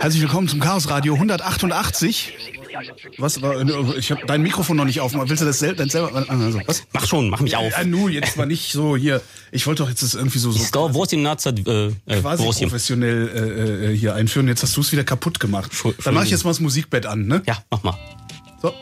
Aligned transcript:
Herzlich 0.00 0.22
willkommen 0.22 0.48
zum 0.48 0.60
Chaos 0.60 0.88
Radio 0.88 1.14
188. 1.14 2.61
Was 3.18 3.40
war? 3.42 3.54
Ich 3.96 4.10
habe 4.10 4.22
dein 4.26 4.42
Mikrofon 4.42 4.76
noch 4.76 4.84
nicht 4.84 5.00
auf. 5.00 5.12
Willst 5.14 5.42
du 5.42 5.46
das 5.46 5.58
sel 5.58 5.76
selber? 5.90 6.24
Also, 6.28 6.60
was? 6.66 6.82
Mach 6.92 7.06
schon, 7.06 7.30
mach 7.30 7.40
mich 7.40 7.56
auf. 7.56 7.72
Ja, 7.72 7.84
nu, 7.84 8.08
jetzt 8.08 8.36
mal 8.36 8.46
nicht 8.46 8.72
so 8.72 8.96
hier. 8.96 9.20
Ich 9.50 9.66
wollte 9.66 9.82
doch 9.82 9.88
jetzt 9.90 10.02
das 10.02 10.14
irgendwie 10.14 10.38
so, 10.38 10.50
so 10.50 10.62
Sto, 10.64 10.92
wo 10.94 11.02
ist 11.02 11.12
die 11.12 11.16
Nazar, 11.16 11.54
äh, 11.66 11.86
äh, 12.06 12.20
quasi 12.20 12.42
wo 12.44 12.50
ist 12.50 12.60
die- 12.60 12.64
professionell 12.64 13.28
äh, 13.88 13.92
äh, 13.92 13.96
hier 13.96 14.14
einführen. 14.14 14.48
Jetzt 14.48 14.62
hast 14.62 14.76
du 14.76 14.80
es 14.80 14.92
wieder 14.92 15.04
kaputt 15.04 15.38
gemacht. 15.40 15.70
Dann 16.04 16.14
mache 16.14 16.24
ich 16.24 16.30
jetzt 16.30 16.44
mal 16.44 16.50
das 16.50 16.60
Musikbett 16.60 17.06
an, 17.06 17.26
ne? 17.26 17.42
Ja, 17.46 17.58
mach 17.70 17.82
mal. 17.82 17.98
So. 18.60 18.72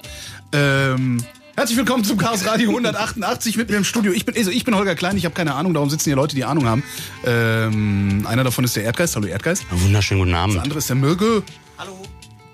Ähm, 0.53 1.23
herzlich 1.57 1.77
willkommen 1.79 2.05
zum 2.05 2.17
Chaos 2.19 2.45
Radio 2.47 2.69
188 2.71 3.57
mit 3.57 3.71
mir 3.71 3.77
im 3.77 3.85
Studio. 3.85 4.13
Ich 4.13 4.25
bin, 4.27 4.37
also 4.37 4.51
ich 4.51 4.65
bin 4.65 4.75
Holger 4.75 4.95
Klein, 4.95 5.17
ich 5.17 5.25
habe 5.25 5.35
keine 5.35 5.55
Ahnung, 5.55 5.75
darum 5.75 5.91
sitzen 5.91 6.05
hier 6.11 6.17
Leute, 6.17 6.35
die 6.35 6.45
Ahnung 6.45 6.67
haben. 6.67 6.83
Ähm, 7.25 8.27
einer 8.29 8.45
davon 8.45 8.65
ist 8.65 8.77
der 8.77 8.85
Erdgeist. 8.85 9.17
Hallo 9.17 9.27
Erdgeist. 9.27 9.65
Wunderschönen 9.71 10.21
guten 10.21 10.31
Der 10.33 10.41
Abend. 10.41 10.59
andere 10.59 10.79
ist 10.79 10.89
der 10.89 10.97
Mirko. 10.97 11.43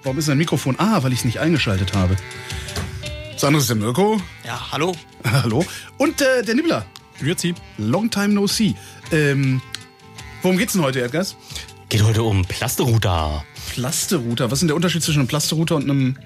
Warum 0.06 0.18
ist 0.18 0.26
sein 0.26 0.38
Mikrofon? 0.38 0.76
Ah, 0.78 1.02
weil 1.02 1.12
ich 1.12 1.18
es 1.18 1.24
nicht 1.24 1.40
eingeschaltet 1.40 1.92
habe. 1.92 2.14
Das 3.32 3.42
andere 3.42 3.60
ist 3.60 3.68
der 3.68 3.74
Mirko. 3.74 4.20
Ja, 4.44 4.70
hallo. 4.70 4.94
Hallo. 5.24 5.66
Und 5.98 6.20
äh, 6.20 6.44
der 6.44 6.54
Nibbler. 6.54 6.86
Grüezi. 7.18 7.56
Long 7.76 8.08
time 8.08 8.28
no 8.28 8.46
see. 8.46 8.76
Ähm, 9.10 9.60
worum 10.42 10.58
geht's 10.58 10.74
denn 10.74 10.82
heute, 10.82 11.00
Erdgas? 11.00 11.34
Geht 11.88 12.04
heute 12.04 12.22
um 12.22 12.44
Plasterouter. 12.44 13.44
Plasterouter. 13.72 14.44
Was 14.48 14.58
ist 14.58 14.60
denn 14.60 14.68
der 14.68 14.76
Unterschied 14.76 15.02
zwischen 15.02 15.18
einem 15.18 15.28
Plasterouter 15.28 15.74
und 15.74 15.90
einem. 15.90 16.16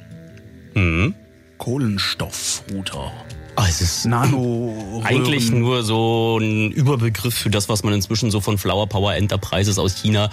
Mhm. 0.75 1.15
Kohlenstoffrouter. 1.56 3.11
Ah, 3.61 3.67
es 3.69 3.83
ist 3.83 4.07
Nano. 4.07 5.03
eigentlich 5.05 5.51
nur 5.51 5.83
so 5.83 6.39
ein 6.41 6.71
Überbegriff 6.71 7.35
für 7.35 7.51
das, 7.51 7.69
was 7.69 7.83
man 7.83 7.93
inzwischen 7.93 8.31
so 8.31 8.41
von 8.41 8.57
Flower 8.57 8.87
Power 8.87 9.15
Enterprises 9.15 9.79
aus 9.79 9.97
China 9.97 10.31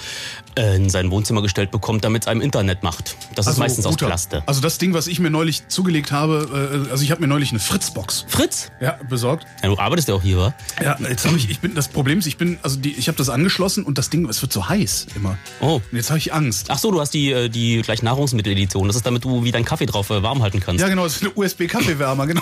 äh, 0.57 0.77
in 0.77 0.89
sein 0.89 1.11
Wohnzimmer 1.11 1.41
gestellt 1.41 1.69
bekommt, 1.69 2.05
damit 2.05 2.23
es 2.23 2.29
einem 2.29 2.39
Internet 2.39 2.83
macht. 2.83 3.17
Das 3.35 3.47
ist 3.47 3.57
meistens 3.57 3.85
aus 3.85 3.95
Router. 3.95 4.05
Plaste. 4.05 4.43
Also 4.45 4.61
das 4.61 4.77
Ding, 4.77 4.93
was 4.93 5.07
ich 5.07 5.19
mir 5.19 5.29
neulich 5.29 5.67
zugelegt 5.67 6.13
habe, 6.13 6.85
äh, 6.87 6.89
also 6.89 7.03
ich 7.03 7.11
habe 7.11 7.19
mir 7.19 7.27
neulich 7.27 7.49
eine 7.49 7.59
Fritzbox 7.59 8.23
Fritz? 8.29 8.71
ja, 8.79 8.97
besorgt. 9.09 9.45
Ja, 9.61 9.67
du 9.67 9.77
arbeitest 9.77 10.07
ja 10.07 10.15
auch 10.15 10.21
hier, 10.21 10.37
wa? 10.37 10.53
Ja, 10.81 10.97
jetzt 11.09 11.25
habe 11.25 11.35
ich, 11.35 11.49
ich 11.49 11.59
bin, 11.59 11.75
das 11.75 11.89
Problem 11.89 12.19
ist, 12.19 12.27
ich 12.27 12.37
bin, 12.37 12.59
also 12.63 12.79
die, 12.79 12.93
ich 12.93 13.09
habe 13.09 13.17
das 13.17 13.27
angeschlossen 13.27 13.83
und 13.83 13.97
das 13.97 14.09
Ding, 14.09 14.25
es 14.29 14.41
wird 14.41 14.53
so 14.53 14.69
heiß 14.69 15.07
immer. 15.17 15.37
Oh. 15.59 15.81
Und 15.91 15.97
jetzt 15.97 16.11
habe 16.11 16.19
ich 16.19 16.33
Angst. 16.33 16.67
Ach 16.69 16.77
so, 16.77 16.91
du 16.91 17.01
hast 17.01 17.13
die, 17.13 17.33
äh, 17.33 17.49
die 17.49 17.81
gleich 17.81 18.01
Nahrungsmitteledition. 18.03 18.87
Das 18.87 18.95
ist 18.95 19.05
damit 19.05 19.25
du 19.25 19.43
wie 19.43 19.51
deinen 19.51 19.65
Kaffee 19.65 19.85
drauf 19.85 20.09
warm 20.11 20.41
halten 20.41 20.61
kannst. 20.61 20.81
Ja, 20.81 20.87
genau, 20.87 21.05
es 21.05 21.17
ist 21.17 21.23
eine 21.23 21.33
USB-Kaffeewärmer, 21.33 22.25
genau. 22.27 22.41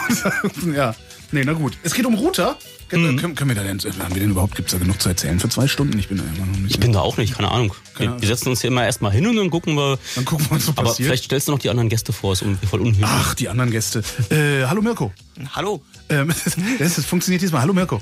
Ja. 0.75 0.95
Nee, 1.31 1.44
na 1.45 1.54
gut. 1.54 1.77
Es 1.83 1.94
geht 1.94 2.06
um 2.06 2.13
Router. 2.13 2.57
Können, 2.88 3.18
können, 3.18 3.33
können 3.33 3.50
wir 3.50 3.56
da 3.56 3.63
denn, 3.63 3.80
haben 3.80 4.13
wir 4.13 4.22
denn 4.22 4.30
überhaupt, 4.30 4.56
gibt's 4.56 4.72
da 4.72 4.77
genug 4.77 5.01
zu 5.01 5.10
erzählen 5.10 5.39
für 5.39 5.50
zwei 5.50 5.68
Stunden? 5.68 5.98
Ich 5.98 6.07
bin 6.07 6.19
da 6.19 6.24
immer 6.24 6.45
noch 6.45 6.57
nicht. 6.60 6.72
Ich 6.72 6.80
bin 6.80 6.94
da 6.94 7.00
auch 7.00 7.18
nicht, 7.18 7.36
keine 7.36 7.50
Ahnung. 7.50 7.74
Keine 7.95 8.13
Wir, 8.13 8.22
wir 8.22 8.27
setzen 8.27 8.50
uns 8.50 8.62
hier 8.62 8.68
immer 8.68 8.86
erstmal 8.86 9.12
hin 9.12 9.25
und 9.25 9.36
dann 9.36 9.50
gucken 9.50 9.75
wir. 9.75 9.98
Dann 10.13 10.24
gucken 10.24 10.45
wir, 10.50 10.57
was 10.57 10.66
so 10.68 10.72
Aber 10.74 10.83
passiert. 10.83 11.07
vielleicht 11.07 11.24
stellst 11.24 11.48
du 11.48 11.51
noch 11.51 11.60
die 11.60 11.72
anderen 11.72 11.89
Gäste 11.89 12.13
vor, 12.13 12.33
ist 12.33 12.45
voll 12.69 12.81
unhöflich. 12.81 13.07
Ach, 13.10 13.33
die 13.33 13.50
anderen 13.50 13.72
Gäste. 13.72 14.04
Äh, 14.30 14.66
hallo 14.68 14.83
Mirko. 14.83 15.12
Hallo. 15.54 15.81
Ähm, 16.10 16.31
das, 16.80 16.95
das 16.95 17.06
funktioniert 17.06 17.42
diesmal. 17.42 17.62
Hallo 17.63 17.74
Mirko. 17.74 18.01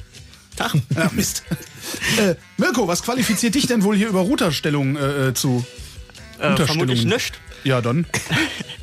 Tag. 0.58 0.74
Ja, 0.96 1.10
Mist. 1.14 1.44
äh, 2.20 2.36
Mirko, 2.58 2.88
was 2.88 3.04
qualifiziert 3.04 3.56
dich 3.56 3.66
denn 3.68 3.84
wohl 3.84 3.96
hier 3.96 4.10
über 4.10 4.20
Routerstellung 4.20 4.98
äh, 4.98 5.30
äh, 5.30 5.34
zu? 5.34 5.66
Äh, 6.40 6.58
vermutlich 6.58 7.06
nicht. 7.06 7.40
Ja, 7.64 7.80
dann. 7.82 8.06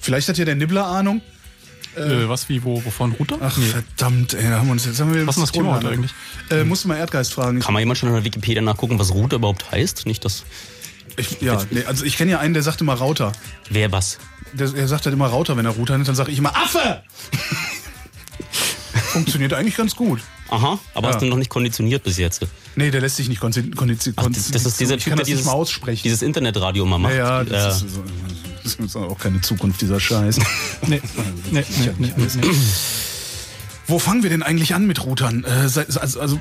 Vielleicht 0.00 0.28
hat 0.28 0.38
ja 0.38 0.46
der 0.46 0.54
Nibbler 0.54 0.86
Ahnung. 0.86 1.20
Äh, 1.96 2.28
was, 2.28 2.48
wie, 2.48 2.62
wo, 2.62 2.84
wovon? 2.84 3.12
Router? 3.12 3.38
Ach, 3.40 3.52
verdammt, 3.58 4.34
ey, 4.34 4.44
da 4.48 4.58
haben 4.58 4.66
wir 4.68 4.72
uns 4.72 4.84
jetzt 4.86 5.00
haben 5.00 5.12
wir 5.12 5.26
Was 5.26 5.36
ist 5.36 5.42
das 5.42 5.52
Thema 5.52 5.74
heute 5.76 5.88
eigentlich? 5.88 6.12
Äh, 6.50 6.64
musst 6.64 6.84
du 6.84 6.88
mal 6.88 6.96
Erdgeist 6.96 7.32
fragen. 7.34 7.60
Kann 7.60 7.72
man 7.74 7.80
jemand 7.80 7.98
schon 7.98 8.08
in 8.10 8.14
der 8.14 8.24
Wikipedia 8.24 8.62
nachgucken, 8.62 8.98
was 8.98 9.12
Router 9.12 9.36
überhaupt 9.36 9.70
heißt? 9.72 10.06
Nicht 10.06 10.24
das. 10.24 10.44
ich, 11.16 11.40
ja, 11.40 11.60
nee, 11.70 11.84
also 11.84 12.04
ich 12.04 12.16
kenne 12.16 12.30
ja 12.30 12.38
einen, 12.38 12.54
der 12.54 12.62
sagt 12.62 12.80
immer 12.80 12.94
Router. 12.94 13.32
Wer 13.70 13.90
was? 13.92 14.18
Der, 14.52 14.72
er 14.74 14.88
sagt 14.88 15.04
halt 15.04 15.14
immer 15.14 15.26
Router, 15.28 15.56
wenn 15.56 15.64
er 15.66 15.72
Router 15.72 15.94
nennt, 15.96 16.08
dann 16.08 16.14
sage 16.14 16.30
ich 16.30 16.38
immer 16.38 16.54
Affe! 16.56 17.02
Funktioniert 19.12 19.52
eigentlich 19.52 19.76
ganz 19.76 19.96
gut. 19.96 20.20
Aha, 20.48 20.78
aber 20.94 21.08
Ja. 21.08 21.14
hast 21.14 21.22
du 21.22 21.26
noch 21.26 21.36
nicht 21.36 21.50
konditioniert 21.50 22.02
bis 22.04 22.16
jetzt? 22.18 22.46
Nee, 22.76 22.90
der 22.90 23.00
lässt 23.00 23.16
sich 23.16 23.28
nicht 23.28 23.40
konzi 23.40 23.70
Ach, 24.16 24.26
das 24.30 24.50
das 24.50 24.66
ist 24.66 24.80
dieser 24.80 24.98
Typ, 24.98 25.10
kann 25.10 25.16
der 25.16 25.26
dieses, 25.26 25.44
mal 25.44 25.52
aussprechen. 25.52 26.02
dieses 26.04 26.22
Internetradio 26.22 26.84
mal 26.86 26.98
macht. 26.98 27.14
ja, 27.14 27.42
ja, 27.42 27.44
das, 27.44 27.82
Äh, 27.82 27.86
ist, 27.86 27.94
so- 27.94 28.04
das 28.62 28.74
ist 28.74 28.96
auch 28.96 29.18
keine 29.18 29.40
Zukunft, 29.40 29.80
dieser 29.80 30.00
Scheiß. 30.00 30.38
Nee, 30.86 31.00
nee, 31.50 31.64
nee, 31.78 31.94
nee, 31.98 32.12
nee. 32.16 32.48
Wo 33.86 33.98
fangen 33.98 34.22
wir 34.22 34.30
denn 34.30 34.42
eigentlich 34.42 34.74
an 34.74 34.86
mit 34.86 35.04
Routern? 35.04 35.44
Äh, 35.44 35.48
also, 35.48 36.00
also, 36.00 36.40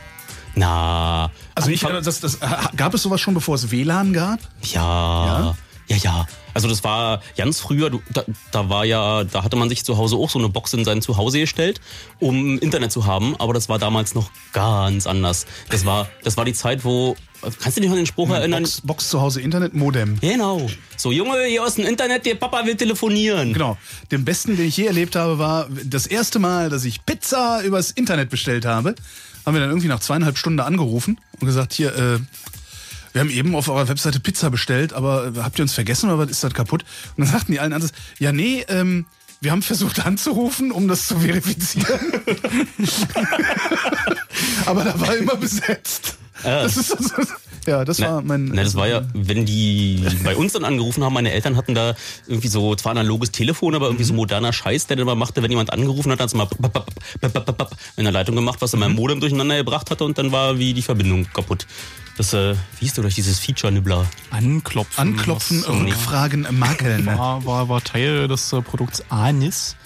na, 0.56 1.31
also 1.56 1.69
ich, 1.69 1.81
das, 1.81 2.19
das, 2.19 2.36
äh, 2.36 2.48
gab 2.75 2.94
es 2.94 3.01
sowas 3.01 3.21
schon, 3.21 3.33
bevor 3.33 3.56
es 3.56 3.71
WLAN 3.71 4.13
gab? 4.13 4.39
Ja, 4.63 5.25
ja, 5.25 5.57
ja. 5.97 6.27
Also 6.53 6.68
das 6.68 6.83
war 6.83 7.21
ganz 7.38 7.59
früher, 7.59 7.91
da, 8.12 8.24
da 8.51 8.69
war 8.69 8.83
ja, 8.86 9.24
da 9.24 9.44
hatte 9.44 9.56
man 9.56 9.69
sich 9.69 9.86
zu 9.86 9.97
Hause 9.97 10.15
auch 10.18 10.30
so 10.30 10.39
eine 10.39 10.50
Box 10.50 10.74
in 10.74 10.83
sein 10.83 11.01
Zuhause 11.01 11.39
gestellt, 11.39 11.80
um 12.19 12.57
Internet 12.59 12.91
zu 12.91 13.06
haben, 13.06 13.36
aber 13.38 13.53
das 13.53 13.69
war 13.69 13.80
damals 13.80 14.15
noch 14.15 14.31
ganz 14.51 15.07
anders. 15.07 15.45
Das 15.69 15.86
war, 15.86 16.09
das 16.24 16.38
war 16.38 16.45
die 16.45 16.53
Zeit, 16.53 16.83
wo, 16.83 17.15
kannst 17.41 17.77
du 17.77 17.81
dich 17.81 17.89
an 17.89 17.97
den 17.97 18.06
Spruch 18.06 18.30
erinnern? 18.30 18.63
Box, 18.63 18.81
Box 18.81 19.09
zu 19.09 19.21
Hause, 19.21 19.41
Internet, 19.41 19.74
Modem. 19.74 20.19
Genau. 20.19 20.69
So, 20.97 21.12
Junge, 21.12 21.45
hier 21.45 21.63
aus 21.63 21.75
dem 21.75 21.86
Internet, 21.86 22.25
der 22.25 22.35
Papa 22.35 22.65
will 22.65 22.75
telefonieren. 22.75 23.53
Genau. 23.53 23.77
Den 24.12 24.25
besten, 24.25 24.57
den 24.57 24.68
ich 24.68 24.77
je 24.77 24.85
erlebt 24.85 25.15
habe, 25.15 25.39
war 25.39 25.68
das 25.85 26.07
erste 26.07 26.39
Mal, 26.39 26.69
dass 26.69 26.83
ich 26.83 27.06
Pizza 27.06 27.62
übers 27.63 27.92
Internet 27.92 28.30
bestellt 28.30 28.65
habe. 28.65 28.95
Haben 29.45 29.53
wir 29.53 29.62
dann 29.62 29.69
irgendwie 29.69 29.88
nach 29.88 30.01
zweieinhalb 30.01 30.38
Stunden 30.38 30.59
angerufen 30.59 31.19
und 31.39 31.45
gesagt, 31.45 31.74
hier, 31.74 31.95
äh, 31.95 32.19
wir 33.13 33.21
haben 33.21 33.29
eben 33.29 33.56
auf 33.56 33.69
eurer 33.69 33.88
Webseite 33.88 34.19
Pizza 34.19 34.50
bestellt, 34.50 34.94
aber 34.94 35.27
äh, 35.27 35.39
habt 35.39 35.59
ihr 35.59 35.63
uns 35.63 35.73
vergessen 35.73 36.09
oder 36.09 36.19
was 36.19 36.29
ist 36.29 36.44
das 36.44 36.53
kaputt? 36.53 36.83
Und 37.15 37.25
dann 37.25 37.33
sagten 37.33 37.51
die 37.51 37.59
allen 37.59 37.73
anders, 37.73 37.91
ja 38.19 38.31
nee, 38.31 38.65
ähm, 38.67 39.06
wir 39.41 39.51
haben 39.51 39.61
versucht 39.61 40.06
anzurufen, 40.06 40.71
um 40.71 40.88
das 40.88 41.07
zu 41.07 41.19
verifizieren. 41.19 42.00
aber 44.65 44.83
da 44.83 45.00
war 45.00 45.15
immer 45.15 45.35
besetzt. 45.38 46.17
Das 46.44 46.77
ist 46.77 46.91
das, 46.91 47.27
ja, 47.65 47.85
das 47.85 48.00
war 48.01 48.21
mein. 48.21 48.45
Na, 48.45 48.63
das 48.63 48.75
war 48.75 48.88
ja, 48.88 49.01
wenn 49.13 49.45
die 49.45 50.03
bei 50.23 50.35
uns 50.35 50.53
dann 50.53 50.63
angerufen 50.63 51.03
haben, 51.03 51.13
meine 51.13 51.31
Eltern 51.31 51.56
hatten 51.56 51.75
da 51.75 51.95
irgendwie 52.27 52.47
so, 52.47 52.75
zwar 52.75 52.91
analoges 52.91 53.31
Telefon, 53.31 53.75
aber 53.75 53.88
irgendwie 53.88 54.06
so 54.06 54.13
moderner 54.13 54.53
Scheiß, 54.53 54.88
der 54.88 54.97
dann 54.97 55.03
immer 55.03 55.15
machte, 55.15 55.44
wenn 55.44 55.51
jemand 55.51 55.73
angerufen 55.73 56.11
hat, 56.11 56.19
hat 56.19 56.27
es 56.27 56.33
mal 56.33 56.47
in 57.97 58.03
der 58.03 58.11
Leitung 58.13 58.35
gemacht, 58.35 58.61
was 58.61 58.73
in 58.73 58.79
meinem 58.79 58.95
Modem 58.95 59.19
durcheinander 59.19 59.57
gebracht 59.57 59.91
hatte 59.91 60.03
und 60.03 60.17
dann 60.17 60.31
war 60.31 60.57
wie 60.57 60.73
die 60.73 60.81
Verbindung 60.81 61.27
kaputt. 61.33 61.67
Das, 62.19 62.33
äh, 62.33 62.54
wie 62.54 62.80
hieß 62.80 62.95
du 62.95 63.01
durch 63.01 63.16
dieses 63.16 63.39
Feature-Nibbler? 63.39 64.06
Anklopfen. 64.31 65.00
Anklopfen, 65.00 65.63
was, 65.66 65.69
Rückfragen, 65.69 66.45
Makeln. 66.51 67.06
war, 67.06 67.45
war, 67.45 67.69
war 67.69 67.81
Teil 67.81 68.27
des 68.27 68.51
äh, 68.51 68.62
Produkts 68.62 69.01
ANIS. 69.07 69.77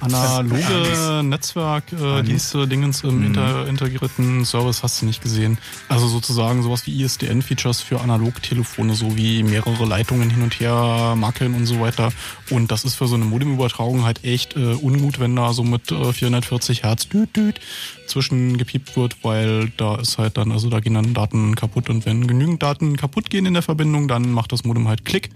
Analoge 0.00 1.22
Netzwerkdienste, 1.24 2.68
Dingens 2.68 3.02
im 3.02 3.24
inter, 3.24 3.66
integrierten 3.66 4.44
Service 4.44 4.82
hast 4.82 5.02
du 5.02 5.06
nicht 5.06 5.22
gesehen. 5.22 5.58
Also 5.88 6.06
sozusagen 6.08 6.62
sowas 6.62 6.86
wie 6.86 7.02
ISDN-Features 7.02 7.80
für 7.80 8.00
Analogtelefone, 8.00 8.94
so 8.94 9.16
wie 9.16 9.42
mehrere 9.42 9.84
Leitungen 9.84 10.30
hin 10.30 10.42
und 10.42 10.60
her 10.60 11.14
mackeln 11.16 11.54
und 11.54 11.66
so 11.66 11.80
weiter. 11.80 12.12
Und 12.50 12.70
das 12.70 12.84
ist 12.84 12.94
für 12.94 13.08
so 13.08 13.16
eine 13.16 13.24
Modemübertragung 13.24 14.04
halt 14.04 14.24
echt 14.24 14.56
äh, 14.56 14.74
ungut, 14.74 15.20
wenn 15.20 15.34
da 15.34 15.52
so 15.52 15.64
mit 15.64 15.90
äh, 15.90 16.12
440 16.12 16.82
Hertz 16.82 17.08
düt, 17.08 17.36
düt 17.36 17.60
zwischengepiept 18.06 18.96
wird, 18.96 19.16
weil 19.22 19.70
da 19.76 19.96
ist 19.96 20.18
halt 20.18 20.36
dann, 20.36 20.50
also 20.52 20.70
da 20.70 20.80
gehen 20.80 20.94
dann 20.94 21.14
Daten 21.14 21.54
kaputt 21.54 21.90
und 21.90 22.06
wenn 22.06 22.26
genügend 22.26 22.62
Daten 22.62 22.96
kaputt 22.96 23.30
gehen 23.30 23.46
in 23.46 23.54
der 23.54 23.62
Verbindung, 23.62 24.08
dann 24.08 24.32
macht 24.32 24.52
das 24.52 24.64
Modem 24.64 24.88
halt 24.88 25.04
Klick. 25.04 25.30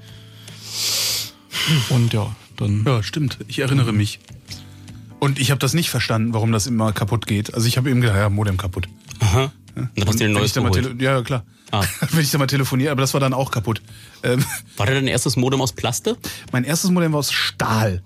Und 1.91 2.12
ja, 2.12 2.35
dann 2.62 2.85
Ja, 2.87 3.03
stimmt. 3.03 3.38
Ich 3.49 3.59
erinnere 3.59 3.93
mich. 3.93 4.20
Und 5.19 5.38
ich 5.38 5.50
habe 5.50 5.59
das 5.61 5.75
nicht 5.75 5.91
verstanden, 5.91 6.35
warum 6.35 6.50
das 6.53 6.67
immer 6.67 6.93
kaputt 6.93 7.26
geht. 7.26 7.55
Also 7.55 7.69
ich 7.69 7.76
habe 7.76 7.91
eben 7.91 8.00
gedacht, 8.00 8.17
ja, 8.17 8.29
Modem 8.29 8.56
kaputt. 8.56 8.88
Aha. 9.20 9.53
Und 9.75 9.91
dann 9.94 10.06
hast 10.09 10.14
du 10.14 10.25
dir 10.25 10.31
ein 10.31 10.32
neues 10.32 10.53
geholt. 10.53 11.00
Ja, 11.00 11.23
klar. 11.23 11.44
Ah. 11.70 11.85
wenn 12.11 12.20
ich 12.20 12.31
da 12.31 12.38
mal 12.38 12.47
telefoniere, 12.47 12.91
aber 12.93 13.00
das 13.00 13.14
war 13.14 13.20
dann 13.20 13.32
auch 13.32 13.50
kaputt. 13.50 13.81
Ähm, 14.23 14.44
War 14.76 14.87
dein 14.87 15.06
erstes 15.06 15.37
Modem 15.37 15.61
aus 15.61 15.73
Plaste? 15.73 16.19
mein 16.53 16.64
erstes 16.64 16.91
Modem 16.91 17.12
war 17.12 17.20
aus 17.20 17.32
Stahl. 17.32 18.03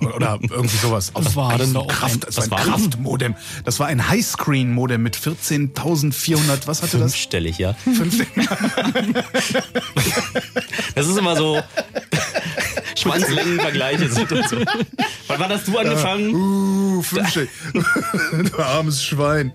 Oder 0.00 0.38
irgendwie 0.50 0.76
sowas. 0.76 1.10
Was 1.14 1.36
war 1.36 1.58
denn 1.58 1.74
da 1.74 1.80
auch 1.80 1.86
Kraft, 1.88 2.14
ein- 2.14 2.20
das 2.20 2.36
war 2.50 2.58
ein 2.58 2.66
das? 2.66 2.74
Kraftmodem. 2.82 3.34
Das 3.64 3.78
war 3.80 3.86
ein 3.88 4.08
Highscreen-Modem 4.08 5.02
mit 5.02 5.16
14.400, 5.16 6.66
was 6.66 6.82
hatte 6.82 6.98
das? 6.98 7.12
Fünfstellig, 7.12 7.58
ja. 7.58 7.74
15. 7.74 8.26
Das 10.94 11.06
ist 11.08 11.16
immer 11.16 11.36
so 11.36 11.60
Schwanzlängenvergleiche 12.96 14.08
sind 14.10 14.30
und 14.32 14.48
so. 14.48 14.56
Wann 15.26 15.40
war 15.40 15.48
das 15.48 15.64
du 15.64 15.78
angefangen? 15.78 16.34
Uh, 16.34 17.02
fünfstellig. 17.02 17.50
du 18.52 18.58
armes 18.62 19.02
Schwein. 19.02 19.52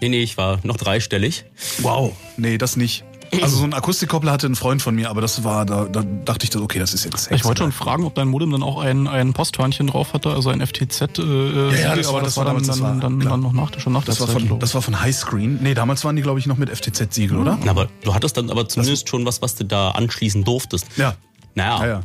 Nee, 0.00 0.08
nee, 0.10 0.22
ich 0.22 0.36
war 0.36 0.60
noch 0.64 0.76
dreistellig. 0.76 1.44
Wow. 1.78 2.14
Nee, 2.36 2.58
das 2.58 2.76
nicht. 2.76 3.04
Also 3.42 3.58
so 3.58 3.64
ein 3.64 3.74
Akustikkoppler 3.74 4.32
hatte 4.32 4.46
ein 4.46 4.54
Freund 4.54 4.80
von 4.82 4.94
mir, 4.94 5.10
aber 5.10 5.20
das 5.20 5.44
war, 5.44 5.66
da, 5.66 5.84
da 5.84 6.02
dachte 6.24 6.44
ich, 6.44 6.50
das, 6.50 6.62
okay, 6.62 6.78
das 6.78 6.94
ist 6.94 7.04
jetzt 7.04 7.30
Ich 7.30 7.44
wollte 7.44 7.62
schon 7.62 7.72
fragen, 7.72 8.04
ob 8.04 8.14
dein 8.14 8.28
Modem 8.28 8.50
dann 8.52 8.62
auch 8.62 8.80
ein, 8.80 9.06
ein 9.06 9.32
Posthörnchen 9.32 9.88
drauf 9.88 10.12
hatte, 10.14 10.30
also 10.30 10.50
ein 10.50 10.60
FTZ. 10.66 11.18
Äh, 11.18 11.22
Ja, 11.22 11.70
ja, 11.90 11.96
das 11.96 12.06
aber 12.08 12.16
war- 12.18 12.22
das, 12.22 12.34
das 12.34 12.36
war 12.36 12.44
dann, 12.44 12.54
damals, 12.54 12.66
das 12.66 12.76
dann, 12.78 12.84
war- 12.94 13.00
dann, 13.00 13.18
klar. 13.18 13.30
dann 13.32 13.40
noch 13.42 13.52
nach, 13.52 13.80
schon 13.80 13.92
nach 13.92 14.04
Das 14.04 14.16
der 14.18 14.28
war, 14.28 14.34
Zeit, 14.38 14.48
von, 14.48 14.58
das 14.60 14.74
war 14.74 14.82
von 14.82 15.00
Highscreen. 15.00 15.58
Nee, 15.62 15.74
damals 15.74 16.04
waren 16.04 16.16
die, 16.16 16.22
glaube 16.22 16.38
ich, 16.38 16.46
noch 16.46 16.56
mit 16.56 16.70
FTZ-Siegel, 16.70 17.36
oder? 17.38 17.58
Na, 17.64 17.70
aber 17.72 17.88
du 18.04 18.14
hattest 18.14 18.36
dann 18.36 18.50
aber 18.50 18.68
zumindest 18.68 19.08
schon 19.08 19.24
was, 19.26 19.42
was 19.42 19.54
du 19.54 19.64
da 19.64 19.90
anschließen 19.92 20.44
durftest. 20.44 20.86
Ja. 20.96 21.14
Naja. 21.54 21.78
Ja, 21.80 21.86
ja. 21.86 22.00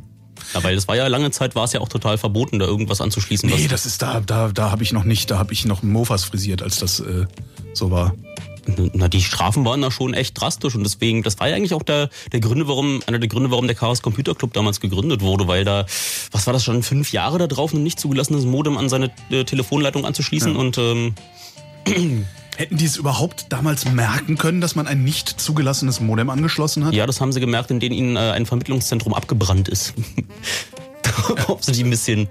Ja, 0.55 0.63
weil 0.63 0.73
das 0.75 0.87
war 0.87 0.95
ja 0.95 1.05
lange 1.07 1.29
Zeit, 1.31 1.53
war 1.55 1.65
es 1.65 1.73
ja 1.73 1.81
auch 1.81 1.89
total 1.89 2.17
verboten, 2.17 2.57
da 2.57 2.65
irgendwas 2.65 2.99
anzuschließen. 2.99 3.47
Nee, 3.47 3.65
was- 3.65 3.69
das 3.71 3.85
ist 3.85 4.01
da, 4.01 4.19
da, 4.21 4.49
da 4.51 4.71
habe 4.71 4.81
ich 4.83 4.91
noch 4.91 5.03
nicht, 5.03 5.29
da 5.29 5.37
habe 5.37 5.53
ich 5.53 5.65
noch 5.65 5.83
Mofas 5.83 6.23
frisiert, 6.23 6.61
als 6.63 6.77
das 6.77 6.99
äh, 6.99 7.25
so 7.73 7.91
war. 7.91 8.13
Na, 8.93 9.07
die 9.07 9.21
Strafen 9.21 9.65
waren 9.65 9.81
da 9.81 9.89
schon 9.89 10.13
echt 10.13 10.39
drastisch 10.39 10.75
und 10.75 10.83
deswegen, 10.83 11.23
das 11.23 11.39
war 11.39 11.49
ja 11.49 11.55
eigentlich 11.55 11.73
auch 11.73 11.83
der, 11.83 12.09
der 12.31 12.39
Gründe, 12.39 12.67
warum, 12.67 13.01
einer 13.07 13.19
der 13.19 13.27
Gründe, 13.27 13.49
warum 13.51 13.67
der 13.67 13.75
Chaos 13.75 14.01
Computer 14.01 14.35
Club 14.35 14.53
damals 14.53 14.79
gegründet 14.79 15.21
wurde, 15.21 15.47
weil 15.47 15.63
da, 15.63 15.85
was 16.31 16.45
war 16.45 16.53
das 16.53 16.63
schon, 16.63 16.83
fünf 16.83 17.11
Jahre 17.11 17.37
da 17.39 17.47
drauf, 17.47 17.73
ein 17.73 17.83
nicht 17.83 17.99
zugelassenes 17.99 18.45
Modem 18.45 18.77
an 18.77 18.89
seine 18.89 19.11
äh, 19.29 19.43
Telefonleitung 19.43 20.05
anzuschließen 20.05 20.55
und 20.55 20.77
ähm, 20.77 21.15
Hätten 22.57 22.77
die 22.77 22.85
es 22.85 22.97
überhaupt 22.97 23.47
damals 23.49 23.85
merken 23.85 24.37
können, 24.37 24.61
dass 24.61 24.75
man 24.75 24.85
ein 24.85 25.03
nicht 25.03 25.29
zugelassenes 25.39 25.99
Modem 25.99 26.29
angeschlossen 26.29 26.85
hat? 26.85 26.93
ja, 26.93 27.07
das 27.07 27.21
haben 27.21 27.31
sie 27.31 27.39
gemerkt, 27.39 27.71
indem 27.71 27.91
ihnen 27.93 28.17
äh, 28.17 28.19
ein 28.19 28.45
Vermittlungszentrum 28.45 29.13
abgebrannt 29.13 29.69
ist. 29.69 29.93
ob 31.47 31.63
sie 31.63 31.71
die 31.71 31.83
ein 31.83 31.89
bisschen 31.89 32.27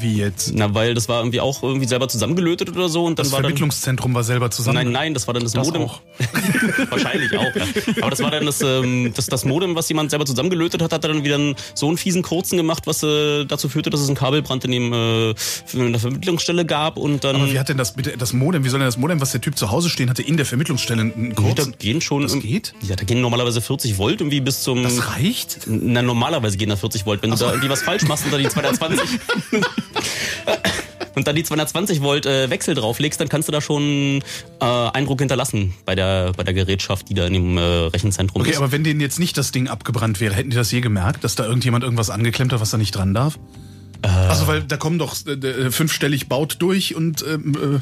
Wie 0.00 0.16
jetzt? 0.16 0.52
Na, 0.54 0.74
weil 0.74 0.94
das 0.94 1.08
war 1.08 1.20
irgendwie 1.20 1.40
auch 1.40 1.62
irgendwie 1.62 1.86
selber 1.86 2.08
zusammengelötet 2.08 2.70
oder 2.70 2.88
so 2.88 3.04
und 3.04 3.18
dann 3.18 3.24
Das 3.24 3.32
war 3.32 3.38
dann 3.38 3.50
Vermittlungszentrum 3.50 4.14
war 4.14 4.22
selber 4.22 4.50
zusammen. 4.50 4.76
Nein, 4.76 4.92
nein, 4.92 5.14
das 5.14 5.26
war 5.26 5.34
dann 5.34 5.42
das, 5.42 5.54
Modem. 5.54 5.82
auch. 5.82 6.00
Wahrscheinlich 6.90 7.36
auch, 7.36 7.54
ja. 7.54 7.64
Aber 8.00 8.10
das 8.10 8.22
war 8.22 8.30
dann 8.30 8.46
das, 8.46 8.60
ähm, 8.60 9.12
das, 9.14 9.26
das 9.26 9.44
Modem, 9.44 9.74
was 9.74 9.88
jemand 9.88 10.10
selber 10.10 10.26
zusammengelötet 10.26 10.82
hat, 10.82 10.92
hat 10.92 11.04
dann 11.04 11.24
wieder 11.24 11.36
einen, 11.36 11.56
so 11.74 11.88
einen 11.88 11.96
fiesen 11.96 12.22
Kurzen 12.22 12.56
gemacht, 12.56 12.86
was 12.86 13.02
äh, 13.02 13.44
dazu 13.44 13.68
führte, 13.68 13.90
dass 13.90 14.00
es 14.00 14.08
einen 14.08 14.16
Kabelbrand 14.16 14.64
in, 14.64 14.70
dem, 14.70 14.92
äh, 14.92 15.30
in 15.72 15.92
der 15.92 16.00
Vermittlungsstelle 16.00 16.64
gab 16.64 16.96
und 16.96 17.24
dann. 17.24 17.36
Aber 17.36 17.50
wie 17.50 17.58
hat 17.58 17.68
denn 17.68 17.78
das 17.78 17.94
bitte 17.94 18.16
das 18.16 18.32
Modem, 18.32 18.64
wie 18.64 18.68
soll 18.68 18.80
denn 18.80 18.88
das 18.88 18.98
Modem, 18.98 19.20
was 19.20 19.32
der 19.32 19.40
Typ 19.40 19.56
zu 19.56 19.70
Hause 19.70 19.88
stehen 19.88 20.10
hatte, 20.10 20.22
in 20.22 20.36
der 20.36 20.46
Vermittlungsstelle 20.46 21.00
einen 21.00 21.34
da 21.34 21.42
kurzen? 21.42 21.74
gehen 21.78 22.00
schon. 22.00 22.22
Das 22.22 22.38
geht? 22.38 22.74
Ja, 22.82 22.96
da 22.96 23.04
gehen 23.04 23.20
normalerweise 23.20 23.60
40 23.60 23.98
Volt 23.98 24.20
irgendwie 24.20 24.40
bis 24.40 24.62
zum. 24.62 24.82
Das 24.82 25.16
reicht? 25.16 25.60
Na, 25.66 26.02
normalerweise 26.02 26.56
gehen 26.56 26.68
da 26.68 26.76
40 26.76 27.06
Volt. 27.06 27.22
Wenn 27.22 27.30
du 27.30 27.36
da 27.36 27.50
irgendwie 27.50 27.70
was 27.70 27.82
falsch 27.82 28.02
machst 28.04 28.24
und 28.24 28.32
da 28.32 28.38
die 28.38 28.48
220 28.48 29.00
und 31.14 31.26
dann 31.26 31.36
die 31.36 31.42
220 31.42 32.00
Volt 32.00 32.26
äh, 32.26 32.48
Wechsel 32.50 32.74
drauflegst, 32.74 33.20
dann 33.20 33.28
kannst 33.28 33.48
du 33.48 33.52
da 33.52 33.60
schon 33.60 34.22
äh, 34.60 34.64
Eindruck 34.64 35.20
hinterlassen 35.20 35.74
bei 35.84 35.94
der, 35.94 36.32
bei 36.36 36.44
der 36.44 36.54
Gerätschaft, 36.54 37.08
die 37.08 37.14
da 37.14 37.26
in 37.26 37.32
dem 37.32 37.58
äh, 37.58 37.60
Rechenzentrum 37.60 38.42
Okay, 38.42 38.52
ist. 38.52 38.58
aber 38.58 38.72
wenn 38.72 38.84
denen 38.84 39.00
jetzt 39.00 39.18
nicht 39.18 39.36
das 39.36 39.50
Ding 39.50 39.68
abgebrannt 39.68 40.20
wäre, 40.20 40.34
hätten 40.34 40.50
die 40.50 40.56
das 40.56 40.70
je 40.70 40.80
gemerkt, 40.80 41.24
dass 41.24 41.34
da 41.34 41.44
irgendjemand 41.44 41.84
irgendwas 41.84 42.10
angeklemmt 42.10 42.52
hat, 42.52 42.60
was 42.60 42.70
da 42.70 42.78
nicht 42.78 42.92
dran 42.94 43.14
darf? 43.14 43.38
Äh. 44.02 44.08
Also, 44.08 44.46
weil 44.46 44.62
da 44.62 44.76
kommen 44.76 44.98
doch 44.98 45.16
äh, 45.26 45.32
äh, 45.32 45.70
fünfstellig 45.70 46.28
baut 46.28 46.56
durch 46.60 46.94
und 46.94 47.24
ähm, 47.28 47.54
äh, 47.54 47.80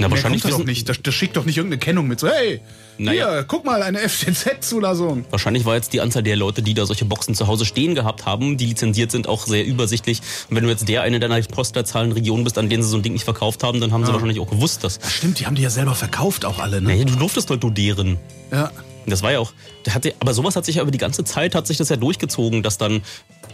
Na, 0.00 0.10
wahrscheinlich 0.10 0.42
kommt 0.42 0.54
da 0.54 0.58
doch 0.58 0.64
nicht. 0.66 0.88
Da, 0.88 0.94
da 1.00 1.12
schickt 1.12 1.36
doch 1.36 1.44
nicht 1.44 1.58
irgendeine 1.58 1.78
Kennung 1.78 2.08
mit 2.08 2.18
so, 2.18 2.28
hey, 2.28 2.60
Naja. 2.98 3.32
hier, 3.32 3.44
guck 3.44 3.64
mal, 3.64 3.82
eine 3.82 3.98
FTZ-Zulassung. 4.08 5.24
Wahrscheinlich 5.30 5.64
war 5.64 5.74
jetzt 5.74 5.92
die 5.92 6.00
Anzahl 6.00 6.22
der 6.22 6.36
Leute, 6.36 6.62
die 6.62 6.74
da 6.74 6.86
solche 6.86 7.04
Boxen 7.04 7.34
zu 7.34 7.46
Hause 7.46 7.64
stehen 7.64 7.94
gehabt 7.94 8.26
haben, 8.26 8.56
die 8.56 8.66
lizenziert 8.66 9.10
sind, 9.10 9.28
auch 9.28 9.46
sehr 9.46 9.64
übersichtlich. 9.64 10.20
Und 10.48 10.56
wenn 10.56 10.64
du 10.64 10.70
jetzt 10.70 10.88
der 10.88 11.02
eine 11.02 11.20
deiner 11.20 11.40
Postleitzahlenregionen 11.40 12.44
bist, 12.44 12.58
an 12.58 12.68
denen 12.68 12.82
sie 12.82 12.88
so 12.88 12.96
ein 12.96 13.02
Ding 13.02 13.12
nicht 13.12 13.24
verkauft 13.24 13.62
haben, 13.62 13.80
dann 13.80 13.92
haben 13.92 14.04
sie 14.04 14.12
wahrscheinlich 14.12 14.40
auch 14.40 14.50
gewusst, 14.50 14.84
dass. 14.84 14.98
Stimmt, 15.08 15.40
die 15.40 15.46
haben 15.46 15.56
die 15.56 15.62
ja 15.62 15.70
selber 15.70 15.94
verkauft 15.94 16.44
auch 16.44 16.58
alle, 16.58 16.80
ne? 16.80 16.90
Naja, 16.90 17.04
du 17.04 17.16
durftest 17.16 17.50
doch 17.50 17.60
nur 17.60 17.72
deren. 17.72 18.18
Ja. 18.50 18.70
Das 19.06 19.22
war 19.22 19.32
ja 19.32 19.38
auch, 19.38 19.52
hatte, 19.88 20.14
aber 20.20 20.32
sowas 20.32 20.56
hat 20.56 20.64
sich 20.64 20.76
ja 20.76 20.82
über 20.82 20.90
die 20.90 20.98
ganze 20.98 21.24
Zeit 21.24 21.54
hat 21.54 21.66
sich 21.66 21.76
das 21.76 21.88
ja 21.88 21.96
durchgezogen, 21.96 22.62
dass 22.62 22.78
dann, 22.78 23.02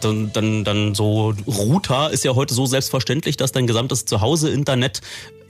dann, 0.01 0.33
dann, 0.33 0.65
dann 0.65 0.95
so 0.95 1.35
Router 1.47 2.11
ist 2.11 2.25
ja 2.25 2.35
heute 2.35 2.55
so 2.55 2.67
selbstverständlich, 2.67 3.37
dass 3.37 3.51
dein 3.53 3.67
gesamtes 3.67 4.05
Zuhause-Internet 4.05 5.01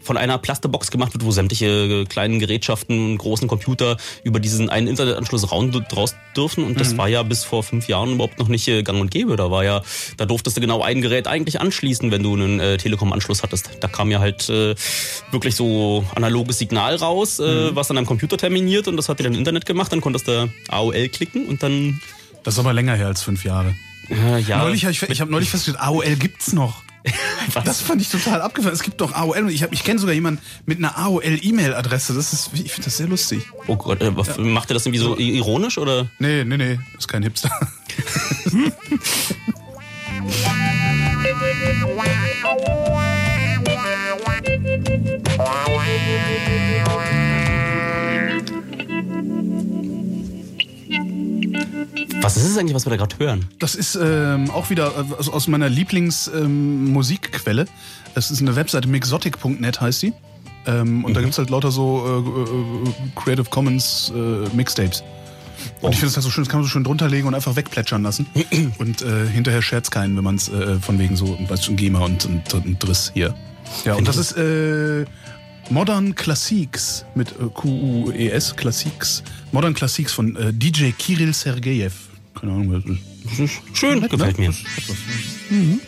von 0.02 0.16
einer 0.16 0.38
Plastebox 0.38 0.90
gemacht 0.90 1.12
wird, 1.12 1.24
wo 1.24 1.30
sämtliche 1.30 1.66
äh, 1.66 2.04
kleinen 2.04 2.38
Gerätschaften 2.38 3.12
und 3.12 3.18
großen 3.18 3.48
Computer 3.48 3.96
über 4.24 4.40
diesen 4.40 4.70
einen 4.70 4.86
Internetanschluss 4.86 5.50
raus 5.52 6.14
dürfen. 6.36 6.64
Und 6.64 6.80
das 6.80 6.96
war 6.96 7.08
ja 7.08 7.22
bis 7.22 7.44
vor 7.44 7.62
fünf 7.62 7.88
Jahren 7.88 8.14
überhaupt 8.14 8.38
noch 8.38 8.48
nicht 8.48 8.66
äh, 8.68 8.82
gang 8.82 9.00
und 9.00 9.10
gäbe. 9.10 9.36
Da 9.36 9.50
war 9.50 9.64
ja, 9.64 9.82
da 10.16 10.26
durftest 10.26 10.56
du 10.56 10.60
genau 10.60 10.82
ein 10.82 11.00
Gerät 11.00 11.26
eigentlich 11.26 11.60
anschließen, 11.60 12.10
wenn 12.10 12.22
du 12.22 12.34
einen 12.34 12.60
äh, 12.60 12.76
Telekom-Anschluss 12.76 13.42
hattest. 13.42 13.70
Da 13.80 13.88
kam 13.88 14.10
ja 14.10 14.20
halt 14.20 14.48
äh, 14.48 14.74
wirklich 15.30 15.54
so 15.54 16.04
analoges 16.14 16.58
Signal 16.58 16.96
raus, 16.96 17.38
äh, 17.38 17.74
was 17.74 17.90
an 17.90 17.96
deinem 17.96 18.06
Computer 18.06 18.36
terminiert 18.36 18.88
und 18.88 18.96
das 18.96 19.08
hat 19.08 19.18
dir 19.18 19.24
dann 19.24 19.34
Internet 19.34 19.66
gemacht. 19.66 19.92
Dann 19.92 20.00
konntest 20.00 20.28
du 20.28 20.50
AOL 20.68 21.08
klicken 21.08 21.46
und 21.46 21.62
dann 21.62 22.00
Das 22.42 22.54
ist 22.54 22.60
aber 22.60 22.72
länger 22.72 22.94
her 22.94 23.06
als 23.08 23.22
fünf 23.22 23.44
Jahre. 23.44 23.74
äh, 24.08 24.40
ja. 24.40 24.58
Neulich 24.58 24.84
hab 24.84 24.92
ich, 24.92 25.02
ich 25.02 25.20
habe 25.20 25.30
neulich 25.30 25.50
festgestellt, 25.50 25.82
AOL 25.84 26.16
gibt's 26.16 26.52
noch. 26.52 26.82
Das 27.64 27.80
fand 27.80 28.00
ich 28.00 28.08
total 28.08 28.42
abgefahren. 28.42 28.74
Es 28.74 28.82
gibt 28.82 29.00
doch 29.00 29.12
AOL 29.12 29.38
und 29.44 29.48
ich, 29.50 29.62
hab- 29.62 29.72
ich 29.72 29.82
kenne 29.82 29.98
sogar 29.98 30.14
jemanden 30.14 30.40
mit 30.66 30.78
einer 30.78 30.96
AOL-E-Mail-Adresse. 30.98 32.14
Das 32.14 32.32
ist, 32.32 32.50
ich 32.54 32.70
finde 32.72 32.84
das 32.84 32.96
sehr 32.98 33.08
lustig. 33.08 33.42
Oh 33.66 33.76
Gott, 33.76 34.00
äh, 34.02 34.14
was- 34.16 34.36
macht 34.38 34.70
er 34.70 34.74
das 34.74 34.86
irgendwie 34.86 35.00
so 35.02 35.16
ironisch 35.16 35.78
oder? 35.78 36.08
Nee, 36.18 36.44
nee, 36.44 36.56
nee, 36.56 36.78
ist 36.98 37.08
kein 37.08 37.22
Hipster. 37.22 37.50
Was 52.22 52.36
ist 52.36 52.44
es 52.44 52.58
eigentlich, 52.58 52.74
was 52.74 52.84
wir 52.86 52.90
da 52.90 52.96
gerade 52.96 53.16
hören? 53.18 53.46
Das 53.58 53.74
ist 53.74 53.98
ähm, 54.00 54.50
auch 54.50 54.70
wieder 54.70 54.92
äh, 54.96 55.14
aus, 55.18 55.28
aus 55.28 55.48
meiner 55.48 55.68
Lieblingsmusikquelle. 55.68 57.62
Ähm, 57.62 57.68
es 58.14 58.30
ist 58.30 58.40
eine 58.40 58.56
Webseite, 58.56 58.88
mixotic.net 58.88 59.80
heißt 59.80 60.02
die. 60.02 60.12
Ähm, 60.66 61.04
und 61.04 61.14
da 61.14 61.20
gibt's 61.20 61.38
halt 61.38 61.48
lauter 61.50 61.70
so 61.70 62.04
äh, 62.06 62.88
äh, 62.88 62.92
Creative 63.16 63.48
Commons 63.48 64.12
äh, 64.14 64.54
Mixtapes. 64.54 65.02
Und 65.80 65.92
ich 65.92 65.98
finde 65.98 66.10
es 66.10 66.16
halt 66.16 66.24
so 66.24 66.30
schön, 66.30 66.44
das 66.44 66.50
kann 66.50 66.60
man 66.60 66.64
so 66.64 66.70
schön 66.70 66.84
drunter 66.84 67.08
legen 67.08 67.26
und 67.26 67.34
einfach 67.34 67.56
wegplätschern 67.56 68.02
lassen. 68.02 68.26
und 68.78 69.02
äh, 69.02 69.26
hinterher 69.26 69.62
scherzt 69.62 69.90
keinen, 69.90 70.16
wenn 70.16 70.24
man 70.24 70.36
es 70.36 70.48
äh, 70.48 70.78
von 70.78 70.98
wegen 70.98 71.16
so, 71.16 71.38
weißt 71.48 71.64
schon, 71.64 71.76
GEMA 71.76 72.00
und, 72.00 72.26
und, 72.26 72.52
und 72.52 72.78
Driss 72.78 73.12
hier. 73.14 73.34
Ja, 73.84 73.94
und 73.94 74.06
das 74.08 74.16
ist 74.16 74.32
äh, 74.32 75.04
Modern 75.70 76.14
Classics 76.14 77.04
mit 77.14 77.30
äh, 77.32 77.46
Q-U-E-S, 77.54 78.56
Classics. 78.56 79.22
Modern 79.52 79.72
Classics 79.74 80.12
von 80.12 80.36
äh, 80.36 80.52
DJ 80.52 80.90
Kirill 80.90 81.32
Sergejev. 81.32 82.09
Keine 82.34 82.52
Ahnung, 82.52 82.72
was 82.72 82.84
das 83.24 83.38
ist. 83.38 83.62
Schön, 83.74 84.00
gefällt 84.08 84.38
mir. 84.38 84.52
Hören 84.52 85.80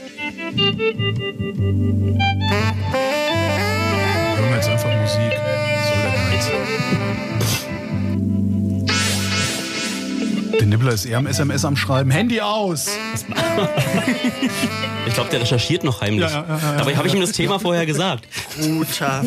wir 4.49 4.57
jetzt 4.57 4.69
einfach 4.69 5.01
Musik. 5.01 5.33
Soll 5.89 6.03
der 6.03 6.13
Geiz? 6.31 7.02
Der 10.59 10.67
Nibbler 10.67 10.93
ist 10.93 11.05
eher 11.05 11.19
am 11.19 11.27
SMS 11.27 11.65
am 11.65 11.77
Schreiben. 11.77 12.11
Handy 12.11 12.41
aus! 12.41 12.89
Ich 15.05 15.15
glaube, 15.15 15.31
der 15.31 15.41
recherchiert 15.41 15.83
noch 15.83 16.01
heimlich. 16.01 16.31
Ja, 16.31 16.31
ja, 16.31 16.47
ja, 16.49 16.59
ja, 16.59 16.77
Dabei 16.79 16.97
habe 16.97 17.09
ich 17.09 17.15
ihm 17.15 17.21
das 17.21 17.33
Thema 17.33 17.59
vorher 17.59 17.85
gesagt. 17.87 18.27
Router. 18.63 19.25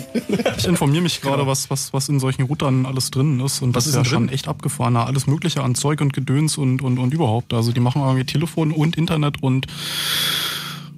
Ich 0.58 0.66
informiere 0.66 1.04
mich 1.04 1.22
gerade, 1.22 1.46
was, 1.46 1.70
was, 1.70 1.94
was 1.94 2.08
in 2.08 2.20
solchen 2.20 2.44
Routern 2.44 2.86
alles 2.86 3.12
drin 3.12 3.40
ist. 3.42 3.62
Und 3.62 3.76
das 3.76 3.84
ist 3.84 3.90
ist 3.90 3.96
ja 3.96 4.02
denn 4.02 4.10
schon 4.10 4.28
drin? 4.28 4.34
echt 4.34 4.48
abgefahren. 4.48 4.96
Alles 4.96 5.28
Mögliche 5.28 5.62
an 5.62 5.76
Zeug 5.76 6.00
und 6.02 6.14
Gedöns 6.14 6.58
und, 6.58 6.82
und, 6.82 6.98
und 6.98 7.14
überhaupt. 7.14 7.54
Also 7.54 7.72
die 7.74 7.82
machen 7.82 8.02
irgendwie 8.02 8.26
Telefon 8.26 8.72
und 8.72 8.98
Internet 8.98 9.44
und 9.44 9.68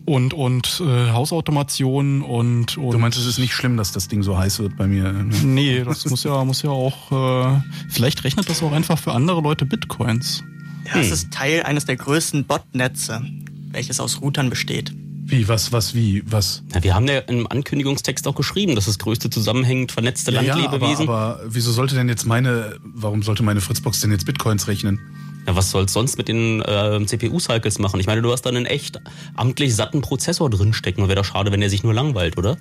und 0.07 0.33
und 0.33 0.81
äh, 0.85 1.11
Hausautomation 1.11 2.21
und, 2.21 2.77
und 2.77 2.91
Du 2.91 2.97
meinst, 2.97 3.19
es 3.19 3.25
ist 3.25 3.39
nicht 3.39 3.53
schlimm, 3.53 3.75
dass 3.75 3.91
das 3.91 4.07
Ding 4.07 4.23
so 4.23 4.37
heiß 4.37 4.59
wird 4.59 4.77
bei 4.77 4.87
mir? 4.87 5.11
nee, 5.43 5.83
das 5.83 6.05
muss 6.09 6.23
ja 6.23 6.43
muss 6.45 6.61
ja 6.61 6.69
auch 6.69 7.11
äh, 7.11 7.61
vielleicht 7.89 8.23
rechnet 8.23 8.49
das 8.49 8.63
auch 8.63 8.71
einfach 8.71 8.97
für 8.97 9.11
andere 9.11 9.41
Leute 9.41 9.65
Bitcoins. 9.65 10.43
Ja, 10.85 11.01
es 11.01 11.11
ist 11.11 11.31
Teil 11.31 11.63
eines 11.63 11.83
der 11.83 11.97
größten 11.97 12.45
Botnetze, 12.45 13.21
welches 13.71 13.99
aus 13.99 14.21
Routern 14.21 14.49
besteht. 14.49 14.93
Wie, 15.25 15.49
was, 15.49 15.73
was, 15.73 15.93
wie, 15.93 16.23
was? 16.25 16.63
Ja, 16.73 16.81
wir 16.83 16.95
haben 16.95 17.05
ja 17.09 17.17
im 17.19 17.45
Ankündigungstext 17.45 18.25
auch 18.29 18.35
geschrieben, 18.35 18.75
dass 18.75 18.85
das 18.85 18.97
größte 18.99 19.29
zusammenhängend 19.29 19.91
vernetzte 19.91 20.31
Landlebewesen. 20.31 21.09
aber, 21.09 21.39
aber 21.39 21.41
wieso 21.47 21.73
sollte 21.73 21.95
denn 21.95 22.07
jetzt 22.07 22.25
meine, 22.25 22.77
warum 22.81 23.23
sollte 23.23 23.43
meine 23.43 23.59
Fritzbox 23.59 23.99
denn 23.99 24.11
jetzt 24.11 24.25
Bitcoins 24.25 24.69
rechnen? 24.69 25.01
Ja, 25.47 25.55
was 25.55 25.71
soll's 25.71 25.93
sonst 25.93 26.17
mit 26.17 26.27
den 26.27 26.61
äh, 26.61 26.99
CPU-Cycles 27.05 27.79
machen? 27.79 27.99
Ich 28.01 28.05
meine, 28.05 28.21
du 28.21 28.31
hast 28.31 28.41
da 28.41 28.49
einen 28.49 28.65
echt 28.65 28.99
amtlich 29.35 29.73
satten 29.75 30.01
Prozessor 30.01 30.49
drinstecken. 30.49 31.07
Wäre 31.07 31.15
doch 31.15 31.25
schade, 31.25 31.51
wenn 31.53 31.61
der 31.61 31.69
sich 31.69 31.83
nur 31.83 31.93
langweilt, 31.93 32.37
oder? 32.37 32.57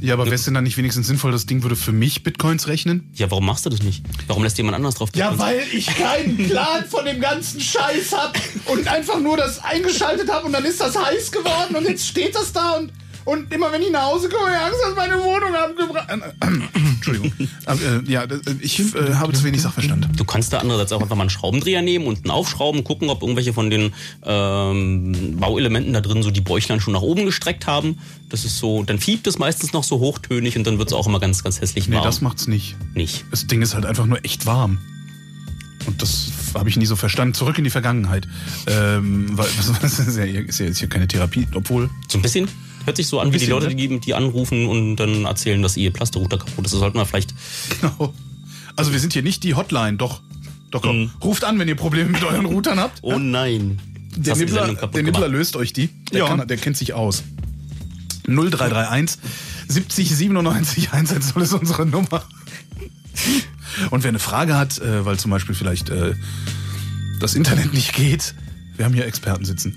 Ja, 0.00 0.14
aber 0.14 0.26
wäre 0.26 0.36
es 0.36 0.44
denn 0.44 0.54
dann 0.54 0.62
nicht 0.62 0.76
wenigstens 0.76 1.08
sinnvoll, 1.08 1.32
das 1.32 1.46
Ding 1.46 1.64
würde 1.64 1.74
für 1.74 1.90
mich 1.90 2.22
Bitcoins 2.22 2.68
rechnen? 2.68 3.10
Ja, 3.14 3.32
warum 3.32 3.44
machst 3.46 3.66
du 3.66 3.70
das 3.70 3.82
nicht? 3.82 4.04
Warum 4.28 4.44
lässt 4.44 4.56
jemand 4.56 4.76
anders 4.76 4.94
drauf 4.94 5.08
Ja, 5.16 5.30
tippen? 5.30 5.40
weil 5.40 5.60
ich 5.72 5.86
keinen 5.88 6.36
Plan 6.36 6.84
von 6.88 7.04
dem 7.04 7.20
ganzen 7.20 7.60
Scheiß 7.60 8.12
hab 8.16 8.38
und 8.66 8.86
einfach 8.86 9.18
nur 9.20 9.36
das 9.36 9.58
eingeschaltet 9.64 10.30
habe 10.30 10.46
und 10.46 10.52
dann 10.52 10.64
ist 10.64 10.80
das 10.80 10.96
heiß 10.96 11.32
geworden 11.32 11.74
und 11.74 11.88
jetzt 11.88 12.06
steht 12.06 12.36
das 12.36 12.52
da 12.52 12.76
und, 12.76 12.92
und 13.28 13.52
immer 13.52 13.70
wenn 13.70 13.82
ich 13.82 13.90
nach 13.90 14.06
Hause 14.06 14.30
komme, 14.30 14.46
habe 14.46 14.56
ich 14.56 14.62
Angst, 14.62 14.80
dass 14.82 14.96
meine 14.96 15.22
Wohnung 15.22 15.54
abgebrannt. 15.54 16.22
Entschuldigung. 16.94 17.32
Aber, 17.66 17.80
äh, 17.82 18.10
ja, 18.10 18.22
äh, 18.24 18.40
ich 18.60 18.80
äh, 18.94 19.14
habe 19.16 19.34
zu 19.34 19.44
wenig 19.44 19.60
Sachverstand. 19.60 20.08
Du 20.16 20.24
kannst 20.24 20.54
da 20.54 20.60
andererseits 20.60 20.92
auch 20.92 21.02
einfach 21.02 21.14
mal 21.14 21.24
einen 21.24 21.30
Schraubendreher 21.30 21.82
nehmen 21.82 22.06
und 22.06 22.24
einen 22.24 22.30
aufschrauben, 22.30 22.84
gucken, 22.84 23.10
ob 23.10 23.20
irgendwelche 23.20 23.52
von 23.52 23.68
den 23.68 23.92
ähm, 24.24 25.36
Bauelementen 25.38 25.92
da 25.92 26.00
drin 26.00 26.22
so 26.22 26.30
die 26.30 26.40
Bäuchlein 26.40 26.80
schon 26.80 26.94
nach 26.94 27.02
oben 27.02 27.26
gestreckt 27.26 27.66
haben. 27.66 27.98
Das 28.30 28.46
ist 28.46 28.58
so, 28.58 28.82
dann 28.82 28.98
fiebt 28.98 29.26
es 29.26 29.38
meistens 29.38 29.74
noch 29.74 29.84
so 29.84 29.98
hochtönig 29.98 30.56
und 30.56 30.66
dann 30.66 30.78
wird 30.78 30.88
es 30.88 30.94
auch 30.94 31.06
immer 31.06 31.20
ganz, 31.20 31.44
ganz 31.44 31.60
hässlich 31.60 31.86
Nee, 31.86 31.96
warm. 31.96 32.06
das 32.06 32.22
macht's 32.22 32.46
nicht. 32.46 32.76
nicht. 32.94 33.26
Das 33.30 33.46
Ding 33.46 33.60
ist 33.60 33.74
halt 33.74 33.84
einfach 33.84 34.06
nur 34.06 34.24
echt 34.24 34.46
warm. 34.46 34.78
Und 35.86 36.00
das 36.00 36.30
habe 36.54 36.70
ich 36.70 36.78
nie 36.78 36.86
so 36.86 36.96
verstanden. 36.96 37.34
Zurück 37.34 37.58
in 37.58 37.64
die 37.64 37.70
Vergangenheit. 37.70 38.26
Ähm, 38.66 39.36
weil, 39.36 39.48
das 39.82 39.98
ist 39.98 40.16
ja, 40.16 40.24
ist 40.24 40.60
ja 40.60 40.66
jetzt 40.66 40.78
hier 40.78 40.88
keine 40.88 41.06
Therapie, 41.06 41.46
obwohl. 41.52 41.90
So 42.08 42.16
ein 42.16 42.22
bisschen. 42.22 42.48
Hört 42.84 42.96
sich 42.96 43.06
so 43.06 43.20
an 43.20 43.28
wie 43.28 43.32
die 43.32 43.38
bisschen, 43.38 43.50
Leute, 43.50 43.68
ne? 43.68 43.74
die, 43.74 44.00
die 44.00 44.14
anrufen 44.14 44.66
und 44.66 44.96
dann 44.96 45.24
erzählen, 45.24 45.60
dass 45.62 45.76
ihr 45.76 45.92
Plasterrouter 45.92 46.38
kaputt 46.38 46.64
ist. 46.64 46.72
Das 46.72 46.80
sollten 46.80 46.98
wir 46.98 47.06
vielleicht. 47.06 47.34
Genau. 47.80 48.14
Also 48.76 48.92
wir 48.92 49.00
sind 49.00 49.12
hier 49.12 49.22
nicht 49.22 49.42
die 49.44 49.54
Hotline, 49.54 49.96
doch. 49.96 50.20
Doch, 50.70 50.82
komm. 50.82 51.00
Mhm. 51.00 51.10
Ruft 51.22 51.44
an, 51.44 51.58
wenn 51.58 51.68
ihr 51.68 51.74
Probleme 51.74 52.10
mit 52.10 52.22
euren 52.24 52.44
Routern 52.46 52.78
habt. 52.78 52.98
Oh 53.02 53.18
nein. 53.18 53.80
Der 54.16 54.36
Nibbler, 54.36 54.74
der 54.74 55.02
Nibbler 55.02 55.28
löst 55.28 55.56
euch 55.56 55.72
die. 55.72 55.88
Der, 56.12 56.20
Ja. 56.20 56.26
kann, 56.28 56.46
der 56.46 56.56
kennt 56.56 56.76
sich 56.76 56.92
aus. 56.92 57.22
0331 58.26 59.18
70 59.68 60.10
97 60.16 60.92
110 60.92 61.42
ist 61.42 61.52
unsere 61.52 61.86
Nummer. 61.86 62.22
Und 63.90 64.02
wer 64.04 64.08
eine 64.08 64.18
Frage 64.18 64.56
hat, 64.56 64.78
äh, 64.78 65.04
weil 65.04 65.18
zum 65.18 65.30
Beispiel 65.30 65.54
vielleicht 65.54 65.90
äh, 65.90 66.14
das 67.20 67.34
Internet 67.34 67.72
nicht 67.74 67.94
geht, 67.94 68.34
Wir 68.76 68.84
haben 68.84 68.94
hier 68.94 69.06
Experten 69.06 69.44
sitzen. 69.44 69.74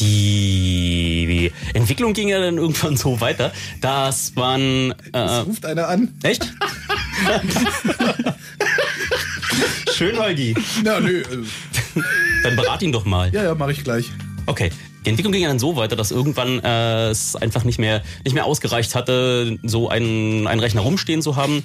Die 0.00 1.52
Entwicklung 1.74 2.12
ging 2.12 2.28
ja 2.28 2.40
dann 2.40 2.56
irgendwann 2.58 2.96
so 2.96 3.20
weiter, 3.20 3.52
dass 3.80 4.34
man... 4.34 4.94
Äh, 5.12 5.18
Ruft 5.18 5.64
einer 5.66 5.88
an? 5.88 6.08
echt? 6.22 6.52
Schön, 9.92 10.18
Holgi. 10.18 10.54
Ja, 10.84 11.00
nö. 11.00 11.20
äh, 11.20 11.24
Dann 12.42 12.56
berat 12.56 12.82
ihn 12.82 12.92
doch 12.92 13.04
mal. 13.04 13.32
Ja, 13.32 13.44
ja, 13.44 13.54
mache 13.54 13.72
ich 13.72 13.84
gleich. 13.84 14.10
Okay. 14.46 14.70
Die 15.04 15.10
Entwicklung 15.10 15.32
ging 15.32 15.42
ja 15.42 15.48
dann 15.48 15.58
so 15.58 15.74
weiter, 15.74 15.96
dass 15.96 16.12
irgendwann 16.12 16.60
äh, 16.62 17.08
es 17.08 17.34
einfach 17.34 17.64
nicht 17.64 17.78
mehr, 17.80 18.02
nicht 18.24 18.34
mehr 18.34 18.44
ausgereicht 18.44 18.94
hatte, 18.94 19.58
so 19.64 19.88
einen, 19.88 20.46
einen 20.46 20.60
Rechner 20.60 20.82
rumstehen 20.82 21.22
zu 21.22 21.34
haben. 21.34 21.64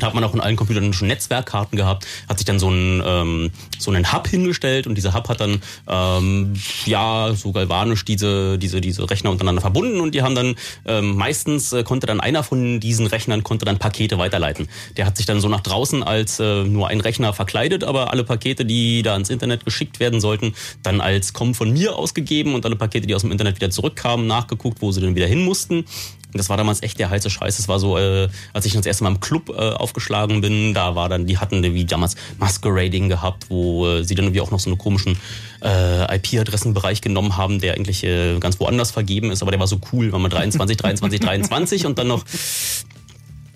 Da 0.00 0.06
hat 0.06 0.14
man 0.14 0.24
auch 0.24 0.34
in 0.34 0.40
allen 0.40 0.56
Computern 0.56 0.92
schon 0.92 1.08
Netzwerkkarten 1.08 1.76
gehabt, 1.76 2.06
hat 2.28 2.38
sich 2.38 2.44
dann 2.44 2.58
so 2.58 2.68
einen, 2.68 3.02
ähm, 3.04 3.50
so 3.78 3.90
einen 3.90 4.12
Hub 4.12 4.28
hingestellt 4.28 4.86
und 4.86 4.96
dieser 4.96 5.14
Hub 5.14 5.28
hat 5.28 5.40
dann 5.40 5.62
ähm, 5.88 6.54
ja 6.86 7.32
so 7.34 7.52
galvanisch 7.52 8.04
diese, 8.04 8.58
diese, 8.58 8.80
diese 8.80 9.08
Rechner 9.08 9.30
untereinander 9.30 9.60
verbunden 9.60 10.00
und 10.00 10.14
die 10.14 10.22
haben 10.22 10.34
dann 10.34 10.56
ähm, 10.86 11.16
meistens 11.16 11.72
äh, 11.72 11.82
konnte 11.84 12.06
dann 12.06 12.20
einer 12.20 12.42
von 12.42 12.80
diesen 12.80 13.06
Rechnern 13.06 13.42
konnte 13.42 13.64
dann 13.64 13.78
Pakete 13.78 14.18
weiterleiten. 14.18 14.68
Der 14.96 15.06
hat 15.06 15.16
sich 15.16 15.26
dann 15.26 15.40
so 15.40 15.48
nach 15.48 15.60
draußen 15.60 16.02
als 16.02 16.40
äh, 16.40 16.64
nur 16.64 16.88
ein 16.88 17.00
Rechner 17.00 17.32
verkleidet, 17.32 17.84
aber 17.84 18.10
alle 18.10 18.24
Pakete, 18.24 18.64
die 18.64 19.02
da 19.02 19.12
ans 19.12 19.30
Internet 19.30 19.64
geschickt 19.64 20.00
werden 20.00 20.20
sollten, 20.20 20.54
dann 20.82 21.00
als 21.00 21.32
kommen 21.32 21.54
von 21.54 21.72
mir 21.72 21.96
ausgegeben 21.96 22.54
und 22.54 22.64
alle 22.64 22.76
Pakete, 22.76 23.06
die 23.06 23.14
aus 23.14 23.22
dem 23.22 23.32
Internet 23.32 23.56
wieder 23.56 23.70
zurückkamen, 23.70 24.26
nachgeguckt, 24.26 24.82
wo 24.82 24.92
sie 24.92 25.00
dann 25.00 25.14
wieder 25.14 25.26
hin 25.26 25.44
mussten. 25.44 25.84
Und 26.32 26.38
das 26.38 26.48
war 26.48 26.56
damals 26.56 26.82
echt 26.82 26.98
der 26.98 27.10
heiße 27.10 27.30
Scheiß. 27.30 27.56
Das 27.56 27.68
war 27.68 27.78
so, 27.78 27.98
äh, 27.98 28.28
als 28.52 28.64
ich 28.66 28.72
das 28.72 28.86
erste 28.86 29.04
Mal 29.04 29.10
im 29.10 29.20
Club 29.20 29.48
äh, 29.50 29.52
aufgeschlagen 29.52 30.40
bin, 30.40 30.74
da 30.74 30.94
war 30.94 31.08
dann, 31.08 31.26
die 31.26 31.38
hatten 31.38 31.62
wie 31.62 31.84
damals 31.84 32.14
Masquerading 32.38 33.08
gehabt, 33.08 33.46
wo 33.48 33.86
äh, 33.86 34.04
sie 34.04 34.14
dann 34.14 34.26
irgendwie 34.26 34.40
auch 34.40 34.50
noch 34.50 34.60
so 34.60 34.70
einen 34.70 34.78
komischen 34.78 35.18
äh, 35.62 36.16
IP-Adressenbereich 36.16 37.00
genommen 37.00 37.36
haben, 37.36 37.60
der 37.60 37.74
eigentlich 37.74 38.04
äh, 38.04 38.38
ganz 38.38 38.60
woanders 38.60 38.90
vergeben 38.90 39.30
ist, 39.30 39.42
aber 39.42 39.50
der 39.50 39.60
war 39.60 39.66
so 39.66 39.80
cool, 39.92 40.12
weil 40.12 40.20
man 40.20 40.30
23, 40.30 40.76
23, 40.76 41.20
23 41.20 41.86
und 41.86 41.98
dann 41.98 42.08
noch 42.08 42.24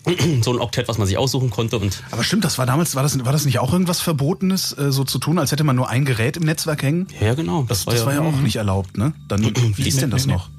so 0.42 0.52
ein 0.52 0.60
Oktett, 0.60 0.88
was 0.88 0.98
man 0.98 1.06
sich 1.06 1.16
aussuchen 1.16 1.50
konnte 1.50 1.78
und 1.78 2.02
Aber 2.10 2.24
stimmt, 2.24 2.44
das 2.44 2.58
war 2.58 2.66
damals, 2.66 2.94
war 2.94 3.02
das, 3.02 3.24
war 3.24 3.32
das 3.32 3.44
nicht 3.44 3.58
auch 3.58 3.72
irgendwas 3.72 4.00
Verbotenes, 4.00 4.76
äh, 4.76 4.92
so 4.92 5.04
zu 5.04 5.18
tun, 5.18 5.38
als 5.38 5.52
hätte 5.52 5.64
man 5.64 5.76
nur 5.76 5.88
ein 5.88 6.04
Gerät 6.04 6.36
im 6.36 6.44
Netzwerk 6.44 6.82
hängen? 6.82 7.06
ja 7.20 7.34
genau, 7.34 7.64
Das, 7.68 7.84
das 7.84 8.04
war 8.04 8.14
ja 8.14 8.20
auch 8.20 8.40
nicht 8.40 8.56
erlaubt, 8.56 8.98
ne? 8.98 9.14
Dann, 9.28 9.42
wie 9.76 9.88
ist 9.88 10.00
denn 10.00 10.10
das 10.10 10.26
noch? 10.26 10.50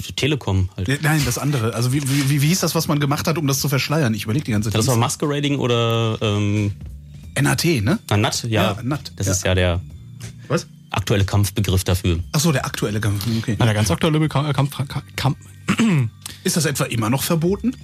Telekom 0.00 0.68
halt. 0.76 1.02
Nein, 1.02 1.22
das 1.24 1.38
andere. 1.38 1.74
Also 1.74 1.92
wie, 1.92 2.02
wie, 2.02 2.30
wie, 2.30 2.42
wie 2.42 2.48
hieß 2.48 2.60
das, 2.60 2.74
was 2.74 2.88
man 2.88 3.00
gemacht 3.00 3.26
hat, 3.26 3.38
um 3.38 3.46
das 3.46 3.60
zu 3.60 3.68
verschleiern? 3.68 4.14
Ich 4.14 4.24
überlege 4.24 4.44
die 4.44 4.52
ganze 4.52 4.70
Zeit. 4.70 4.78
Das 4.78 4.86
war 4.86 4.96
Masquerading 4.96 5.58
oder 5.58 6.18
ähm, 6.20 6.72
NAT, 7.40 7.64
ne? 7.64 7.98
na, 8.10 8.16
NAT, 8.16 8.44
ja. 8.44 8.72
Ja, 8.76 8.82
NAT, 8.82 9.12
Das 9.16 9.26
ja. 9.26 9.32
ist 9.32 9.44
ja 9.44 9.54
der 9.54 9.80
Was? 10.48 10.66
aktuelle 10.90 11.24
Kampfbegriff 11.24 11.84
dafür. 11.84 12.20
Ach 12.32 12.40
so, 12.40 12.52
der 12.52 12.64
aktuelle 12.64 13.00
Kampf. 13.00 13.26
Okay. 13.38 13.56
Na, 13.58 13.64
der 13.64 13.74
ganz 13.74 13.90
aktuelle 13.90 14.24
äh, 14.24 14.28
Kampf, 14.28 14.76
Kampf, 15.16 15.38
Ist 16.44 16.56
das 16.56 16.66
etwa 16.66 16.84
immer 16.84 17.10
noch 17.10 17.22
verboten? 17.22 17.74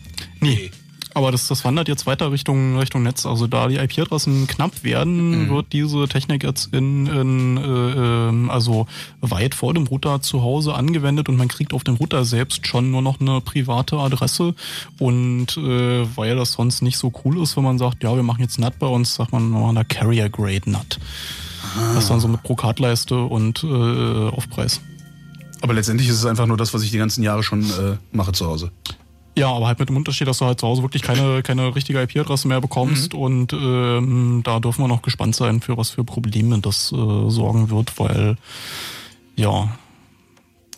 Nee. 0.41 0.71
Aber 1.13 1.33
das, 1.33 1.49
das 1.49 1.65
wandert 1.65 1.89
jetzt 1.89 2.07
weiter 2.07 2.31
Richtung, 2.31 2.79
Richtung 2.79 3.03
Netz. 3.03 3.27
Also 3.27 3.47
da 3.47 3.69
die 3.69 3.77
IP-Adressen 3.77 4.47
knapp 4.47 4.85
werden, 4.85 5.51
wird 5.51 5.73
diese 5.73 6.07
Technik 6.07 6.45
jetzt 6.45 6.73
in, 6.73 7.07
in 7.07 7.57
äh, 7.57 8.29
ähm, 8.29 8.51
also 8.51 8.87
weit 9.21 9.55
vor 9.55 9.75
dem 9.75 9.87
Router 9.87 10.23
zu 10.23 10.43
Hause 10.43 10.75
angewendet 10.75 11.29
und 11.29 11.37
man 11.37 11.49
kriegt 11.49 11.73
auf 11.73 11.83
dem 11.83 11.97
Router 11.97 12.25
selbst 12.25 12.67
schon 12.67 12.91
nur 12.91 13.03
noch 13.03 13.21
eine 13.21 13.41
private 13.41 13.97
Adresse. 13.97 14.55
Und 14.99 15.57
äh, 15.57 16.07
weil 16.17 16.37
das 16.37 16.53
sonst 16.53 16.83
nicht 16.83 16.97
so 16.97 17.13
cool 17.25 17.43
ist, 17.43 17.57
wenn 17.57 17.65
man 17.65 17.79
sagt, 17.79 18.05
ja, 18.05 18.15
wir 18.15 18.23
machen 18.23 18.43
jetzt 18.43 18.59
NAT 18.59 18.79
bei 18.79 18.87
uns, 18.87 19.15
sagt 19.15 19.33
man, 19.33 19.51
wir 19.51 19.61
machen 19.61 19.77
da 19.77 19.85
Carrier 19.85 20.29
Grade 20.29 20.71
NAT. 20.71 21.01
Das 21.95 22.09
dann 22.09 22.21
so 22.21 22.29
mit 22.29 22.43
Brokatleiste 22.43 23.17
und 23.17 23.63
äh, 23.65 24.29
Aufpreis. 24.29 24.81
Aber 25.61 25.75
letztendlich 25.75 26.09
ist 26.09 26.17
es 26.17 26.27
einfach 26.27 26.47
nur 26.47 26.57
das, 26.57 26.73
was 26.73 26.83
ich 26.83 26.91
die 26.91 26.99
ganzen 26.99 27.23
Jahre 27.23 27.43
schon 27.43 27.63
äh, 27.63 27.97
mache 28.13 28.33
zu 28.33 28.47
Hause. 28.47 28.71
Ja, 29.37 29.53
aber 29.53 29.69
halt 29.69 29.79
mit 29.79 29.89
dem 29.89 29.97
Unterschied, 29.97 30.27
dass 30.27 30.39
du 30.39 30.45
halt 30.45 30.61
zu 30.61 30.67
Hause 30.67 30.83
wirklich 30.83 31.03
keine, 31.03 31.43
keine 31.43 31.75
richtige 31.75 32.03
IP-Adresse 32.03 32.49
mehr 32.49 32.61
bekommst 32.61 33.15
und 33.15 33.53
ähm, 33.53 34.43
da 34.45 34.59
dürfen 34.59 34.83
wir 34.83 34.89
noch 34.89 35.03
gespannt 35.03 35.37
sein, 35.37 35.61
für 35.61 35.77
was 35.77 35.91
für 35.91 36.05
Probleme 36.05 36.59
das 36.59 36.93
äh, 36.93 37.31
sorgen 37.31 37.71
wird, 37.71 37.99
weil 37.99 38.37
ja, 39.37 39.69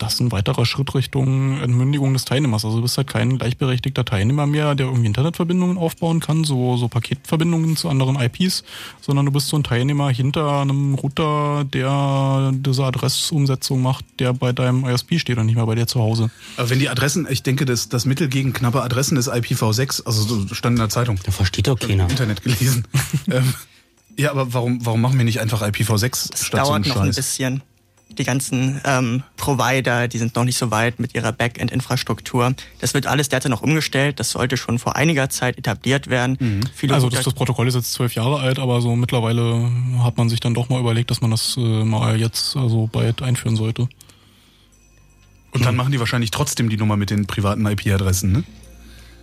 das 0.03 0.15
ist 0.15 0.19
ein 0.19 0.31
weiterer 0.31 0.65
Schritt 0.65 0.93
Richtung 0.95 1.61
Entmündigung 1.61 2.13
des 2.13 2.25
Teilnehmers. 2.25 2.65
Also 2.65 2.77
du 2.77 2.83
bist 2.83 2.97
halt 2.97 3.07
kein 3.07 3.37
gleichberechtigter 3.37 4.03
Teilnehmer 4.05 4.45
mehr, 4.45 4.75
der 4.75 4.87
irgendwie 4.87 5.07
Internetverbindungen 5.07 5.77
aufbauen 5.77 6.19
kann, 6.19 6.43
so, 6.43 6.77
so 6.77 6.87
Paketverbindungen 6.87 7.77
zu 7.77 7.89
anderen 7.89 8.19
IPs, 8.19 8.63
sondern 9.01 9.25
du 9.25 9.31
bist 9.31 9.47
so 9.47 9.57
ein 9.57 9.63
Teilnehmer 9.63 10.09
hinter 10.09 10.61
einem 10.61 10.95
Router, 10.95 11.65
der 11.65 12.51
diese 12.53 12.83
Adressumsetzung 12.83 13.81
macht, 13.81 14.05
der 14.19 14.33
bei 14.33 14.51
deinem 14.51 14.85
ISP 14.85 15.19
steht 15.19 15.37
und 15.37 15.45
nicht 15.45 15.55
mehr 15.55 15.65
bei 15.65 15.75
dir 15.75 15.87
zu 15.87 15.99
Hause. 15.99 16.29
Aber 16.57 16.69
wenn 16.69 16.79
die 16.79 16.89
Adressen, 16.89 17.25
ich 17.29 17.43
denke, 17.43 17.65
das, 17.65 17.89
das 17.89 18.05
Mittel 18.05 18.27
gegen 18.27 18.53
knappe 18.53 18.81
Adressen 18.83 19.17
ist 19.17 19.31
IPv6, 19.31 20.05
also 20.05 20.21
so 20.23 20.53
stand 20.53 20.75
in 20.75 20.79
der 20.81 20.89
Zeitung. 20.89 21.17
Da 21.23 21.31
versteht 21.31 21.67
doch 21.67 21.79
keiner. 21.79 22.03
Im 22.05 22.09
Internet 22.09 22.43
gelesen. 22.43 22.85
ähm, 23.31 23.53
ja, 24.17 24.31
aber 24.31 24.53
warum, 24.53 24.85
warum 24.85 25.01
machen 25.01 25.17
wir 25.17 25.25
nicht 25.25 25.39
einfach 25.39 25.61
IPv6 25.61 26.31
Das 26.31 26.45
statt 26.45 26.65
so 26.65 26.73
einem 26.73 26.83
dauert 26.83 26.95
noch 26.95 27.03
ein 27.03 27.07
Scheiß? 27.07 27.15
bisschen. 27.15 27.63
Die 28.17 28.23
ganzen 28.23 28.81
ähm, 28.85 29.23
Provider, 29.37 30.07
die 30.07 30.17
sind 30.17 30.35
noch 30.35 30.43
nicht 30.43 30.57
so 30.57 30.71
weit 30.71 30.99
mit 30.99 31.15
ihrer 31.15 31.31
Backend-Infrastruktur. 31.31 32.53
Das 32.79 32.93
wird 32.93 33.07
alles 33.07 33.29
derzeit 33.29 33.49
noch 33.49 33.61
umgestellt. 33.61 34.19
Das 34.19 34.31
sollte 34.31 34.57
schon 34.57 34.79
vor 34.79 34.95
einiger 34.95 35.29
Zeit 35.29 35.57
etabliert 35.57 36.09
werden. 36.09 36.37
Viele 36.73 36.93
Also 36.93 37.09
das, 37.09 37.23
das 37.23 37.33
Protokoll 37.33 37.67
ist 37.67 37.75
jetzt 37.75 37.93
zwölf 37.93 38.15
Jahre 38.15 38.39
alt, 38.39 38.59
aber 38.59 38.81
so 38.81 38.95
mittlerweile 38.95 39.71
hat 39.99 40.17
man 40.17 40.29
sich 40.29 40.39
dann 40.39 40.53
doch 40.53 40.69
mal 40.69 40.79
überlegt, 40.79 41.11
dass 41.11 41.21
man 41.21 41.31
das 41.31 41.55
äh, 41.57 41.83
mal 41.83 42.19
jetzt 42.19 42.55
also 42.55 42.89
bald 42.91 43.21
einführen 43.21 43.55
sollte. 43.55 43.87
Und 45.51 45.65
dann 45.65 45.75
machen 45.75 45.91
die 45.91 45.99
wahrscheinlich 45.99 46.31
trotzdem 46.31 46.69
die 46.69 46.77
Nummer 46.77 46.97
mit 46.97 47.11
den 47.11 47.27
privaten 47.27 47.65
IP-Adressen, 47.65 48.31
ne? 48.31 48.43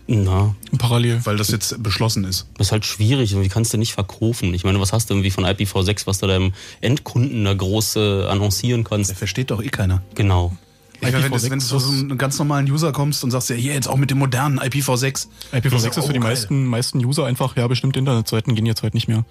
Na, 0.07 0.55
Parallel. 0.79 1.21
Weil 1.25 1.37
das 1.37 1.51
jetzt 1.51 1.83
beschlossen 1.83 2.25
ist. 2.25 2.47
das 2.59 2.69
ist 2.69 2.73
halt 2.73 2.85
schwierig. 2.85 3.39
Wie 3.41 3.49
kannst 3.49 3.73
du 3.73 3.79
nicht 3.79 3.93
verkaufen? 3.93 4.53
Ich 4.55 4.65
meine, 4.65 4.81
was 4.81 4.93
hast 4.93 5.09
du 5.09 5.15
irgendwie 5.15 5.31
von 5.31 5.45
IPv6, 5.45 6.07
was 6.07 6.19
du 6.19 6.27
deinem 6.27 6.53
Endkunden 6.81 7.45
da 7.45 7.55
groß 7.55 7.97
äh, 7.97 8.25
annoncieren 8.27 8.83
kannst? 8.85 9.11
Der 9.11 9.17
versteht 9.17 9.51
doch 9.51 9.63
eh 9.63 9.69
keiner. 9.69 10.03
Genau. 10.17 10.57
Ich 10.95 11.03
meine, 11.03 11.23
wenn, 11.23 11.31
du, 11.31 11.37
IPv6 11.39 11.51
wenn 11.51 11.59
du 11.61 11.65
zu 11.65 11.79
so 11.79 11.91
einem 11.93 12.19
ganz 12.19 12.39
normalen 12.39 12.71
User 12.71 12.93
kommst 12.93 13.25
und 13.25 13.31
sagst, 13.31 13.49
ja, 13.51 13.57
hier 13.57 13.73
jetzt 13.73 13.89
auch 13.89 13.97
mit 13.97 14.11
dem 14.11 14.19
modernen 14.19 14.59
IPv6. 14.61 15.29
IPv6 15.53 15.89
ist 15.91 15.99
Oh, 15.99 16.03
für 16.03 16.13
die 16.13 16.19
geil. 16.19 16.31
meisten, 16.31 16.67
meisten 16.67 17.05
User 17.05 17.25
einfach, 17.27 17.57
ja, 17.57 17.67
bestimmte 17.69 17.99
Internetseiten 18.01 18.55
gehen 18.55 18.67
jetzt 18.67 18.83
halt 18.83 18.95
nicht 18.95 19.09
mehr. 19.09 19.25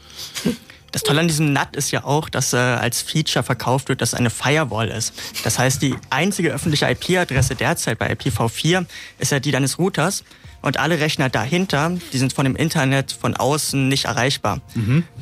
Das 0.91 1.04
Tolle 1.04 1.21
an 1.21 1.28
diesem 1.28 1.54
NAT 1.54 1.75
ist 1.75 1.91
ja 1.91 2.04
auch, 2.04 2.30
dass 2.30 2.54
äh, 2.54 2.58
als 2.58 3.02
Feature 3.02 3.43
verkauft 3.43 3.89
wird, 3.89 4.02
dass 4.02 4.10
es 4.10 4.15
eine 4.15 4.30
Firewall 4.30 4.89
ist. 4.89 5.13
Das 5.43 5.60
heißt, 5.60 5.82
die 5.82 5.95
einzige 6.10 6.52
öffentliche 6.52 6.89
IP-Adresse 6.89 7.56
derzeit 7.56 7.99
bei 7.99 8.12
IPv4 8.12 8.86
ist 9.19 9.32
ja 9.32 9.39
die 9.39 9.52
deines 9.52 9.78
Routers. 9.78 10.23
Und 10.62 10.78
alle 10.78 10.99
Rechner 10.99 11.30
dahinter, 11.30 11.93
die 12.12 12.17
sind 12.17 12.34
von 12.34 12.43
dem 12.43 12.58
Internet 12.58 13.13
von 13.13 13.34
außen 13.34 13.88
nicht 13.88 14.06
erreichbar. 14.06 14.60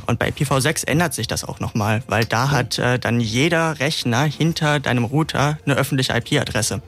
Und 0.08 0.18
bei 0.18 0.30
IPv6 0.30 0.88
ändert 0.88 1.14
sich 1.14 1.28
das 1.28 1.44
auch 1.44 1.60
nochmal, 1.60 2.02
weil 2.08 2.26
da 2.26 2.50
hat 2.50 2.80
äh, 2.80 2.98
dann 2.98 3.20
jeder 3.20 3.80
Rechner 3.80 4.24
hinter 4.24 4.80
deinem 4.80 5.04
Router 5.04 5.60
eine 5.64 5.76
öffentliche 5.76 6.14
IP-Adresse. 6.18 6.82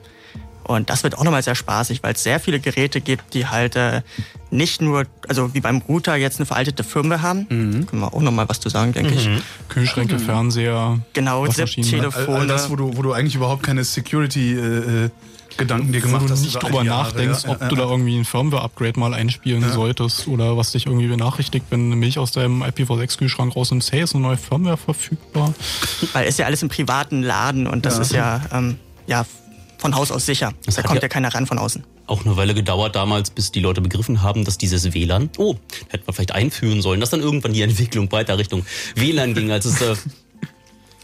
Und 0.64 0.90
das 0.90 1.04
wird 1.04 1.16
auch 1.16 1.24
nochmal 1.24 1.42
sehr 1.42 1.54
spaßig, 1.54 2.02
weil 2.02 2.14
es 2.14 2.22
sehr 2.22 2.40
viele 2.40 2.58
Geräte 2.60 3.00
gibt, 3.00 3.34
die 3.34 3.46
halt 3.46 3.76
äh, 3.76 4.02
nicht 4.50 4.82
nur, 4.82 5.04
also 5.28 5.54
wie 5.54 5.60
beim 5.60 5.78
Router 5.88 6.16
jetzt 6.16 6.38
eine 6.40 6.46
veraltete 6.46 6.82
Firmware 6.84 7.22
haben. 7.22 7.48
Können 7.48 8.00
wir 8.00 8.12
auch 8.12 8.20
nochmal 8.20 8.48
was 8.48 8.60
zu 8.60 8.68
sagen, 8.68 8.92
denke 8.92 9.14
ich. 9.14 9.28
Kühlschränke, 9.68 10.18
Fernseher, 10.18 10.98
Genau, 11.12 11.46
Waschmaschinen. 11.46 11.88
ZIP-Telefone. 11.88 12.26
All, 12.28 12.40
all 12.42 12.46
das, 12.46 12.70
wo 12.70 12.76
du, 12.76 12.96
wo 12.96 13.02
du 13.02 13.12
eigentlich 13.12 13.34
überhaupt 13.36 13.62
keine 13.62 13.84
Security-Gedanken 13.84 15.92
dir 15.92 16.02
wo 16.02 16.06
gemacht 16.06 16.28
du 16.28 16.32
hast. 16.32 16.42
nicht 16.42 16.52
über 16.54 16.60
drüber 16.60 16.78
all 16.78 16.82
die 16.84 16.88
Jahre, 16.88 17.08
nachdenkst, 17.08 17.44
ja, 17.44 17.50
ob 17.50 17.60
ja, 17.60 17.68
du 17.68 17.76
ja. 17.76 17.82
da 17.84 17.90
irgendwie 17.90 18.18
ein 18.18 18.24
Firmware-Upgrade 18.24 18.98
mal 18.98 19.14
einspielen 19.14 19.70
solltest 19.72 20.28
oder 20.28 20.56
was 20.56 20.72
dich 20.72 20.86
irgendwie 20.86 21.06
benachrichtigt, 21.08 21.66
wenn 21.70 21.86
eine 21.86 21.96
Milch 21.96 22.18
aus 22.18 22.32
deinem 22.32 22.62
IPv6-Kühlschrank 22.62 23.54
rausnimmst, 23.54 23.92
hey, 23.92 24.02
ist 24.02 24.14
eine 24.14 24.22
neue 24.22 24.36
Firmware 24.36 24.76
verfügbar. 24.76 25.52
Weil 26.12 26.28
ist 26.28 26.38
ja 26.38 26.46
alles 26.46 26.62
im 26.62 26.68
privaten 26.68 27.22
Laden 27.22 27.66
und 27.66 27.84
das 27.86 27.96
Ja. 27.96 28.02
ist 28.02 28.12
ja, 28.12 28.40
ähm, 28.52 28.76
ja 29.06 29.24
von 29.80 29.94
Haus 29.94 30.10
aus 30.12 30.26
sicher. 30.26 30.52
Das 30.66 30.76
da 30.76 30.82
kommt 30.82 30.96
ja- 30.96 31.02
ja 31.02 31.08
keiner 31.08 31.32
ran 31.34 31.46
von 31.46 31.58
außen. 31.58 31.84
Auch 32.06 32.24
eine 32.24 32.36
Weile 32.36 32.54
gedauert 32.54 32.94
damals, 32.96 33.30
bis 33.30 33.50
die 33.52 33.60
Leute 33.60 33.80
begriffen 33.80 34.22
haben, 34.22 34.44
dass 34.44 34.58
dieses 34.58 34.92
WLAN, 34.94 35.30
oh, 35.38 35.56
hätte 35.88 36.04
man 36.06 36.14
vielleicht 36.14 36.32
einführen 36.32 36.82
sollen, 36.82 37.00
dass 37.00 37.10
dann 37.10 37.20
irgendwann 37.20 37.52
die 37.52 37.62
Entwicklung 37.62 38.10
weiter 38.12 38.36
Richtung 38.38 38.64
WLAN 38.94 39.34
ging, 39.34 39.50
als 39.50 39.64
es 39.64 39.80
äh, 39.80 39.94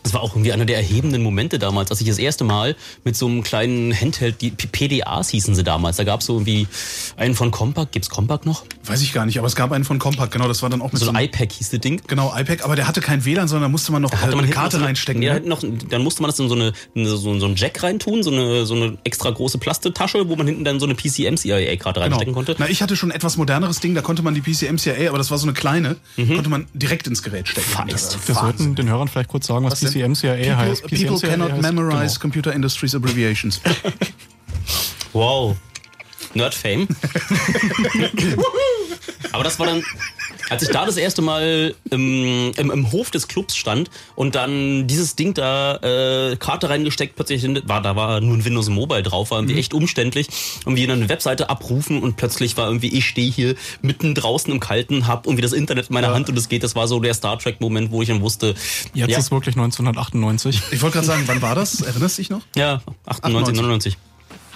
Das 0.06 0.14
war 0.14 0.22
auch 0.22 0.34
irgendwie 0.36 0.52
einer 0.52 0.64
der 0.66 0.76
erhebenden 0.76 1.20
Momente 1.20 1.58
damals, 1.58 1.90
als 1.90 2.00
ich 2.00 2.06
das 2.06 2.18
erste 2.18 2.44
Mal 2.44 2.76
mit 3.02 3.16
so 3.16 3.26
einem 3.26 3.42
kleinen 3.42 3.92
Handheld, 3.92 4.40
die 4.40 4.52
PDAs 4.52 5.30
hießen 5.30 5.56
sie 5.56 5.64
damals. 5.64 5.96
Da 5.96 6.04
gab 6.04 6.20
es 6.20 6.26
so 6.26 6.34
irgendwie 6.34 6.68
einen 7.16 7.34
von 7.34 7.50
Compaq. 7.50 7.90
Gibt's 7.90 8.08
Compaq 8.08 8.46
noch? 8.46 8.62
Weiß 8.84 9.02
ich 9.02 9.12
gar 9.12 9.26
nicht, 9.26 9.36
aber 9.38 9.48
es 9.48 9.56
gab 9.56 9.72
einen 9.72 9.82
von 9.84 9.98
Compaq, 9.98 10.30
genau, 10.30 10.46
das 10.46 10.62
war 10.62 10.70
dann 10.70 10.80
auch 10.80 10.92
mit 10.92 11.00
So 11.00 11.06
so, 11.06 11.10
ein 11.10 11.16
einem, 11.16 11.26
iPad 11.26 11.50
hieß 11.50 11.70
das 11.70 11.80
Ding. 11.80 12.00
genau, 12.06 12.32
iPad, 12.36 12.62
aber 12.62 12.76
der 12.76 12.86
hatte 12.86 13.00
kein 13.00 13.24
WLAN, 13.24 13.48
sondern 13.48 13.62
da 13.64 13.68
musste 13.68 13.90
man 13.90 14.00
noch 14.02 14.10
Da 14.10 14.18
hatte 14.20 14.32
äh, 14.32 14.36
man 14.36 14.44
eine 14.44 14.52
Karte 14.54 14.76
noch 14.76 14.82
so, 14.82 14.86
reinstecken. 14.86 15.22
Ja, 15.22 15.34
ne? 15.34 15.40
noch, 15.40 15.60
dann 15.90 16.02
musste 16.04 16.22
man 16.22 16.30
das 16.30 16.38
in 16.38 16.48
so 16.48 16.54
eine, 16.54 16.72
in 16.94 17.04
so, 17.04 17.16
so 17.16 17.30
einen 17.44 17.56
Jack 17.56 17.82
reintun, 17.82 18.22
so 18.22 18.30
eine, 18.30 18.64
so 18.64 18.74
eine 18.76 18.98
extra 19.02 19.30
große 19.30 19.58
Plastetasche, 19.58 20.28
wo 20.28 20.36
man 20.36 20.46
hinten 20.46 20.62
dann 20.62 20.78
so 20.78 20.86
eine 20.86 20.94
PCM-CIA-Karte 20.94 22.00
reinstecken 22.00 22.32
konnte. 22.32 22.54
Genau. 22.54 22.66
Na, 22.66 22.70
ich 22.70 22.80
hatte 22.80 22.94
schon 22.94 23.10
ein 23.10 23.16
etwas 23.16 23.36
moderneres 23.36 23.80
Ding, 23.80 23.96
da 23.96 24.02
konnte 24.02 24.22
man 24.22 24.34
die 24.34 24.40
PCM-CIA, 24.40 25.08
aber 25.08 25.18
das 25.18 25.32
war 25.32 25.38
so 25.38 25.46
eine 25.46 25.54
kleine, 25.54 25.96
Mhm. 26.16 26.34
konnte 26.34 26.50
man 26.50 26.66
direkt 26.74 27.08
ins 27.08 27.24
Gerät 27.24 27.48
stecken. 27.48 27.68
Feist. 27.68 28.18
Wir 28.28 28.36
sollten 28.36 28.76
den 28.76 28.88
Hörern 28.88 29.08
vielleicht 29.08 29.28
kurz 29.30 29.48
sagen, 29.48 29.64
was, 29.64 29.72
Was? 29.72 29.80
PCM-CIA 30.04 30.34
People, 30.36 30.56
heißt. 30.56 30.82
people 30.82 30.96
PCM-CIA 31.16 31.30
cannot 31.30 31.52
heißt- 31.52 31.62
memorize 31.62 32.06
genau. 32.14 32.20
Computer 32.20 32.52
Industries 32.52 32.94
Abbreviations. 32.94 33.60
Wow. 35.12 35.56
Nerd-Fame. 36.34 36.86
Aber 39.32 39.44
das 39.44 39.58
war 39.58 39.66
dann, 39.66 39.82
als 40.50 40.62
ich 40.62 40.68
da 40.70 40.86
das 40.86 40.96
erste 40.96 41.22
Mal 41.22 41.74
im, 41.90 42.52
im, 42.56 42.70
im 42.70 42.92
Hof 42.92 43.10
des 43.10 43.28
Clubs 43.28 43.56
stand 43.56 43.90
und 44.14 44.34
dann 44.34 44.86
dieses 44.86 45.16
Ding 45.16 45.34
da 45.34 45.76
äh, 45.76 46.36
Karte 46.36 46.68
reingesteckt, 46.68 47.16
plötzlich 47.16 47.46
war 47.66 47.82
da 47.82 47.96
war 47.96 48.20
nur 48.20 48.36
ein 48.36 48.44
Windows 48.44 48.68
Mobile 48.68 49.02
drauf, 49.02 49.30
war 49.30 49.38
irgendwie 49.38 49.58
echt 49.58 49.74
umständlich. 49.74 50.28
Irgendwie 50.64 50.90
eine 50.90 51.08
Webseite 51.08 51.50
abrufen 51.50 52.02
und 52.02 52.16
plötzlich 52.16 52.56
war 52.56 52.66
irgendwie, 52.66 52.88
ich 52.88 53.06
stehe 53.06 53.30
hier 53.30 53.54
mitten 53.82 54.14
draußen 54.14 54.52
im 54.52 54.60
Kalten, 54.60 55.06
hab 55.06 55.26
irgendwie 55.26 55.42
das 55.42 55.52
Internet 55.52 55.88
in 55.88 55.94
meiner 55.94 56.14
Hand 56.14 56.28
und 56.28 56.38
es 56.38 56.48
geht. 56.48 56.62
Das 56.62 56.74
war 56.74 56.88
so 56.88 57.00
der 57.00 57.14
Star 57.14 57.38
Trek-Moment, 57.38 57.90
wo 57.90 58.02
ich 58.02 58.08
dann 58.08 58.20
wusste, 58.20 58.54
Jetzt 58.94 59.10
ja, 59.10 59.18
ist 59.18 59.30
wirklich 59.30 59.56
1998. 59.56 60.62
Ich 60.70 60.82
wollte 60.82 60.94
gerade 60.94 61.06
sagen, 61.06 61.22
wann 61.26 61.42
war 61.42 61.54
das? 61.54 61.80
Erinnerst 61.80 62.18
du 62.18 62.22
dich 62.22 62.30
noch? 62.30 62.42
ja, 62.54 62.82
98, 63.06 63.54
99. 63.56 63.96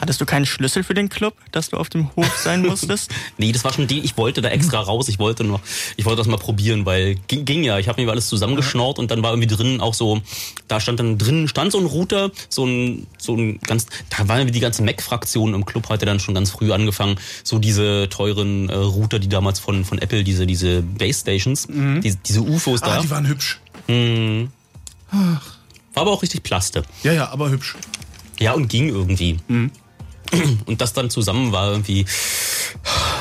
Hattest 0.00 0.20
du 0.20 0.24
keinen 0.26 0.46
Schlüssel 0.46 0.82
für 0.82 0.94
den 0.94 1.08
Club, 1.08 1.34
dass 1.52 1.68
du 1.70 1.76
auf 1.76 1.90
dem 1.90 2.14
Hof 2.16 2.36
sein 2.38 2.62
musstest? 2.62 3.10
Nee, 3.38 3.52
das 3.52 3.64
war 3.64 3.72
schon 3.72 3.86
die, 3.86 4.00
ich 4.00 4.16
wollte 4.16 4.40
da 4.42 4.48
extra 4.48 4.80
raus, 4.80 5.08
ich 5.08 5.18
wollte 5.18 5.44
noch, 5.44 5.60
ich 5.96 6.04
wollte 6.04 6.18
das 6.18 6.26
mal 6.26 6.36
probieren, 6.36 6.84
weil 6.86 7.16
ging, 7.28 7.44
ging 7.44 7.62
ja, 7.62 7.78
ich 7.78 7.88
habe 7.88 8.02
mir 8.02 8.10
alles 8.10 8.28
zusammengeschnort 8.28 8.98
und 8.98 9.10
dann 9.10 9.22
war 9.22 9.32
irgendwie 9.32 9.46
drinnen 9.46 9.80
auch 9.80 9.94
so, 9.94 10.20
da 10.68 10.80
stand 10.80 11.00
dann 11.00 11.16
drinnen, 11.18 11.48
stand 11.48 11.72
so 11.72 11.78
ein 11.78 11.86
Router, 11.86 12.30
so 12.48 12.64
ein, 12.66 13.06
so 13.18 13.34
ein 13.36 13.58
ganz, 13.60 13.86
da 14.10 14.28
war 14.28 14.38
irgendwie 14.38 14.52
die 14.52 14.60
ganze 14.60 14.82
Mac-Fraktion 14.82 15.54
im 15.54 15.64
Club, 15.64 15.88
hatte 15.88 16.06
dann 16.06 16.20
schon 16.20 16.34
ganz 16.34 16.50
früh 16.50 16.72
angefangen, 16.72 17.18
so 17.44 17.58
diese 17.58 18.08
teuren 18.10 18.68
äh, 18.68 18.74
Router, 18.74 19.18
die 19.18 19.28
damals 19.28 19.58
von, 19.58 19.84
von 19.84 19.98
Apple, 19.98 20.24
diese, 20.24 20.46
diese 20.46 20.82
Base 20.82 21.20
Stations, 21.20 21.66
diese, 21.68 22.16
diese 22.18 22.40
UFOs 22.42 22.82
Ah, 22.82 22.96
da, 22.96 23.02
die 23.02 23.10
waren 23.10 23.26
hübsch. 23.26 23.60
war 25.92 26.02
aber 26.02 26.10
auch 26.10 26.22
richtig 26.22 26.42
Plaste. 26.42 26.82
Ja, 27.02 27.12
ja, 27.12 27.28
aber 27.30 27.50
hübsch. 27.50 27.76
Ja, 28.38 28.52
und 28.52 28.68
ging 28.68 28.88
irgendwie. 28.88 29.38
Und 30.66 30.80
das 30.80 30.92
dann 30.92 31.10
zusammen 31.10 31.52
war 31.52 31.70
irgendwie, 31.70 32.06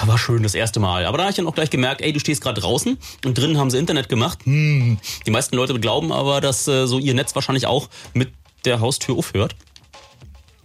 war 0.05 0.17
schön 0.17 0.43
das 0.43 0.55
erste 0.55 0.79
Mal. 0.79 1.05
Aber 1.05 1.17
da 1.17 1.23
habe 1.23 1.31
ich 1.31 1.37
dann 1.37 1.47
auch 1.47 1.55
gleich 1.55 1.69
gemerkt, 1.69 2.01
ey, 2.01 2.13
du 2.13 2.19
stehst 2.19 2.41
gerade 2.41 2.61
draußen 2.61 2.97
und 3.25 3.37
drinnen 3.37 3.57
haben 3.57 3.69
sie 3.69 3.77
Internet 3.77 4.09
gemacht. 4.09 4.39
Hm. 4.43 4.97
Die 5.25 5.31
meisten 5.31 5.55
Leute 5.55 5.79
glauben 5.79 6.11
aber, 6.11 6.41
dass 6.41 6.67
äh, 6.67 6.87
so 6.87 6.99
ihr 6.99 7.13
Netz 7.13 7.35
wahrscheinlich 7.35 7.67
auch 7.67 7.89
mit 8.13 8.31
der 8.65 8.79
Haustür 8.79 9.15
aufhört. 9.15 9.55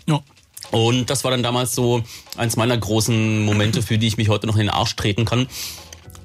Ja. 0.06 0.20
Und 0.70 1.08
das 1.10 1.24
war 1.24 1.30
dann 1.30 1.42
damals 1.42 1.74
so 1.74 2.02
eins 2.36 2.56
meiner 2.56 2.76
großen 2.76 3.44
Momente, 3.44 3.82
für 3.82 3.98
die 3.98 4.08
ich 4.08 4.16
mich 4.16 4.28
heute 4.28 4.46
noch 4.46 4.54
in 4.54 4.62
den 4.62 4.70
Arsch 4.70 4.96
treten 4.96 5.24
kann. 5.24 5.46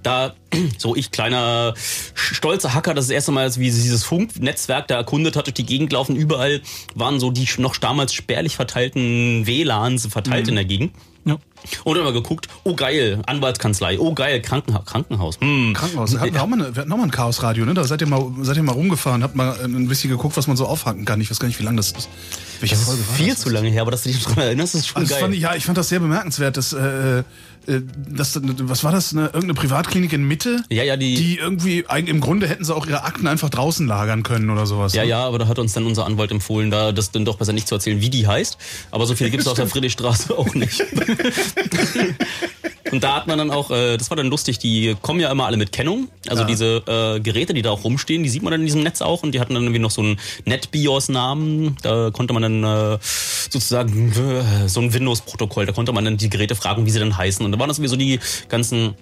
Da, 0.03 0.33
so 0.77 0.95
ich 0.95 1.11
kleiner 1.11 1.73
stolzer 2.13 2.73
Hacker, 2.73 2.93
das, 2.93 3.05
ist 3.05 3.09
das 3.09 3.15
erste 3.15 3.31
Mal, 3.31 3.55
wie 3.57 3.65
dieses 3.71 4.03
Funknetzwerk 4.03 4.87
da 4.87 4.95
erkundet 4.95 5.35
hat, 5.35 5.47
durch 5.47 5.53
die 5.55 5.65
Gegend 5.65 5.91
laufen, 5.93 6.15
überall 6.15 6.61
waren 6.95 7.19
so 7.19 7.31
die 7.31 7.47
noch 7.57 7.75
damals 7.77 8.13
spärlich 8.13 8.55
verteilten 8.55 9.45
WLANs 9.45 10.07
verteilt 10.07 10.47
in 10.47 10.55
der 10.55 10.65
Gegend. 10.65 10.93
ja. 11.25 11.37
Und 11.83 11.97
immer 11.97 12.13
geguckt, 12.13 12.47
oh 12.63 12.73
geil, 12.73 13.21
Anwaltskanzlei, 13.25 13.99
oh 13.99 14.13
geil, 14.13 14.41
Krankenha 14.41 14.79
Krankenhaus. 14.85 15.37
Hm. 15.41 15.73
Krankenhaus. 15.73 16.13
Wir 16.13 16.21
hatten 16.21 16.37
auch 16.37 16.47
mal, 16.47 16.61
eine, 16.63 16.73
wir 16.73 16.81
hatten 16.83 16.91
auch 16.93 16.97
mal 16.97 17.03
ein 17.03 17.11
Chaosradio, 17.11 17.65
ne? 17.65 17.73
Da 17.73 17.83
seid 17.83 17.99
ihr 17.99 18.07
mal, 18.07 18.31
seid 18.43 18.55
ihr 18.55 18.63
mal 18.63 18.71
rumgefahren, 18.71 19.23
habt 19.23 19.35
mal 19.35 19.59
ein 19.61 19.89
bisschen 19.89 20.09
geguckt, 20.09 20.37
was 20.37 20.47
man 20.47 20.55
so 20.55 20.65
aufhaken 20.65 21.03
kann. 21.03 21.19
Ich 21.19 21.29
weiß 21.29 21.37
gar 21.37 21.49
nicht, 21.49 21.59
wie 21.59 21.63
lange 21.65 21.75
das 21.75 21.91
ist. 21.91 22.07
Welche 22.61 22.75
Das 22.75 22.85
Folge 22.85 23.01
ist 23.01 23.09
war 23.09 23.15
viel 23.15 23.29
das? 23.31 23.39
zu 23.41 23.49
lange 23.49 23.69
her, 23.69 23.81
aber 23.81 23.91
dass 23.91 24.03
du 24.03 24.09
dich 24.09 24.23
daran 24.23 24.39
erinnerst, 24.39 24.73
ist 24.75 24.87
schon 24.87 25.01
Also 25.01 25.13
geil. 25.13 25.21
fand 25.21 25.35
ja, 25.35 25.53
ich 25.55 25.65
fand 25.65 25.77
das 25.77 25.89
sehr 25.89 25.99
bemerkenswert. 25.99 26.55
Dass, 26.55 26.71
äh, 26.71 27.23
das, 28.07 28.39
was 28.43 28.83
war 28.83 28.91
das? 28.91 29.13
Eine, 29.13 29.25
irgendeine 29.25 29.53
Privatklinik 29.53 30.11
in 30.13 30.23
Mitte? 30.27 30.63
Ja, 30.69 30.83
ja, 30.83 30.97
die- 30.97 31.15
Die 31.15 31.37
irgendwie, 31.37 31.85
im 32.05 32.19
Grunde 32.21 32.47
hätten 32.47 32.63
sie 32.63 32.73
auch 32.75 32.85
ihre 32.87 33.03
Akten 33.03 33.27
einfach 33.27 33.49
draußen 33.49 33.85
lagern 33.87 34.23
können 34.23 34.49
oder 34.49 34.65
sowas. 34.65 34.93
Ja, 34.93 35.03
ne? 35.03 35.09
ja, 35.09 35.25
aber 35.25 35.39
da 35.39 35.47
hat 35.47 35.59
uns 35.59 35.73
dann 35.73 35.85
unser 35.85 36.05
Anwalt 36.05 36.31
empfohlen, 36.31 36.71
da 36.71 36.91
das 36.91 37.11
dann 37.11 37.25
doch 37.25 37.37
besser 37.37 37.53
nicht 37.53 37.67
zu 37.67 37.75
erzählen, 37.75 38.01
wie 38.01 38.09
die 38.09 38.27
heißt. 38.27 38.57
Aber 38.91 39.05
so 39.05 39.15
viele 39.15 39.29
gibt 39.29 39.41
es 39.41 39.47
auf 39.47 39.55
der 39.55 39.67
Friedrichstraße 39.71 40.37
auch 40.37 40.53
nicht. 40.55 40.83
Und 42.91 43.03
da 43.03 43.15
hat 43.15 43.27
man 43.27 43.37
dann 43.37 43.51
auch, 43.51 43.71
äh, 43.71 43.97
das 43.97 44.09
war 44.09 44.17
dann 44.17 44.27
lustig, 44.27 44.59
die 44.59 44.95
kommen 45.01 45.19
ja 45.19 45.31
immer 45.31 45.45
alle 45.45 45.57
mit 45.57 45.71
Kennung. 45.71 46.07
Also 46.27 46.41
Ja. 46.43 46.47
diese 46.47 46.83
äh, 46.87 47.19
Geräte, 47.19 47.53
die 47.53 47.61
da 47.61 47.71
auch 47.71 47.83
rumstehen, 47.83 48.23
die 48.23 48.29
sieht 48.29 48.41
man 48.43 48.51
dann 48.51 48.61
in 48.61 48.67
diesem 48.67 48.83
Netz 48.83 49.01
auch. 49.01 49.23
Und 49.23 49.33
die 49.33 49.39
hatten 49.39 49.53
dann 49.53 49.63
irgendwie 49.63 49.79
noch 49.79 49.91
so 49.91 50.01
einen 50.01 50.19
NetBIOS-Namen. 50.45 51.77
Da 51.81 52.11
konnte 52.11 52.33
man 52.33 52.41
dann 52.43 52.63
äh, 52.63 52.97
sozusagen 53.49 54.11
äh, 54.11 54.67
so 54.67 54.79
ein 54.81 54.93
Windows-Protokoll, 54.93 55.65
da 55.65 55.71
konnte 55.71 55.91
man 55.91 56.05
dann 56.05 56.17
die 56.17 56.29
Geräte 56.29 56.55
fragen, 56.55 56.85
wie 56.85 56.89
sie 56.91 56.99
denn 56.99 57.17
heißen. 57.17 57.45
Und 57.45 57.51
da 57.51 57.59
waren 57.59 57.67
das 57.67 57.77
irgendwie 57.79 57.89
so 57.89 57.95
die 57.95 58.19
ganzen 58.49 58.95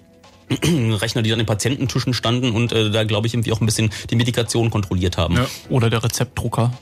Rechner, 0.50 1.22
die 1.22 1.30
dann 1.30 1.40
in 1.40 1.46
Patiententischen 1.46 2.14
standen 2.14 2.52
und 2.52 2.72
äh, 2.72 2.90
da, 2.90 3.04
glaube 3.04 3.26
ich, 3.26 3.34
irgendwie 3.34 3.52
auch 3.52 3.60
ein 3.60 3.66
bisschen 3.66 3.90
die 4.10 4.16
Medikation 4.16 4.70
kontrolliert 4.70 5.18
haben. 5.18 5.36
Ja. 5.36 5.46
Oder 5.68 5.90
der 5.90 6.02
Rezeptdrucker. 6.02 6.72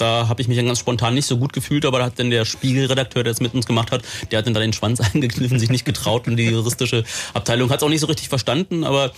Da 0.00 0.28
habe 0.28 0.40
ich 0.40 0.48
mich 0.48 0.56
dann 0.56 0.66
ganz 0.66 0.78
spontan 0.78 1.14
nicht 1.14 1.26
so 1.26 1.38
gut 1.38 1.52
gefühlt, 1.52 1.84
aber 1.84 1.98
da 1.98 2.06
hat 2.06 2.18
dann 2.18 2.30
der 2.30 2.44
Spiegelredakteur, 2.44 3.24
der 3.24 3.32
das 3.32 3.40
mit 3.40 3.54
uns 3.54 3.66
gemacht 3.66 3.90
hat, 3.90 4.02
der 4.30 4.38
hat 4.38 4.46
dann 4.46 4.54
da 4.54 4.60
den 4.60 4.72
Schwanz 4.72 5.00
eingekniffen, 5.14 5.58
sich 5.58 5.70
nicht 5.70 5.84
getraut 5.84 6.26
und 6.26 6.36
die 6.36 6.46
juristische 6.46 7.04
Abteilung 7.34 7.70
hat 7.70 7.78
es 7.78 7.82
auch 7.82 7.88
nicht 7.88 8.00
so 8.00 8.06
richtig 8.06 8.28
verstanden, 8.28 8.84
aber 8.84 9.12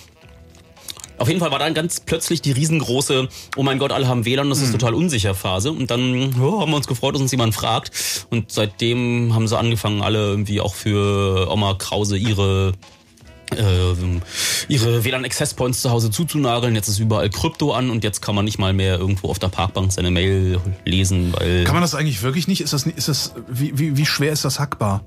auf 1.21 1.29
jeden 1.29 1.39
Fall 1.39 1.51
war 1.51 1.59
dann 1.59 1.75
ganz 1.75 2.01
plötzlich 2.01 2.41
die 2.41 2.53
riesengroße, 2.53 3.29
oh 3.57 3.63
mein 3.63 3.79
Gott, 3.79 3.93
alle 3.93 4.09
haben 4.09 4.25
WLAN, 4.25 4.49
das 4.49 4.63
ist 4.63 4.73
total 4.73 4.95
unsicher 4.95 5.35
Phase. 5.35 5.71
Und 5.71 5.91
dann 5.91 6.33
ja, 6.33 6.61
haben 6.61 6.71
wir 6.71 6.77
uns 6.77 6.87
gefreut, 6.87 7.15
dass 7.15 7.21
uns 7.21 7.31
jemand 7.31 7.55
fragt. 7.55 8.27
Und 8.31 8.51
seitdem 8.51 9.35
haben 9.35 9.47
sie 9.47 9.59
angefangen, 9.59 10.01
alle 10.01 10.19
irgendwie 10.19 10.63
auch 10.63 10.75
für 10.75 11.51
Oma 11.53 11.75
Krause 11.75 12.17
ihre 12.17 12.73
ihre 14.69 15.05
WLAN 15.05 15.25
Access 15.25 15.55
Points 15.55 15.83
zu 15.83 15.91
Hause 15.91 16.11
zuzunageln. 16.11 16.75
Jetzt 16.75 16.89
ist 16.89 16.99
überall 16.99 17.31
Krypto 17.31 17.73
an 17.73 17.91
und 17.91 18.05
jetzt 18.05 18.21
kann 18.21 18.35
man 18.35 18.45
nicht 18.45 18.59
mal 18.59 18.73
mehr 18.73 18.99
irgendwo 18.99 19.29
auf 19.29 19.39
der 19.39 19.49
Parkbank 19.49 19.93
seine 19.93 20.11
Mail 20.11 20.61
lesen, 20.85 21.33
weil 21.37 21.65
Kann 21.65 21.75
man 21.75 21.83
das 21.83 21.95
eigentlich 21.95 22.23
wirklich 22.23 22.49
nicht? 22.49 22.61
Ist 22.61 22.73
das, 22.73 22.87
ist 22.87 23.09
das 23.09 23.35
wie, 23.49 23.79
wie, 23.79 23.97
wie 23.97 24.07
schwer 24.07 24.33
ist 24.33 24.45
das 24.45 24.59
hackbar? 24.59 25.03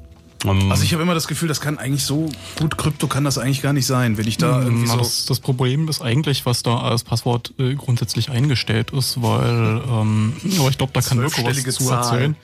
Ähm, 0.45 0.71
Also 0.71 0.83
ich 0.83 0.93
habe 0.93 1.03
immer 1.03 1.13
das 1.13 1.27
Gefühl, 1.27 1.47
das 1.47 1.61
kann 1.61 1.77
eigentlich 1.77 2.03
so 2.05 2.29
gut 2.59 2.77
Krypto 2.77 3.07
kann 3.07 3.23
das 3.23 3.37
eigentlich 3.37 3.61
gar 3.61 3.73
nicht 3.73 3.85
sein, 3.85 4.17
wenn 4.17 4.27
ich 4.27 4.37
da 4.37 4.61
irgendwie 4.61 4.85
Na, 4.87 4.93
so. 4.93 4.99
das, 4.99 5.25
das 5.25 5.39
Problem 5.39 5.87
ist 5.87 6.01
eigentlich, 6.01 6.45
was 6.45 6.63
da 6.63 6.77
als 6.79 7.03
Passwort 7.03 7.53
äh, 7.59 7.75
grundsätzlich 7.75 8.29
eingestellt 8.29 8.91
ist, 8.91 9.21
weil, 9.21 9.81
ähm, 9.87 10.33
aber 10.59 10.69
ich 10.69 10.77
glaube, 10.77 10.93
da 10.93 11.01
kann 11.01 11.17
Mirko 11.19 11.43
was 11.43 11.63
zu 11.63 11.85
Zahl. 11.85 11.97
erzählen. 11.97 12.35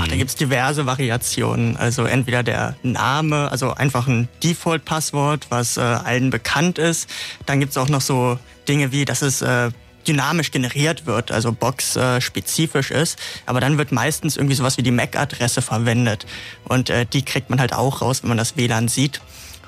Ach, 0.00 0.08
da 0.08 0.16
gibt's 0.16 0.34
diverse 0.34 0.86
Variationen. 0.86 1.76
Also 1.76 2.04
entweder 2.04 2.42
der 2.42 2.76
Name, 2.82 3.50
also 3.50 3.72
einfach 3.74 4.06
ein 4.06 4.28
Default-Passwort, 4.42 5.46
was 5.50 5.76
äh, 5.76 5.80
allen 5.80 6.30
bekannt 6.30 6.78
ist. 6.78 7.08
Dann 7.46 7.60
gibt's 7.60 7.76
auch 7.76 7.88
noch 7.88 8.00
so 8.00 8.38
Dinge 8.68 8.92
wie, 8.92 9.04
dass 9.04 9.22
es 9.22 9.42
äh, 9.42 9.70
dynamisch 10.04 10.50
generiert 10.50 11.06
wird, 11.06 11.32
also 11.32 11.52
box-spezifisch 11.52 12.90
ist. 12.90 13.18
Aber 13.46 13.60
dann 13.60 13.78
wird 13.78 13.92
meistens 13.92 14.36
irgendwie 14.36 14.56
sowas 14.56 14.76
wie 14.76 14.82
die 14.82 14.90
MAC-Adresse 14.90 15.62
verwendet. 15.62 16.26
Und 16.64 16.90
äh, 16.90 17.06
die 17.06 17.22
kriegt 17.22 17.50
man 17.50 17.60
halt 17.60 17.72
auch 17.72 18.02
raus, 18.02 18.22
wenn 18.22 18.28
man 18.28 18.38
das 18.38 18.56
WLAN 18.56 18.88
sieht. 18.88 19.20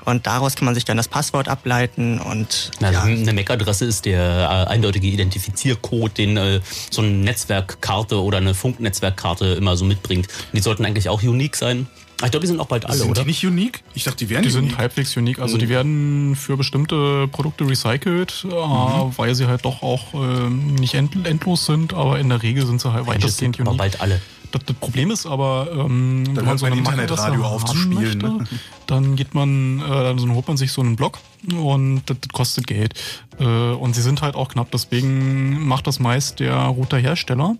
Und 0.07 0.25
daraus 0.25 0.55
kann 0.55 0.63
man 0.63 0.73
sich 0.73 0.85
dann 0.85 0.95
das 0.95 1.09
Passwort 1.09 1.49
ableiten 1.49 2.19
und 2.19 2.71
Also 2.81 2.93
ja, 2.93 3.01
eine 3.03 3.33
MAC-Adresse 3.33 3.83
ist 3.83 4.05
der 4.05 4.21
äh, 4.21 4.71
eindeutige 4.71 5.05
Identifiziercode, 5.05 6.17
den 6.17 6.37
äh, 6.37 6.61
so 6.89 7.01
eine 7.01 7.11
Netzwerkkarte 7.11 8.23
oder 8.23 8.37
eine 8.37 8.53
Funknetzwerkkarte 8.53 9.47
immer 9.55 9.75
so 9.75 9.83
mitbringt. 9.83 10.27
Und 10.27 10.53
die 10.53 10.61
sollten 10.61 10.85
eigentlich 10.85 11.09
auch 11.09 11.21
unique 11.23 11.57
sein. 11.57 11.87
Ich 12.23 12.31
glaube, 12.31 12.39
die 12.41 12.47
sind 12.47 12.59
auch 12.59 12.65
bald 12.65 12.85
alle, 12.85 12.97
sind 12.97 13.11
oder? 13.11 13.21
die 13.21 13.27
nicht 13.27 13.45
unique? 13.45 13.83
Ich 13.93 14.03
dachte, 14.05 14.17
die 14.17 14.29
wären 14.29 14.41
Die 14.43 14.49
sind 14.49 14.63
unique. 14.65 14.77
halbwegs 14.79 15.15
unique. 15.15 15.39
Also 15.39 15.57
die 15.57 15.69
werden 15.69 16.35
für 16.35 16.57
bestimmte 16.57 17.27
Produkte 17.27 17.67
recycelt, 17.69 18.43
äh, 18.49 18.49
weil 18.51 19.35
sie 19.35 19.45
halt 19.47 19.65
doch 19.65 19.83
auch 19.83 20.13
äh, 20.15 20.49
nicht 20.49 20.95
end 20.95 21.27
endlos 21.27 21.65
sind, 21.67 21.93
aber 21.93 22.17
in 22.19 22.29
der 22.29 22.41
Regel 22.41 22.65
sind 22.65 22.81
sie 22.81 22.91
halt 22.91 23.07
Das 23.07 23.13
weitestgehend 23.15 23.57
sind 23.57 23.67
aber 23.67 23.71
unique. 23.71 23.77
bald 23.99 24.01
alle. 24.01 24.21
Das, 24.51 24.63
das 24.65 24.75
Problem 24.77 25.11
ist 25.11 25.25
aber, 25.27 25.67
ähm, 25.71 26.23
wenn 26.27 26.33
man 26.35 26.45
hört 26.47 26.59
so 26.59 26.65
eine 26.65 26.77
Internetradio 26.77 27.41
Mac-Adresse 27.41 27.55
auf 27.55 27.65
zu 27.65 27.73
haben 27.75 27.81
spielen, 27.93 28.17
möchte, 28.17 28.17
ne? 28.43 28.59
Dann 28.87 29.15
geht 29.15 29.33
man, 29.33 29.79
äh, 29.79 29.83
dann 29.87 30.33
holt 30.33 30.47
man 30.47 30.57
sich 30.57 30.71
so 30.71 30.81
einen 30.81 30.95
Block 30.95 31.19
und 31.51 32.03
das, 32.05 32.17
das 32.21 32.29
kostet 32.33 32.67
Geld. 32.67 32.93
Äh, 33.39 33.43
und 33.45 33.93
sie 33.95 34.01
sind 34.01 34.21
halt 34.21 34.35
auch 34.35 34.49
knapp, 34.49 34.71
deswegen 34.71 35.67
macht 35.67 35.87
das 35.87 35.99
meist 35.99 36.39
der 36.39 36.55
Routerhersteller. 36.55 37.55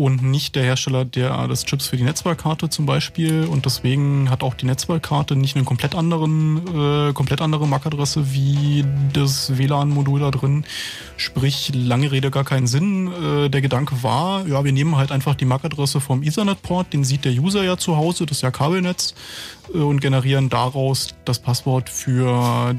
und 0.00 0.22
nicht 0.22 0.54
der 0.54 0.64
Hersteller 0.64 1.04
der 1.04 1.46
des 1.46 1.64
Chips 1.64 1.86
für 1.86 1.98
die 1.98 2.04
Netzwerkkarte 2.04 2.70
zum 2.70 2.86
Beispiel. 2.86 3.44
Und 3.44 3.66
deswegen 3.66 4.30
hat 4.30 4.42
auch 4.42 4.54
die 4.54 4.64
Netzwerkkarte 4.64 5.36
nicht 5.36 5.56
einen 5.56 5.66
komplett 5.66 5.94
anderen, 5.94 7.08
äh, 7.08 7.12
komplett 7.12 7.42
andere 7.42 7.66
MAC-Adresse 7.66 8.32
wie 8.32 8.82
das 9.12 9.58
WLAN-Modul 9.58 10.20
da 10.20 10.30
drin. 10.30 10.64
Sprich, 11.18 11.72
lange 11.74 12.10
Rede 12.12 12.30
gar 12.30 12.44
keinen 12.44 12.66
Sinn. 12.66 13.12
Äh, 13.12 13.50
der 13.50 13.60
Gedanke 13.60 14.02
war, 14.02 14.46
ja, 14.46 14.64
wir 14.64 14.72
nehmen 14.72 14.96
halt 14.96 15.12
einfach 15.12 15.34
die 15.34 15.44
MAC-Adresse 15.44 16.00
vom 16.00 16.22
Ethernet-Port, 16.22 16.94
den 16.94 17.04
sieht 17.04 17.26
der 17.26 17.32
User 17.32 17.62
ja 17.62 17.76
zu 17.76 17.98
Hause, 17.98 18.24
das 18.24 18.38
ist 18.38 18.42
ja 18.42 18.50
Kabelnetz, 18.50 19.14
und 19.72 20.00
generieren 20.00 20.48
daraus 20.48 21.14
das 21.24 21.38
Passwort 21.38 21.88
für 21.88 22.74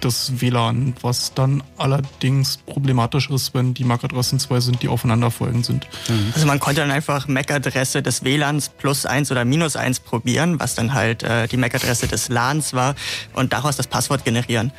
das 0.00 0.40
WLAN, 0.40 0.94
was 1.00 1.32
dann 1.34 1.62
allerdings 1.78 2.56
problematisch 2.56 3.30
ist, 3.30 3.54
wenn 3.54 3.72
die 3.72 3.84
MAC-Adressen 3.84 4.40
zwei 4.40 4.58
sind, 4.60 4.82
die 4.82 4.88
aufeinanderfolgend 4.88 5.64
sind. 5.64 5.86
Also 6.34 6.46
man 6.46 6.58
konnte 6.58 6.80
dann 6.80 6.90
einfach 6.90 7.28
MAC-Adresse 7.28 8.02
des 8.02 8.24
WLANs 8.24 8.68
plus 8.68 9.06
eins 9.06 9.30
oder 9.30 9.44
minus 9.44 9.76
eins 9.76 10.00
probieren, 10.00 10.58
was 10.58 10.74
dann 10.74 10.92
halt 10.92 11.22
äh, 11.22 11.46
die 11.46 11.56
MAC-Adresse 11.56 12.08
des 12.08 12.28
LANs 12.28 12.74
war 12.74 12.96
und 13.34 13.52
daraus 13.52 13.76
das 13.76 13.86
Passwort 13.86 14.24
generieren. 14.24 14.72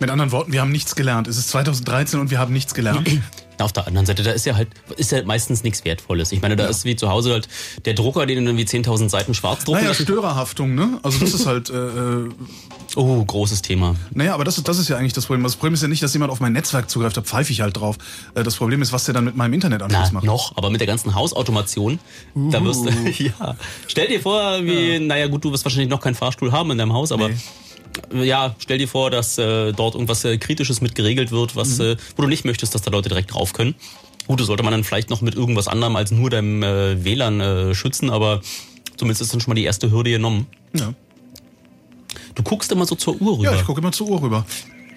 Mit 0.00 0.10
anderen 0.10 0.32
Worten, 0.32 0.52
wir 0.52 0.60
haben 0.60 0.72
nichts 0.72 0.96
gelernt. 0.96 1.28
Es 1.28 1.38
ist 1.38 1.48
2013 1.50 2.18
und 2.20 2.30
wir 2.30 2.38
haben 2.38 2.52
nichts 2.52 2.74
gelernt. 2.74 3.08
Auf 3.60 3.72
der 3.72 3.86
anderen 3.86 4.04
Seite, 4.04 4.24
da 4.24 4.32
ist 4.32 4.44
ja 4.44 4.56
halt, 4.56 4.68
ist 4.96 5.12
ja 5.12 5.22
meistens 5.22 5.62
nichts 5.62 5.84
Wertvolles. 5.84 6.32
Ich 6.32 6.42
meine, 6.42 6.56
da 6.56 6.66
ist 6.66 6.84
wie 6.84 6.96
zu 6.96 7.08
Hause 7.08 7.30
halt 7.32 7.48
der 7.84 7.94
Drucker, 7.94 8.26
den 8.26 8.44
du 8.44 8.50
irgendwie 8.50 8.64
10.000 8.64 9.08
Seiten 9.08 9.32
schwarz 9.34 9.62
drucken 9.64 9.80
Naja, 9.82 9.94
Störerhaftung, 9.94 10.74
ne? 10.74 10.98
Also 11.04 11.20
das 11.20 11.32
ist 11.34 11.46
halt, 11.46 11.70
äh, 11.70 11.74
äh, 11.74 12.30
Oh, 12.96 13.24
großes 13.24 13.62
Thema. 13.62 13.94
naja, 14.12 14.34
aber 14.34 14.42
das, 14.44 14.58
ist- 14.58 14.66
das 14.68 14.78
ist 14.78 14.88
ja 14.88 14.96
eigentlich 14.96 15.12
das 15.12 15.26
Problem. 15.26 15.44
Das 15.44 15.54
Problem 15.54 15.74
ist 15.74 15.82
ja 15.82 15.88
nicht, 15.88 16.02
dass 16.02 16.12
jemand 16.12 16.32
auf 16.32 16.40
mein 16.40 16.52
Netzwerk 16.52 16.90
zugreift, 16.90 17.16
da 17.16 17.22
pfeife 17.22 17.52
ich 17.52 17.60
halt 17.60 17.76
drauf. 17.76 17.96
Äh, 18.34 18.42
Das 18.42 18.56
Problem 18.56 18.82
ist, 18.82 18.92
was 18.92 19.04
der 19.04 19.14
dann 19.14 19.24
mit 19.24 19.36
meinem 19.36 19.52
Internetanschluss 19.52 20.10
macht. 20.10 20.24
noch, 20.24 20.56
aber 20.56 20.70
mit 20.70 20.80
der 20.80 20.88
ganzen 20.88 21.14
Hausautomation, 21.14 22.00
da 22.34 22.62
wirst 22.64 22.84
du, 22.84 22.90
ja. 23.22 23.56
Stell 23.86 24.08
dir 24.08 24.20
vor, 24.20 24.64
wie, 24.64 24.98
naja 24.98 25.28
gut, 25.28 25.44
du 25.44 25.52
wirst 25.52 25.64
wahrscheinlich 25.64 25.90
noch 25.90 26.00
keinen 26.00 26.16
Fahrstuhl 26.16 26.50
haben 26.50 26.72
in 26.72 26.78
deinem 26.78 26.92
Haus, 26.92 27.12
aber 27.12 27.30
ja, 28.12 28.54
stell 28.58 28.78
dir 28.78 28.88
vor, 28.88 29.10
dass 29.10 29.38
äh, 29.38 29.72
dort 29.72 29.94
irgendwas 29.94 30.24
äh, 30.24 30.38
Kritisches 30.38 30.80
mit 30.80 30.94
geregelt 30.94 31.30
wird, 31.30 31.56
was, 31.56 31.78
äh, 31.78 31.96
wo 32.16 32.22
du 32.22 32.28
nicht 32.28 32.44
möchtest, 32.44 32.74
dass 32.74 32.82
da 32.82 32.90
Leute 32.90 33.08
direkt 33.08 33.32
drauf 33.34 33.52
können. 33.52 33.74
Gut, 34.26 34.40
das 34.40 34.46
sollte 34.46 34.62
man 34.62 34.72
dann 34.72 34.84
vielleicht 34.84 35.10
noch 35.10 35.20
mit 35.20 35.34
irgendwas 35.34 35.68
anderem 35.68 35.96
als 35.96 36.10
nur 36.10 36.30
deinem 36.30 36.62
äh, 36.62 37.04
WLAN 37.04 37.40
äh, 37.40 37.74
schützen, 37.74 38.10
aber 38.10 38.40
zumindest 38.96 39.22
ist 39.22 39.32
dann 39.32 39.40
schon 39.40 39.50
mal 39.50 39.54
die 39.56 39.64
erste 39.64 39.90
Hürde 39.90 40.10
genommen. 40.10 40.46
Ja, 40.74 40.94
Du 42.34 42.42
guckst 42.42 42.72
immer 42.72 42.86
so 42.86 42.94
zur 42.94 43.20
Uhr 43.20 43.38
rüber. 43.38 43.52
ja 43.52 43.56
ich 43.56 43.64
gucke 43.64 43.80
immer 43.80 43.92
zur 43.92 44.08
Uhr 44.08 44.22
rüber. 44.22 44.44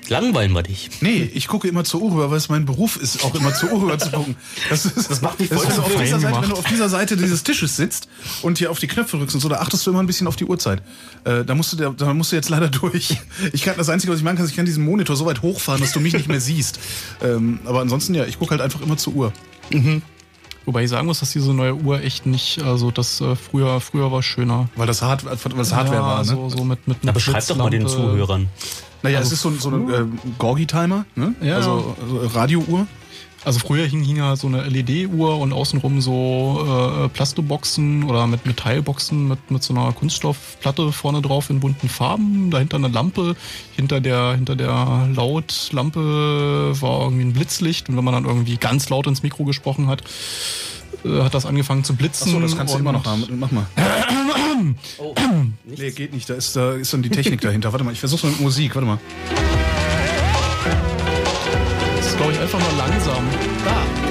Langweilen 0.09 0.53
wir 0.53 0.63
dich. 0.63 0.89
Nee, 1.01 1.29
ich 1.33 1.47
gucke 1.47 1.67
immer 1.67 1.83
zur 1.83 2.01
Uhr 2.01 2.11
rüber, 2.11 2.31
weil 2.31 2.37
es 2.37 2.49
mein 2.49 2.65
Beruf 2.65 2.95
ist, 2.97 3.23
auch 3.23 3.35
immer 3.35 3.53
zur 3.53 3.71
Uhr 3.73 3.81
rüber 3.81 3.97
zu 3.99 4.09
gucken. 4.11 4.35
Das, 4.69 4.85
ist, 4.85 5.09
das 5.09 5.21
macht 5.21 5.39
mich 5.39 5.49
voll 5.49 5.59
wenn, 5.67 5.75
du 5.75 5.81
auf 5.81 5.95
dieser 5.95 6.19
Seite, 6.19 6.41
wenn 6.41 6.49
du 6.49 6.55
auf 6.55 6.65
dieser 6.65 6.89
Seite 6.89 7.17
dieses 7.17 7.43
Tisches 7.43 7.75
sitzt 7.75 8.07
und 8.41 8.57
hier 8.57 8.71
auf 8.71 8.79
die 8.79 8.87
Knöpfe 8.87 9.17
drückst 9.17 9.35
und 9.35 9.41
so, 9.41 9.49
da 9.49 9.57
achtest 9.57 9.85
du 9.85 9.91
immer 9.91 9.99
ein 9.99 10.07
bisschen 10.07 10.27
auf 10.27 10.35
die 10.35 10.45
Uhrzeit. 10.45 10.81
Äh, 11.25 11.43
da, 11.43 11.55
musst 11.55 11.73
du, 11.73 11.77
da- 11.77 11.89
da 11.89 12.13
musst 12.13 12.31
du 12.31 12.35
jetzt 12.35 12.49
leider 12.49 12.69
durch. 12.69 13.17
Ich 13.53 13.63
kann, 13.63 13.75
das 13.77 13.89
Einzige, 13.89 14.11
was 14.13 14.19
ich 14.19 14.23
machen 14.23 14.37
kann, 14.37 14.45
ist, 14.45 14.51
ich 14.51 14.57
kann 14.57 14.65
diesen 14.65 14.85
Monitor 14.85 15.15
so 15.15 15.25
weit 15.25 15.41
hochfahren, 15.41 15.81
dass 15.81 15.91
du 15.91 15.99
mich 15.99 16.13
nicht 16.13 16.27
mehr 16.27 16.41
siehst. 16.41 16.79
Ähm, 17.21 17.59
aber 17.65 17.81
ansonsten, 17.81 18.13
ja, 18.13 18.25
ich 18.25 18.39
gucke 18.39 18.51
halt 18.51 18.61
einfach 18.61 18.81
immer 18.81 18.97
zur 18.97 19.13
Uhr. 19.13 19.33
Wobei 20.65 20.83
ich 20.83 20.89
sagen 20.89 21.07
muss, 21.07 21.19
dass 21.21 21.31
diese 21.31 21.53
neue 21.53 21.75
Uhr 21.75 22.01
echt 22.01 22.25
nicht, 22.25 22.61
also 22.61 22.91
das 22.91 23.21
äh, 23.21 23.35
früher, 23.35 23.79
früher 23.79 24.11
war 24.11 24.21
schöner. 24.21 24.69
Weil 24.75 24.87
das, 24.87 25.01
Hard, 25.01 25.23
weil 25.25 25.37
das 25.57 25.73
Hardware 25.73 25.95
ja, 25.97 26.03
war, 26.03 26.19
ne? 26.19 26.25
So, 26.25 26.49
so 26.49 26.63
mit, 26.65 26.85
mit, 26.87 26.97
Na, 27.03 27.11
beschreib 27.13 27.45
doch 27.47 27.55
mal 27.55 27.69
den. 27.69 27.87
Zuhörern. 27.87 28.47
Naja, 29.03 29.19
es 29.19 29.31
ist 29.31 29.41
so, 29.41 29.49
ein- 29.49 29.59
so 29.59 29.69
ein 29.69 29.89
äh, 29.89 30.05
Gorgi-Timer, 30.39 31.05
ne? 31.15 31.35
Ja. 31.41 31.55
Also, 31.57 31.95
also 32.01 32.17
Radiouhr. 32.37 32.87
Also 33.45 33.59
früher 33.59 33.85
hing, 33.85 34.03
hing 34.03 34.17
ja 34.17 34.35
so 34.35 34.47
eine 34.47 34.63
LED-Uhr 34.67 35.37
und 35.37 35.53
außenrum 35.53 36.01
so 36.01 36.65
äh, 37.05 37.07
Plastoboxen 37.07 38.03
oder 38.03 38.27
mit 38.27 38.45
Metallboxen 38.45 39.25
mit, 39.27 39.51
mit 39.51 39.63
so 39.63 39.73
einer 39.73 39.93
Kunststoffplatte 39.93 40.91
vorne 40.91 41.21
drauf 41.21 41.49
in 41.49 41.61
bunten 41.61 41.87
Farben. 41.87 42.49
Dahinter 42.51 42.75
eine 42.75 42.89
Lampe. 42.89 43.37
Hinter 43.75 44.01
der, 44.01 44.33
hinter 44.33 44.57
der 44.57 45.07
Lautlampe 45.15 46.73
war 46.81 47.03
irgendwie 47.03 47.23
ein 47.25 47.33
Blitzlicht. 47.33 47.87
Und 47.87 47.95
wenn 47.95 48.03
man 48.03 48.13
dann 48.15 48.25
irgendwie 48.25 48.57
ganz 48.57 48.89
laut 48.89 49.07
ins 49.07 49.23
Mikro 49.23 49.45
gesprochen 49.45 49.87
hat, 49.87 50.03
äh, 51.05 51.21
hat 51.23 51.33
das 51.33 51.45
angefangen 51.45 51.83
zu 51.83 51.95
blitzen. 51.95 52.27
Achso, 52.27 52.39
das 52.39 52.57
kannst 52.57 52.73
du 52.73 52.79
immer 52.79 52.91
noch 52.91 53.05
haben. 53.05 53.25
Mach 53.39 53.51
mal. 53.51 53.65
Oh, 54.97 55.13
Nee, 55.65 55.91
geht 55.91 56.13
nicht. 56.13 56.27
Da 56.29 56.33
ist, 56.33 56.55
da 56.55 56.73
ist 56.73 56.91
dann 56.91 57.03
die 57.03 57.09
Technik 57.09 57.41
dahinter. 57.41 57.71
Warte 57.71 57.83
mal, 57.85 57.91
ich 57.93 57.99
versuch's 57.99 58.23
mal 58.23 58.29
mit 58.31 58.41
Musik. 58.41 58.73
Warte 58.75 58.87
mal. 58.87 58.97
Das 61.95 62.07
ist, 62.07 62.17
glaube 62.17 62.31
ich, 62.33 62.39
einfach 62.39 62.59
nur 62.59 62.77
langsam. 62.77 63.23
Da, 63.63 64.06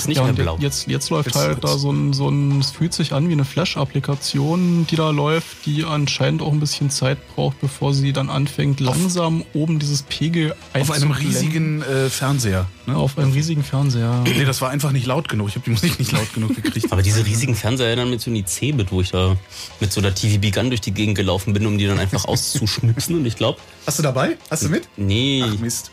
Ist 0.00 0.08
nicht 0.08 0.18
ja, 0.18 0.24
mehr 0.24 0.32
blau. 0.32 0.56
Jetzt, 0.60 0.86
jetzt 0.88 1.10
läuft 1.10 1.26
Jetzt- 1.26 1.36
halt 1.36 1.50
jetzt- 1.52 1.64
da 1.64 1.76
so 1.78 1.90
ein, 1.90 2.12
so 2.12 2.28
ein, 2.28 2.60
es 2.60 2.70
fühlt 2.70 2.92
sich 2.94 3.12
an 3.12 3.28
wie 3.28 3.32
eine 3.32 3.44
Flash-Applikation, 3.44 4.86
die 4.90 4.96
da 4.96 5.10
läuft, 5.10 5.66
die 5.66 5.84
anscheinend 5.84 6.42
auch 6.42 6.52
ein 6.52 6.60
bisschen 6.60 6.90
Zeit 6.90 7.18
braucht, 7.34 7.60
bevor 7.60 7.94
sie 7.94 8.12
dann 8.12 8.30
anfängt, 8.30 8.80
langsam 8.80 9.44
oben 9.54 9.78
dieses 9.78 10.02
Pegel 10.02 10.54
Auf 10.74 10.90
einem 10.90 11.10
riesigen 11.10 11.82
äh, 11.82 12.08
Fernseher. 12.08 12.66
Ne? 12.86 12.96
Auf 12.96 13.18
einem 13.18 13.32
riesigen 13.32 13.62
Fernseher. 13.62 14.22
Nee, 14.24 14.44
das 14.44 14.60
war 14.60 14.70
einfach 14.70 14.92
nicht 14.92 15.06
laut 15.06 15.28
genug. 15.28 15.48
Ich 15.48 15.54
habe 15.56 15.64
die 15.64 15.70
Musik 15.70 15.98
nicht 15.98 16.12
laut 16.12 16.32
genug 16.34 16.54
gekriegt. 16.54 16.86
Aber 16.92 17.02
diese 17.02 17.24
riesigen 17.26 17.54
Fernseher 17.54 17.86
erinnern 17.88 18.10
mich 18.10 18.22
so 18.22 18.30
an 18.30 18.34
die 18.34 18.44
C-Bit, 18.44 18.92
wo 18.92 19.00
ich 19.00 19.10
da 19.10 19.36
mit 19.80 19.92
so 19.92 20.00
einer 20.00 20.14
TVB 20.14 20.52
Gun 20.54 20.68
durch 20.70 20.80
die 20.80 20.92
Gegend 20.92 21.16
gelaufen 21.16 21.52
bin, 21.52 21.66
um 21.66 21.76
die 21.78 21.86
dann 21.86 21.98
einfach 21.98 22.24
auszuschnipsen. 22.24 23.16
Und 23.16 23.26
ich 23.26 23.36
glaube, 23.36 23.58
Hast 23.86 23.98
du 23.98 24.02
dabei? 24.02 24.36
Hast 24.50 24.64
du 24.64 24.68
mit? 24.68 24.88
nee, 24.96 25.42
Ach 25.46 25.58
Mist. 25.58 25.90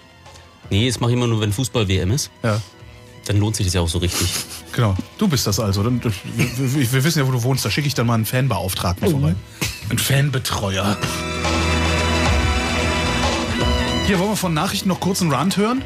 nee, 0.70 0.88
das 0.88 1.00
mache 1.00 1.12
ich 1.12 1.18
immer 1.18 1.28
nur, 1.28 1.40
wenn 1.42 1.52
Fußball-WM 1.54 2.12
ist. 2.12 2.30
Ja, 2.44 2.62
Dann 3.26 3.40
lohnt 3.40 3.56
sich 3.56 3.66
das 3.66 3.74
ja 3.74 3.82
auch 3.82 3.88
so 3.88 3.98
richtig. 3.98 4.28
genau. 4.72 4.96
Du 5.18 5.28
bist 5.28 5.48
das 5.48 5.60
also. 5.60 5.82
Dann, 5.84 6.02
wir, 6.04 6.14
wir, 6.58 6.92
wir 6.94 7.04
wissen 7.04 7.20
ja, 7.20 7.28
wo 7.28 7.32
du 7.32 7.42
wohnst. 7.44 7.66
Da 7.66 7.72
schicke 7.72 7.88
ich 7.88 7.94
dann 7.96 8.08
mal 8.08 8.14
einen 8.16 8.26
Fanbeauftragten 8.26 9.10
vorbei. 9.10 9.36
Einen 9.90 10.00
Fanbetreuer. 10.00 10.96
Hier 14.06 14.20
wollen 14.20 14.30
wir 14.32 14.36
von 14.36 14.54
Nachrichten 14.54 14.90
noch 14.90 15.00
kurz 15.00 15.22
einen 15.22 15.32
Rant 15.32 15.58
hören. 15.58 15.82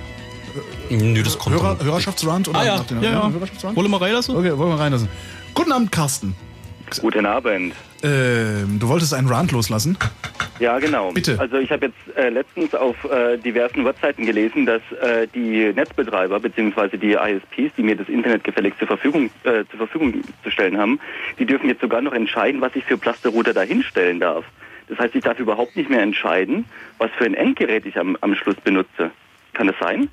Nö, 0.89 1.23
das 1.23 1.37
kommt 1.37 1.55
Hörer, 1.55 1.75
dann. 1.75 1.85
Hörerschaftsrant? 1.85 2.47
Oder 2.49 2.59
Ah, 2.59 2.65
ja. 2.65 2.85
Ja, 3.01 3.11
ja. 3.11 3.29
Hörerschaftsrant? 3.31 3.77
Hol 3.77 3.87
mal 3.87 3.97
rein, 3.97 4.13
das 4.13 4.29
Okay, 4.29 4.57
wollen 4.57 4.71
wir 4.71 4.79
reinlassen. 4.79 5.07
Guten 5.53 5.71
Abend, 5.71 5.91
Carsten. 5.91 6.35
Guten 6.99 7.25
Abend. 7.25 7.73
Ähm, 8.03 8.79
du 8.79 8.87
wolltest 8.87 9.13
einen 9.13 9.27
Rant 9.27 9.51
loslassen? 9.51 9.97
Ja, 10.59 10.79
genau. 10.79 11.11
Bitte. 11.11 11.39
Also 11.39 11.57
ich 11.57 11.71
habe 11.71 11.87
jetzt 11.87 12.17
äh, 12.17 12.29
letztens 12.29 12.75
auf 12.75 12.95
äh, 13.05 13.37
diversen 13.37 13.85
Webseiten 13.85 14.25
gelesen, 14.25 14.65
dass 14.65 14.81
äh, 15.01 15.27
die 15.33 15.71
Netzbetreiber 15.73 16.39
bzw. 16.39 16.97
die 16.97 17.13
ISPs, 17.13 17.75
die 17.77 17.83
mir 17.83 17.95
das 17.95 18.09
Internet 18.09 18.43
gefälligst 18.43 18.79
zur 18.79 18.87
Verfügung, 18.87 19.29
äh, 19.43 19.63
zur 19.69 19.77
Verfügung 19.77 20.21
zu 20.43 20.51
stellen 20.51 20.77
haben, 20.77 20.99
die 21.39 21.45
dürfen 21.45 21.69
jetzt 21.69 21.81
sogar 21.81 22.01
noch 22.01 22.13
entscheiden, 22.13 22.61
was 22.61 22.75
ich 22.75 22.83
für 22.83 22.97
Plasterrouter 22.97 23.53
da 23.53 23.61
hinstellen 23.61 24.19
darf. 24.19 24.45
Das 24.87 24.97
heißt, 24.99 25.15
ich 25.15 25.23
darf 25.23 25.39
überhaupt 25.39 25.75
nicht 25.75 25.89
mehr 25.89 26.01
entscheiden, 26.01 26.65
was 26.97 27.11
für 27.17 27.25
ein 27.25 27.35
Endgerät 27.35 27.85
ich 27.85 27.97
am, 27.97 28.17
am 28.21 28.35
Schluss 28.35 28.55
benutze. 28.57 29.11
Kann 29.53 29.67
das 29.67 29.75
sein? 29.79 30.09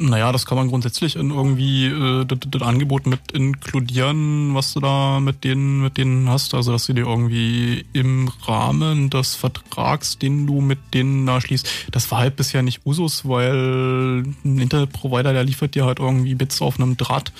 Naja, 0.00 0.32
das 0.32 0.46
kann 0.46 0.56
man 0.56 0.68
grundsätzlich 0.68 1.16
in 1.16 1.30
irgendwie 1.30 1.86
äh, 1.86 2.24
das, 2.24 2.38
das 2.48 2.62
Angebot 2.62 3.06
mit 3.06 3.32
inkludieren, 3.32 4.54
was 4.54 4.72
du 4.74 4.80
da 4.80 5.20
mit 5.20 5.44
denen, 5.44 5.82
mit 5.82 5.96
denen 5.96 6.28
hast. 6.28 6.54
Also 6.54 6.72
dass 6.72 6.86
du 6.86 6.92
dir 6.92 7.06
irgendwie 7.06 7.84
im 7.92 8.30
Rahmen 8.46 9.10
des 9.10 9.34
Vertrags, 9.34 10.18
den 10.18 10.46
du 10.46 10.60
mit 10.60 10.78
denen 10.94 11.26
da 11.26 11.40
schließt, 11.40 11.68
das 11.90 12.10
war 12.10 12.18
halt 12.18 12.36
bisher 12.36 12.62
nicht 12.62 12.86
Usus, 12.86 13.26
weil 13.26 14.24
ein 14.44 14.58
Internetprovider, 14.58 15.32
der 15.32 15.44
liefert 15.44 15.74
dir 15.74 15.84
halt 15.84 15.98
irgendwie 15.98 16.34
Bits 16.34 16.62
auf 16.62 16.78
einem 16.78 16.96
Draht. 16.96 17.32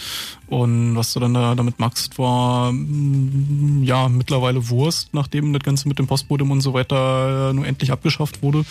Und 0.49 0.97
was 0.97 1.13
du 1.13 1.21
dann 1.21 1.35
da 1.35 1.55
damit 1.55 1.79
machst, 1.79 2.19
war 2.19 2.73
mm, 2.73 3.83
ja 3.83 4.09
mittlerweile 4.09 4.69
Wurst, 4.71 5.13
nachdem 5.13 5.53
das 5.53 5.63
Ganze 5.63 5.89
mit 5.89 5.99
dem 5.99 6.07
Postmodem 6.07 6.51
und 6.51 6.63
so 6.63 6.73
weiter 6.73 7.51
äh, 7.51 7.53
nur 7.53 7.67
endlich 7.67 7.93
abgeschafft 7.93 8.43
wurde. 8.43 8.65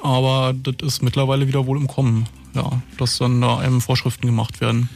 Aber 0.00 0.54
das 0.54 0.76
ist 0.80 1.02
mittlerweile 1.02 1.48
wieder 1.48 1.66
wohl 1.66 1.76
im 1.76 1.88
Kommen, 1.88 2.26
ja, 2.54 2.70
dass 2.98 3.18
dann 3.18 3.40
da 3.40 3.58
einem 3.58 3.80
Vorschriften 3.80 4.26
gemacht 4.26 4.60
werden. 4.60 4.88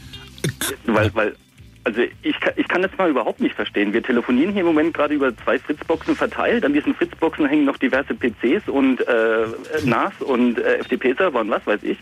Weil, 0.85 1.13
weil, 1.13 1.35
also 1.85 2.01
ich 2.21 2.39
kann, 2.39 2.53
ich 2.55 2.67
kann 2.67 2.81
das 2.81 2.91
mal 2.97 3.09
überhaupt 3.09 3.41
nicht 3.41 3.55
verstehen. 3.55 3.93
Wir 3.93 4.03
telefonieren 4.03 4.51
hier 4.51 4.61
im 4.61 4.67
Moment 4.67 4.93
gerade 4.93 5.13
über 5.13 5.35
zwei 5.37 5.59
Fritzboxen 5.59 6.15
verteilt. 6.15 6.63
An 6.63 6.73
diesen 6.73 6.95
Fritzboxen 6.95 7.45
hängen 7.45 7.65
noch 7.65 7.77
diverse 7.77 8.13
PCs 8.13 8.69
und 8.69 9.01
äh, 9.01 9.45
NAS 9.83 10.13
und 10.19 10.59
äh, 10.59 10.83
FTP-Server 10.83 11.41
und 11.41 11.49
was 11.49 11.65
weiß 11.67 11.81
ich. 11.83 11.97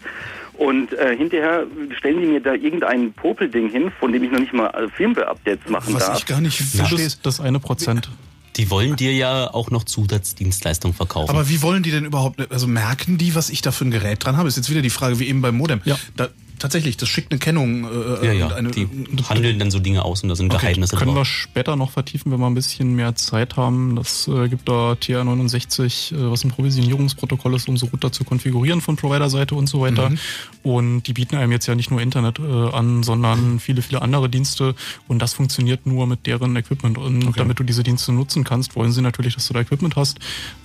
Und 0.54 0.94
äh, 0.94 1.16
hinterher 1.18 1.66
stellen 1.98 2.22
die 2.22 2.28
mir 2.28 2.42
da 2.42 2.54
irgendein 2.54 3.14
Popelding 3.14 3.70
hin, 3.70 3.92
von 4.00 4.12
dem 4.12 4.24
ich 4.24 4.32
noch 4.32 4.40
nicht 4.40 4.54
mal 4.54 4.68
äh, 4.68 4.88
Firmware-Updates 4.90 5.70
machen 5.70 5.96
Was 5.96 6.06
darf. 6.06 6.20
ich 6.20 6.26
gar 6.28 6.42
nicht 6.42 6.62
verstehe. 6.62 7.04
ist 7.04 7.26
das 7.26 7.40
eine 7.40 7.60
Prozent. 7.60 8.12
Die 8.58 8.70
wollen 8.70 8.98
dir 8.98 9.14
ja 9.14 9.52
auch 9.52 9.72
noch 9.72 9.86
Zusatzdienstleistungen 9.86 10.94
verkaufen. 10.94 11.30
Aber 11.30 11.50
wie 11.50 11.62
wollen 11.62 11.84
die 11.84 11.92
denn 11.92 12.06
überhaupt, 12.06 12.52
also 12.52 12.68
merken 12.68 13.18
die, 13.18 13.34
was 13.34 13.50
ich 13.50 13.62
da 13.62 13.72
für 13.72 13.86
ein 13.86 13.92
Gerät 13.92 14.24
dran 14.24 14.38
habe? 14.38 14.50
Ist 14.50 14.58
jetzt 14.58 14.70
wieder 14.70 14.82
die 14.82 14.90
Frage, 14.90 15.20
wie 15.20 15.28
eben 15.28 15.42
beim 15.42 15.56
Modem. 15.56 15.82
Ja. 15.86 15.98
Da, 16.18 16.28
tatsächlich, 16.62 16.98
das 16.98 17.10
schickt 17.10 17.32
eine 17.32 17.40
Kennung. 17.40 17.84
Äh, 17.86 18.26
Ja, 18.28 18.32
ja. 18.34 18.48
Eine, 18.56 18.72
die 18.72 18.88
handeln 19.30 19.60
dann 19.60 19.72
so 19.72 19.80
Dinge 19.80 20.06
aus 20.06 20.24
und 20.24 20.30
da 20.30 20.36
sind 20.36 20.50
Geheimnisse 20.50 20.96
Können 20.96 21.12
wir 21.12 21.16
drauf. 21.16 21.28
später 21.28 21.76
noch 21.76 21.92
vertiefen, 21.92 22.32
wenn 22.32 22.40
wir 22.40 22.48
ein 22.48 22.54
bisschen 22.54 22.96
mehr 22.96 23.16
Zeit 23.16 23.58
haben. 23.58 23.96
Das 23.96 24.28
äh, 24.28 24.48
gibt 24.48 24.70
da 24.70 24.94
TR69, 24.94 26.14
äh, 26.16 26.32
was 26.32 26.44
ein 26.44 26.52
Provisionierungsprotokoll 26.52 27.56
ist, 27.56 27.68
um 27.68 27.78
so 27.78 27.88
Router 27.88 28.12
zu 28.12 28.24
konfigurieren 28.24 28.82
von 28.82 28.96
Provider-Seite 28.96 29.56
und 29.56 29.68
so 29.68 29.82
weiter. 29.82 30.10
Mhm. 30.10 30.20
Und 30.64 31.04
die 31.04 31.14
bieten 31.14 31.36
einem 31.36 31.52
jetzt 31.52 31.68
ja 31.68 31.76
nicht 31.76 31.92
nur 31.92 32.02
Internet 32.02 32.40
äh, 32.40 32.44
an, 32.44 33.04
sondern 33.04 33.60
viele, 33.60 33.82
viele 33.82 34.02
andere 34.02 34.30
Dienste. 34.30 34.76
Und 35.08 35.22
das 35.22 35.34
funktioniert 35.34 35.86
nur 35.86 36.08
mit 36.08 36.26
deren 36.28 36.56
Equipment. 36.56 36.98
Und 36.98 37.38
damit 37.38 37.60
du 37.60 37.64
diese 37.64 37.84
Dienste 37.84 38.12
nutzen 38.12 38.44
kannst, 38.44 38.76
wollen 38.76 38.92
sie 38.92 39.02
natürlich, 39.02 39.36
dass 39.36 39.48
du 39.48 39.54
da 39.54 39.62
Equipment 39.62 39.96
hast, 39.96 40.20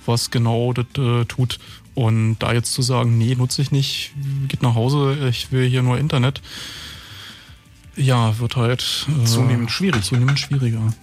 was 0.05 0.31
genau 0.31 0.73
das 0.73 0.85
äh, 0.97 1.25
tut. 1.25 1.59
Und 1.97 2.37
da 2.37 2.53
jetzt 2.53 2.73
zu 2.73 2.83
sagen, 2.83 3.17
nee, 3.17 3.33
nutze 3.33 3.59
ich 3.63 3.71
nicht, 3.71 4.11
geht 4.49 4.61
nach 4.61 4.75
Hause, 4.75 5.17
ich 5.31 5.51
will 5.51 5.67
hier 5.67 5.81
nur 5.81 5.97
Internet, 5.97 6.43
ja, 7.95 8.37
wird 8.37 8.55
halt 8.55 9.07
äh, 9.09 9.25
Zunehmend 9.25 9.71
schwierig. 9.71 10.03
Zunehmend 10.03 10.37
schwieriger. 10.39 10.93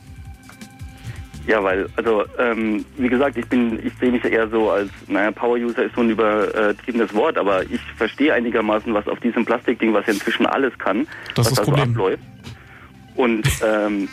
Ja, 1.49 1.65
weil, 1.65 1.89
also, 1.97 2.23
ähm, 2.39 2.85
wie 2.97 3.09
gesagt, 3.09 3.37
ich 3.37 3.45
bin, 3.47 3.85
ich 3.85 3.93
sehe 3.99 4.13
mich 4.13 4.25
eher 4.25 4.49
so 4.49 4.71
als, 4.71 4.89
naja, 5.09 5.33
Power-User 5.33 5.83
ist 5.83 5.97
so 5.97 6.03
ein 6.03 6.11
übertriebenes 6.11 7.13
Wort, 7.13 7.39
aber 7.39 7.65
ich 7.65 7.81
verstehe 7.97 8.33
einigermaßen, 8.33 8.95
was 8.95 9.09
auf 9.09 9.19
diesem 9.19 9.45
Plastikding, 9.45 9.93
was 9.93 10.07
ja 10.07 10.13
inzwischen 10.13 10.47
alles 10.47 10.79
kann, 10.79 11.09
Das 11.35 11.47
was 11.47 11.49
ist 11.49 11.59
da 11.59 11.63
das 11.63 11.67
so 11.67 11.73
Problem. 11.73 11.91
abläuft. 11.91 12.23
Und, 13.17 13.49
ähm, 13.67 14.09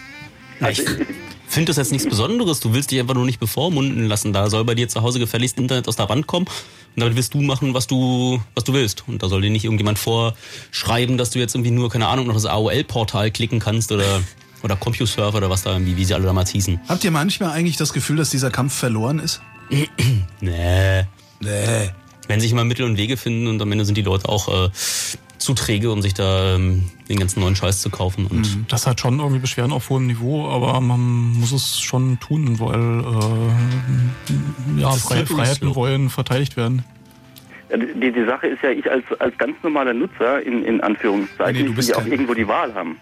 Ja, 0.59 0.69
ich 0.69 0.83
finde 1.51 1.69
das 1.69 1.77
jetzt 1.77 1.91
nichts 1.91 2.07
Besonderes. 2.07 2.59
Du 2.59 2.73
willst 2.73 2.91
dich 2.91 2.99
einfach 2.99 3.13
nur 3.13 3.25
nicht 3.25 3.39
bevormunden 3.39 4.07
lassen. 4.07 4.33
Da 4.33 4.49
soll 4.49 4.63
bei 4.63 4.75
dir 4.75 4.87
zu 4.87 5.01
Hause 5.01 5.19
gefälligst 5.19 5.57
Internet 5.57 5.87
aus 5.87 5.97
der 5.97 6.09
Wand 6.09 6.27
kommen 6.27 6.45
und 6.47 6.99
damit 6.99 7.15
willst 7.15 7.33
du 7.33 7.41
machen, 7.41 7.73
was 7.73 7.87
du, 7.87 8.41
was 8.55 8.63
du 8.63 8.73
willst. 8.73 9.03
Und 9.07 9.21
da 9.21 9.27
soll 9.27 9.41
dir 9.41 9.49
nicht 9.49 9.65
irgendjemand 9.65 9.99
vorschreiben, 9.99 11.17
dass 11.17 11.31
du 11.31 11.39
jetzt 11.39 11.55
irgendwie 11.55 11.71
nur, 11.71 11.89
keine 11.89 12.07
Ahnung, 12.07 12.27
noch 12.27 12.33
das 12.33 12.45
AOL-Portal 12.45 13.31
klicken 13.31 13.59
kannst 13.59 13.91
oder, 13.91 14.21
oder 14.63 14.75
CompuServe 14.75 15.37
oder 15.37 15.49
was 15.49 15.63
da 15.63 15.73
irgendwie, 15.73 15.97
wie 15.97 16.05
sie 16.05 16.13
alle 16.13 16.25
damals 16.25 16.51
hießen. 16.51 16.79
Habt 16.87 17.03
ihr 17.03 17.11
manchmal 17.11 17.51
eigentlich 17.51 17.77
das 17.77 17.93
Gefühl, 17.93 18.17
dass 18.17 18.29
dieser 18.29 18.51
Kampf 18.51 18.73
verloren 18.73 19.19
ist? 19.19 19.41
Nee. 20.41 21.05
Nee. 21.39 21.89
Wenn 22.27 22.39
sich 22.39 22.51
immer 22.51 22.63
Mittel 22.63 22.85
und 22.85 22.97
Wege 22.97 23.17
finden 23.17 23.47
und 23.47 23.61
am 23.61 23.71
Ende 23.71 23.85
sind 23.85 23.95
die 23.95 24.01
Leute 24.01 24.27
auch 24.27 24.47
äh, 24.47 24.69
zu 25.41 25.53
träge, 25.53 25.91
um 25.91 26.01
sich 26.01 26.13
da 26.13 26.55
ähm, 26.55 26.89
den 27.09 27.19
ganzen 27.19 27.41
neuen 27.41 27.55
Scheiß 27.55 27.81
zu 27.81 27.89
kaufen. 27.89 28.27
Und 28.27 28.65
Das 28.69 28.87
hat 28.87 28.99
schon 28.99 29.19
irgendwie 29.19 29.39
Beschwerden 29.39 29.73
auf 29.73 29.89
hohem 29.89 30.07
Niveau, 30.07 30.47
aber 30.47 30.79
man 30.79 30.99
muss 31.33 31.51
es 31.51 31.79
schon 31.79 32.19
tun, 32.19 32.59
weil 32.59 33.01
äh, 34.77 34.81
ja, 34.81 34.89
halt 34.91 35.27
Freiheiten 35.27 35.69
so. 35.69 35.75
wollen 35.75 36.09
verteidigt 36.09 36.57
werden. 36.57 36.83
die, 37.71 38.11
die 38.11 38.25
Sache 38.25 38.47
ist 38.47 38.61
ja, 38.61 38.69
ich 38.69 38.89
als, 38.89 39.03
als 39.19 39.37
ganz 39.37 39.55
normaler 39.63 39.93
Nutzer, 39.93 40.41
in, 40.45 40.63
in 40.63 40.81
Anführungszeichen, 40.81 41.61
Nee, 41.61 41.67
du 41.67 41.73
bist 41.73 41.89
ja 41.89 41.97
auch 41.97 42.05
irgendwo 42.05 42.33
die 42.33 42.47
Wahl 42.47 42.73
haben. 42.73 42.97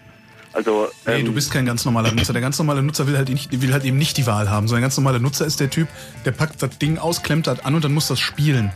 Also, 0.52 0.88
Nee, 1.06 1.20
ähm, 1.20 1.26
du 1.26 1.32
bist 1.32 1.52
kein 1.52 1.64
ganz 1.66 1.84
normaler 1.84 2.10
Nutzer. 2.12 2.32
Der 2.32 2.42
ganz 2.42 2.58
normale 2.58 2.82
Nutzer 2.82 3.06
will 3.06 3.16
halt, 3.16 3.28
nicht, 3.28 3.62
will 3.62 3.72
halt 3.72 3.84
eben 3.84 3.98
nicht 3.98 4.16
die 4.16 4.26
Wahl 4.26 4.50
haben. 4.50 4.66
So 4.66 4.74
ein 4.74 4.82
ganz 4.82 4.96
normaler 4.96 5.20
Nutzer 5.20 5.46
ist 5.46 5.60
der 5.60 5.70
Typ, 5.70 5.88
der 6.24 6.32
packt 6.32 6.60
das 6.62 6.78
Ding 6.78 6.98
aus, 6.98 7.22
klemmt 7.22 7.46
das 7.46 7.64
an 7.64 7.74
und 7.74 7.84
dann 7.84 7.92
muss 7.92 8.08
das 8.08 8.18
spielen. 8.18 8.72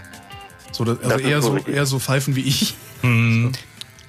So, 0.70 0.84
das, 0.84 0.98
also 0.98 1.10
Das 1.10 1.20
eher 1.20 1.42
so 1.42 1.48
so, 1.48 1.54
richtig. 1.54 1.74
eher 1.74 1.86
so 1.86 1.98
Pfeifen 1.98 2.36
wie 2.36 2.42
ich. 2.42 2.74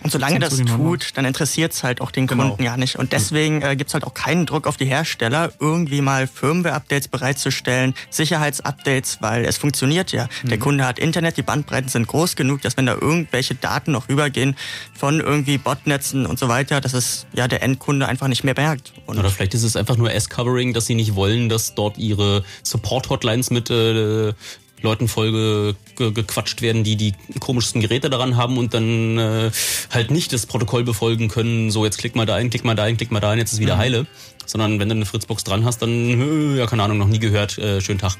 Und 0.05 0.11
solange 0.11 0.37
Das 0.37 0.55
das 0.55 0.65
tut, 0.67 1.07
dann 1.15 1.25
interessiert 1.25 1.73
es 1.73 1.83
halt 1.83 1.99
auch 1.99 2.11
den 2.11 2.27
Genau. 2.27 2.49
Kunden 2.49 2.63
ja 2.63 2.77
nicht. 2.77 2.97
Und 2.97 3.11
deswegen 3.11 3.63
äh, 3.63 3.75
gibt 3.75 3.87
es 3.89 3.95
halt 3.95 4.03
auch 4.03 4.13
keinen 4.13 4.45
Druck 4.45 4.67
auf 4.67 4.77
die 4.77 4.85
Hersteller, 4.85 5.51
irgendwie 5.59 6.01
mal 6.01 6.27
Firmware-Updates 6.27 7.07
bereitzustellen, 7.07 7.95
Sicherheitsupdates, 8.11 9.17
weil 9.21 9.45
es 9.45 9.57
funktioniert 9.57 10.11
ja. 10.11 10.27
Der 10.43 10.59
Kunde 10.59 10.85
hat 10.85 10.99
Internet, 10.99 11.37
die 11.37 11.41
Bandbreiten 11.41 11.89
sind 11.89 12.05
groß 12.05 12.35
genug, 12.35 12.61
dass 12.61 12.77
wenn 12.77 12.85
da 12.85 12.93
irgendwelche 12.93 13.55
Daten 13.55 13.93
noch 13.93 14.07
rübergehen 14.07 14.55
von 14.93 15.19
irgendwie 15.21 15.57
Botnetzen 15.57 16.27
und 16.27 16.37
so 16.37 16.49
weiter, 16.49 16.81
dass 16.81 16.93
es 16.93 17.25
ja 17.33 17.47
der 17.47 17.63
Endkunde 17.63 18.07
einfach 18.07 18.27
nicht 18.27 18.43
mehr 18.43 18.53
merkt. 18.55 18.93
Und 19.07 19.17
Oder 19.17 19.31
vielleicht 19.31 19.55
ist 19.55 19.63
es 19.63 19.75
einfach 19.75 19.97
nur 19.97 20.13
S-Covering, 20.13 20.73
dass 20.73 20.85
sie 20.85 20.93
nicht 20.93 21.15
wollen, 21.15 21.49
dass 21.49 21.73
dort 21.73 21.97
ihre 21.97 22.43
Support-Hotlines 22.61 23.49
mit 23.49 23.71
äh, 23.71 24.33
Leuten 24.81 25.07
voll 25.07 25.31
ge 25.31 25.73
ge 25.95 26.11
gequatscht 26.11 26.61
werden, 26.61 26.83
die 26.83 26.95
die 26.95 27.13
komischsten 27.39 27.81
Geräte 27.81 28.09
daran 28.09 28.35
haben 28.37 28.57
und 28.57 28.73
dann 28.73 29.17
äh, 29.17 29.51
halt 29.91 30.11
nicht 30.11 30.31
das 30.33 30.45
Protokoll 30.45 30.83
befolgen 30.83 31.27
können. 31.29 31.71
So, 31.71 31.85
jetzt 31.85 31.97
klick 31.97 32.15
mal 32.15 32.25
da 32.25 32.35
ein, 32.35 32.49
klick 32.49 32.63
mal 32.65 32.75
da 32.75 32.83
ein, 32.83 32.97
klick 32.97 33.11
mal 33.11 33.19
da 33.19 33.31
ein, 33.31 33.37
jetzt 33.39 33.53
ist 33.53 33.59
wieder 33.59 33.77
heile. 33.77 34.05
Sondern 34.47 34.79
wenn 34.79 34.87
du 34.89 34.93
eine 34.95 35.05
Fritzbox 35.07 35.43
dran 35.43 35.65
hast, 35.65 35.81
dann, 35.81 35.89
äh, 35.89 36.57
ja, 36.59 36.67
keine 36.67 36.83
Ahnung, 36.83 36.99
noch 36.99 37.07
nie 37.07 37.17
gehört, 37.17 37.57
äh, 37.57 37.81
schönen 37.81 37.97
Tag. 37.97 38.15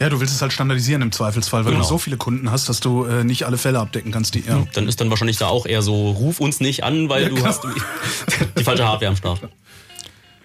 Ja, 0.00 0.08
du 0.08 0.18
willst 0.18 0.34
es 0.34 0.42
halt 0.42 0.52
standardisieren 0.52 1.02
im 1.02 1.12
Zweifelsfall, 1.12 1.64
weil 1.64 1.70
Genau. 1.72 1.84
du 1.84 1.88
so 1.88 1.98
viele 1.98 2.16
Kunden 2.16 2.50
hast, 2.50 2.68
dass 2.68 2.80
du 2.80 3.04
äh, 3.04 3.22
nicht 3.22 3.44
alle 3.46 3.58
Fälle 3.58 3.78
abdecken 3.78 4.10
kannst. 4.10 4.34
Die, 4.34 4.40
ja. 4.44 4.66
Dann 4.72 4.88
ist 4.88 5.00
dann 5.00 5.08
wahrscheinlich 5.10 5.36
da 5.36 5.46
auch 5.46 5.66
eher 5.66 5.82
so, 5.82 6.10
ruf 6.10 6.40
uns 6.40 6.58
nicht 6.58 6.82
an, 6.82 7.08
weil 7.08 7.22
Ja, 7.22 7.28
du 7.28 7.36
genau. 7.36 7.46
hast 7.46 7.62
die 8.58 8.64
falsche 8.64 8.88
Hardware 8.88 9.10
am 9.10 9.16
Start. 9.16 9.40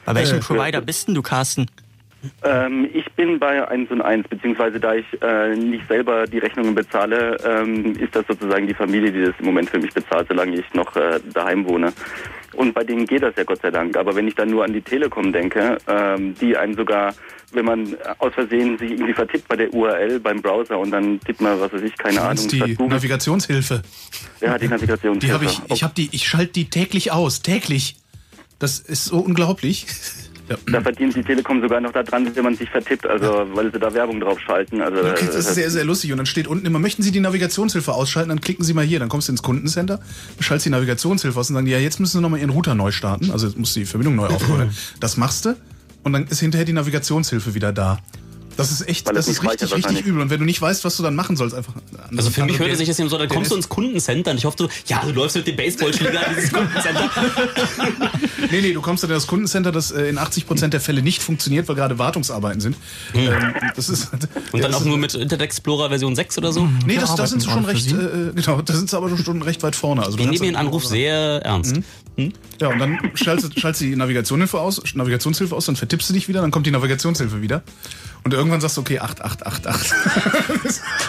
bei 0.06 0.14
welchem 0.14 0.38
Äh, 0.38 0.42
Provider 0.42 0.82
bist 0.82 1.08
denn 1.08 1.16
du, 1.16 1.24
Carsten? 1.24 1.66
Ähm, 2.44 2.90
ich 2.94 3.12
bin 3.14 3.40
bei 3.40 3.68
1 3.68 3.92
und 3.92 4.02
1, 4.02 4.28
beziehungsweise 4.28 4.80
da 4.80 4.96
ich 4.96 5.06
äh, 5.22 5.56
nicht 5.56 5.88
selber 5.88 6.26
die 6.26 6.40
Rechnungen 6.40 6.74
bezahle, 6.74 7.38
ähm, 7.46 7.96
ist 7.98 8.16
das 8.16 8.26
sozusagen 8.28 8.68
die 8.68 8.74
Familie, 8.74 9.12
die 9.12 9.26
das 9.26 9.34
im 9.40 9.46
Moment 9.46 9.70
für 9.70 9.80
mich 9.80 9.94
bezahlt, 9.94 10.28
solange 10.30 10.58
ich 10.58 10.74
noch 10.74 10.96
äh, 10.96 11.20
daheim 11.34 11.68
wohne. 11.68 11.92
Und 12.54 12.74
bei 12.74 12.84
denen 12.84 13.06
geht 13.06 13.24
das 13.24 13.36
ja 13.36 13.44
Gott 13.44 13.62
sei 13.62 13.72
Dank. 13.72 13.98
Aber 13.98 14.16
wenn 14.16 14.28
ich 14.28 14.36
dann 14.36 14.50
nur 14.50 14.64
an 14.64 14.74
die 14.74 14.82
Telekom 14.82 15.34
denke, 15.34 15.78
ähm, 15.88 16.36
die 16.40 16.56
einen 16.56 16.76
sogar, 16.76 17.14
wenn 17.52 17.66
man 17.66 17.98
aus 18.20 18.34
Versehen 18.34 18.78
sich 18.78 18.92
irgendwie 18.92 19.14
vertippt 19.14 19.48
bei 19.48 19.56
der 19.56 19.74
URL 19.74 20.20
beim 20.20 20.42
Browser 20.42 20.78
und 20.78 20.92
dann 20.92 21.20
tippt 21.22 21.42
man, 21.42 21.60
was 21.60 21.74
weiß 21.74 21.82
ich, 21.82 21.98
keine 21.98 22.22
Ahnung, 22.22 22.28
meinst 22.30 22.52
die 22.52 22.78
Navigationshilfe. 22.80 23.82
ja, 24.42 24.58
die 24.58 24.68
Navigation. 24.68 25.20
Die 25.20 25.32
habe 25.32 25.46
ich, 25.46 25.62
ich 25.68 25.84
habe 25.84 25.94
die, 25.96 26.10
ich 26.12 26.28
schalte 26.28 26.54
die 26.54 26.70
täglich 26.70 27.12
aus, 27.12 27.42
täglich. 27.42 27.98
Das 28.60 28.80
ist 28.80 29.06
so 29.06 29.18
unglaublich. 29.18 29.88
Ja. 30.50 30.58
Da 30.72 30.82
verdient 30.82 31.16
die 31.16 31.24
Telekom 31.24 31.62
sogar 31.62 31.80
noch 31.80 31.94
daran, 31.94 32.30
wenn 32.36 32.44
man 32.44 32.56
sich 32.56 32.70
vertippt, 32.70 33.08
also 33.08 33.48
weil 33.54 33.72
sie 33.72 33.80
da 33.80 33.94
Werbung 33.94 34.20
drauf 34.20 34.40
schalten. 34.42 34.82
Also 34.82 34.98
Okay, 35.00 35.26
das 35.28 35.36
ist 35.36 35.56
sehr, 35.56 35.70
sehr 35.70 35.86
lustig. 35.86 36.12
Und 36.12 36.18
dann 36.18 36.26
steht 36.26 36.48
unten 36.48 36.66
immer, 36.66 36.80
möchten 36.80 37.02
Sie 37.02 37.12
die 37.12 37.22
Navigationshilfe 37.22 37.94
ausschalten? 37.94 38.30
Dann 38.30 38.42
klicken 38.42 38.66
Sie 38.66 38.74
mal 38.74 38.84
hier. 38.84 39.00
Dann 39.00 39.10
kommst 39.10 39.30
du 39.30 39.32
ins 39.32 39.42
Kundencenter, 39.42 40.00
schaltest 40.40 40.66
die 40.66 40.70
Navigationshilfe 40.72 41.40
aus 41.40 41.50
und 41.50 41.56
sagen, 41.56 41.68
ja, 41.68 41.80
jetzt 41.80 42.00
müssen 42.00 42.18
Sie 42.18 42.22
nochmal 42.22 42.40
Ihren 42.40 42.50
Router 42.50 42.76
neu 42.76 42.92
starten. 42.92 43.32
Also 43.32 43.48
jetzt 43.48 43.58
muss 43.58 43.74
die 43.74 43.86
Verbindung 43.86 44.16
neu 44.16 44.28
aufbauen. 44.28 44.72
Das 45.00 45.18
machst 45.18 45.46
du 45.46 45.56
und 46.04 46.14
dann 46.14 46.28
ist 46.28 46.40
hinterher 46.40 46.66
die 46.66 46.74
Navigationshilfe 46.74 47.54
wieder 47.56 47.72
da. 47.72 48.00
Das 48.56 48.72
ist 48.72 48.88
echt, 48.88 49.08
das 49.08 49.28
ist 49.28 49.42
nicht 49.42 49.52
richtig, 49.52 49.74
richtig 49.74 50.06
übel. 50.06 50.22
Und 50.22 50.30
wenn 50.30 50.40
du 50.40 50.46
nicht 50.46 50.62
weißt, 50.62 50.86
was 50.86 50.96
du 50.98 51.04
dann 51.04 51.16
machen 51.16 51.36
sollst, 51.36 51.56
einfach. 51.56 51.74
Also 52.16 52.30
für 52.30 52.46
mich 52.46 52.60
hört 52.60 52.70
es 52.70 52.78
sich 52.78 52.88
das 52.88 52.98
jetzt 52.98 53.00
eben 53.00 53.10
so, 53.10 53.18
dann 53.18 53.28
kommst 53.28 53.52
du 53.52 53.56
ins 53.56 53.68
Kundencenter 53.68 54.32
und 54.32 54.38
ich 54.38 54.46
hoffe, 54.46 54.58
du, 54.58 54.68
ja, 54.86 55.02
du 55.04 55.12
läufst 55.12 55.36
mit 55.36 55.48
dem 55.48 55.56
Baseballschläger 55.56 56.28
in 56.28 56.36
dieses 56.36 56.52
Kundencenter. 56.54 57.10
Nee, 58.52 58.62
nee, 58.62 58.74
du 58.74 58.82
kommst 58.82 59.04
dann 59.04 59.10
in 59.10 59.16
das 59.16 59.28
Kundencenter, 59.28 59.72
das 59.72 59.92
äh, 59.92 60.08
in 60.10 60.18
80% 60.20 60.68
der 60.70 60.82
Fälle 60.82 61.02
nicht 61.02 61.22
funktioniert, 61.24 61.68
weil 61.68 61.76
gerade 61.76 61.98
Wartungsarbeiten 62.00 62.62
sind. 62.62 62.76
Ähm, 63.14 63.54
das 63.76 63.90
ist, 63.90 64.12
Und 64.14 64.22
dann 64.54 64.62
das 64.62 64.74
auch 64.76 64.82
ist- 64.82 64.86
nur 64.88 64.98
mit 64.98 65.14
Internet 65.14 65.42
Explorer 65.42 65.90
Version 65.90 66.16
6 66.16 66.38
oder 66.38 66.52
so. 66.52 66.66
Nee, 66.86 66.94
Wir 66.96 67.02
das, 67.02 67.16
da 67.16 67.28
sind 67.28 67.42
sie 67.42 67.50
schon 67.50 67.66
recht, 67.66 67.88
gerade 67.90 68.32
äh, 68.36 68.42
genau, 68.42 68.62
da 68.62 68.74
sind 68.74 68.90
sie 68.90 68.98
aber 68.98 69.16
schon 69.18 69.42
recht 69.42 69.64
weit 69.64 69.76
vorne. 69.76 70.02
Also 70.04 70.18
du 70.18 70.24
Ich 70.24 70.28
kannst 70.28 70.42
nehme 70.42 70.52
den 70.52 70.56
dann- 70.56 70.66
Anruf 70.68 70.86
sehr 70.86 71.42
ernst. 71.44 71.78
Ja, 72.62 72.68
und 72.70 72.78
dann 72.80 73.00
schaltest, 73.16 73.60
schaltest 73.60 73.82
du 73.82 73.86
die 73.86 73.96
Navigationshilfe 73.96 74.60
aus, 74.60 74.82
Navigationshilfe 74.94 75.56
aus, 75.56 75.66
dann 75.66 75.76
vertippst 75.76 76.10
du 76.10 76.14
dich 76.14 76.28
wieder, 76.28 76.42
dann 76.42 76.52
kommt 76.52 76.68
die 76.68 76.72
Navigationshilfe 76.72 77.42
wieder. 77.42 77.64
Und 78.24 78.34
irgendwann 78.34 78.62
sagst 78.62 78.78
du, 78.78 78.82
okay, 78.82 79.00
8, 79.00 79.22
8, 79.22 79.46
8, 79.46 79.68
8. 79.68 79.94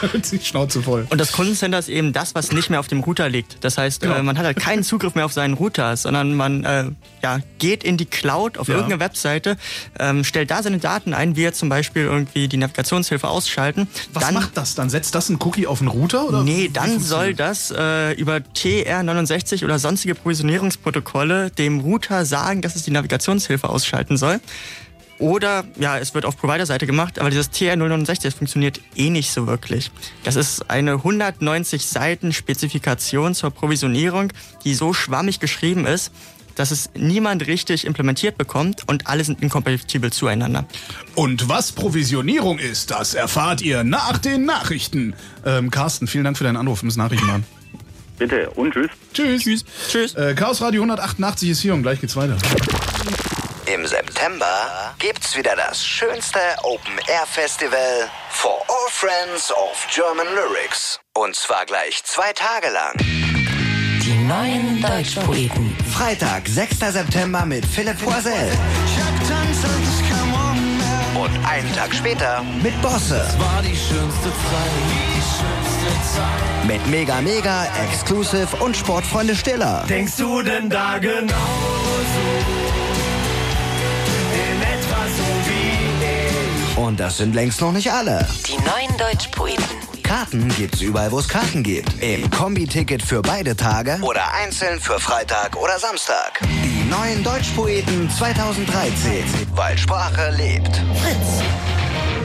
das 0.03 0.14
ist 0.14 0.33
die 0.33 0.38
Schnauze 0.40 0.83
voll. 0.83 1.07
Und 1.11 1.20
das 1.20 1.33
Kundencenter 1.33 1.79
ist 1.79 1.88
eben 1.88 2.12
das, 2.12 2.35
was 2.35 2.53
nicht 2.53 2.70
mehr 2.70 2.81
auf 2.81 2.88
dem 2.88 3.01
Router 3.01 3.29
liegt. 3.29 3.59
Das 3.62 3.79
heißt, 3.79 4.01
Genau. 4.01 4.14
äh, 4.16 4.23
man 4.23 4.37
hat 4.38 4.44
halt 4.47 4.59
keinen 4.59 4.83
Zugriff 4.83 5.14
mehr 5.14 5.25
auf 5.27 5.33
seinen 5.33 5.55
Router, 5.55 5.97
sondern 5.97 6.35
man 6.35 6.64
äh, 6.64 6.90
ja, 7.24 7.38
geht 7.58 7.82
in 7.84 7.96
die 7.96 8.04
Cloud 8.04 8.58
auf 8.58 8.68
Ja. 8.68 8.74
irgendeine 8.74 9.00
Webseite, 9.00 9.56
ähm, 9.98 10.24
stellt 10.24 10.50
da 10.50 10.62
seine 10.62 10.76
Daten 10.78 11.14
ein, 11.14 11.37
wie 11.37 11.42
jetzt 11.42 11.58
zum 11.58 11.70
Beispiel 11.70 12.02
irgendwie 12.02 12.48
die 12.48 12.58
Navigationshilfe 12.58 13.26
ausschalten. 13.26 13.88
Was 14.12 14.24
dann, 14.24 14.34
macht 14.34 14.56
das 14.58 14.74
dann? 14.74 14.90
Setzt 14.90 15.14
das 15.14 15.30
einen 15.30 15.40
Cookie 15.40 15.66
auf 15.66 15.78
den 15.78 15.88
Router? 15.88 16.28
Oder 16.28 16.42
Nee, 16.42 16.68
dann 16.70 17.00
soll 17.00 17.32
das 17.32 17.70
äh, 17.70 18.12
über 18.12 18.37
TR69 18.37 19.64
oder 19.64 19.78
sonstige 19.78 20.14
Provisionierungsprotokolle 20.14 21.50
dem 21.50 21.80
Router 21.80 22.26
sagen, 22.26 22.60
dass 22.60 22.76
es 22.76 22.82
die 22.82 22.90
Navigationshilfe 22.90 23.70
ausschalten 23.70 24.18
soll. 24.18 24.38
Oder, 25.20 25.64
ja, 25.78 25.96
es 25.96 26.12
wird 26.12 26.24
auf 26.26 26.37
Provider-Seite 26.37 26.87
gemacht, 26.87 27.20
aber 27.20 27.30
dieses 27.30 27.50
TR069 27.52 28.22
das 28.22 28.34
funktioniert 28.34 28.80
eh 28.96 29.10
nicht 29.10 29.30
so 29.32 29.46
wirklich. 29.46 29.92
Das 30.24 30.34
ist 30.34 30.68
eine 30.68 30.94
190 30.94 31.87
Seiten 31.87 32.32
Spezifikation 32.32 33.34
zur 33.34 33.50
Provisionierung, 33.52 34.32
die 34.64 34.74
so 34.74 34.92
schwammig 34.92 35.38
geschrieben 35.38 35.87
ist, 35.87 36.10
dass 36.54 36.70
es 36.70 36.90
niemand 36.94 37.46
richtig 37.46 37.86
implementiert 37.86 38.38
bekommt 38.38 38.88
und 38.88 39.06
alle 39.06 39.24
sind 39.24 39.42
inkompatibel 39.42 40.12
zueinander. 40.12 40.64
Und 41.14 41.48
was 41.48 41.72
Provisionierung 41.72 42.58
ist, 42.58 42.90
das 42.90 43.14
erfahrt 43.14 43.62
ihr 43.62 43.84
nach 43.84 44.18
den 44.18 44.44
Nachrichten. 44.44 45.14
Ähm, 45.44 45.70
Carsten, 45.70 46.06
vielen 46.06 46.24
Dank 46.24 46.38
für 46.38 46.44
deinen 46.44 46.56
Anruf. 46.56 46.82
Wir 46.82 46.86
müssen 46.86 47.00
Nachrichten 47.00 47.26
machen. 47.26 47.46
Bitte 48.18 48.50
und 48.50 48.72
tschüss. 48.72 48.90
Tschüss. 49.12 49.42
Tschüss. 49.42 49.64
Tschüss. 49.90 50.14
Äh, 50.14 50.34
Chaos 50.34 50.60
Radio 50.60 50.82
188 50.82 51.50
ist 51.50 51.60
hier 51.60 51.74
und 51.74 51.82
gleich 51.82 52.00
geht's 52.00 52.16
weiter. 52.16 52.36
Im 53.66 53.86
September 53.86 54.94
gibt's 54.98 55.36
wieder 55.36 55.56
das 55.56 55.84
schönste 55.84 56.38
Open 56.62 56.98
Air 57.08 57.26
Festival 57.26 58.08
for 58.30 58.62
all 58.68 58.90
friends 58.90 59.50
of 59.52 59.86
German 59.92 60.26
Lyrics. 60.34 61.00
Und 61.14 61.34
zwar 61.34 61.64
gleich 61.64 62.04
zwei 62.04 62.32
Tage 62.34 62.68
lang. 62.70 63.43
Die 64.24 64.28
neuen 64.30 64.80
Deutschpoeten. 64.80 65.76
Freitag, 65.92 66.48
6. 66.48 66.78
September 66.78 67.44
mit 67.44 67.66
Philipp 67.66 68.02
Poisel. 68.02 68.32
Und 71.14 71.46
einen 71.46 71.70
Tag 71.74 71.94
später 71.94 72.42
mit 72.62 72.80
Bosse. 72.80 73.16
War 73.37 73.60
die 73.60 73.76
schönste 73.76 74.30
Zeit, 74.30 74.72
die 74.88 75.20
schönste 75.20 76.16
Zeit. 76.16 76.66
Mit 76.66 76.87
Mega 76.87 77.20
Mega, 77.20 77.66
Exclusive 77.87 78.48
und 78.60 78.74
Sportfreunde 78.74 79.37
Stiller. 79.37 79.84
Denkst 79.90 80.16
du 80.16 80.40
denn 80.40 80.70
da 80.70 80.96
genauso? 80.96 81.34
In 84.32 84.62
etwa 84.62 85.04
so 85.18 85.50
wie 85.50 86.72
ich. 86.72 86.78
Und 86.78 86.98
das 86.98 87.18
sind 87.18 87.34
längst 87.34 87.60
noch 87.60 87.72
nicht 87.72 87.92
alle. 87.92 88.26
Die 88.46 88.57
neuen 88.57 88.96
Deutschpoeten. 88.96 89.93
Karten 90.14 90.48
gibt's 90.50 90.80
überall, 90.80 91.10
wo 91.10 91.18
es 91.18 91.26
Karten 91.26 91.64
gibt. 91.64 92.00
Im 92.00 92.30
Kombi-Ticket 92.30 93.02
für 93.02 93.20
beide 93.20 93.56
Tage 93.56 93.98
oder 94.00 94.22
einzeln 94.32 94.78
für 94.78 95.00
Freitag 95.00 95.56
oder 95.56 95.76
Samstag. 95.80 96.38
Die 96.62 96.88
neuen 96.88 97.24
Deutschpoeten 97.24 98.08
2013. 98.08 99.24
Weil 99.56 99.76
Sprache 99.76 100.30
lebt. 100.30 100.76
Fritz. 101.02 101.42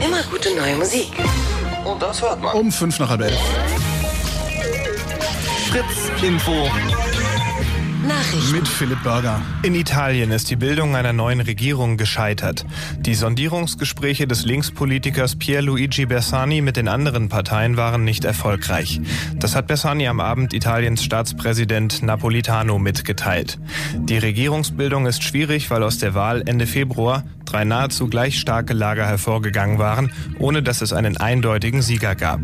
Immer 0.06 0.22
gute 0.30 0.54
neue 0.54 0.76
Musik. 0.76 1.10
Und 1.84 2.00
das 2.00 2.22
hört 2.22 2.40
man. 2.40 2.54
Um 2.54 2.70
fünf 2.70 2.96
nach 3.00 3.08
halb 3.08 3.22
elf. 3.22 3.40
Fritz 5.68 6.22
Info. 6.22 6.70
Nachrichten. 8.06 8.52
Mit 8.52 8.66
Philipp 8.66 9.02
Burger. 9.02 9.42
In 9.62 9.74
Italien 9.74 10.30
ist 10.30 10.50
die 10.50 10.56
Bildung 10.56 10.96
einer 10.96 11.12
neuen 11.12 11.40
Regierung 11.40 11.96
gescheitert. 11.96 12.64
Die 12.98 13.14
Sondierungsgespräche 13.14 14.26
des 14.26 14.44
Linkspolitikers 14.44 15.36
Pierluigi 15.36 16.06
Bersani 16.06 16.62
mit 16.62 16.76
den 16.76 16.88
anderen 16.88 17.28
Parteien 17.28 17.76
waren 17.76 18.04
nicht 18.04 18.24
erfolgreich. 18.24 19.00
Das 19.36 19.54
hat 19.54 19.66
Bersani 19.66 20.08
am 20.08 20.20
Abend 20.20 20.54
Italiens 20.54 21.04
Staatspräsident 21.04 22.02
Napolitano 22.02 22.78
mitgeteilt. 22.78 23.58
Die 23.94 24.18
Regierungsbildung 24.18 25.06
ist 25.06 25.22
schwierig, 25.22 25.70
weil 25.70 25.82
aus 25.82 25.98
der 25.98 26.14
Wahl 26.14 26.42
Ende 26.46 26.66
Februar 26.66 27.24
drei 27.44 27.64
nahezu 27.64 28.08
gleich 28.08 28.38
starke 28.38 28.72
Lager 28.72 29.06
hervorgegangen 29.06 29.78
waren, 29.78 30.12
ohne 30.38 30.62
dass 30.62 30.80
es 30.82 30.92
einen 30.92 31.16
eindeutigen 31.16 31.82
Sieger 31.82 32.14
gab. 32.14 32.40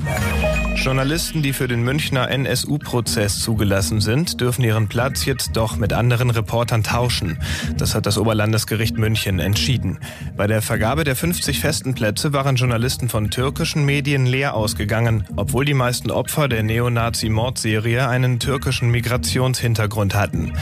Journalisten, 0.76 1.42
die 1.42 1.52
für 1.52 1.68
den 1.68 1.82
Münchner 1.82 2.30
NSU-Prozess 2.30 3.40
zugelassen 3.40 4.00
sind, 4.00 4.40
dürfen 4.40 4.62
ihren 4.62 4.88
Platz 4.88 5.24
jetzt 5.24 5.45
doch 5.52 5.76
mit 5.76 5.92
anderen 5.92 6.30
Reportern 6.30 6.82
tauschen. 6.82 7.38
Das 7.76 7.94
hat 7.94 8.06
das 8.06 8.18
Oberlandesgericht 8.18 8.98
München 8.98 9.38
entschieden. 9.38 9.98
Bei 10.36 10.46
der 10.46 10.62
Vergabe 10.62 11.04
der 11.04 11.16
50 11.16 11.60
festen 11.60 11.94
Plätze 11.94 12.32
waren 12.32 12.56
Journalisten 12.56 13.08
von 13.08 13.30
türkischen 13.30 13.84
Medien 13.84 14.26
leer 14.26 14.54
ausgegangen, 14.54 15.24
obwohl 15.36 15.64
die 15.64 15.74
meisten 15.74 16.10
Opfer 16.10 16.48
der 16.48 16.62
Neonazi-Mordserie 16.62 18.08
einen 18.08 18.38
türkischen 18.38 18.90
Migrationshintergrund 18.90 20.14
hatten. 20.14 20.52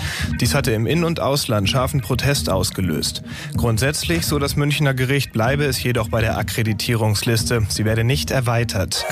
Dies 0.40 0.54
hatte 0.54 0.72
im 0.72 0.86
In- 0.86 1.04
und 1.04 1.20
Ausland 1.20 1.68
scharfen 1.68 2.00
Protest 2.00 2.50
ausgelöst. 2.50 3.22
Grundsätzlich, 3.56 4.26
so 4.26 4.38
das 4.38 4.56
Münchner 4.56 4.94
Gericht, 4.94 5.32
bleibe 5.32 5.64
es 5.64 5.82
jedoch 5.82 6.08
bei 6.08 6.20
der 6.20 6.38
Akkreditierungsliste. 6.38 7.66
Sie 7.68 7.84
werde 7.84 8.04
nicht 8.04 8.30
erweitert. 8.30 9.04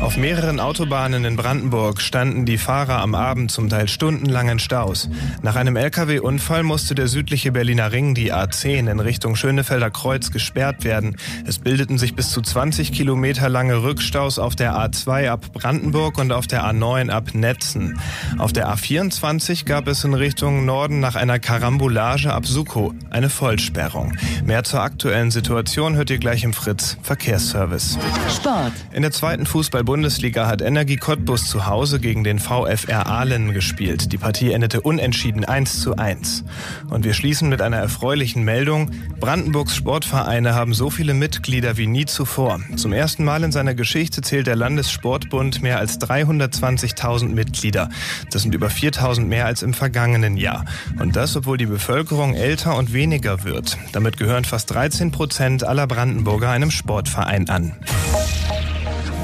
Auf 0.00 0.16
mehreren 0.16 0.60
Autobahnen 0.60 1.24
in 1.24 1.36
Brandenburg 1.36 2.00
standen 2.00 2.44
die 2.44 2.58
Fahrer 2.58 3.00
am 3.00 3.14
Abend 3.14 3.50
zum 3.50 3.68
Teil 3.70 3.88
stundenlang 3.88 4.48
in 4.48 4.58
Staus. 4.58 5.08
Nach 5.42 5.56
einem 5.56 5.76
Lkw-Unfall 5.76 6.62
musste 6.62 6.94
der 6.94 7.08
südliche 7.08 7.52
Berliner 7.52 7.92
Ring, 7.92 8.14
die 8.14 8.32
A10, 8.32 8.90
in 8.90 9.00
Richtung 9.00 9.36
Schönefelder 9.36 9.90
Kreuz 9.90 10.30
gesperrt 10.30 10.84
werden. 10.84 11.16
Es 11.46 11.58
bildeten 11.58 11.98
sich 11.98 12.14
bis 12.14 12.30
zu 12.30 12.40
20 12.40 12.92
Kilometer 12.92 13.48
lange 13.48 13.82
Rückstaus 13.82 14.38
auf 14.38 14.56
der 14.56 14.74
A2 14.74 15.28
ab 15.28 15.52
Brandenburg 15.52 16.18
und 16.18 16.32
auf 16.32 16.46
der 16.46 16.64
A9 16.64 17.10
ab 17.10 17.34
Netzen. 17.34 17.98
Auf 18.38 18.52
der 18.52 18.68
A24 18.68 19.64
gab 19.64 19.88
es 19.88 20.04
in 20.04 20.14
Richtung 20.14 20.64
Norden 20.64 21.00
nach 21.00 21.16
einer 21.16 21.38
Karambolage 21.38 22.32
ab 22.32 22.46
Suko 22.46 22.94
eine 23.10 23.30
Vollsperrung. 23.30 24.16
Mehr 24.44 24.64
zur 24.64 24.80
aktuellen 24.80 25.30
Situation 25.30 25.96
hört 25.96 26.10
ihr 26.10 26.18
gleich 26.18 26.44
im 26.44 26.52
Fritz 26.52 26.96
Verkehrsservice. 27.02 27.98
Sport. 28.34 28.72
In 28.92 29.02
der 29.02 29.10
zweiten 29.12 29.46
Fußball-Bundesliga 29.46 30.46
hat 30.46 30.62
Energie 30.62 30.96
Cottbus 30.96 31.48
zu 31.48 31.66
Hause 31.66 32.00
gegen 32.00 32.24
den 32.24 32.38
VfR 32.38 33.06
Aalen 33.06 33.52
gespielt. 33.52 34.12
Die 34.12 34.18
Partie 34.18 34.52
endete 34.52 34.80
unentschieden 35.04 35.44
1 35.44 35.80
zu 35.80 35.96
1. 35.96 36.44
Und 36.88 37.04
wir 37.04 37.12
schließen 37.12 37.50
mit 37.50 37.60
einer 37.60 37.76
erfreulichen 37.76 38.42
Meldung. 38.42 38.90
Brandenburgs 39.20 39.76
Sportvereine 39.76 40.54
haben 40.54 40.72
so 40.72 40.88
viele 40.88 41.12
Mitglieder 41.12 41.76
wie 41.76 41.86
nie 41.86 42.06
zuvor. 42.06 42.60
Zum 42.76 42.94
ersten 42.94 43.22
Mal 43.22 43.44
in 43.44 43.52
seiner 43.52 43.74
Geschichte 43.74 44.22
zählt 44.22 44.46
der 44.46 44.56
Landessportbund 44.56 45.60
mehr 45.62 45.78
als 45.78 46.00
320.000 46.00 47.28
Mitglieder. 47.28 47.90
Das 48.30 48.42
sind 48.42 48.54
über 48.54 48.68
4.000 48.68 49.26
mehr 49.26 49.44
als 49.44 49.62
im 49.62 49.74
vergangenen 49.74 50.38
Jahr. 50.38 50.64
Und 50.98 51.16
das, 51.16 51.36
obwohl 51.36 51.58
die 51.58 51.66
Bevölkerung 51.66 52.32
älter 52.34 52.74
und 52.76 52.94
weniger 52.94 53.44
wird. 53.44 53.76
Damit 53.92 54.16
gehören 54.16 54.46
fast 54.46 54.72
13 54.72 55.10
Prozent 55.10 55.64
aller 55.64 55.86
Brandenburger 55.86 56.48
einem 56.48 56.70
Sportverein 56.70 57.50
an. 57.50 57.76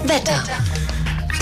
Wetter. 0.04 0.44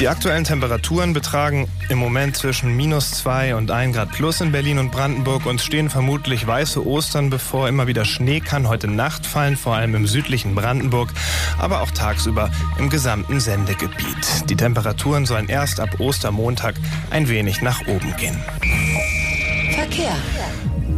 Die 0.00 0.06
aktuellen 0.06 0.44
Temperaturen 0.44 1.12
betragen 1.12 1.68
im 1.88 1.98
Moment 1.98 2.36
zwischen 2.36 2.76
minus 2.76 3.10
2 3.10 3.56
und 3.56 3.72
1 3.72 3.96
Grad 3.96 4.12
plus 4.12 4.40
in 4.40 4.52
Berlin 4.52 4.78
und 4.78 4.92
Brandenburg 4.92 5.44
und 5.44 5.60
stehen 5.60 5.90
vermutlich 5.90 6.46
weiße 6.46 6.86
Ostern 6.86 7.30
bevor. 7.30 7.68
Immer 7.68 7.88
wieder 7.88 8.04
Schnee 8.04 8.38
kann 8.38 8.68
heute 8.68 8.86
Nacht 8.86 9.26
fallen, 9.26 9.56
vor 9.56 9.74
allem 9.74 9.96
im 9.96 10.06
südlichen 10.06 10.54
Brandenburg, 10.54 11.08
aber 11.58 11.82
auch 11.82 11.90
tagsüber 11.90 12.48
im 12.78 12.90
gesamten 12.90 13.40
Sendegebiet. 13.40 14.48
Die 14.48 14.56
Temperaturen 14.56 15.26
sollen 15.26 15.48
erst 15.48 15.80
ab 15.80 15.98
Ostermontag 15.98 16.76
ein 17.10 17.28
wenig 17.28 17.60
nach 17.60 17.84
oben 17.88 18.14
gehen. 18.16 18.38
Verkehr. 19.72 20.16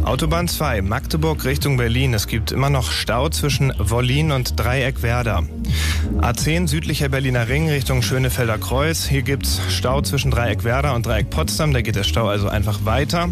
Autobahn 0.03 0.47
2, 0.47 0.81
Magdeburg 0.81 1.45
Richtung 1.45 1.77
Berlin. 1.77 2.13
Es 2.13 2.27
gibt 2.27 2.51
immer 2.51 2.69
noch 2.69 2.91
Stau 2.91 3.29
zwischen 3.29 3.73
Wollin 3.77 4.31
und 4.31 4.59
Dreieckwerder. 4.59 5.43
A10 6.19 6.67
südlicher 6.67 7.09
Berliner 7.09 7.47
Ring 7.47 7.69
Richtung 7.69 8.01
Schönefelder 8.01 8.57
Kreuz. 8.57 9.05
Hier 9.05 9.21
gibt's 9.21 9.61
Stau 9.69 10.01
zwischen 10.01 10.31
Dreieckwerder 10.31 10.95
und 10.95 11.05
Dreieck 11.05 11.29
Potsdam. 11.29 11.73
Da 11.73 11.81
geht 11.81 11.95
der 11.95 12.03
Stau 12.03 12.27
also 12.27 12.49
einfach 12.49 12.83
weiter. 12.83 13.29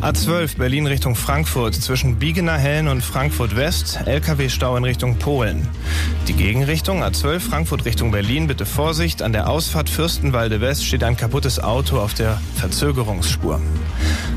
A12 0.00 0.58
Berlin 0.58 0.86
Richtung 0.86 1.14
Frankfurt 1.14 1.74
zwischen 1.74 2.16
Biegener 2.16 2.58
Hellen 2.58 2.88
und 2.88 3.02
Frankfurt 3.02 3.56
West. 3.56 4.00
LKW-Stau 4.04 4.76
in 4.76 4.84
Richtung 4.84 5.16
Polen. 5.18 5.66
Die 6.28 6.34
Gegenrichtung 6.34 7.02
A12 7.02 7.40
Frankfurt 7.40 7.84
Richtung 7.84 8.10
Berlin. 8.10 8.48
Bitte 8.48 8.66
Vorsicht. 8.66 9.22
An 9.22 9.32
der 9.32 9.48
Ausfahrt 9.48 9.88
Fürstenwalde 9.88 10.60
West 10.60 10.84
steht 10.84 11.04
ein 11.04 11.16
kaputtes 11.16 11.60
Auto 11.60 11.98
auf 11.98 12.14
der 12.14 12.40
Verzögerungsspur. 12.56 13.60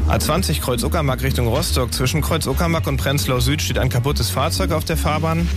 A20 0.08 0.62
Kreuz 0.62 0.84
Uckermark 0.84 1.24
Richtung 1.24 1.45
Rostock. 1.48 1.94
Zwischen 1.94 2.22
Kreuz 2.22 2.48
Uckermark 2.48 2.88
und 2.88 2.98
Prenzlau 2.98 3.40
Süd 3.40 3.62
steht 3.62 3.78
ein 3.78 3.90
kaputtes 3.90 4.30
Fahrzeug 4.30 4.72
auf 4.72 4.86
der 4.86 4.98
Fahrbahn. 4.98 5.48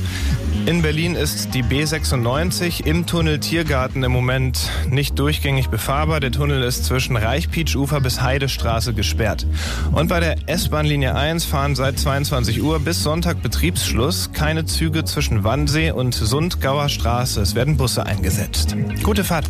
In 0.66 0.82
Berlin 0.82 1.14
ist 1.14 1.54
die 1.54 1.62
B96 1.62 2.84
im 2.84 3.06
Tunnel 3.06 3.40
Tiergarten 3.40 4.02
im 4.02 4.12
Moment 4.12 4.70
nicht 4.90 5.18
durchgängig 5.18 5.68
befahrbar. 5.68 6.20
Der 6.20 6.30
Tunnel 6.30 6.62
ist 6.62 6.84
zwischen 6.84 7.16
Reichpietsch-Ufer 7.16 8.02
bis 8.02 8.20
Heidestraße 8.20 8.92
gesperrt. 8.92 9.46
Und 9.92 10.08
bei 10.08 10.20
der 10.20 10.36
S-Bahn-Linie 10.46 11.14
1 11.14 11.46
fahren 11.46 11.74
seit 11.74 11.98
22 11.98 12.62
Uhr 12.62 12.80
bis 12.80 13.02
Sonntag 13.02 13.40
Betriebsschluss 13.40 14.30
keine 14.32 14.66
Züge 14.66 15.04
zwischen 15.04 15.42
Wannsee 15.42 15.90
und 15.90 16.14
Sundgauer 16.14 16.90
Straße. 16.90 17.40
Es 17.40 17.54
werden 17.54 17.78
Busse 17.78 18.04
eingesetzt. 18.04 18.76
Gute 19.02 19.24
Fahrt. 19.24 19.46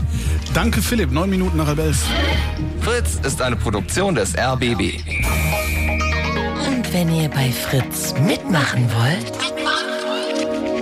Danke, 0.55 0.82
Philipp. 0.82 1.11
Neun 1.11 1.30
Minuten 1.30 1.57
nach 1.57 1.66
halb 1.66 1.80
elf. 1.80 2.07
Fritz 2.80 3.18
ist 3.24 3.43
eine 3.43 3.57
Produktion 3.57 4.14
des 4.14 4.34
RBB. 4.39 5.03
Und 6.89 6.95
wenn 6.95 7.14
ihr 7.14 7.28
bei 7.28 7.51
Fritz 7.53 8.14
mitmachen 8.26 8.89
wollt, 8.91 9.32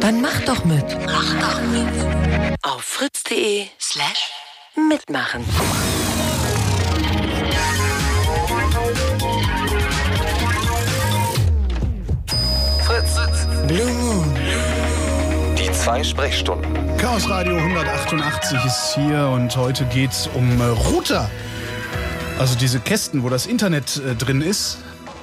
dann 0.01 0.21
macht 0.21 0.47
doch 0.47 0.65
mit. 0.65 0.85
Macht 1.05 1.43
doch 1.43 1.61
mit. 1.63 2.59
Auf 2.63 2.83
fritz.de 2.83 3.67
slash 3.81 4.31
mitmachen. 4.89 5.45
Fritz. 12.85 13.19
Blue 13.67 13.93
Moon. 13.93 14.33
Die 15.59 15.73
zwei 15.73 16.05
Sprechstunden. 16.05 16.97
Chaos 16.99 17.29
Radio 17.29 17.57
188 17.57 18.65
ist 18.65 18.95
hier 18.95 19.29
und 19.35 19.57
heute 19.57 19.85
geht's 19.87 20.29
um 20.35 20.61
äh, 20.61 20.67
Router. 20.67 21.29
Also 22.39 22.57
diese 22.57 22.79
Kästen, 22.79 23.25
wo 23.25 23.29
das 23.29 23.47
Internet 23.47 23.97
äh, 23.97 24.15
drin 24.15 24.41
ist, 24.41 24.79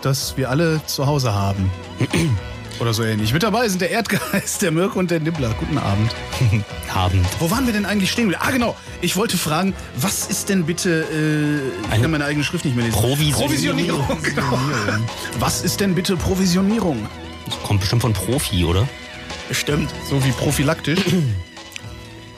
das 0.05 0.37
wir 0.37 0.49
alle 0.49 0.81
zu 0.85 1.05
Hause 1.07 1.33
haben. 1.33 1.71
Oder 2.79 2.93
so 2.93 3.03
ähnlich. 3.03 3.33
Mit 3.33 3.43
dabei 3.43 3.69
sind 3.69 3.81
der 3.81 3.91
Erdgeist, 3.91 4.61
der 4.61 4.71
Mirko 4.71 4.99
und 4.99 5.11
der 5.11 5.19
Nibbler. 5.19 5.53
Guten 5.59 5.77
Abend. 5.77 6.13
Abend. 6.93 7.25
Wo 7.39 7.49
waren 7.51 7.65
wir 7.65 7.73
denn 7.73 7.85
eigentlich 7.85 8.11
stehen? 8.11 8.35
Ah, 8.37 8.51
genau. 8.51 8.75
Ich 9.01 9.15
wollte 9.15 9.37
fragen, 9.37 9.73
was 9.95 10.27
ist 10.27 10.49
denn 10.49 10.65
bitte. 10.65 11.05
Äh, 11.91 11.95
ich 11.95 12.01
kann 12.01 12.11
meine 12.11 12.25
eigene 12.25 12.43
Schrift 12.43 12.65
nicht 12.65 12.75
mehr 12.75 12.85
lesen. 12.85 12.99
Provisionierung. 12.99 14.05
Provisionierung. 14.05 14.23
Genau. 14.23 14.59
Was 15.39 15.61
ist 15.61 15.79
denn 15.79 15.93
bitte 15.93 16.17
Provisionierung? 16.17 17.07
Das 17.45 17.61
kommt 17.61 17.81
bestimmt 17.81 18.01
von 18.01 18.13
Profi, 18.13 18.65
oder? 18.65 18.87
Bestimmt. 19.47 19.91
So 20.09 20.23
wie 20.23 20.31
prophylaktisch. 20.31 20.99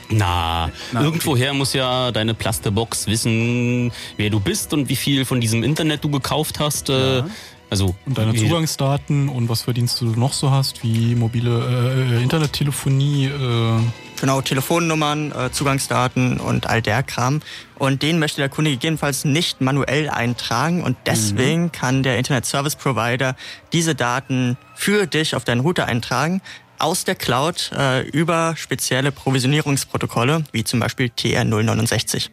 Na, 0.10 0.70
Na, 0.92 1.02
irgendwoher 1.02 1.54
muss 1.54 1.74
ja 1.74 2.12
deine 2.12 2.36
Plastebox 2.36 3.08
wissen, 3.08 3.92
wer 4.18 4.30
du 4.30 4.40
bist 4.40 4.72
und 4.74 4.88
wie 4.88 4.96
viel 4.96 5.26
von 5.26 5.42
diesem 5.42 5.64
Internet 5.64 6.04
du 6.04 6.10
gekauft 6.10 6.60
hast. 6.60 6.90
Äh, 6.90 7.24
also 7.70 7.96
Und 8.06 8.18
deine 8.18 8.34
wie- 8.34 8.40
Zugangsdaten 8.48 9.30
und 9.30 9.50
was 9.50 9.64
für 9.64 9.74
Dienste 9.74 10.06
du 10.06 10.12
noch 10.20 10.34
so 10.34 10.52
hast, 10.52 10.84
wie 10.84 11.16
mobile 11.16 12.16
äh, 12.20 12.24
Internettelefonie. 12.24 13.26
Äh, 13.28 13.80
Genau, 14.22 14.40
Telefonnummern, 14.42 15.34
äh, 15.34 15.52
Zugangsdaten 15.52 16.40
und 16.40 16.68
all 16.68 16.82
der 16.82 17.04
Kram. 17.04 17.42
Und 17.78 18.02
den 18.02 18.18
möchte 18.18 18.38
der 18.40 18.48
Kunde 18.48 18.72
gegebenenfalls 18.72 19.26
nicht 19.26 19.60
manuell 19.60 20.10
eintragen 20.10 20.84
und 20.84 20.96
deswegen 21.06 21.74
kann 21.74 22.02
der 22.02 22.18
Internet 22.18 22.46
Service 22.46 22.78
Provider 22.78 23.36
diese 23.74 23.94
Daten 23.94 24.56
für 24.74 25.06
dich 25.06 25.36
auf 25.36 25.44
deinen 25.44 25.60
Router 25.60 25.88
eintragen 25.88 26.42
aus 26.80 27.04
der 27.04 27.16
Cloud 27.16 27.72
äh, 27.78 28.08
über 28.08 28.56
spezielle 28.56 29.12
Provisionierungsprotokolle, 29.12 30.46
wie 30.54 30.64
zum 30.64 30.80
Beispiel 30.80 31.08
TR069. 31.08 32.30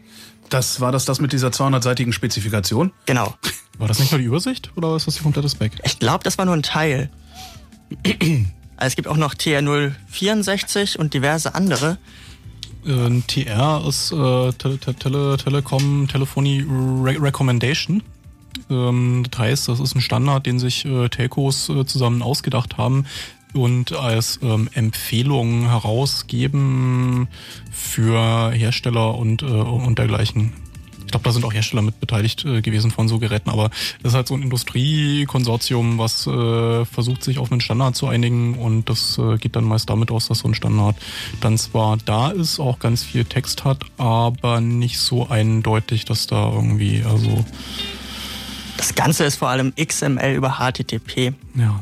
Das 0.51 0.80
war 0.80 0.93
das 0.93 1.05
das 1.05 1.20
mit 1.20 1.33
dieser 1.33 1.49
200-seitigen 1.49 2.12
Spezifikation? 2.12 2.93
Genau. 3.07 3.35
war 3.83 3.89
das 3.89 3.99
nicht 3.99 4.12
nur 4.12 4.20
die 4.20 4.26
Übersicht 4.26 4.70
oder 4.76 4.97
ist 4.97 5.07
das 5.09 5.16
die 5.16 5.22
komplette 5.22 5.49
Spec? 5.49 5.72
Ich 5.85 5.99
glaube, 5.99 6.22
das 6.24 6.39
war 6.39 6.45
nur 6.47 6.55
ein 6.55 6.62
Teil. 6.62 7.11
Also 8.78 8.95
es 8.95 8.97
gibt 8.97 9.07
auch 9.07 9.16
noch 9.16 9.35
TR064 9.35 10.97
und 10.97 11.14
diverse 11.14 11.55
andere. 11.55 11.99
Äh, 12.85 13.20
TR 13.28 13.85
ist 13.87 14.11
äh, 14.11 14.53
Tele 14.55 14.78
Tele 14.78 14.97
Tele 14.97 15.37
Telekom 15.37 16.09
Telephony 16.09 16.66
Re 16.68 17.16
Recommendation. 17.22 18.03
Ähm, 18.70 19.24
das 19.30 19.39
heißt, 19.39 19.68
das 19.68 19.78
ist 19.78 19.95
ein 19.95 20.01
Standard, 20.01 20.47
den 20.47 20.59
sich 20.59 20.85
äh, 20.85 21.09
Telcos 21.11 21.68
äh, 21.68 21.87
zusammen 21.87 22.22
ausgedacht 22.22 22.76
haben 22.76 23.07
und 23.53 23.93
als 23.93 24.41
ähm, 24.43 24.68
Empfehlung 24.72 25.68
herausgeben 25.68 27.28
für 27.70 28.51
Hersteller 28.51 29.14
und, 29.14 29.43
äh, 29.43 29.47
und 29.47 29.99
dergleichen. 29.99 30.53
Ich 31.13 31.15
glaube, 31.15 31.25
da 31.25 31.33
sind 31.33 31.45
auch 31.45 31.53
Hersteller 31.53 31.83
mit 31.83 32.01
beteiligt 32.01 32.43
äh, 32.47 32.63
gewesen 32.63 32.91
von 32.91 33.07
so 33.07 33.19
Geräten, 33.19 33.51
aber 33.51 33.69
das 34.03 34.13
ist 34.13 34.15
halt 34.15 34.29
so 34.29 34.35
ein 34.35 34.41
Industriekonsortium, 34.41 35.99
was 35.99 36.27
äh, 36.27 36.87
versucht, 36.87 37.23
sich 37.23 37.37
auf 37.39 37.53
einen 37.53 37.61
Standard 37.61 37.95
zu 37.95 38.07
einigen 38.07 38.55
und 38.55 38.89
das 38.89 39.19
äh, 39.19 39.37
geht 39.37 39.55
dann 39.55 39.65
meist 39.65 39.91
damit 39.91 40.11
aus, 40.11 40.29
dass 40.29 40.39
so 40.39 40.49
ein 40.49 40.55
Standard 40.55 40.97
dann 41.43 41.59
zwar 41.59 41.99
da 41.99 42.31
ist, 42.31 42.59
auch 42.59 42.79
ganz 42.79 43.05
viel 43.05 43.27
Text 43.27 43.63
hat, 43.65 43.83
aber 43.99 44.63
nicht 44.63 44.99
so 45.01 45.29
eindeutig, 45.29 46.07
dass 46.07 46.27
da 46.27 46.51
irgendwie, 46.51 47.05
also 47.07 47.45
Das 48.79 48.95
Ganze 48.95 49.25
ist 49.25 49.37
vor 49.37 49.51
allem 49.51 49.75
XML 49.79 50.33
über 50.33 50.57
HTTP. 50.59 51.35
ja. 51.57 51.79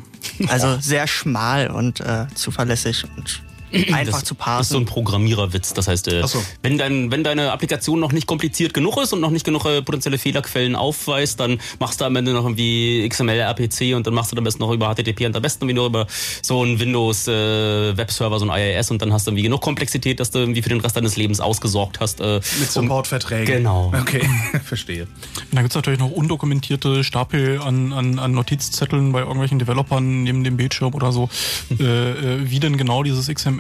Also 0.49 0.79
sehr 0.81 1.07
schmal 1.07 1.71
und 1.71 2.01
äh, 2.01 2.27
zuverlässig 2.35 3.05
und 3.17 3.43
einfach 3.93 4.13
das 4.13 4.13
zu 4.13 4.19
ist 4.21 4.29
so 4.29 4.35
parsen. 4.35 4.77
ein 4.79 4.85
Programmiererwitz. 4.87 5.75
Das 5.75 5.89
heißt, 5.89 6.09
äh, 6.09 6.27
so. 6.27 6.43
wenn, 6.63 6.79
dein, 6.79 7.11
wenn 7.11 7.25
deine 7.25 7.53
Applikation 7.53 8.01
noch 8.01 8.13
nicht 8.13 8.27
kompliziert 8.27 8.75
genug 8.75 8.99
ist 8.99 9.13
und 9.13 9.21
noch 9.21 9.31
nicht 9.31 9.45
genug 9.45 9.65
äh, 9.65 9.83
potenzielle 9.83 10.19
Fehlerquellen 10.19 10.77
aufweist, 10.77 11.41
dann 11.41 11.61
machst 11.79 12.01
du 12.01 12.05
am 12.05 12.17
Ende 12.17 12.33
noch 12.33 12.45
irgendwie 12.45 13.07
XML, 13.09 13.39
RPC 13.39 13.95
und 13.95 14.07
dann 14.07 14.15
machst 14.15 14.33
du 14.33 14.37
am 14.37 14.45
besten 14.45 14.61
noch 14.61 14.73
über 14.73 14.95
HTTP 14.95 15.27
und 15.27 15.37
am 15.37 15.43
besten 15.43 15.65
irgendwie 15.65 15.77
nur 15.77 15.87
über 15.87 16.07
so 16.43 16.63
einen 16.63 16.79
Windows 16.81 17.29
äh, 17.29 17.97
Webserver, 17.97 18.39
so 18.39 18.49
ein 18.49 18.59
IIS 18.59 18.91
und 18.91 19.03
dann 19.03 19.13
hast 19.13 19.27
du 19.27 19.31
irgendwie 19.31 19.45
genug 19.45 19.61
Komplexität, 19.61 20.21
dass 20.21 20.31
du 20.31 20.39
irgendwie 20.39 20.63
für 20.63 20.69
den 20.69 20.81
Rest 20.81 20.97
deines 20.97 21.17
Lebens 21.17 21.41
ausgesorgt 21.41 22.01
hast. 22.01 22.21
Äh, 22.21 22.41
Mit 22.59 22.71
Supportverträgen. 22.71 23.47
Genau. 23.47 23.93
Okay, 23.99 24.29
verstehe. 24.65 25.03
Und 25.03 25.11
dann 25.53 25.63
gibt's 25.65 25.77
natürlich 25.77 26.01
noch 26.01 26.11
undokumentierte 26.11 27.05
Stapel 27.05 27.61
an, 27.61 27.93
an, 27.93 28.19
an 28.19 28.33
Notizzetteln 28.33 29.13
bei 29.13 29.21
irgendwelchen 29.21 29.59
Developern 29.59 30.23
neben 30.23 30.45
dem 30.45 30.57
Bildschirm 30.57 30.95
oder 30.95 31.13
so, 31.13 31.29
äh, 31.79 31.85
äh, 31.85 32.51
wie 32.51 32.61
denn 32.61 32.77
genau 32.77 33.03
dieses 33.03 33.29
XML 33.29 33.60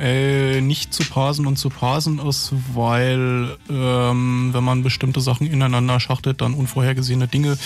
nicht 0.61 0.95
zu 0.95 1.05
parsen 1.05 1.47
und 1.47 1.57
zu 1.57 1.69
parsen 1.69 2.19
ist, 2.19 2.53
weil 2.75 3.57
ähm, 3.69 4.51
wenn 4.53 4.65
man 4.65 4.83
bestimmte 4.83 5.21
Sachen 5.21 5.47
ineinander 5.47 6.01
schachtelt, 6.01 6.41
dann 6.41 6.55
unvorhergesehene 6.55 7.29
Dinge, 7.29 7.59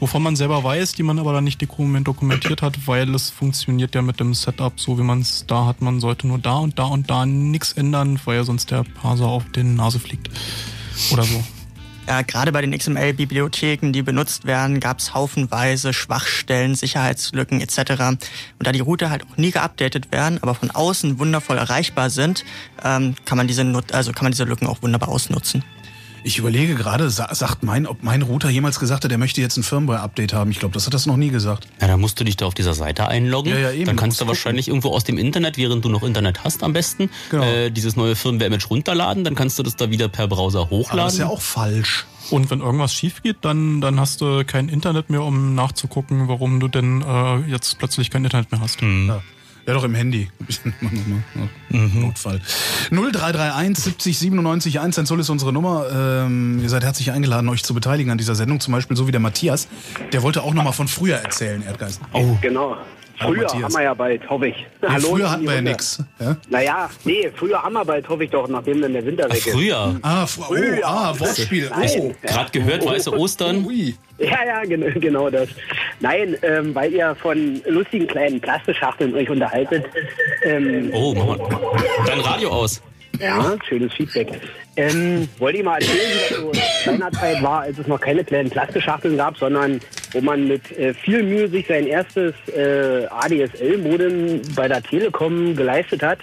wovon 0.00 0.22
man 0.22 0.36
selber 0.36 0.64
weiß, 0.64 0.92
die 0.92 1.02
man 1.02 1.18
aber 1.18 1.32
dann 1.32 1.44
nicht 1.44 1.60
dokument 1.60 2.08
dokumentiert 2.08 2.62
hat, 2.62 2.86
weil 2.86 3.14
es 3.14 3.30
funktioniert 3.30 3.94
ja 3.94 4.02
mit 4.02 4.20
dem 4.20 4.34
Setup 4.34 4.78
so, 4.80 4.98
wie 4.98 5.02
man 5.02 5.20
es 5.20 5.44
da 5.46 5.66
hat. 5.66 5.82
Man 5.82 6.00
sollte 6.00 6.26
nur 6.26 6.38
da 6.38 6.56
und 6.56 6.78
da 6.78 6.84
und 6.84 7.10
da 7.10 7.26
nichts 7.26 7.72
ändern, 7.72 8.18
weil 8.24 8.36
ja 8.36 8.44
sonst 8.44 8.70
der 8.70 8.84
Parser 8.84 9.26
auf 9.26 9.44
den 9.52 9.74
Nase 9.74 9.98
fliegt. 9.98 10.30
Oder 11.12 11.24
so. 11.24 11.42
Ja, 12.08 12.22
gerade 12.22 12.50
bei 12.50 12.60
den 12.60 12.76
XML-Bibliotheken, 12.76 13.92
die 13.92 14.02
benutzt 14.02 14.44
werden, 14.44 14.80
gab 14.80 14.98
es 14.98 15.14
haufenweise 15.14 15.92
Schwachstellen, 15.92 16.74
Sicherheitslücken 16.74 17.60
etc. 17.60 17.92
Und 18.02 18.20
da 18.58 18.72
die 18.72 18.80
Router 18.80 19.08
halt 19.08 19.22
auch 19.24 19.36
nie 19.36 19.52
geupdatet 19.52 20.10
werden, 20.10 20.38
aber 20.42 20.54
von 20.54 20.72
außen 20.72 21.20
wundervoll 21.20 21.58
erreichbar 21.58 22.10
sind, 22.10 22.44
ähm, 22.84 23.14
kann 23.24 23.38
man 23.38 23.46
diese 23.46 23.62
also 23.92 24.12
kann 24.12 24.24
man 24.24 24.32
diese 24.32 24.44
Lücken 24.44 24.66
auch 24.66 24.82
wunderbar 24.82 25.10
ausnutzen. 25.10 25.62
Ich 26.24 26.38
überlege 26.38 26.74
gerade, 26.76 27.10
sa 27.10 27.34
sagt 27.34 27.62
mein, 27.64 27.86
ob 27.86 28.02
mein 28.04 28.22
Router 28.22 28.48
jemals 28.48 28.78
gesagt 28.78 29.04
hat, 29.04 29.10
er 29.10 29.18
möchte 29.18 29.40
jetzt 29.40 29.56
ein 29.56 29.62
Firmware-Update 29.64 30.32
haben. 30.32 30.50
Ich 30.52 30.60
glaube, 30.60 30.72
das 30.74 30.86
hat 30.86 30.94
das 30.94 31.06
noch 31.06 31.16
nie 31.16 31.30
gesagt. 31.30 31.66
Ja, 31.80 31.88
dann 31.88 32.00
musst 32.00 32.20
du 32.20 32.24
dich 32.24 32.36
da 32.36 32.46
auf 32.46 32.54
dieser 32.54 32.74
Seite 32.74 33.08
einloggen. 33.08 33.52
Ja, 33.52 33.58
ja, 33.58 33.70
eben. 33.72 33.86
Dann 33.86 33.96
Du 33.96 34.00
kannst 34.00 34.14
musst 34.16 34.20
du 34.22 34.26
wahrscheinlich 34.28 34.68
irgendwo 34.68 34.90
aus 34.90 35.02
dem 35.04 35.18
Internet, 35.18 35.56
während 35.56 35.84
du 35.84 35.88
noch 35.88 36.02
Internet 36.04 36.44
hast 36.44 36.62
am 36.62 36.72
besten, 36.72 37.10
Genau. 37.30 37.42
äh, 37.44 37.70
dieses 37.70 37.96
neue 37.96 38.14
Firmware-Image 38.14 38.70
runterladen. 38.70 39.24
Dann 39.24 39.34
kannst 39.34 39.58
du 39.58 39.62
das 39.64 39.74
da 39.76 39.90
wieder 39.90 40.08
per 40.08 40.28
Browser 40.28 40.70
hochladen. 40.70 41.00
Aber 41.00 41.04
das 41.06 41.14
ist 41.14 41.18
ja 41.20 41.26
auch 41.26 41.40
falsch. 41.42 42.06
Und 42.30 42.50
wenn 42.50 42.60
irgendwas 42.60 42.94
schief 42.94 43.22
geht, 43.22 43.38
dann, 43.42 43.80
dann 43.80 43.98
hast 43.98 44.20
du 44.20 44.44
kein 44.44 44.68
Internet 44.68 45.10
mehr, 45.10 45.22
um 45.22 45.54
nachzugucken, 45.56 46.28
warum 46.28 46.60
du 46.60 46.68
denn 46.68 47.02
äh, 47.02 47.38
jetzt 47.50 47.78
plötzlich 47.78 48.10
kein 48.10 48.24
Internet 48.24 48.52
mehr 48.52 48.60
hast. 48.60 48.80
Ja. 48.80 49.22
Ja, 49.66 49.74
doch 49.74 49.84
im 49.84 49.94
Handy. 49.94 50.28
Ja, 51.70 51.78
Notfall. 51.94 52.40
0331 52.90 53.84
70 53.84 54.18
97 54.18 54.80
110 54.80 55.20
ist 55.20 55.30
unsere 55.30 55.52
Nummer. 55.52 55.86
Ähm, 55.92 56.60
ihr 56.60 56.68
seid 56.68 56.82
herzlich 56.82 57.12
eingeladen, 57.12 57.48
euch 57.48 57.62
zu 57.62 57.72
beteiligen 57.72 58.10
an 58.10 58.18
dieser 58.18 58.34
Sendung. 58.34 58.58
Zum 58.60 58.72
Beispiel 58.72 58.96
so 58.96 59.06
wie 59.06 59.12
der 59.12 59.20
Matthias. 59.20 59.68
Der 60.12 60.22
wollte 60.22 60.42
auch 60.42 60.52
nochmal 60.54 60.72
von 60.72 60.88
früher 60.88 61.16
erzählen, 61.16 61.62
Erdgeist. 61.62 62.00
Oh, 62.12 62.36
Genau. 62.40 62.76
Früher 63.18 63.42
Matthias. 63.42 63.62
haben 63.62 63.72
wir 63.74 63.82
ja 63.82 63.94
bald, 63.94 64.30
hoffe 64.30 64.46
ich. 64.48 64.66
Ja, 64.82 64.92
Hallo, 64.92 65.08
früher 65.10 65.30
hatten 65.30 65.44
wir 65.44 65.54
ja 65.54 65.60
nix. 65.62 66.02
Ja? 66.18 66.36
Naja, 66.48 66.90
nee, 67.04 67.30
früher 67.34 67.62
haben 67.62 67.72
wir 67.74 67.84
bald, 67.84 68.08
hoffe 68.08 68.24
ich 68.24 68.30
doch, 68.30 68.48
nachdem 68.48 68.80
dann 68.82 68.92
der 68.92 69.04
Winter 69.06 69.24
weg 69.28 69.36
ist. 69.46 69.50
früher. 69.50 69.96
Ah, 70.02 70.24
fr- 70.24 70.40
oh, 70.40 70.44
Früher. 70.54 70.80
ah, 70.84 71.14
Wortspiel. 71.18 71.70
Nein. 71.70 71.90
Oh. 72.00 72.12
Gerade 72.26 72.50
gehört, 72.50 72.84
weiße 72.84 73.12
Ostern. 73.16 73.64
Ui. 73.64 73.94
Ja, 74.18 74.44
ja, 74.46 74.62
genau, 74.64 74.86
genau 75.00 75.30
das. 75.30 75.48
Nein, 76.00 76.36
ähm, 76.42 76.74
weil 76.74 76.92
ihr 76.92 77.14
von 77.16 77.60
lustigen 77.66 78.06
kleinen 78.06 78.40
Plastikschachteln 78.40 79.14
euch 79.14 79.28
unterhaltet. 79.28 79.84
Ähm, 80.44 80.90
Oh, 80.92 81.14
mach 81.16 81.26
mal. 81.26 81.38
Dein 82.06 82.20
Radio 82.20 82.50
aus. 82.50 82.82
Ja, 83.20 83.56
schönes 83.68 83.92
Feedback. 83.92 84.28
Ähm, 84.76 85.28
wollte 85.38 85.58
ich 85.58 85.64
mal 85.64 85.74
erzählen, 85.80 85.98
wie 85.98 86.34
das 86.34 86.38
so 86.38 86.50
in 86.50 86.98
seiner 86.98 87.12
Zeit 87.12 87.42
war, 87.42 87.60
als 87.62 87.78
es 87.78 87.86
noch 87.86 88.00
keine 88.00 88.24
kleinen 88.24 88.50
Plastikschachteln 88.50 89.16
gab, 89.16 89.36
sondern 89.36 89.80
wo 90.12 90.20
man 90.20 90.48
mit 90.48 90.70
äh, 90.78 90.94
viel 90.94 91.22
Mühe 91.22 91.48
sich 91.48 91.66
sein 91.66 91.86
erstes 91.86 92.34
äh, 92.48 93.06
ADSL-Modem 93.10 94.42
bei 94.54 94.68
der 94.68 94.82
Telekom 94.82 95.54
geleistet 95.54 96.02
hat 96.02 96.18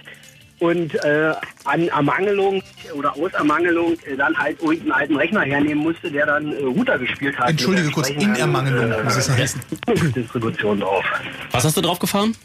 und 0.59 0.93
äh, 1.05 1.31
an 1.65 1.87
Ermangelung 1.87 2.61
oder 2.93 3.15
aus 3.15 3.31
Ermangelung 3.33 3.93
äh, 4.05 4.15
dann 4.17 4.37
halt 4.37 4.59
irgendeinen 4.59 4.91
alten 4.91 5.15
Rechner 5.15 5.41
hernehmen 5.41 5.83
musste, 5.83 6.11
der 6.11 6.25
dann 6.25 6.51
äh, 6.51 6.63
Router 6.63 6.99
gespielt 6.99 7.37
hat. 7.37 7.49
Entschuldige 7.51 7.89
kurz, 7.91 8.09
in 8.09 8.35
Ermangelung 8.35 9.03
muss 9.03 9.15
es 9.15 9.29
heißen. 9.29 9.61
äh, 9.87 9.93
Distribution 10.09 10.79
drauf. 10.79 11.05
Was 11.51 11.63
hast 11.63 11.77
du 11.77 11.81
drauf 11.81 11.99
gefahren? 11.99 12.35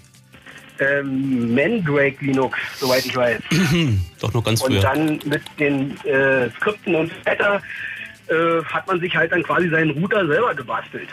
Ähm, 0.80 1.54
Mandrake 1.54 2.16
Linux, 2.24 2.58
soweit 2.78 3.06
ich 3.06 3.16
weiß. 3.16 3.40
Doch 4.20 4.32
noch 4.34 4.42
ganz 4.42 4.60
Und 4.62 4.72
früher. 4.72 4.80
dann 4.82 5.20
mit 5.24 5.42
den 5.58 5.96
äh, 6.04 6.50
Skripten 6.56 6.94
und 6.96 7.10
so 7.10 7.14
weiter 7.24 7.62
äh, 8.28 8.64
hat 8.64 8.86
man 8.86 9.00
sich 9.00 9.14
halt 9.14 9.32
dann 9.32 9.42
quasi 9.42 9.68
seinen 9.68 9.90
Router 9.90 10.26
selber 10.26 10.54
gebastelt, 10.54 11.08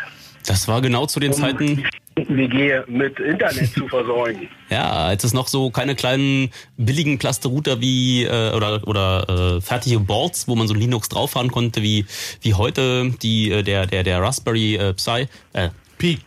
Das 0.47 0.68
war 0.68 0.82
genau 0.82 1.05
zu 1.05 1.20
den 1.20 1.32
um 1.34 1.38
Zeiten, 1.39 1.84
WG 2.16 2.82
mit 2.88 3.20
Internet 3.20 3.74
zu 3.74 3.88
versorgen. 3.88 4.49
ja, 4.70 4.89
als 4.89 5.24
es 5.24 5.34
noch 5.34 5.47
so 5.47 5.70
keine 5.72 5.95
kleinen 5.95 6.49
billigen 6.78 7.18
Plasterouter 7.18 7.80
wie 7.82 8.24
äh, 8.24 8.53
oder 8.53 8.82
oder 8.88 9.57
äh, 9.57 9.62
fertige 9.62 9.99
Boards, 9.99 10.47
wo 10.47 10.55
man 10.55 10.68
so 10.68 10.74
Linux 10.74 11.09
drauffahren 11.09 11.51
konnte, 11.51 11.82
wie 11.82 12.05
wie 12.41 12.53
heute 12.53 13.12
die 13.22 13.51
äh, 13.51 13.64
der 13.64 13.86
der 13.86 14.03
der 14.03 14.22
Raspberry 14.22 14.76
äh, 14.76 14.93
Pi 14.93 15.28
äh, 15.53 15.70
Pi. 15.97 16.20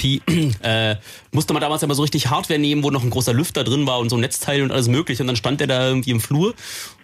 Pi, 0.00 0.22
äh, 0.62 0.96
musste 1.30 1.52
man 1.52 1.60
damals 1.60 1.84
aber 1.84 1.94
so 1.94 2.00
richtig 2.00 2.30
Hardware 2.30 2.58
nehmen, 2.58 2.82
wo 2.82 2.90
noch 2.90 3.02
ein 3.02 3.10
großer 3.10 3.34
Lüfter 3.34 3.64
drin 3.64 3.86
war 3.86 3.98
und 3.98 4.08
so 4.08 4.16
Netzteile 4.16 4.64
und 4.64 4.72
alles 4.72 4.88
mögliche. 4.88 5.22
Und 5.22 5.26
dann 5.26 5.36
stand 5.36 5.60
der 5.60 5.66
da 5.66 5.86
irgendwie 5.86 6.10
im 6.10 6.20
Flur 6.20 6.54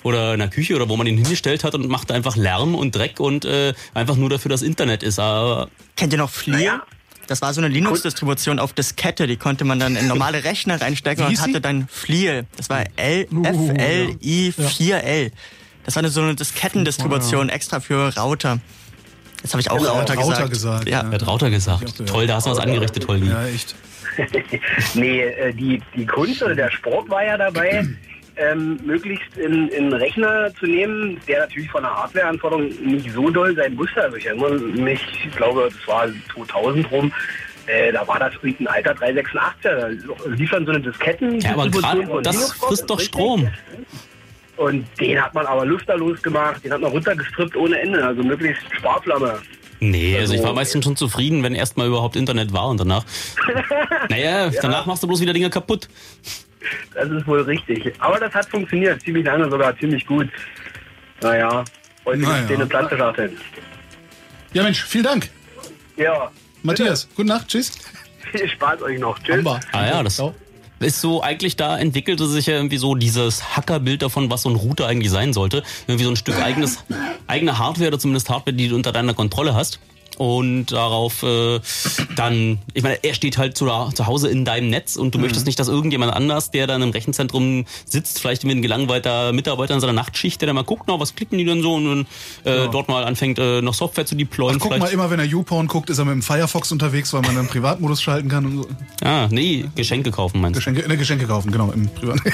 oder 0.03 0.33
in 0.33 0.39
der 0.41 0.49
Küche 0.49 0.75
oder 0.75 0.89
wo 0.89 0.97
man 0.97 1.07
ihn 1.07 1.19
hingestellt 1.19 1.63
hat 1.63 1.75
und 1.75 1.87
machte 1.89 2.15
einfach 2.15 2.37
Lärm 2.37 2.75
und 2.75 2.97
Dreck 2.97 3.21
und 3.21 3.45
äh, 3.45 3.75
einfach 3.93 4.17
nur 4.17 4.31
dafür 4.31 4.49
das 4.49 4.63
Internet 4.63 5.03
ist. 5.03 5.19
Aber 5.19 5.69
Kennt 5.95 6.15
ihr 6.15 6.19
noch 6.19 6.31
Fleer? 6.31 6.57
Naja. 6.57 6.83
Das 7.27 7.43
war 7.43 7.53
so 7.53 7.61
eine 7.61 7.69
Linux-Distribution 7.69 8.59
auf 8.59 8.73
Diskette, 8.73 9.27
die 9.27 9.37
konnte 9.37 9.65
man 9.65 9.79
dann 9.79 9.97
in 9.97 10.07
normale 10.07 10.45
Rechner 10.45 10.81
reinstecken 10.81 11.27
Wie 11.27 11.31
und 11.31 11.41
hatte 11.43 11.61
dann 11.61 11.89
Fleer. 11.89 12.45
Das 12.57 12.71
war 12.71 12.85
L 12.97 13.27
Uh, 13.31 13.43
F 13.45 13.79
L 13.79 14.17
I 14.23 14.53
4 14.53 15.03
L. 15.03 15.33
Das 15.85 15.97
war 15.97 16.01
eine, 16.01 16.11
so 16.11 16.23
eine 16.23 16.35
Diskettendistribution 16.35 17.49
extra 17.49 17.81
für 17.81 18.17
Router. 18.17 18.61
Jetzt 19.47 19.53
habe 19.53 19.61
ich 19.61 19.71
auch 19.71 19.79
Router, 19.79 20.15
Router 20.15 20.49
gesagt. 20.49 20.51
gesagt, 20.51 20.89
Ja. 20.89 21.05
ja. 21.05 21.11
hat 21.13 21.25
Rauter 21.25 21.51
gesagt. 21.51 22.01
Ja. 22.01 22.05
Toll, 22.05 22.27
da 22.27 22.35
hast 22.35 22.47
du 22.47 22.51
was 22.51 22.59
angerichtet, 22.59 23.07
Holgi. 23.07 23.29
Ja, 23.29 23.47
echt. 23.47 23.77
nee, 24.95 25.21
äh, 25.21 25.53
die, 25.53 25.81
die 25.95 26.05
Kunst 26.05 26.43
oder 26.43 26.57
der 26.57 26.69
Sport 26.73 27.09
war 27.09 27.25
ja 27.25 27.39
dabei, 27.39 27.87
ähm, 28.35 28.81
möglichst 28.85 29.37
in, 29.37 29.69
in 29.69 29.85
einen 29.85 29.93
Rechner 29.93 30.53
zu 30.59 30.67
nehmen, 30.67 31.21
der 31.29 31.41
natürlich 31.41 31.71
von 31.71 31.85
der 31.85 31.95
Hardwareanforderung 31.95 32.71
nicht 32.85 33.13
so 33.13 33.31
doll 33.31 33.55
sein 33.55 33.75
musste. 33.75 34.03
Also 34.03 34.17
ich 34.17 34.27
erinnere 34.27 34.59
mich, 34.59 35.01
ich 35.25 35.37
glaube, 35.37 35.69
das 35.73 35.87
war 35.87 36.09
2000 36.35 36.91
rum, 36.91 37.13
äh, 37.67 37.93
da 37.93 38.05
war 38.09 38.19
das 38.19 38.35
irgendein 38.43 38.67
alter 38.67 38.95
386er. 38.95 39.55
Da 39.63 39.89
lief 40.31 40.51
dann 40.51 40.67
so 40.67 40.73
eine 40.73 40.81
Disketten. 40.81 41.39
Ja, 41.39 41.53
aber 41.53 41.69
gerade 41.69 42.23
das 42.23 42.53
frisst 42.53 42.91
doch 42.91 42.99
richtig? 42.99 43.15
Strom. 43.15 43.49
Und 44.57 44.87
den 44.99 45.21
hat 45.23 45.35
man 45.35 45.45
aber 45.47 45.67
lüfterlos 45.67 46.23
gemacht, 46.23 46.65
den 46.65 46.73
hat 46.73 46.81
man 46.81 46.91
runtergestrippt 46.91 47.57
ohne 47.57 47.79
Ende, 47.79 48.05
also 48.05 48.23
möglichst 48.23 48.63
Sparflamme. 48.79 49.39
Nee, 49.81 50.17
also 50.19 50.33
ich 50.33 50.41
war 50.41 50.47
Also- 50.47 50.55
meistens 50.57 50.85
schon 50.85 50.97
zufrieden, 50.97 51.43
wenn 51.43 51.55
erstmal 51.55 51.87
überhaupt 51.89 52.17
Internet 52.17 52.53
war 52.53 52.69
und 52.69 52.81
danach. 52.81 53.05
Naja, 54.09 54.51
danach 54.63 54.87
machst 54.87 55.03
du 55.03 55.07
bloß 55.07 55.21
wieder 55.21 55.33
Dinge 55.35 55.51
kaputt. 55.51 55.89
Das 56.95 57.09
ist 57.11 57.27
wohl 57.27 57.43
richtig. 57.43 57.93
Aber 57.99 58.19
das 58.19 58.33
hat 58.33 58.49
funktioniert, 58.49 59.01
ziemlich 59.03 59.27
lange 59.27 59.49
sogar, 59.51 59.77
ziemlich 59.79 60.07
gut. 60.07 60.29
Naja, 61.21 61.65
heute 62.05 62.21
Naja. 62.21 62.47
den 62.47 62.57
eine 62.57 62.67
Plattenschachteln. 62.67 63.37
Ja, 64.53 64.63
Mensch, 64.63 64.83
vielen 64.85 65.05
Dank. 65.05 65.29
Ja, 65.97 66.31
Matthias, 66.63 67.09
gute 67.15 67.29
Nacht, 67.29 67.49
tschüss. 67.49 67.73
viel 68.33 68.49
Spaß 68.49 68.81
euch 68.83 68.99
noch. 68.99 69.19
Tschüss. 69.19 69.37
Amba. 69.39 69.61
Ah 69.73 69.87
ja, 69.87 70.03
das 70.03 70.17
ist 70.81 71.01
so 71.01 71.22
eigentlich 71.22 71.57
da 71.57 71.79
entwickelte 71.79 72.27
sich 72.27 72.47
ja 72.47 72.55
irgendwie 72.55 72.77
so 72.77 72.95
dieses 72.95 73.57
Hackerbild 73.57 74.03
davon, 74.03 74.31
was 74.31 74.43
so 74.43 74.51
ein 74.51 74.57
Router 74.57 74.87
eigentlich 74.87 75.11
sein 75.11 75.33
sollte. 75.33 75.62
Irgendwie 75.87 76.05
so 76.05 76.11
ein 76.11 76.16
Stück 76.16 76.37
eigenes, 76.37 76.85
eigene 77.27 77.59
Hardware 77.59 77.89
oder 77.89 77.99
zumindest 77.99 78.29
Hardware, 78.29 78.55
die 78.55 78.68
du 78.68 78.77
unter 78.77 78.93
deiner 78.93 79.14
Kontrolle 79.14 79.55
hast. 79.55 79.81
Und 80.17 80.73
darauf 80.73 81.23
äh, 81.23 81.61
dann, 82.17 82.59
ich 82.75 82.83
meine, 82.83 83.03
er 83.03 83.14
steht 83.14 83.39
halt 83.39 83.57
zu, 83.57 83.67
zu 83.95 84.07
Hause 84.07 84.29
in 84.29 84.45
deinem 84.45 84.71
Netz 84.71 84.97
und 84.97 85.14
du 85.14 85.19
möchtest 85.19 85.47
nicht, 85.47 85.59
dass 85.59 85.69
irgendjemand 85.69 86.12
anders, 86.12 86.51
der 86.51 86.67
dann 86.67 86.83
im 86.83 86.91
Rechenzentrum 86.91 87.67
sitzt, 87.85 88.21
vielleicht 88.21 88.45
mit 88.45 88.57
ein 88.57 88.62
gelangweilter 88.62 89.33
Mitarbeiter 89.33 89.75
in 89.75 89.81
seiner 89.81 89.93
Nachtschicht, 89.93 90.41
der 90.41 90.47
dann 90.47 90.57
mal 90.57 90.64
guckt, 90.64 90.85
na, 90.87 90.99
was 90.99 91.14
klicken 91.14 91.39
die 91.39 91.45
denn 91.45 91.62
so 91.62 91.75
und 91.75 91.85
dann 91.85 92.07
äh, 92.45 92.69
dort 92.71 92.89
mal 92.89 93.05
anfängt, 93.05 93.39
äh, 93.39 93.61
noch 93.61 93.75
Software 93.75 94.07
zu 94.07 94.14
deployen. 94.14 94.57
Ach, 94.59 94.69
guck 94.69 94.79
mal, 94.79 94.89
immer 94.89 95.11
wenn 95.11 95.21
er 95.21 95.27
YouPorn 95.27 95.67
guckt, 95.67 95.91
ist 95.91 95.99
er 95.99 96.05
mit 96.05 96.14
dem 96.14 96.23
Firefox 96.23 96.73
unterwegs, 96.73 97.12
weil 97.12 97.23
man 97.23 97.37
dann 97.37 97.47
Privatmodus 97.49 98.03
schalten 98.03 98.29
kann 98.29 98.47
und 98.47 98.57
so. 98.62 98.69
Ah, 99.03 99.29
nee, 99.31 99.67
Geschenke 99.75 100.11
kaufen 100.11 100.41
meinst 100.41 100.57
du? 100.57 100.61
Geschenke, 100.61 100.89
ne, 100.89 100.97
Geschenke 100.97 101.27
kaufen, 101.27 101.53
genau, 101.53 101.71
im 101.73 101.89
Privat. 101.89 102.19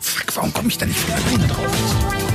Fuck, 0.00 0.36
warum 0.36 0.52
komme 0.52 0.68
ich 0.68 0.78
da 0.78 0.86
nicht 0.86 0.98
von 0.98 1.12
alleine 1.14 1.46
drauf? 1.48 2.29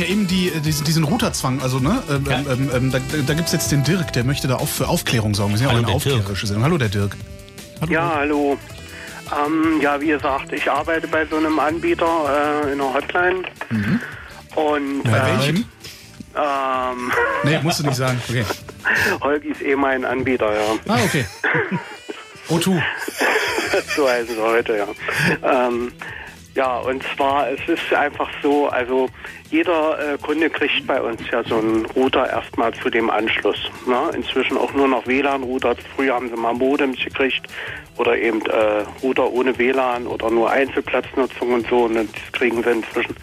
Hatten 0.00 0.10
ja 0.10 0.16
eben 0.16 0.26
die, 0.26 0.48
äh, 0.48 0.60
diesen, 0.60 0.84
diesen 0.84 1.04
Routerzwang, 1.04 1.60
also 1.62 1.78
ne, 1.78 2.02
ähm, 2.10 2.24
Ja. 2.28 2.38
ähm, 2.52 2.70
ähm, 2.74 2.90
da, 2.90 2.98
da 3.26 3.34
gibt 3.34 3.46
es 3.46 3.52
jetzt 3.52 3.72
den 3.72 3.84
Dirk, 3.84 4.12
der 4.12 4.24
möchte 4.24 4.48
da 4.48 4.56
auch 4.56 4.68
für 4.68 4.88
Aufklärung 4.88 5.34
sorgen. 5.34 5.52
Wir 5.52 5.58
sind 5.58 5.66
ja 5.66 5.72
auch 5.72 5.76
Hallo, 5.76 5.86
eine 5.88 5.92
der 5.94 6.00
Dirk. 6.00 6.14
aufklärerische 6.16 6.46
Sendung. 6.46 6.64
Hallo, 6.64 6.78
der 6.78 6.88
Dirk. 6.88 7.16
Ja, 7.88 8.14
hallo. 8.16 8.58
Ähm, 9.46 9.80
ja, 9.80 10.00
wie 10.00 10.06
gesagt, 10.08 10.52
ich 10.52 10.70
arbeite 10.70 11.06
bei 11.06 11.26
so 11.26 11.36
einem 11.36 11.58
Anbieter 11.58 12.62
äh, 12.66 12.72
in 12.72 12.80
einer 12.80 12.94
Hotline. 12.94 13.42
Und 14.56 15.02
Bei 15.04 15.18
äh, 15.18 15.38
welchem? 15.38 15.56
ähm, 16.36 17.12
Nee, 17.44 17.58
musst 17.62 17.80
du 17.80 17.84
nicht 17.84 17.96
sagen. 17.96 18.20
Okay. 18.28 18.44
Holgi 19.20 19.48
ist 19.48 19.62
eh 19.62 19.76
mein 19.76 20.04
Anbieter, 20.04 20.50
ja. 20.52 20.78
Ah, 20.88 20.98
okay. 21.04 21.26
O2. 22.48 22.80
so 23.94 24.08
heißen 24.08 24.34
sie 24.34 24.40
heute, 24.40 24.76
ja. 24.78 24.86
ähm, 25.68 25.92
ja, 26.58 26.78
und 26.78 27.04
zwar, 27.14 27.48
es 27.52 27.60
ist 27.68 27.94
einfach 27.94 28.28
so, 28.42 28.66
also 28.66 29.08
jeder 29.48 30.14
äh, 30.14 30.18
Kunde 30.18 30.50
kriegt 30.50 30.88
bei 30.88 31.00
uns 31.00 31.20
ja 31.30 31.44
so 31.44 31.58
einen 31.58 31.86
Router 31.86 32.28
erstmal 32.28 32.74
zu 32.74 32.90
dem 32.90 33.10
Anschluss. 33.10 33.70
Ne? 33.86 34.10
Inzwischen 34.12 34.58
auch 34.58 34.72
nur 34.72 34.88
noch 34.88 35.06
WLAN-Router. 35.06 35.76
Früher 35.94 36.14
haben 36.14 36.28
sie 36.28 36.34
mal 36.34 36.54
Modems 36.54 36.98
gekriegt 36.98 37.46
oder 37.96 38.18
eben 38.18 38.44
äh, 38.46 38.82
Router 39.04 39.30
ohne 39.30 39.56
WLAN 39.56 40.08
oder 40.08 40.32
nur 40.32 40.50
Einzelplatznutzung 40.50 41.52
und 41.52 41.68
so. 41.68 41.84
Und 41.84 41.94
das 41.94 42.32
kriegen 42.32 42.60
sie 42.64 42.70
inzwischen 42.70 43.14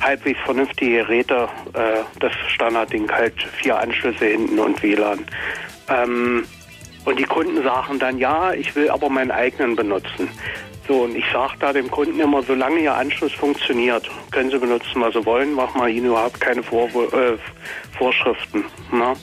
halbwegs 0.00 0.40
vernünftige 0.40 1.04
Geräte. 1.04 1.48
Äh, 1.74 2.00
das 2.18 2.32
Standardding 2.48 3.08
halt 3.12 3.40
vier 3.62 3.78
Anschlüsse 3.78 4.24
hinten 4.24 4.58
und 4.58 4.82
WLAN. 4.82 5.24
Ähm, 5.88 6.44
und 7.04 7.16
die 7.16 7.24
Kunden 7.24 7.62
sagen 7.62 8.00
dann, 8.00 8.18
ja, 8.18 8.52
ich 8.52 8.74
will 8.74 8.90
aber 8.90 9.08
meinen 9.08 9.30
eigenen 9.30 9.76
benutzen. 9.76 10.28
So, 10.88 11.02
und 11.02 11.16
ich 11.16 11.24
sage 11.32 11.54
da 11.60 11.72
dem 11.72 11.90
Kunden 11.90 12.18
immer, 12.18 12.42
solange 12.42 12.80
Ihr 12.80 12.94
Anschluss 12.94 13.32
funktioniert, 13.32 14.10
können 14.32 14.50
Sie 14.50 14.58
benutzen, 14.58 15.00
was 15.00 15.14
Sie 15.14 15.24
wollen, 15.24 15.54
machen 15.54 15.80
wir 15.80 15.88
Ihnen 15.88 16.06
überhaupt 16.06 16.40
keine 16.40 16.62
Vorwür 16.62 17.12
äh, 17.12 17.38
Vorschriften. 17.96 18.64
Ne? 18.90 19.14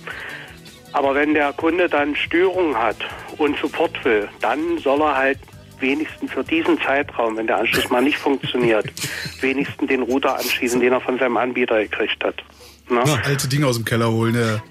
Aber 0.94 1.14
wenn 1.14 1.34
der 1.34 1.54
Kunde 1.54 1.90
dann 1.90 2.16
Störungen 2.16 2.78
hat 2.78 2.98
und 3.38 3.58
Support 3.58 4.04
will, 4.06 4.30
dann 4.42 4.78
soll 4.80 5.02
er 5.02 5.16
halt 5.16 5.40
wenigstens 5.80 6.32
für 6.32 6.44
diesen 6.44 6.80
Zeitraum, 6.82 7.38
wenn 7.38 7.48
der 7.48 7.58
Anschluss 7.58 7.90
mal 7.90 8.02
nicht 8.02 8.18
funktioniert, 8.18 8.86
wenigstens 9.42 9.88
den 9.88 10.02
Router 10.02 10.38
anschließen, 10.38 10.80
den 10.80 10.94
er 10.94 11.02
von 11.02 11.20
seinem 11.20 11.38
Anbieter 11.38 11.82
gekriegt 11.82 12.24
hat. 12.24 12.36
Ne? 12.90 13.04
Ja, 13.06 13.20
alte 13.26 13.48
Dinge 13.48 13.68
aus 13.68 13.76
dem 13.76 13.86
Keller 13.86 14.12
holen. 14.12 14.36
Ja. 14.36 14.62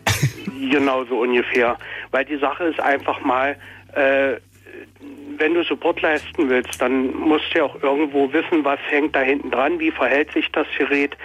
Genau 0.70 1.04
so 1.04 1.20
ungefähr. 1.20 1.78
Weil 2.10 2.24
die 2.24 2.38
Sache 2.38 2.64
ist 2.64 2.80
einfach 2.80 3.20
mal, 3.20 3.56
äh, 3.94 4.36
wenn 5.38 5.54
du 5.54 5.62
Support 5.62 6.00
leisten 6.02 6.48
willst, 6.48 6.80
dann 6.80 7.14
musst 7.14 7.52
du 7.52 7.58
ja 7.58 7.64
auch 7.64 7.82
irgendwo 7.82 8.32
wissen, 8.32 8.64
was 8.64 8.78
hängt 8.88 9.14
da 9.14 9.20
hinten 9.20 9.50
dran, 9.50 9.78
wie 9.78 9.90
verhält 9.90 10.32
sich 10.32 10.50
das 10.52 10.66
Gerät. 10.76 11.16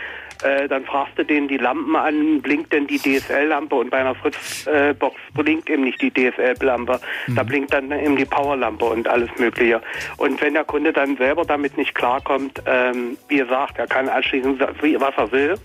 Äh, 0.43 0.67
dann 0.67 0.83
fragst 0.83 1.17
du 1.17 1.23
den 1.23 1.47
die 1.47 1.57
Lampen 1.57 1.95
an, 1.95 2.41
blinkt 2.41 2.73
denn 2.73 2.87
die 2.87 2.97
DSL-Lampe 2.97 3.75
und 3.75 3.89
bei 3.89 3.99
einer 3.99 4.15
Fritz-Box 4.15 5.15
blinkt 5.33 5.69
eben 5.69 5.83
nicht 5.83 6.01
die 6.01 6.11
DSL-Lampe, 6.11 6.99
da 7.35 7.43
blinkt 7.43 7.73
dann 7.73 7.91
eben 7.91 8.17
die 8.17 8.25
Powerlampe 8.25 8.85
und 8.85 9.07
alles 9.07 9.29
Mögliche. 9.37 9.81
Und 10.17 10.41
wenn 10.41 10.53
der 10.53 10.65
Kunde 10.65 10.91
dann 10.91 11.15
selber 11.17 11.45
damit 11.45 11.77
nicht 11.77 11.95
klarkommt, 11.95 12.61
ähm, 12.65 13.17
wie 13.29 13.37
gesagt, 13.37 13.77
er 13.77 13.87
kann 13.87 14.09
anschließen, 14.09 14.59
was 14.59 15.13
er 15.17 15.31
will, 15.31 15.55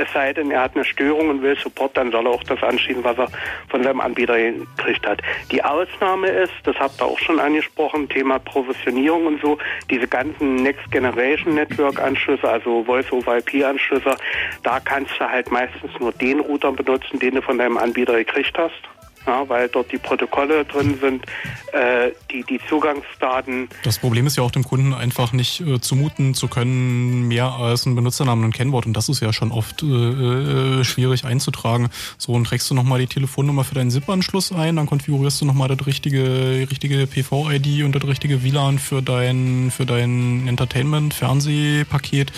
es 0.00 0.12
sei 0.12 0.32
denn, 0.32 0.50
er 0.50 0.62
hat 0.62 0.74
eine 0.74 0.84
Störung 0.84 1.28
und 1.28 1.42
will 1.42 1.56
Support, 1.56 1.96
dann 1.96 2.10
soll 2.10 2.26
er 2.26 2.32
auch 2.32 2.44
das 2.44 2.62
anschließen, 2.62 3.04
was 3.04 3.18
er 3.18 3.28
von 3.68 3.82
seinem 3.82 4.00
Anbieter 4.00 4.36
gekriegt 4.38 5.06
hat. 5.06 5.20
Die 5.50 5.62
Ausnahme 5.62 6.28
ist, 6.28 6.52
das 6.64 6.76
habt 6.78 7.00
ihr 7.00 7.04
auch 7.04 7.18
schon 7.18 7.38
angesprochen, 7.38 8.08
Thema 8.08 8.38
Provisionierung 8.38 9.26
und 9.26 9.40
so, 9.42 9.58
diese 9.90 10.08
ganzen 10.08 10.56
Next 10.56 10.90
Generation 10.90 11.54
Network 11.54 12.00
Anschlüsse, 12.00 12.48
also 12.48 12.84
Voice-over-IP-Anschlüsse, 12.84 14.16
da 14.62 14.80
kannst 14.80 15.12
du 15.18 15.28
halt 15.28 15.50
meistens 15.50 15.90
nur 16.00 16.12
den 16.12 16.40
Router 16.40 16.72
benutzen, 16.72 17.18
den 17.18 17.34
du 17.34 17.42
von 17.42 17.58
deinem 17.58 17.76
Anbieter 17.76 18.16
gekriegt 18.16 18.56
hast. 18.56 18.99
Ja, 19.26 19.46
weil 19.48 19.68
dort 19.68 19.92
die 19.92 19.98
Protokolle 19.98 20.64
drin 20.64 20.98
sind, 21.00 21.26
äh, 21.72 22.10
die, 22.30 22.42
die 22.44 22.58
Zugangsdaten. 22.68 23.68
Das 23.84 23.98
Problem 23.98 24.26
ist 24.26 24.36
ja 24.36 24.42
auch 24.42 24.50
dem 24.50 24.64
Kunden 24.64 24.94
einfach 24.94 25.32
nicht 25.32 25.60
äh, 25.60 25.78
zumuten 25.80 26.34
zu 26.34 26.48
können, 26.48 27.28
mehr 27.28 27.52
als 27.52 27.86
einen 27.86 27.96
Benutzernamen 27.96 28.44
und 28.44 28.50
ein 28.50 28.52
Kennwort. 28.54 28.86
Und 28.86 28.94
das 28.94 29.08
ist 29.10 29.20
ja 29.20 29.32
schon 29.32 29.52
oft 29.52 29.82
äh, 29.82 29.86
äh, 29.86 30.84
schwierig 30.84 31.24
einzutragen. 31.24 31.90
So, 32.16 32.32
und 32.32 32.44
trägst 32.44 32.70
du 32.70 32.74
nochmal 32.74 32.98
die 32.98 33.06
Telefonnummer 33.06 33.64
für 33.64 33.74
deinen 33.74 33.90
SIP-Anschluss 33.90 34.52
ein, 34.52 34.76
dann 34.76 34.86
konfigurierst 34.86 35.42
du 35.42 35.44
nochmal 35.44 35.68
das 35.68 35.86
richtige, 35.86 36.66
richtige 36.70 37.06
PV-ID 37.06 37.84
und 37.84 37.94
das 37.94 38.06
richtige 38.06 38.42
WLAN 38.42 38.78
für 38.78 39.02
dein, 39.02 39.70
für 39.70 39.84
dein 39.84 40.48
Entertainment-Fernsehpaket. 40.48 42.32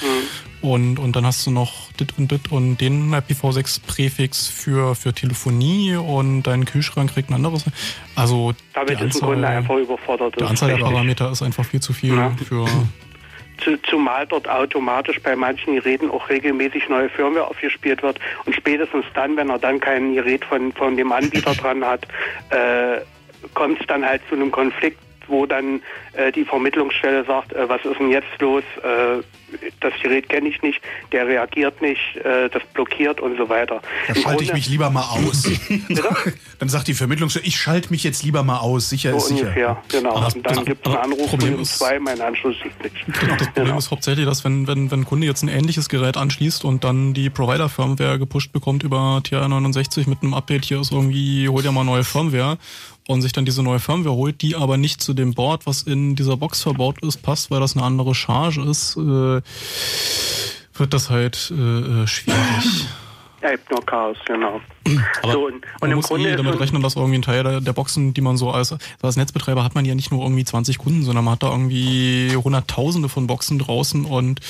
Und, 0.62 1.00
und 1.00 1.16
dann 1.16 1.26
hast 1.26 1.44
du 1.44 1.50
noch 1.50 1.90
dit 1.98 2.16
und 2.16 2.30
dit 2.30 2.52
und 2.52 2.76
den 2.76 3.12
IPv6-Präfix 3.12 4.46
für, 4.46 4.94
für 4.94 5.12
Telefonie 5.12 5.96
und 5.96 6.44
dein 6.44 6.64
Kühlschrank 6.72 7.12
kriegt 7.12 7.30
ein 7.30 7.34
anderes. 7.34 7.64
Also 8.16 8.52
Damit 8.72 9.00
die 9.00 9.04
ist 9.04 9.22
ein 9.22 9.28
Kunde 9.28 9.46
einfach 9.48 9.76
überfordert. 9.76 10.42
Anzahl 10.42 10.70
der. 10.70 10.78
Parameter 10.78 11.30
ist 11.30 11.42
einfach 11.42 11.64
viel 11.64 11.80
zu 11.80 11.92
viel 11.92 12.16
Ja. 12.16 12.30
für. 12.48 12.66
Zu, 13.62 13.80
zumal 13.82 14.26
dort 14.26 14.48
automatisch 14.48 15.20
bei 15.22 15.36
manchen 15.36 15.76
Geräten 15.76 16.10
auch 16.10 16.28
regelmäßig 16.28 16.88
neue 16.88 17.08
Firmware 17.08 17.46
aufgespielt 17.46 18.02
wird. 18.02 18.18
Und 18.44 18.56
spätestens 18.56 19.04
dann, 19.14 19.36
wenn 19.36 19.50
er 19.50 19.58
dann 19.58 19.78
kein 19.78 20.14
Gerät 20.14 20.44
von, 20.44 20.72
von 20.72 20.96
dem 20.96 21.12
Anbieter 21.12 21.54
dran 21.54 21.84
hat, 21.84 22.04
äh, 22.50 23.00
kommt 23.54 23.80
es 23.80 23.86
dann 23.86 24.04
halt 24.04 24.20
zu 24.28 24.34
einem 24.34 24.50
Konflikt 24.50 24.98
wo 25.28 25.46
dann 25.46 25.80
äh, 26.14 26.32
die 26.32 26.44
Vermittlungsstelle 26.44 27.24
sagt, 27.24 27.52
äh, 27.52 27.68
was 27.68 27.84
ist 27.84 27.98
denn 27.98 28.10
jetzt 28.10 28.28
los? 28.40 28.62
Äh, 28.82 29.22
das 29.80 29.92
Gerät 30.02 30.30
kenne 30.30 30.48
ich 30.48 30.62
nicht, 30.62 30.80
der 31.12 31.26
reagiert 31.26 31.82
nicht, 31.82 32.00
äh, 32.24 32.48
das 32.48 32.62
blockiert 32.72 33.20
und 33.20 33.36
so 33.36 33.50
weiter. 33.50 33.82
Da 34.08 34.14
Im 34.14 34.22
schalte 34.22 34.44
ich 34.44 34.52
mich 34.54 34.66
lieber 34.70 34.88
mal 34.88 35.02
aus. 35.02 35.42
Dann 36.58 36.68
sagt 36.70 36.88
die 36.88 36.94
Vermittlungsstelle, 36.94 37.44
ich 37.46 37.56
schalte 37.56 37.90
mich 37.90 38.02
jetzt 38.02 38.22
lieber 38.22 38.42
mal 38.44 38.58
aus. 38.58 38.88
Sicher 38.88 39.10
So 39.10 39.16
ist 39.18 39.26
sicher. 39.28 39.40
ungefähr, 39.42 39.82
genau. 39.88 40.16
Aber 40.16 40.34
und 40.34 40.46
dann 40.46 40.64
gibt 40.64 40.86
es 40.86 40.94
einen 40.94 41.02
Anruf 41.12 41.28
Problem 41.28 41.54
um 41.56 41.60
ist- 41.62 41.78
zwei, 41.78 41.98
mein 41.98 42.20
Anschluss 42.20 42.56
liegt 42.64 42.82
nicht. 42.82 42.96
Genau, 43.20 43.36
das 43.36 43.48
Problem 43.52 43.76
ist 43.76 43.90
hauptsächlich, 43.90 44.24
dass 44.24 44.42
wenn, 44.44 44.66
wenn, 44.66 44.90
wenn 44.90 45.00
ein 45.00 45.04
Kunde 45.04 45.26
jetzt 45.26 45.42
ein 45.42 45.48
ähnliches 45.48 45.88
Gerät 45.90 46.16
anschließt 46.16 46.64
und 46.64 46.82
dann 46.84 47.12
die 47.14 47.28
Provider-Firmware 47.30 48.18
gepusht 48.18 48.52
bekommt 48.52 48.82
über 48.84 49.20
TR69 49.24 50.08
mit 50.08 50.22
einem 50.22 50.32
Update, 50.34 50.64
hier 50.64 50.80
ist 50.80 50.92
irgendwie, 50.92 51.48
hol 51.48 51.62
dir 51.62 51.72
mal 51.72 51.84
neue 51.84 52.04
Firmware 52.04 52.56
und 53.08 53.22
sich 53.22 53.32
dann 53.32 53.44
diese 53.44 53.62
neue 53.62 53.80
Firmware 53.80 54.14
holt, 54.14 54.42
die 54.42 54.56
aber 54.56 54.76
nicht 54.76 55.02
zu 55.02 55.14
dem 55.14 55.34
Board, 55.34 55.66
was 55.66 55.82
in 55.82 56.14
dieser 56.16 56.36
Box 56.36 56.62
verbaut 56.62 57.02
ist, 57.02 57.22
passt, 57.22 57.50
weil 57.50 57.60
das 57.60 57.76
eine 57.76 57.84
andere 57.84 58.14
Charge 58.14 58.62
ist, 58.62 58.96
äh, 58.96 59.40
wird 60.74 60.94
das 60.94 61.10
halt 61.10 61.52
äh, 61.56 62.02
äh, 62.02 62.06
schwierig. 62.06 62.86
Ja, 63.42 63.50
gibt 63.50 63.70
nur 63.72 63.84
Chaos, 63.84 64.16
genau. 64.24 64.60
Aber 65.22 65.32
so, 65.32 65.46
und, 65.46 65.54
und 65.54 65.64
man 65.80 65.90
im 65.90 65.96
muss 65.96 66.06
Grunde 66.06 66.30
eh 66.30 66.36
damit 66.36 66.60
rechnen, 66.60 66.80
dass 66.80 66.94
irgendwie 66.94 67.18
ein 67.18 67.22
Teil 67.22 67.42
der, 67.42 67.60
der 67.60 67.72
Boxen, 67.72 68.14
die 68.14 68.20
man 68.20 68.36
so 68.36 68.52
als, 68.52 68.76
als 69.02 69.16
Netzbetreiber 69.16 69.64
hat 69.64 69.74
man 69.74 69.84
ja 69.84 69.96
nicht 69.96 70.12
nur 70.12 70.22
irgendwie 70.22 70.44
20 70.44 70.78
Kunden, 70.78 71.02
sondern 71.02 71.24
man 71.24 71.32
hat 71.32 71.42
da 71.42 71.50
irgendwie 71.50 72.36
hunderttausende 72.36 73.08
von 73.08 73.26
Boxen 73.26 73.58
draußen 73.58 74.04
und 74.04 74.40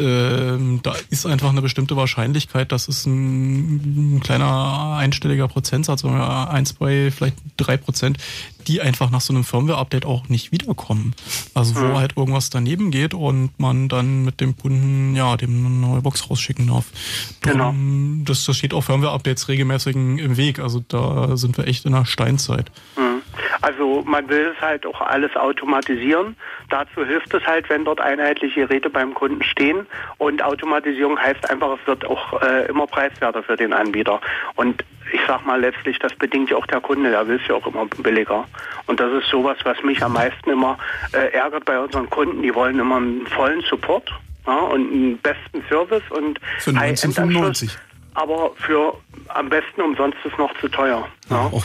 ähm, 0.00 0.80
da 0.82 0.94
ist 1.10 1.26
einfach 1.26 1.50
eine 1.50 1.62
bestimmte 1.62 1.96
Wahrscheinlichkeit, 1.96 2.72
das 2.72 2.88
ist 2.88 3.06
ein, 3.06 4.16
ein 4.16 4.20
kleiner 4.20 4.96
einstelliger 4.96 5.46
Prozentsatz, 5.48 6.02
oder 6.04 6.50
ein, 6.50 6.66
zwei, 6.66 7.10
vielleicht 7.10 7.36
drei 7.56 7.76
Prozent, 7.76 8.18
die 8.66 8.80
einfach 8.80 9.10
nach 9.10 9.20
so 9.20 9.32
einem 9.32 9.44
Firmware-Update 9.44 10.04
auch 10.06 10.28
nicht 10.28 10.52
wiederkommen. 10.52 11.14
Also 11.54 11.76
wo 11.76 11.80
Mhm. 11.80 11.96
halt 11.96 12.16
irgendwas 12.16 12.50
daneben 12.50 12.90
geht 12.90 13.14
und 13.14 13.50
man 13.58 13.88
dann 13.88 14.24
mit 14.24 14.40
dem 14.40 14.56
Kunden, 14.56 15.14
ja, 15.16 15.36
dem 15.36 15.66
eine 15.66 15.74
neue 15.74 16.02
Box 16.02 16.28
rausschicken 16.30 16.66
darf. 16.66 16.86
Genau. 17.40 17.74
Das, 18.24 18.44
das 18.44 18.56
steht 18.56 18.74
auch 18.74 18.82
Firmware-Updates 18.82 19.48
regelmäßig 19.48 19.96
im 19.96 20.36
Weg. 20.36 20.58
Also 20.58 20.82
da 20.86 21.36
sind 21.36 21.56
wir 21.56 21.66
echt 21.66 21.84
in 21.84 21.92
der 21.92 22.04
Steinzeit. 22.04 22.70
Mhm. 22.96 23.09
Also 23.62 24.02
man 24.06 24.28
will 24.28 24.52
es 24.54 24.60
halt 24.60 24.86
auch 24.86 25.00
alles 25.00 25.34
automatisieren. 25.36 26.36
Dazu 26.68 27.04
hilft 27.04 27.32
es 27.34 27.44
halt, 27.46 27.68
wenn 27.68 27.84
dort 27.84 28.00
einheitliche 28.00 28.66
Geräte 28.66 28.90
beim 28.90 29.14
Kunden 29.14 29.42
stehen. 29.42 29.86
Und 30.18 30.42
Automatisierung 30.42 31.18
heißt 31.18 31.50
einfach, 31.50 31.78
es 31.80 31.86
wird 31.86 32.04
auch 32.04 32.40
äh, 32.42 32.66
immer 32.66 32.86
preiswerter 32.86 33.42
für 33.42 33.56
den 33.56 33.72
Anbieter. 33.72 34.20
Und 34.56 34.84
ich 35.12 35.20
sag 35.26 35.44
mal 35.44 35.60
letztlich, 35.60 35.98
das 35.98 36.14
bedingt 36.14 36.50
ja 36.50 36.56
auch 36.56 36.66
der 36.66 36.80
Kunde, 36.80 37.10
der 37.10 37.26
will 37.26 37.40
es 37.42 37.48
ja 37.48 37.54
auch 37.54 37.66
immer 37.66 37.86
billiger. 37.86 38.46
Und 38.86 39.00
das 39.00 39.12
ist 39.12 39.28
sowas, 39.28 39.58
was 39.64 39.82
mich 39.82 40.02
am 40.02 40.12
meisten 40.12 40.50
immer 40.50 40.78
äh, 41.12 41.32
ärgert 41.32 41.64
bei 41.64 41.78
unseren 41.78 42.08
Kunden. 42.10 42.42
Die 42.42 42.54
wollen 42.54 42.78
immer 42.78 42.96
einen 42.96 43.26
vollen 43.26 43.62
Support 43.62 44.10
ja, 44.46 44.58
und 44.58 44.92
einen 44.92 45.18
besten 45.18 45.64
Service 45.68 46.02
und 46.10 46.40
Für 46.58 46.70
1995. 46.70 47.76
aber 48.14 48.52
für 48.56 48.96
am 49.28 49.48
besten 49.48 49.80
umsonst 49.80 50.18
ist 50.24 50.38
noch 50.38 50.52
zu 50.60 50.68
teuer. 50.68 51.06
Ja. 51.28 51.50
Ja, 51.52 51.60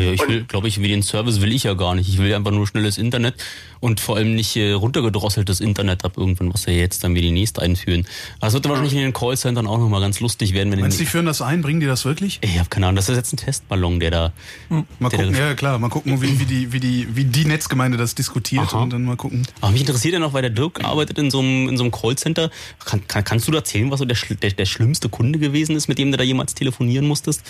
ich 0.00 0.28
will, 0.28 0.44
glaube 0.44 0.68
ich, 0.68 0.80
wie 0.80 0.88
den 0.88 1.02
Service 1.02 1.40
will 1.40 1.52
ich 1.52 1.64
ja 1.64 1.74
gar 1.74 1.94
nicht. 1.94 2.08
Ich 2.08 2.18
will 2.18 2.34
einfach 2.34 2.50
nur 2.50 2.66
schnelles 2.66 2.98
Internet 2.98 3.34
und 3.80 4.00
vor 4.00 4.16
allem 4.16 4.34
nicht 4.34 4.56
äh, 4.56 4.72
runtergedrosseltes 4.72 5.60
Internet 5.60 6.04
ab 6.04 6.14
irgendwann, 6.16 6.52
was 6.52 6.66
wir 6.66 6.74
jetzt 6.74 7.04
dann 7.04 7.14
wie 7.14 7.20
die 7.20 7.30
nächste 7.30 7.62
einführen. 7.62 8.06
Es 8.40 8.52
wird 8.52 8.68
wahrscheinlich 8.68 8.94
in 8.94 9.00
den 9.00 9.12
Callcentern 9.12 9.66
auch 9.66 9.78
nochmal 9.78 10.00
ganz 10.00 10.20
lustig 10.20 10.54
werden, 10.54 10.72
wenn 10.72 10.80
Meinst 10.80 10.98
du, 10.98 11.02
die 11.04 11.10
führen 11.10 11.26
das 11.26 11.42
ein? 11.42 11.62
Bringen 11.62 11.80
die 11.80 11.86
das 11.86 12.04
wirklich? 12.04 12.38
Ich 12.40 12.58
habe 12.58 12.68
keine 12.68 12.86
Ahnung, 12.86 12.96
das 12.96 13.08
ist 13.08 13.16
jetzt 13.16 13.32
ein 13.32 13.36
Testballon, 13.36 14.00
der 14.00 14.10
da. 14.10 14.32
Mal 14.68 15.10
der 15.10 15.18
gucken, 15.18 15.32
da 15.32 15.38
ja 15.38 15.54
klar, 15.54 15.78
mal 15.78 15.90
gucken, 15.90 16.20
wie, 16.22 16.40
wie, 16.40 16.44
die, 16.44 16.72
wie, 16.72 16.80
die, 16.80 17.08
wie 17.14 17.24
die 17.24 17.44
Netzgemeinde 17.44 17.98
das 17.98 18.14
diskutiert 18.14 18.68
Aha. 18.68 18.82
und 18.82 18.90
dann 18.90 19.04
mal 19.04 19.16
gucken. 19.16 19.46
Aber 19.60 19.72
mich 19.72 19.82
interessiert 19.82 20.14
ja 20.14 20.20
noch, 20.20 20.32
weil 20.32 20.42
der 20.42 20.50
Dirk 20.50 20.82
arbeitet 20.82 21.18
in 21.18 21.30
so 21.30 21.40
einem, 21.40 21.68
in 21.68 21.76
so 21.76 21.84
einem 21.84 21.92
Callcenter. 21.92 22.50
Kann, 22.84 23.06
kann, 23.06 23.24
kannst 23.24 23.46
du 23.46 23.52
da 23.52 23.58
erzählen, 23.58 23.90
was 23.90 23.98
so 23.98 24.04
der, 24.04 24.16
der, 24.42 24.50
der 24.50 24.66
schlimmste 24.66 25.08
Kunde 25.08 25.38
gewesen 25.38 25.76
ist, 25.76 25.88
mit 25.88 25.98
dem 25.98 26.10
du 26.10 26.16
da 26.16 26.24
jemals 26.24 26.54
telefonieren 26.54 27.06
musstest? 27.06 27.42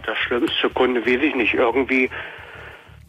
Der 0.00 0.16
schlimmste 0.16 0.70
Kunde, 0.70 1.04
weiß 1.04 1.22
ich 1.22 1.34
nicht. 1.34 1.54
Irgendwie 1.54 2.10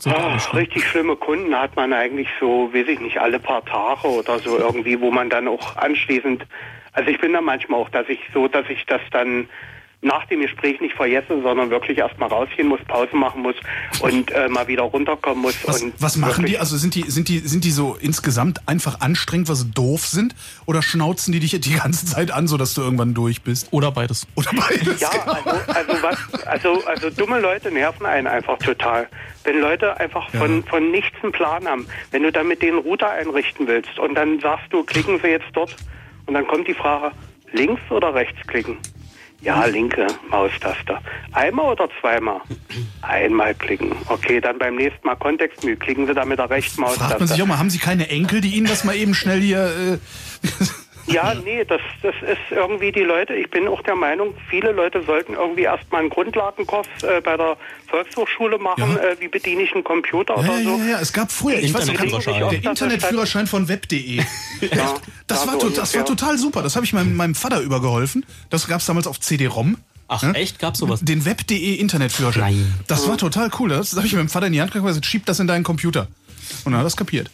ah, 0.05 0.37
richtig 0.53 0.85
schlimme 0.87 1.15
Kunden 1.15 1.57
hat 1.57 1.75
man 1.75 1.93
eigentlich 1.93 2.29
so, 2.39 2.73
weiß 2.73 2.87
ich 2.87 2.99
nicht, 2.99 3.17
alle 3.19 3.39
paar 3.39 3.63
Tage 3.65 4.07
oder 4.07 4.39
so 4.39 4.57
irgendwie, 4.57 4.99
wo 4.99 5.11
man 5.11 5.29
dann 5.29 5.47
auch 5.47 5.75
anschließend, 5.77 6.45
also 6.93 7.09
ich 7.09 7.19
bin 7.19 7.33
da 7.33 7.41
manchmal 7.41 7.81
auch, 7.81 7.89
dass 7.89 8.07
ich 8.09 8.19
so, 8.33 8.47
dass 8.47 8.69
ich 8.69 8.85
das 8.85 9.01
dann 9.11 9.49
nach 10.01 10.25
dem 10.27 10.41
Gespräch 10.41 10.79
nicht 10.79 10.95
vergesse, 10.95 11.41
sondern 11.41 11.69
wirklich 11.69 11.97
erstmal 11.97 12.29
rausgehen 12.29 12.69
muss, 12.69 12.79
Pause 12.87 13.15
machen 13.15 13.41
muss 13.41 13.55
und 13.99 14.31
äh, 14.31 14.47
mal 14.47 14.67
wieder 14.67 14.83
runterkommen 14.83 15.41
muss. 15.41 15.55
Was, 15.65 15.83
und 15.83 15.93
was 15.99 16.15
machen 16.15 16.45
die? 16.45 16.57
Also 16.57 16.77
sind 16.77 16.95
die, 16.95 17.03
sind 17.11 17.27
die, 17.27 17.39
sind 17.39 17.65
die 17.65 17.71
so 17.71 17.97
insgesamt 17.99 18.61
einfach 18.65 19.01
anstrengend, 19.01 19.49
weil 19.49 19.57
sie 19.57 19.69
doof 19.71 20.05
sind? 20.05 20.35
Oder 20.65 20.81
schnauzen 20.81 21.33
die 21.33 21.41
dich 21.41 21.59
die 21.59 21.73
ganze 21.73 22.05
Zeit 22.05 22.31
an, 22.31 22.47
sodass 22.47 22.73
du 22.75 22.81
irgendwann 22.81 23.13
durch 23.13 23.41
bist? 23.41 23.67
Oder 23.71 23.91
beides. 23.91 24.25
Oder 24.35 24.51
beides. 24.53 25.01
Ja, 25.01 25.09
also, 25.25 25.49
also 25.67 26.03
was, 26.03 26.45
also, 26.45 26.85
also 26.85 27.09
dumme 27.09 27.41
Leute 27.41 27.69
nerven 27.69 28.05
einen 28.05 28.27
einfach 28.27 28.57
total. 28.59 29.07
Wenn 29.43 29.59
Leute 29.59 29.99
einfach 29.99 30.29
von, 30.29 30.63
von 30.63 30.91
nichts 30.91 31.17
einen 31.21 31.33
Plan 31.33 31.67
haben, 31.67 31.87
wenn 32.11 32.23
du 32.23 32.31
dann 32.31 32.47
mit 32.47 32.61
denen 32.61 32.77
Router 32.77 33.09
einrichten 33.09 33.67
willst 33.67 33.99
und 33.99 34.15
dann 34.15 34.39
sagst 34.39 34.71
du, 34.71 34.83
klicken 34.83 35.19
Sie 35.21 35.27
jetzt 35.27 35.47
dort 35.53 35.75
und 36.25 36.35
dann 36.35 36.47
kommt 36.47 36.69
die 36.69 36.73
Frage, 36.73 37.11
links 37.51 37.81
oder 37.89 38.13
rechts 38.13 38.39
klicken? 38.47 38.77
Ja, 39.41 39.65
linke 39.65 40.05
Maustaste. 40.29 40.97
Einmal 41.31 41.71
oder 41.73 41.89
zweimal? 42.01 42.41
Einmal 43.01 43.55
klicken. 43.55 43.93
Okay, 44.07 44.41
dann 44.41 44.57
beim 44.59 44.75
nächsten 44.75 45.05
Mal 45.07 45.15
Kontextmenü. 45.15 45.77
Klicken 45.77 46.07
Sie 46.07 46.13
da 46.13 46.25
mit 46.25 46.39
der 46.39 46.49
rechten 46.49 46.81
Fragt 46.81 46.97
man 46.99 47.09
sich 47.09 47.19
Maustaste. 47.19 47.43
auch 47.43 47.47
mal, 47.47 47.57
haben 47.57 47.69
sie 47.69 47.79
keine 47.79 48.09
Enkel, 48.09 48.41
die 48.41 48.55
ihnen 48.55 48.67
das 48.67 48.83
mal 48.83 48.95
eben 48.95 49.13
schnell 49.13 49.39
hier... 49.39 49.63
Äh, 49.63 49.97
Ja, 51.11 51.33
nee, 51.33 51.65
das, 51.65 51.81
das 52.01 52.15
ist 52.21 52.51
irgendwie 52.51 52.91
die 52.91 53.01
Leute, 53.01 53.33
ich 53.33 53.49
bin 53.49 53.67
auch 53.67 53.81
der 53.83 53.95
Meinung, 53.95 54.33
viele 54.49 54.71
Leute 54.71 55.03
sollten 55.03 55.33
irgendwie 55.33 55.63
erstmal 55.63 56.01
einen 56.01 56.09
Grundlagenkurs 56.09 56.87
äh, 57.03 57.21
bei 57.21 57.37
der 57.37 57.57
Volkshochschule 57.87 58.57
machen, 58.57 58.97
äh, 58.97 59.15
wie 59.19 59.27
bediene 59.27 59.63
ich 59.63 59.73
einen 59.73 59.83
Computer 59.83 60.35
ja, 60.35 60.39
oder 60.39 60.59
ja, 60.59 60.63
so. 60.63 60.77
ja, 60.77 60.85
ja, 60.91 60.99
es 60.99 61.13
gab 61.13 61.31
früher, 61.31 61.59
ich 61.59 61.73
weiß 61.73 61.87
nicht, 61.87 62.01
Internetführerschein. 62.01 62.61
der 62.61 62.71
Internetführerschein 62.71 63.47
von 63.47 63.67
web.de. 63.67 64.23
Ja, 64.61 64.95
Das, 65.27 65.45
da 65.45 65.47
war, 65.47 65.59
so 65.59 65.69
das 65.69 65.95
war 65.95 66.05
total 66.05 66.37
super. 66.37 66.61
Das 66.61 66.75
habe 66.75 66.85
ich 66.85 66.93
meinem, 66.93 67.15
meinem 67.15 67.35
Vater 67.35 67.61
übergeholfen. 67.61 68.25
Das 68.49 68.67
gab 68.67 68.81
es 68.81 68.85
damals 68.85 69.07
auf 69.07 69.19
CD-ROM. 69.19 69.77
Ach, 70.09 70.23
echt? 70.33 70.59
Gab's 70.59 70.79
sowas? 70.79 71.01
Den 71.01 71.23
Web.de 71.23 71.75
Internetführerschein. 71.75 72.73
Das 72.87 73.07
war 73.07 73.17
total 73.17 73.49
cool. 73.59 73.69
Das 73.69 73.95
habe 73.95 74.07
ich 74.07 74.13
meinem 74.13 74.27
Vater 74.27 74.47
in 74.47 74.53
die 74.53 74.61
Hand 74.61 74.71
gegeben 74.71 74.85
und 74.85 74.89
gesagt, 74.89 75.05
schieb 75.05 75.25
das 75.25 75.39
in 75.39 75.47
deinen 75.47 75.63
Computer. 75.63 76.07
Und 76.65 76.71
dann 76.71 76.75
hat 76.75 76.81
er 76.81 76.83
das 76.85 76.97
kapiert. 76.97 77.29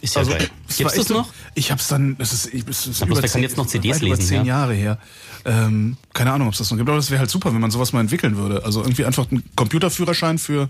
Ist 0.00 0.16
ja 0.16 0.22
geil. 0.22 0.48
das 0.66 0.76
Gibt's 0.78 0.94
das 0.94 1.08
noch? 1.10 1.32
Ich 1.54 1.70
hab's 1.70 1.88
dann, 1.88 2.16
das 2.18 2.32
ist, 2.32 2.54
ich- 2.54 2.66
es 2.68 2.86
ist 2.86 3.02
Aber 3.02 3.12
über 3.18 3.20
zehn- 3.26 3.42
jetzt 3.42 3.56
noch 3.56 3.66
CDs 3.66 3.96
weit 3.96 4.02
über 4.02 4.16
lesen, 4.16 4.26
zehn 4.28 4.38
ja. 4.38 4.58
Jahre 4.60 4.74
her. 4.74 4.98
Ähm, 5.44 5.96
keine 6.14 6.32
Ahnung, 6.32 6.48
ob 6.48 6.52
es 6.54 6.58
das 6.58 6.70
noch 6.70 6.78
gibt, 6.78 6.88
aber 6.88 6.96
das 6.96 7.10
wäre 7.10 7.20
halt 7.20 7.30
super, 7.30 7.52
wenn 7.52 7.60
man 7.60 7.70
sowas 7.70 7.92
mal 7.92 8.00
entwickeln 8.00 8.36
würde. 8.36 8.64
Also 8.64 8.80
irgendwie 8.82 9.04
einfach 9.04 9.30
einen 9.30 9.42
Computerführerschein 9.56 10.38
für, 10.38 10.68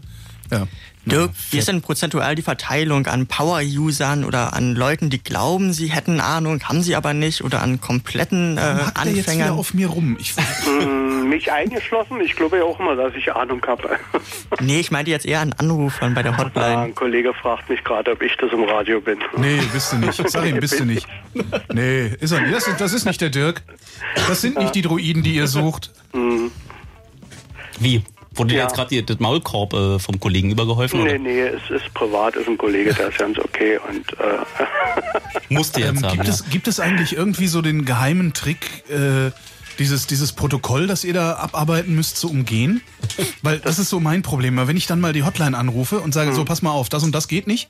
ja. 0.51 0.67
Dirk, 1.07 1.31
wie 1.51 1.59
ist 1.59 1.67
denn 1.69 1.81
prozentual 1.81 2.35
die 2.35 2.43
Verteilung 2.43 3.07
an 3.07 3.27
Power-Usern 3.27 4.25
oder 4.25 4.53
an 4.53 4.75
Leuten, 4.75 5.09
die 5.11 5.23
glauben, 5.23 5.73
sie 5.73 5.87
hätten 5.89 6.21
Ahnung, 6.21 6.63
haben 6.65 6.83
sie 6.83 6.95
aber 6.95 7.15
nicht, 7.15 7.43
oder 7.43 7.63
an 7.63 7.81
kompletten 7.81 8.59
äh, 8.59 8.61
Hackt 8.61 8.97
der 8.99 9.05
jetzt 9.05 9.17
wieder 9.17 9.31
Anfängern? 9.33 9.51
auf 9.59 9.73
mir 9.75 9.89
rum? 9.89 10.17
Ich, 10.21 10.35
Hm, 10.37 11.29
mich 11.29 11.51
eingeschlossen? 11.51 12.21
Ich 12.21 12.37
glaube 12.37 12.59
ja 12.59 12.65
auch 12.65 12.79
immer, 12.79 12.97
dass 12.97 13.15
ich 13.15 13.33
Ahnung 13.33 13.63
habe. 13.67 13.99
Nee, 14.61 14.81
ich 14.81 14.91
meinte 14.91 15.11
jetzt 15.11 15.25
eher 15.27 15.41
an 15.41 15.55
Anrufern 15.55 16.13
bei 16.15 16.23
der 16.23 16.33
Ah, 16.35 16.39
Hotline. 16.39 16.79
ein 16.79 16.95
Kollege 16.95 17.33
fragt 17.33 17.71
mich 17.71 17.83
gerade, 17.83 18.11
ob 18.13 18.21
ich 18.23 18.37
das 18.37 18.53
im 18.53 18.65
Radio 18.65 19.01
bin. 19.01 19.19
nee, 19.39 19.61
bist 19.73 19.93
du 19.93 19.97
nicht. 19.97 20.23
Sag 20.29 20.45
ihm, 20.45 20.61
bist 20.61 20.79
du 20.79 20.85
nicht. 20.85 21.07
Nee, 21.73 22.09
ist 22.21 22.33
er 22.33 22.41
nicht. 22.41 22.53
Das, 22.55 22.67
ist- 22.67 22.81
das 22.81 22.93
ist 22.93 23.05
nicht 23.07 23.21
der 23.21 23.31
Dirk. 23.31 23.63
Das 24.29 24.41
sind 24.43 24.59
nicht 24.59 24.75
die 24.75 24.83
Druiden, 24.83 25.23
die 25.23 25.35
ihr 25.35 25.47
sucht. 25.47 25.93
Hm. 26.13 26.51
Wie? 27.79 28.03
Wurde 28.35 28.51
dir 28.51 28.59
Ja. 28.59 28.63
jetzt 28.65 28.75
gerade 28.77 29.03
das 29.03 29.19
Maulkorb 29.19 29.73
äh, 29.75 29.99
vom 29.99 30.21
Kollegen 30.21 30.51
übergeholfen? 30.51 31.03
Nee, 31.03 31.11
Oder? 31.11 31.19
nee, 31.19 31.41
es 31.41 31.69
ist 31.71 31.93
privat, 31.95 32.37
ist 32.37 32.47
ein 32.49 32.57
Kollege, 32.59 32.95
der 32.95 33.09
ist 33.09 33.19
ganz 33.19 33.39
okay 33.39 33.79
und 33.89 34.13
äh, 34.21 34.39
Musste 35.49 35.81
jetzt 35.81 35.89
Ähm, 35.91 36.03
haben, 36.05 36.13
gibt, 36.13 36.25
ja. 36.29 36.33
es, 36.35 36.49
gibt 36.49 36.69
es 36.69 36.79
eigentlich 36.81 37.17
irgendwie 37.17 37.49
so 37.49 37.61
den 37.63 37.85
geheimen 37.85 38.33
Trick, 38.33 38.85
äh, 38.89 39.31
dieses, 39.79 40.07
dieses 40.07 40.33
Protokoll, 40.33 40.87
das 40.87 41.05
ihr 41.05 41.15
da 41.15 41.37
abarbeiten 41.37 41.95
müsst, 41.95 42.19
zu 42.19 42.31
umgehen? 42.31 42.83
Weil 43.43 43.59
das 43.59 43.79
ist 43.79 43.89
so 43.91 43.99
mein 43.99 44.23
Problem. 44.23 44.57
Weil 44.57 44.69
Wenn 44.69 44.77
ich 44.77 44.87
dann 44.87 45.01
mal 45.01 45.13
die 45.13 45.23
Hotline 45.25 45.57
anrufe 45.57 46.01
und 46.01 46.13
sage, 46.13 46.33
so, 46.35 46.45
pass 46.45 46.61
mal 46.63 46.71
auf, 46.71 46.89
das 46.89 47.03
und 47.03 47.13
das 47.15 47.29
geht 47.29 47.47
nicht. 47.47 47.69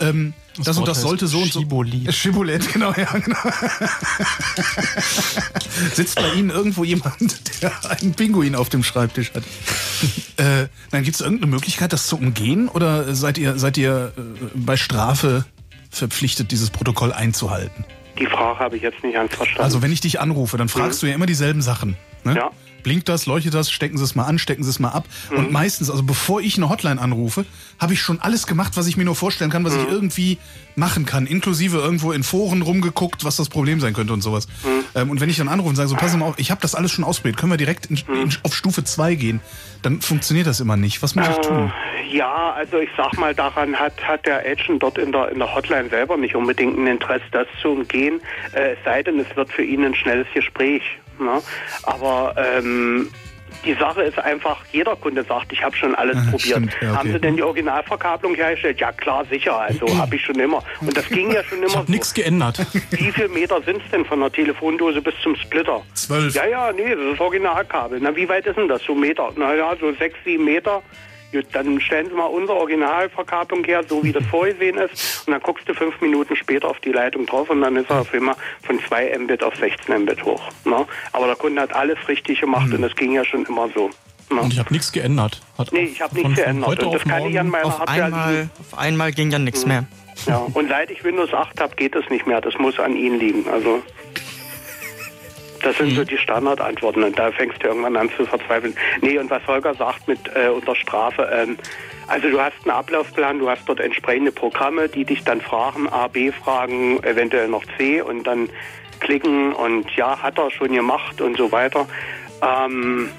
Ähm, 0.00 0.34
das, 0.56 0.68
und 0.68 0.78
Wort 0.78 0.88
das 0.88 1.02
sollte 1.02 1.26
so 1.26 1.38
und 1.38 1.52
so. 1.52 1.60
Schibolet. 1.60 2.14
Schibolet, 2.14 2.68
genau, 2.72 2.92
ja, 2.92 3.12
genau. 3.18 3.38
Sitzt 5.94 6.16
bei 6.16 6.32
Ihnen 6.34 6.50
irgendwo 6.50 6.84
jemand, 6.84 7.62
der 7.62 7.72
einen 7.90 8.14
Pinguin 8.14 8.54
auf 8.54 8.68
dem 8.68 8.82
Schreibtisch 8.82 9.32
hat? 9.34 9.44
äh, 10.36 10.68
dann 10.90 11.04
gibt 11.04 11.14
es 11.14 11.20
irgendeine 11.20 11.50
Möglichkeit, 11.50 11.92
das 11.92 12.06
zu 12.06 12.16
umgehen? 12.16 12.68
Oder 12.68 13.14
seid 13.14 13.38
ihr, 13.38 13.58
seid 13.58 13.76
ihr 13.76 14.12
äh, 14.16 14.20
bei 14.54 14.76
Strafe 14.76 15.44
verpflichtet, 15.90 16.50
dieses 16.50 16.70
Protokoll 16.70 17.12
einzuhalten? 17.12 17.84
die 18.18 18.26
Frage 18.26 18.58
habe 18.58 18.76
ich 18.76 18.82
jetzt 18.82 19.02
nicht 19.02 19.14
ganz 19.14 19.34
verstanden. 19.34 19.62
Also 19.62 19.82
wenn 19.82 19.92
ich 19.92 20.00
dich 20.00 20.20
anrufe, 20.20 20.56
dann 20.56 20.68
fragst 20.68 21.02
du 21.02 21.06
ja 21.06 21.14
immer 21.14 21.26
dieselben 21.26 21.62
Sachen. 21.62 21.96
Ne? 22.24 22.34
Ja. 22.34 22.50
Blinkt 22.88 23.10
das, 23.10 23.26
leuchtet 23.26 23.52
das, 23.52 23.70
stecken 23.70 23.98
Sie 23.98 24.04
es 24.04 24.14
mal 24.14 24.24
an, 24.24 24.38
stecken 24.38 24.64
Sie 24.64 24.70
es 24.70 24.78
mal 24.78 24.88
ab. 24.88 25.04
Und 25.28 25.52
meistens, 25.52 25.90
also 25.90 26.02
bevor 26.02 26.40
ich 26.40 26.56
eine 26.56 26.70
Hotline 26.70 26.98
anrufe, 26.98 27.44
habe 27.78 27.92
ich 27.92 28.00
schon 28.00 28.18
alles 28.18 28.46
gemacht, 28.46 28.78
was 28.78 28.86
ich 28.86 28.96
mir 28.96 29.04
nur 29.04 29.14
vorstellen 29.14 29.50
kann, 29.50 29.62
was 29.62 29.76
ich 29.76 29.86
irgendwie 29.86 30.38
machen 30.74 31.04
kann. 31.04 31.26
Inklusive 31.26 31.76
irgendwo 31.76 32.12
in 32.12 32.22
Foren 32.22 32.62
rumgeguckt, 32.62 33.26
was 33.26 33.36
das 33.36 33.50
Problem 33.50 33.78
sein 33.80 33.92
könnte 33.92 34.14
und 34.14 34.22
sowas. 34.22 34.48
Ähm, 34.94 35.10
und 35.10 35.20
wenn 35.20 35.28
ich 35.28 35.36
dann 35.36 35.48
anrufe 35.48 35.68
und 35.68 35.76
sage, 35.76 35.90
so 35.90 35.96
pass 35.96 36.16
mal 36.16 36.24
auf, 36.24 36.38
ich 36.38 36.50
habe 36.50 36.62
das 36.62 36.74
alles 36.74 36.90
schon 36.90 37.04
ausprobiert, 37.04 37.36
können 37.36 37.52
wir 37.52 37.58
direkt 37.58 37.86
in, 37.86 37.98
in, 38.08 38.34
auf 38.42 38.54
Stufe 38.54 38.82
2 38.82 39.16
gehen, 39.16 39.40
dann 39.82 40.00
funktioniert 40.00 40.46
das 40.46 40.60
immer 40.60 40.78
nicht. 40.78 41.02
Was 41.02 41.14
muss 41.14 41.28
ich 41.28 41.36
tun? 41.46 41.70
Äh, 42.02 42.16
ja, 42.16 42.54
also 42.54 42.78
ich 42.78 42.88
sag 42.96 43.18
mal, 43.18 43.34
daran 43.34 43.76
hat, 43.76 44.02
hat 44.02 44.24
der 44.24 44.38
Agent 44.46 44.82
dort 44.82 44.96
in 44.96 45.12
der, 45.12 45.28
in 45.28 45.40
der 45.40 45.54
Hotline 45.54 45.90
selber 45.90 46.16
nicht 46.16 46.34
unbedingt 46.34 46.78
ein 46.78 46.86
Interesse, 46.86 47.26
das 47.32 47.48
zu 47.60 47.68
umgehen, 47.68 48.22
äh, 48.54 48.72
es 48.72 48.78
sei 48.82 49.02
denn, 49.02 49.20
es 49.20 49.36
wird 49.36 49.52
für 49.52 49.62
ihn 49.62 49.84
ein 49.84 49.94
schnelles 49.94 50.26
Gespräch. 50.32 50.82
Ne? 51.20 51.42
Aber 51.84 52.34
ähm, 52.36 53.10
die 53.64 53.74
Sache 53.74 54.02
ist 54.02 54.18
einfach, 54.20 54.58
jeder 54.72 54.94
Kunde 54.94 55.24
sagt, 55.24 55.52
ich 55.52 55.62
habe 55.64 55.74
schon 55.76 55.94
alles 55.96 56.16
Ah, 56.16 56.20
probiert. 56.30 56.42
stimmt, 56.42 56.76
ja, 56.80 56.90
okay. 56.90 56.96
Haben 56.98 57.12
Sie 57.12 57.18
denn 57.20 57.36
die 57.36 57.42
Originalverkabelung 57.42 58.34
hergestellt? 58.36 58.78
Ja 58.80 58.92
klar, 58.92 59.24
sicher, 59.28 59.58
also 59.58 59.86
habe 59.98 60.14
ich 60.14 60.24
schon 60.24 60.38
immer. 60.38 60.62
Und 60.80 60.96
das 60.96 61.08
ging 61.08 61.32
ja 61.32 61.42
schon 61.42 61.58
immer 61.58 61.66
Ich 61.66 61.76
habe 61.76 61.86
so. 61.86 61.92
nichts 61.92 62.14
geändert. 62.14 62.64
Wie 62.90 63.10
viel 63.10 63.28
Meter 63.28 63.60
sind 63.62 63.82
es 63.84 63.90
denn 63.90 64.04
von 64.04 64.20
der 64.20 64.30
Telefondose 64.30 65.02
bis 65.02 65.14
zum 65.22 65.34
Splitter? 65.34 65.82
Zwölf. 65.94 66.34
Ja, 66.34 66.46
ja, 66.46 66.72
nee, 66.72 66.94
das 66.94 67.14
ist 67.14 67.20
Originalkabel. 67.20 67.98
Na, 68.00 68.14
wie 68.14 68.28
weit 68.28 68.46
ist 68.46 68.56
denn 68.56 68.68
das? 68.68 68.82
So 68.84 68.94
Meter? 68.94 69.32
Naja, 69.36 69.74
so 69.80 69.92
sechs, 69.94 70.16
sieben 70.24 70.44
Meter. 70.44 70.80
Gut, 71.32 71.46
dann 71.52 71.78
stellen 71.80 72.08
Sie 72.08 72.14
mal 72.14 72.24
unsere 72.24 72.56
Originalverkabelung 72.58 73.62
her, 73.64 73.82
so 73.86 74.02
wie 74.02 74.12
das 74.12 74.24
vorgesehen 74.30 74.78
ist. 74.78 75.26
Und 75.26 75.32
dann 75.32 75.42
guckst 75.42 75.68
du 75.68 75.74
fünf 75.74 76.00
Minuten 76.00 76.34
später 76.36 76.68
auf 76.68 76.80
die 76.80 76.92
Leitung 76.92 77.26
drauf 77.26 77.50
und 77.50 77.60
dann 77.60 77.76
ist 77.76 77.90
er 77.90 78.00
auf 78.00 78.14
einmal 78.14 78.34
von 78.62 78.80
2 78.80 79.18
Mbit 79.18 79.42
auf 79.42 79.54
16 79.56 80.02
Mbit 80.02 80.24
hoch. 80.24 80.42
Ne? 80.64 80.86
Aber 81.12 81.26
der 81.26 81.36
Kunde 81.36 81.60
hat 81.60 81.74
alles 81.74 81.98
richtig 82.08 82.40
gemacht 82.40 82.72
und 82.72 82.80
das 82.82 82.94
ging 82.96 83.12
ja 83.12 83.24
schon 83.24 83.44
immer 83.46 83.68
so. 83.74 83.90
Ne? 84.30 84.40
Und 84.40 84.52
ich 84.52 84.58
habe 84.58 84.72
nichts 84.72 84.90
geändert. 84.92 85.40
Hat 85.58 85.72
Nee, 85.72 85.84
ich 85.84 86.00
habe 86.00 86.14
nichts 86.14 86.34
geändert. 86.36 86.82
Und 86.82 86.94
das 86.94 87.04
kann 87.04 87.26
ich 87.26 87.38
an 87.38 87.48
meiner 87.48 87.66
Auf 87.66 87.78
Hardware 87.78 88.04
einmal, 88.04 88.34
liegen. 88.34 88.50
auf 88.60 88.78
einmal 88.78 89.12
ging 89.12 89.30
dann 89.30 89.44
nichts 89.44 89.66
mehr. 89.66 89.84
Ja, 90.26 90.38
und 90.52 90.68
seit 90.68 90.90
ich 90.90 91.04
Windows 91.04 91.32
8 91.32 91.60
habe, 91.60 91.76
geht 91.76 91.94
es 91.94 92.08
nicht 92.10 92.26
mehr. 92.26 92.40
Das 92.40 92.54
muss 92.58 92.78
an 92.80 92.96
Ihnen 92.96 93.20
liegen. 93.20 93.48
Also 93.48 93.82
das 95.62 95.76
sind 95.78 95.90
so 95.90 96.04
die 96.04 96.18
Standardantworten 96.18 97.02
und 97.02 97.18
da 97.18 97.30
fängst 97.32 97.62
du 97.62 97.68
irgendwann 97.68 97.96
an 97.96 98.10
zu 98.16 98.24
verzweifeln. 98.24 98.74
Nee, 99.00 99.18
und 99.18 99.30
was 99.30 99.46
Holger 99.46 99.74
sagt 99.74 100.08
mit 100.08 100.18
äh, 100.34 100.48
unter 100.48 100.74
Strafe, 100.74 101.28
ähm, 101.32 101.58
also 102.06 102.30
du 102.30 102.40
hast 102.40 102.54
einen 102.64 102.70
Ablaufplan, 102.70 103.38
du 103.38 103.48
hast 103.50 103.68
dort 103.68 103.80
entsprechende 103.80 104.32
Programme, 104.32 104.88
die 104.88 105.04
dich 105.04 105.24
dann 105.24 105.40
fragen, 105.40 105.88
A, 105.88 106.08
B 106.08 106.32
fragen, 106.32 107.02
eventuell 107.02 107.48
noch 107.48 107.64
C 107.76 108.00
und 108.00 108.24
dann 108.24 108.48
klicken 109.00 109.52
und 109.52 109.90
ja, 109.96 110.20
hat 110.20 110.38
er 110.38 110.50
schon 110.50 110.72
gemacht 110.72 111.20
und 111.20 111.36
so 111.36 111.52
weiter. 111.52 111.86
Ähm, 112.42 113.10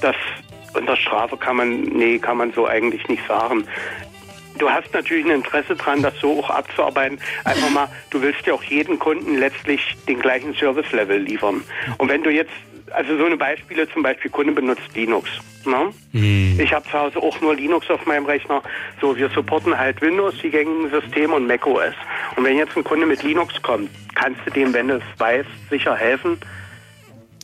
das 0.00 0.16
unter 0.74 0.96
Strafe 0.96 1.36
kann 1.36 1.56
man, 1.56 1.80
nee, 1.80 2.18
kann 2.18 2.36
man 2.36 2.52
so 2.52 2.66
eigentlich 2.66 3.08
nicht 3.08 3.26
sagen. 3.26 3.66
Du 4.58 4.70
hast 4.70 4.92
natürlich 4.94 5.24
ein 5.24 5.30
Interesse 5.30 5.76
dran, 5.76 6.02
das 6.02 6.14
so 6.20 6.40
auch 6.40 6.50
abzuarbeiten. 6.50 7.18
Einfach 7.44 7.70
mal, 7.70 7.88
du 8.10 8.22
willst 8.22 8.46
ja 8.46 8.54
auch 8.54 8.62
jedem 8.62 8.98
Kunden 8.98 9.36
letztlich 9.36 9.96
den 10.08 10.18
gleichen 10.20 10.54
Service-Level 10.54 11.18
liefern. 11.18 11.62
Und 11.98 12.08
wenn 12.08 12.22
du 12.22 12.30
jetzt, 12.30 12.52
also 12.92 13.16
so 13.18 13.26
eine 13.26 13.36
Beispiele, 13.36 13.88
zum 13.90 14.02
Beispiel 14.02 14.30
Kunde 14.30 14.52
benutzt 14.52 14.94
Linux. 14.94 15.28
Ne? 15.64 15.92
Ich 16.62 16.72
habe 16.72 16.88
zu 16.88 16.92
Hause 16.92 17.18
auch 17.18 17.40
nur 17.40 17.54
Linux 17.54 17.90
auf 17.90 18.06
meinem 18.06 18.24
Rechner. 18.24 18.62
So, 19.00 19.16
wir 19.16 19.28
supporten 19.30 19.76
halt 19.76 20.00
Windows, 20.00 20.34
die 20.42 20.50
gängigen 20.50 20.90
Systeme 20.90 21.34
und 21.34 21.46
macOS. 21.46 21.94
Und 22.36 22.44
wenn 22.44 22.56
jetzt 22.56 22.76
ein 22.76 22.84
Kunde 22.84 23.06
mit 23.06 23.22
Linux 23.22 23.60
kommt, 23.62 23.90
kannst 24.14 24.40
du 24.46 24.50
dem, 24.50 24.72
wenn 24.72 24.88
du 24.88 24.96
es 24.96 25.20
weißt, 25.20 25.48
sicher 25.68 25.94
helfen. 25.96 26.38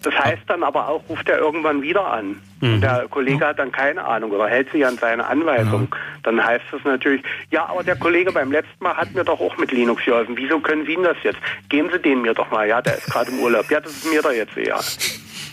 Das 0.02 0.14
heißt 0.14 0.42
dann 0.48 0.62
aber 0.62 0.88
auch, 0.88 1.02
ruft 1.08 1.28
er 1.28 1.38
irgendwann 1.38 1.82
wieder 1.82 2.06
an. 2.12 2.40
Und 2.60 2.80
der 2.80 3.06
Kollege 3.10 3.44
hat 3.46 3.58
dann 3.58 3.72
keine 3.72 4.04
Ahnung 4.04 4.30
oder 4.30 4.48
hält 4.48 4.70
sich 4.70 4.86
an 4.86 4.96
seine 4.96 5.26
Anweisung. 5.26 5.88
Dann 6.22 6.44
heißt 6.44 6.64
es 6.76 6.84
natürlich, 6.84 7.22
ja, 7.50 7.66
aber 7.66 7.82
der 7.82 7.96
Kollege 7.96 8.30
beim 8.30 8.52
letzten 8.52 8.84
Mal 8.84 8.96
hat 8.96 9.12
mir 9.14 9.24
doch 9.24 9.40
auch 9.40 9.56
mit 9.56 9.72
Linux 9.72 10.04
geholfen. 10.04 10.36
Wieso 10.36 10.60
können 10.60 10.86
Sie 10.86 10.92
ihm 10.92 11.02
das 11.02 11.16
jetzt? 11.24 11.38
Geben 11.68 11.88
Sie 11.92 11.98
den 11.98 12.22
mir 12.22 12.34
doch 12.34 12.50
mal. 12.50 12.68
Ja, 12.68 12.80
der 12.80 12.98
ist 12.98 13.06
gerade 13.06 13.30
im 13.32 13.40
Urlaub. 13.40 13.68
Ja, 13.70 13.80
das 13.80 13.92
ist 13.92 14.12
mir 14.12 14.22
doch 14.22 14.32
jetzt 14.32 14.56
egal. 14.56 14.80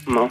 Ne? 0.08 0.30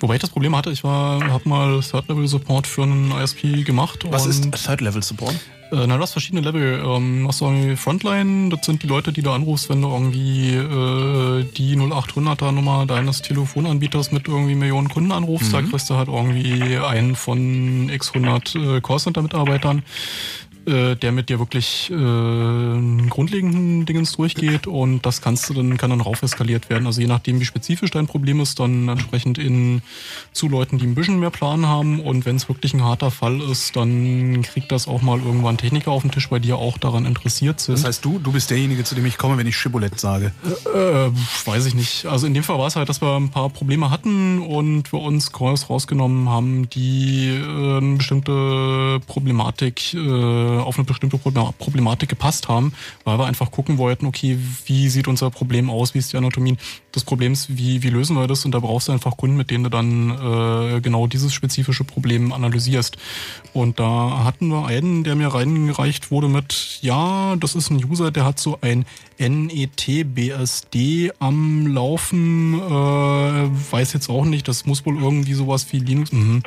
Wobei 0.00 0.14
ich 0.14 0.20
das 0.20 0.30
Problem 0.30 0.56
hatte, 0.56 0.70
ich 0.70 0.82
war, 0.82 1.22
habe 1.30 1.48
mal 1.48 1.80
Third-Level-Support 1.80 2.66
für 2.66 2.82
einen 2.82 3.12
ISP 3.12 3.64
gemacht. 3.64 4.04
Was 4.10 4.26
und, 4.26 4.30
ist 4.30 4.64
Third-Level-Support? 4.66 5.36
Äh, 5.72 5.86
na, 5.86 5.96
du 5.96 6.02
hast 6.02 6.12
verschiedene 6.12 6.42
Level. 6.42 6.82
Ähm, 6.84 7.24
hast 7.26 7.40
du 7.40 7.46
irgendwie 7.46 7.76
Frontline, 7.76 8.50
das 8.50 8.66
sind 8.66 8.82
die 8.82 8.86
Leute, 8.86 9.12
die 9.12 9.22
du 9.22 9.30
anrufst, 9.30 9.70
wenn 9.70 9.80
du 9.80 9.88
irgendwie 9.88 10.54
äh, 10.54 11.44
die 11.56 11.76
0800er 11.76 12.52
Nummer 12.52 12.84
deines 12.84 13.22
Telefonanbieters 13.22 14.12
mit 14.12 14.28
irgendwie 14.28 14.54
Millionen 14.54 14.88
Kunden 14.88 15.12
anrufst. 15.12 15.52
Da 15.52 15.62
kriegst 15.62 15.88
du 15.88 15.94
halt 15.94 16.08
irgendwie 16.08 16.76
einen 16.76 17.16
von 17.16 17.88
x 17.88 18.12
100 18.14 18.54
äh, 18.54 18.80
Callcenter-Mitarbeitern, 18.82 19.82
äh, 20.66 20.96
der 20.96 21.12
mit 21.12 21.28
dir 21.28 21.38
wirklich 21.38 21.90
äh, 21.90 23.08
grundlegenden 23.08 23.86
Dingens 23.86 24.12
durchgeht 24.12 24.66
und 24.66 25.04
das 25.06 25.20
kannst 25.20 25.48
du 25.48 25.54
dann, 25.54 25.76
kann 25.76 25.90
dann 25.90 26.00
rauf 26.00 26.22
eskaliert 26.22 26.70
werden. 26.70 26.86
Also 26.86 27.00
je 27.00 27.06
nachdem, 27.06 27.40
wie 27.40 27.44
spezifisch 27.44 27.90
dein 27.90 28.06
Problem 28.06 28.40
ist, 28.40 28.60
dann 28.60 28.88
entsprechend 28.88 29.38
in 29.38 29.82
zu 30.32 30.48
Leuten, 30.48 30.78
die 30.78 30.86
ein 30.86 30.94
bisschen 30.94 31.20
mehr 31.20 31.30
Plan 31.30 31.66
haben 31.66 32.00
und 32.00 32.26
wenn 32.26 32.36
es 32.36 32.48
wirklich 32.48 32.74
ein 32.74 32.82
harter 32.82 33.10
Fall 33.10 33.40
ist, 33.40 33.76
dann 33.76 34.42
kriegt 34.42 34.72
das 34.72 34.88
auch 34.88 35.02
mal 35.02 35.18
irgendwann 35.18 35.58
Techniker 35.58 35.90
auf 35.90 36.02
den 36.02 36.10
Tisch, 36.10 36.28
bei 36.28 36.38
dir 36.38 36.56
auch 36.56 36.78
daran 36.78 37.06
interessiert 37.06 37.60
sind. 37.60 37.76
Das 37.76 37.84
heißt, 37.84 38.04
du, 38.04 38.18
du 38.18 38.32
bist 38.32 38.50
derjenige, 38.50 38.84
zu 38.84 38.94
dem 38.94 39.06
ich 39.06 39.18
komme, 39.18 39.36
wenn 39.38 39.46
ich 39.46 39.56
Shibboleth 39.56 39.98
sage. 39.98 40.32
Äh, 40.74 41.10
weiß 41.44 41.66
ich 41.66 41.74
nicht. 41.74 42.06
Also 42.06 42.26
in 42.26 42.34
dem 42.34 42.42
Fall 42.42 42.58
war 42.58 42.66
es 42.66 42.76
halt, 42.76 42.88
dass 42.88 43.00
wir 43.00 43.16
ein 43.16 43.30
paar 43.30 43.50
Probleme 43.50 43.90
hatten 43.90 44.40
und 44.40 44.92
wir 44.92 45.00
uns 45.00 45.32
Calls 45.32 45.68
rausgenommen 45.68 46.28
haben, 46.28 46.68
die 46.70 47.28
äh, 47.28 47.76
eine 47.78 47.96
bestimmte 47.96 49.00
Problematik, 49.06 49.94
äh, 49.94 49.98
auf 50.58 50.76
eine 50.76 50.84
bestimmte 50.84 51.16
Proble- 51.16 51.52
Problematik 51.58 52.08
gepasst 52.08 52.48
haben, 52.48 52.72
weil 53.04 53.18
wir 53.18 53.26
einfach 53.26 53.50
gucken 53.50 53.78
wollten, 53.78 54.06
okay, 54.06 54.38
wie 54.66 54.88
sieht 54.88 55.08
unser 55.08 55.30
Problem 55.30 55.70
aus, 55.70 55.94
wie 55.94 55.98
ist 55.98 56.12
die 56.12 56.16
Anatomie 56.16 56.56
des 56.94 57.04
Problems, 57.04 57.46
wie, 57.48 57.82
wie 57.82 57.90
lösen 57.90 58.16
wir 58.16 58.26
das 58.26 58.44
und 58.44 58.52
da 58.52 58.60
brauchst 58.60 58.88
du 58.88 58.92
einfach 58.92 59.16
Kunden, 59.16 59.36
mit 59.36 59.50
denen 59.50 59.64
du 59.64 59.70
dann 59.70 60.10
äh, 60.10 60.80
genau 60.80 61.06
dieses 61.06 61.32
spezifische 61.32 61.84
Problem 61.84 62.32
analysierst. 62.32 62.96
Und 63.52 63.80
da 63.80 64.24
hatten 64.24 64.48
wir 64.48 64.66
einen, 64.66 65.04
der 65.04 65.14
mir 65.14 65.28
reingereicht 65.28 66.10
wurde 66.10 66.28
mit, 66.28 66.78
ja, 66.82 67.36
das 67.36 67.54
ist 67.54 67.70
ein 67.70 67.84
User, 67.84 68.10
der 68.10 68.24
hat 68.24 68.38
so 68.38 68.58
ein 68.60 68.84
NET-BSD 69.18 71.12
am 71.18 71.66
Laufen, 71.66 72.54
äh, 72.54 73.72
weiß 73.72 73.92
jetzt 73.92 74.08
auch 74.08 74.24
nicht, 74.24 74.48
das 74.48 74.66
muss 74.66 74.84
wohl 74.86 75.00
irgendwie 75.00 75.34
sowas 75.34 75.66
wie 75.70 75.78
Linux. 75.78 76.12
Mhm. 76.12 76.42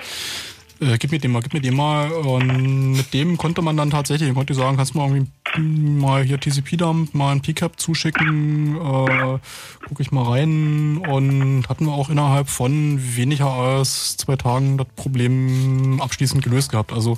Äh, 0.85 0.97
gib 0.99 1.11
mir 1.11 1.19
den 1.19 1.31
mal, 1.31 1.41
gib 1.41 1.53
mir 1.53 1.61
den 1.61 1.75
mal. 1.75 2.11
Und 2.11 2.93
mit 2.93 3.13
dem 3.13 3.37
konnte 3.37 3.61
man 3.61 3.77
dann 3.77 3.89
tatsächlich, 3.89 4.33
konnte 4.33 4.53
ich 4.53 4.59
sagen, 4.59 4.77
kannst 4.77 4.93
du 4.93 4.99
mal 4.99 5.09
irgendwie 5.09 5.31
mal 5.59 6.23
hier 6.23 6.39
TCP-Dump, 6.39 7.13
mal 7.13 7.31
ein 7.31 7.41
PCAP 7.41 7.79
zuschicken, 7.79 8.75
äh, 8.75 9.39
gucke 9.87 10.01
ich 10.01 10.11
mal 10.11 10.23
rein 10.23 10.97
und 10.97 11.67
hatten 11.69 11.85
wir 11.85 11.93
auch 11.93 12.09
innerhalb 12.09 12.49
von 12.49 12.99
weniger 13.15 13.51
als 13.51 14.17
zwei 14.17 14.35
Tagen 14.35 14.77
das 14.77 14.87
Problem 14.95 16.01
abschließend 16.01 16.43
gelöst 16.43 16.71
gehabt. 16.71 16.91
Also 16.91 17.17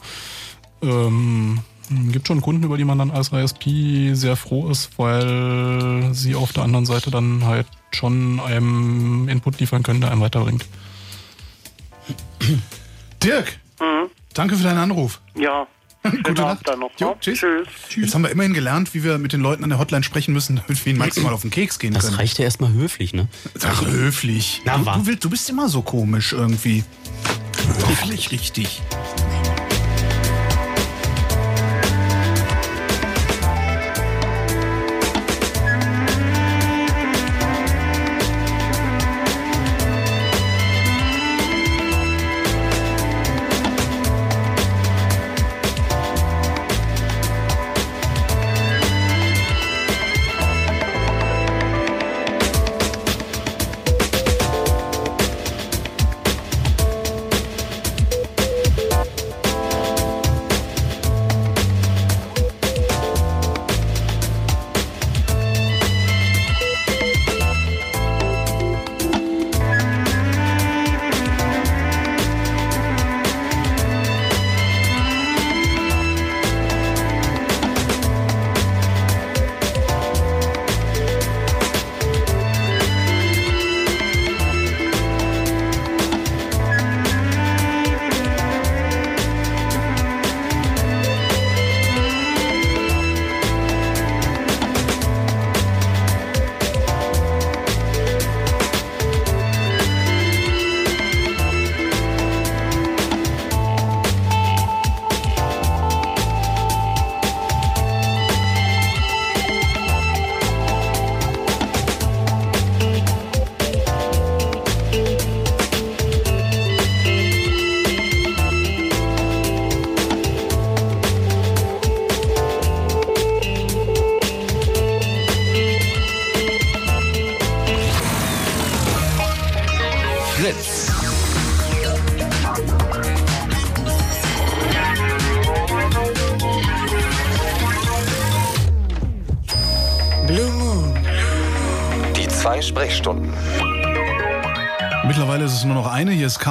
ähm, 0.82 1.59
gibt 2.11 2.28
schon 2.28 2.41
Kunden, 2.41 2.63
über 2.63 2.78
die 2.78 2.86
man 2.86 2.99
dann 2.99 3.11
als 3.11 3.32
ISP 3.32 4.13
sehr 4.13 4.36
froh 4.36 4.70
ist, 4.70 4.97
weil 4.97 6.13
sie 6.13 6.36
auf 6.36 6.53
der 6.53 6.63
anderen 6.63 6.86
Seite 6.86 7.11
dann 7.11 7.43
halt 7.45 7.68
schon 7.91 8.39
einem 8.39 9.28
Input 9.30 9.59
liefern 9.59 9.84
können, 9.84 10.01
der 10.01 10.11
einem 10.11 10.22
weiterbringt. 10.22 10.65
Dirk, 13.24 13.59
danke 14.34 14.55
für 14.55 14.63
deinen 14.63 14.78
Anruf. 14.80 15.20
Ja. 15.36 15.68
Gute 16.03 16.28
Abend 16.28 16.38
Nacht. 16.39 16.68
dann 16.68 16.80
noch. 16.80 16.91
Jo, 16.99 17.09
ne? 17.09 17.15
tschüss. 17.20 17.39
Tschüss. 17.39 17.68
Jetzt 17.95 18.15
haben 18.15 18.22
wir 18.22 18.30
immerhin 18.30 18.53
gelernt, 18.53 18.93
wie 18.93 19.03
wir 19.03 19.18
mit 19.18 19.34
den 19.34 19.41
Leuten 19.41 19.63
an 19.63 19.70
der 19.72 19.80
Hotline 19.80 20.03
sprechen 20.03 20.34
müssen, 20.34 20.57
damit 20.68 20.86
wir 20.86 20.91
ihnen 20.91 20.99
maximal 20.99 21.34
auf 21.34 21.41
den 21.41 21.49
Keks 21.51 21.80
gehen 21.80 21.93
Das 21.93 22.05
können. 22.05 22.15
reicht 22.15 22.38
ja 22.39 22.45
erstmal 22.45 22.72
höflich, 22.72 23.13
ne? 23.13 23.28
Ach, 23.65 23.86
höflich. 23.86 24.61
Na, 24.63 24.78
du, 24.78 24.84
du, 24.86 25.05
willst, 25.05 25.24
du 25.26 25.30
bist 25.30 25.49
immer 25.49 25.68
so 25.68 25.82
komisch 25.82 26.34
irgendwie. 26.34 26.84
Höflich 27.88 28.32
richtig. 28.32 28.82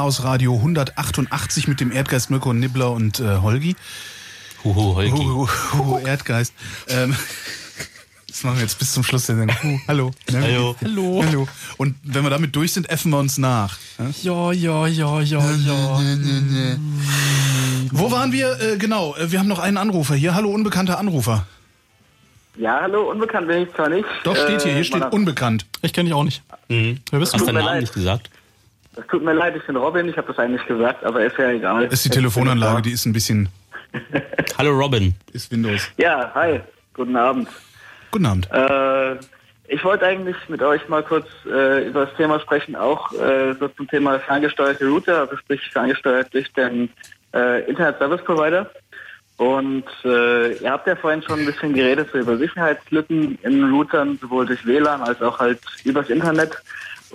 Chaos 0.07 0.23
Radio 0.23 0.55
188 0.55 1.67
mit 1.67 1.81
dem 1.81 1.91
Erdgeist 1.91 2.31
Mirko 2.31 2.53
Nibbler 2.53 2.93
und 2.93 3.19
äh, 3.19 3.39
Holgi. 3.39 3.75
Huhu, 4.63 4.95
Holgi. 4.95 5.11
Huhu, 5.11 5.49
Huhu 5.73 5.99
Erdgeist. 5.99 6.55
Ähm, 6.87 7.17
das 8.29 8.45
machen 8.45 8.55
wir 8.59 8.63
jetzt 8.63 8.79
bis 8.79 8.93
zum 8.93 9.03
Schluss 9.03 9.27
der 9.27 9.35
Sendung. 9.35 9.61
Huhu, 9.61 9.81
hallo. 9.89 10.13
Ne? 10.31 10.43
Hallo. 10.43 10.77
Hallo. 10.81 11.25
Hallo. 11.27 11.49
Und 11.77 11.97
wenn 12.05 12.23
wir 12.23 12.31
damit 12.31 12.55
durch 12.55 12.73
sind, 12.73 12.89
effen 12.89 13.11
wir 13.11 13.19
uns 13.19 13.37
nach. 13.39 13.79
Ja, 14.23 14.53
ja, 14.53 14.87
ja, 14.87 15.21
ja, 15.23 15.51
ja. 15.51 16.77
Wo 17.91 18.09
waren 18.13 18.31
wir? 18.31 18.61
Äh, 18.61 18.77
genau, 18.77 19.17
äh, 19.17 19.33
wir 19.33 19.41
haben 19.41 19.49
noch 19.49 19.59
einen 19.59 19.77
Anrufer 19.77 20.15
hier. 20.15 20.37
Hallo, 20.37 20.51
unbekannter 20.51 21.01
Anrufer. 21.01 21.49
Ja, 22.57 22.79
hallo, 22.81 23.11
unbekannt 23.11 23.49
bin 23.49 23.63
ich 23.63 23.75
zwar 23.75 23.89
nicht. 23.89 24.07
Doch, 24.23 24.37
steht 24.37 24.63
hier. 24.63 24.71
Hier 24.71 24.83
Äh, 24.83 24.85
steht 24.85 25.03
unbekannt. 25.13 25.67
Ich 25.83 25.93
kenne 25.93 26.09
dich 26.11 26.15
auch 26.15 26.23
nicht. 26.23 26.45
Mhm. 26.69 27.01
Wer 27.11 27.19
bist 27.19 27.35
Hast 27.35 27.41
du? 27.41 27.47
deinen 27.47 27.57
Namen 27.57 27.67
leid. 27.67 27.81
nicht 27.81 27.93
gesagt? 27.93 28.31
Es 28.97 29.07
tut 29.09 29.23
mir 29.23 29.35
leid, 29.35 29.55
ich 29.55 29.67
bin 29.67 29.77
Robin, 29.77 30.09
ich 30.09 30.17
habe 30.17 30.29
das 30.29 30.39
eigentlich 30.39 30.65
gesagt, 30.67 31.05
aber 31.05 31.23
ist 31.25 31.37
ja 31.37 31.51
egal. 31.51 31.85
Ist 31.85 32.05
die 32.05 32.11
Telefonanlage, 32.11 32.83
die 32.83 32.93
ist 32.93 33.05
ein 33.05 33.13
bisschen. 33.13 33.49
Hallo 34.59 34.71
Robin. 34.73 35.15
Ist 35.33 35.53
Windows. 35.53 35.91
Ja, 35.99 36.33
hi, 36.35 36.61
guten 36.95 37.15
Abend. 37.15 37.49
Guten 38.11 38.27
Abend. 38.27 38.49
Äh, 38.51 39.17
ich 39.69 39.85
wollte 39.85 40.07
eigentlich 40.07 40.37
mit 40.49 40.63
euch 40.63 40.89
mal 40.89 41.03
kurz 41.03 41.27
äh, 41.45 41.89
über 41.89 42.07
das 42.07 42.17
Thema 42.17 42.41
sprechen, 42.41 42.75
auch 42.75 43.13
äh, 43.13 43.53
so 43.61 43.69
zum 43.69 43.87
Thema 43.89 44.19
ferngesteuerte 44.19 44.87
Router, 44.87 45.21
also 45.21 45.37
sprich 45.37 45.61
ferngesteuert 45.73 46.33
durch 46.33 46.51
den 46.55 46.89
äh, 47.35 47.69
Internet 47.69 47.99
Service 47.99 48.25
Provider. 48.25 48.71
Und 49.37 49.85
äh, 50.05 50.55
ihr 50.55 50.71
habt 50.71 50.87
ja 50.87 50.97
vorhin 50.97 51.23
schon 51.23 51.41
ein 51.41 51.47
bisschen 51.47 51.75
geredet 51.75 52.09
so 52.11 52.19
über 52.19 52.39
Sicherheitslücken 52.39 53.39
in 53.43 53.71
Routern, 53.71 54.19
sowohl 54.21 54.47
durch 54.47 54.65
WLAN 54.65 55.03
als 55.03 55.21
auch 55.21 55.39
halt 55.39 55.61
übers 55.85 56.09
Internet. 56.09 56.57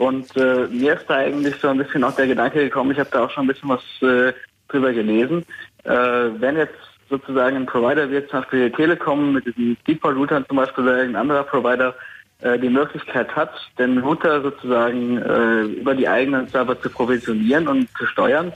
Und 0.01 0.35
äh, 0.35 0.65
mir 0.71 0.95
ist 0.95 1.07
da 1.07 1.17
eigentlich 1.17 1.57
so 1.57 1.67
ein 1.67 1.77
bisschen 1.77 2.03
auch 2.03 2.15
der 2.15 2.25
Gedanke 2.25 2.57
gekommen, 2.57 2.89
ich 2.89 2.97
habe 2.97 3.11
da 3.11 3.23
auch 3.23 3.29
schon 3.29 3.43
ein 3.43 3.47
bisschen 3.49 3.69
was 3.69 3.83
äh, 4.01 4.33
drüber 4.67 4.93
gelesen. 4.93 5.45
Äh, 5.83 5.91
wenn 6.39 6.57
jetzt 6.57 6.73
sozusagen 7.07 7.55
ein 7.55 7.65
Provider 7.67 8.09
wie 8.09 8.15
jetzt 8.15 8.31
zum 8.31 8.39
Beispiel 8.39 8.71
die 8.71 8.75
Telekom 8.75 9.33
mit 9.33 9.45
diesen 9.45 9.77
Default-Routern 9.87 10.47
zum 10.47 10.57
Beispiel 10.57 10.85
oder 10.85 10.97
irgendein 10.97 11.21
anderer 11.21 11.43
Provider 11.43 11.93
äh, 12.41 12.57
die 12.57 12.69
Möglichkeit 12.69 13.35
hat, 13.35 13.53
den 13.77 13.99
Router 13.99 14.41
sozusagen 14.41 15.19
äh, 15.19 15.61
über 15.65 15.93
die 15.93 16.07
eigenen 16.07 16.47
Server 16.47 16.81
zu 16.81 16.89
provisionieren 16.89 17.67
und 17.67 17.87
zu 17.95 18.07
steuern, 18.07 18.51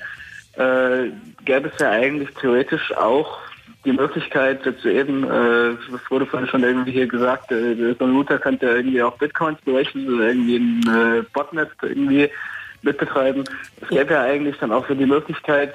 äh, 0.53 1.11
gäbe 1.43 1.69
es 1.71 1.79
ja 1.79 1.91
eigentlich 1.91 2.33
theoretisch 2.41 2.91
auch 2.97 3.37
die 3.85 3.93
Möglichkeit, 3.93 4.65
jetzt 4.65 4.85
eben, 4.85 5.23
äh, 5.23 5.75
das 5.91 6.01
wurde 6.09 6.25
vorhin 6.25 6.49
schon 6.49 6.63
irgendwie 6.63 6.91
hier 6.91 7.07
gesagt, 7.07 7.51
äh, 7.51 7.95
so 7.97 8.05
ein 8.05 8.15
Router 8.15 8.39
könnte 8.39 8.65
irgendwie 8.65 9.01
auch 9.01 9.17
Bitcoins 9.17 9.59
berechnen 9.61 10.13
oder 10.13 10.27
irgendwie 10.27 10.57
ein 10.57 10.81
äh, 10.87 11.23
Botnet 11.33 11.69
irgendwie 11.81 12.29
mitbetreiben. 12.81 13.43
Es 13.81 13.89
gäbe 13.89 14.13
ja 14.13 14.23
eigentlich 14.23 14.57
dann 14.57 14.71
auch 14.71 14.87
so 14.87 14.95
die 14.95 15.05
Möglichkeit 15.05 15.73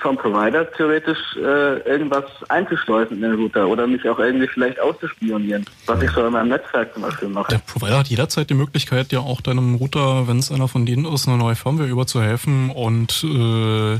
vom 0.00 0.16
Provider 0.16 0.70
theoretisch 0.72 1.18
äh, 1.36 1.78
irgendwas 1.88 2.24
einzuschleusen 2.48 3.16
in 3.16 3.22
den 3.22 3.34
Router 3.34 3.68
oder 3.68 3.86
mich 3.86 4.08
auch 4.08 4.18
irgendwie 4.18 4.48
vielleicht 4.48 4.80
auszuspionieren, 4.80 5.64
was 5.86 6.02
ich 6.02 6.10
so 6.10 6.26
in 6.26 6.32
meinem 6.32 6.48
Netzwerk 6.48 6.92
zum 6.94 7.02
Beispiel 7.02 7.28
mache. 7.28 7.50
Der 7.50 7.58
Provider 7.58 7.98
hat 7.98 8.08
jederzeit 8.08 8.50
die 8.50 8.54
Möglichkeit, 8.54 9.12
ja 9.12 9.20
auch 9.20 9.40
deinem 9.40 9.76
Router, 9.76 10.28
wenn 10.28 10.38
es 10.38 10.50
einer 10.50 10.68
von 10.68 10.86
denen 10.86 11.04
ist, 11.04 11.28
eine 11.28 11.36
neue 11.36 11.54
Firmware 11.54 11.88
überzuhelfen. 11.88 12.70
Und 12.70 13.24
äh, 13.24 13.98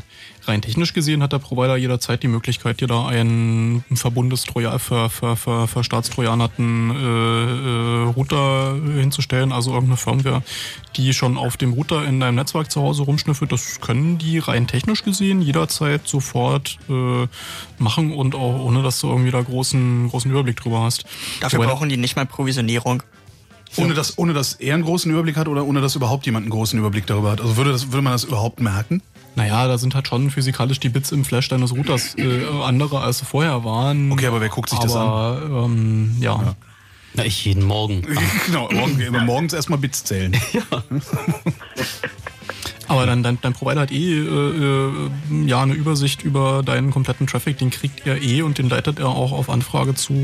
rein 0.48 0.62
technisch 0.62 0.94
gesehen 0.94 1.22
hat 1.22 1.32
der 1.32 1.38
Provider 1.38 1.76
jederzeit 1.76 2.22
die 2.22 2.28
Möglichkeit, 2.28 2.80
dir 2.80 2.88
da 2.88 3.06
einen 3.06 3.84
Verbundestrojan 3.94 4.78
für, 4.78 5.10
für, 5.10 5.36
für, 5.36 5.68
für 5.68 5.84
staatstrojanerten 5.84 6.90
äh, 6.90 6.94
äh, 6.94 8.12
Router 8.12 8.74
hinzustellen, 8.96 9.52
also 9.52 9.72
irgendeine 9.72 9.98
Firmware, 9.98 10.42
die 10.96 11.12
schon 11.12 11.36
auf 11.36 11.56
dem 11.56 11.72
Router 11.72 12.04
in 12.04 12.20
deinem 12.20 12.36
Netzwerk 12.36 12.70
zu 12.70 12.80
Hause 12.80 13.02
rumschnüffelt. 13.02 13.52
Das 13.52 13.80
können 13.80 14.18
die 14.18 14.38
rein 14.38 14.66
technisch 14.66 15.04
gesehen 15.04 15.42
jederzeit 15.68 16.06
sofort 16.06 16.78
äh, 16.88 17.26
machen 17.78 18.12
und 18.12 18.34
auch 18.34 18.60
ohne, 18.60 18.82
dass 18.82 19.00
du 19.00 19.08
irgendwie 19.08 19.30
da 19.30 19.40
großen, 19.40 20.08
großen 20.08 20.30
Überblick 20.30 20.56
drüber 20.56 20.80
hast. 20.82 21.04
Dafür 21.40 21.58
Wobei- 21.60 21.68
brauchen 21.70 21.88
die 21.88 21.96
nicht 21.96 22.16
mal 22.16 22.26
Provisionierung. 22.26 23.02
Ohne 23.76 23.92
dass, 23.92 24.16
ohne 24.16 24.32
dass 24.32 24.54
er 24.54 24.74
einen 24.74 24.84
großen 24.84 25.10
Überblick 25.12 25.36
hat 25.36 25.46
oder 25.46 25.66
ohne 25.66 25.82
dass 25.82 25.94
überhaupt 25.94 26.24
jemand 26.24 26.44
einen 26.44 26.50
großen 26.50 26.78
Überblick 26.78 27.06
darüber 27.06 27.32
hat. 27.32 27.42
Also 27.42 27.58
würde, 27.58 27.70
das, 27.70 27.88
würde 27.92 28.00
man 28.00 28.14
das 28.14 28.24
überhaupt 28.24 28.60
merken? 28.60 29.02
Naja, 29.36 29.68
da 29.68 29.76
sind 29.76 29.94
halt 29.94 30.08
schon 30.08 30.30
physikalisch 30.30 30.80
die 30.80 30.88
Bits 30.88 31.12
im 31.12 31.22
Flash 31.24 31.48
deines 31.48 31.72
Routers 31.76 32.16
äh, 32.16 32.46
andere, 32.64 33.02
als 33.02 33.18
sie 33.18 33.26
vorher 33.26 33.64
waren. 33.64 34.10
Okay, 34.10 34.26
aber 34.26 34.40
wer 34.40 34.48
guckt 34.48 34.70
sich 34.70 34.78
das 34.78 34.96
aber, 34.96 35.66
Ähm, 35.66 36.16
ja. 36.18 36.56
Na, 37.12 37.24
ich 37.26 37.44
jeden 37.44 37.62
Morgen. 37.62 38.06
genau, 38.46 38.70
morgen, 38.72 38.98
immer 39.00 39.22
morgens 39.22 39.52
erstmal 39.52 39.78
Bits 39.78 40.02
zählen. 40.02 40.34
Aber 42.88 43.04
dann 43.04 43.22
dein, 43.22 43.38
dein 43.40 43.52
Provider 43.52 43.82
hat 43.82 43.92
eh 43.92 44.18
äh, 44.18 44.22
äh, 44.24 45.10
ja 45.46 45.62
eine 45.62 45.74
Übersicht 45.74 46.22
über 46.22 46.62
deinen 46.64 46.90
kompletten 46.90 47.26
Traffic, 47.26 47.58
den 47.58 47.70
kriegt 47.70 48.06
er 48.06 48.22
eh 48.22 48.40
und 48.40 48.56
den 48.56 48.70
leitet 48.70 48.98
er 48.98 49.08
auch 49.08 49.32
auf 49.32 49.50
Anfrage 49.50 49.94
zu 49.94 50.14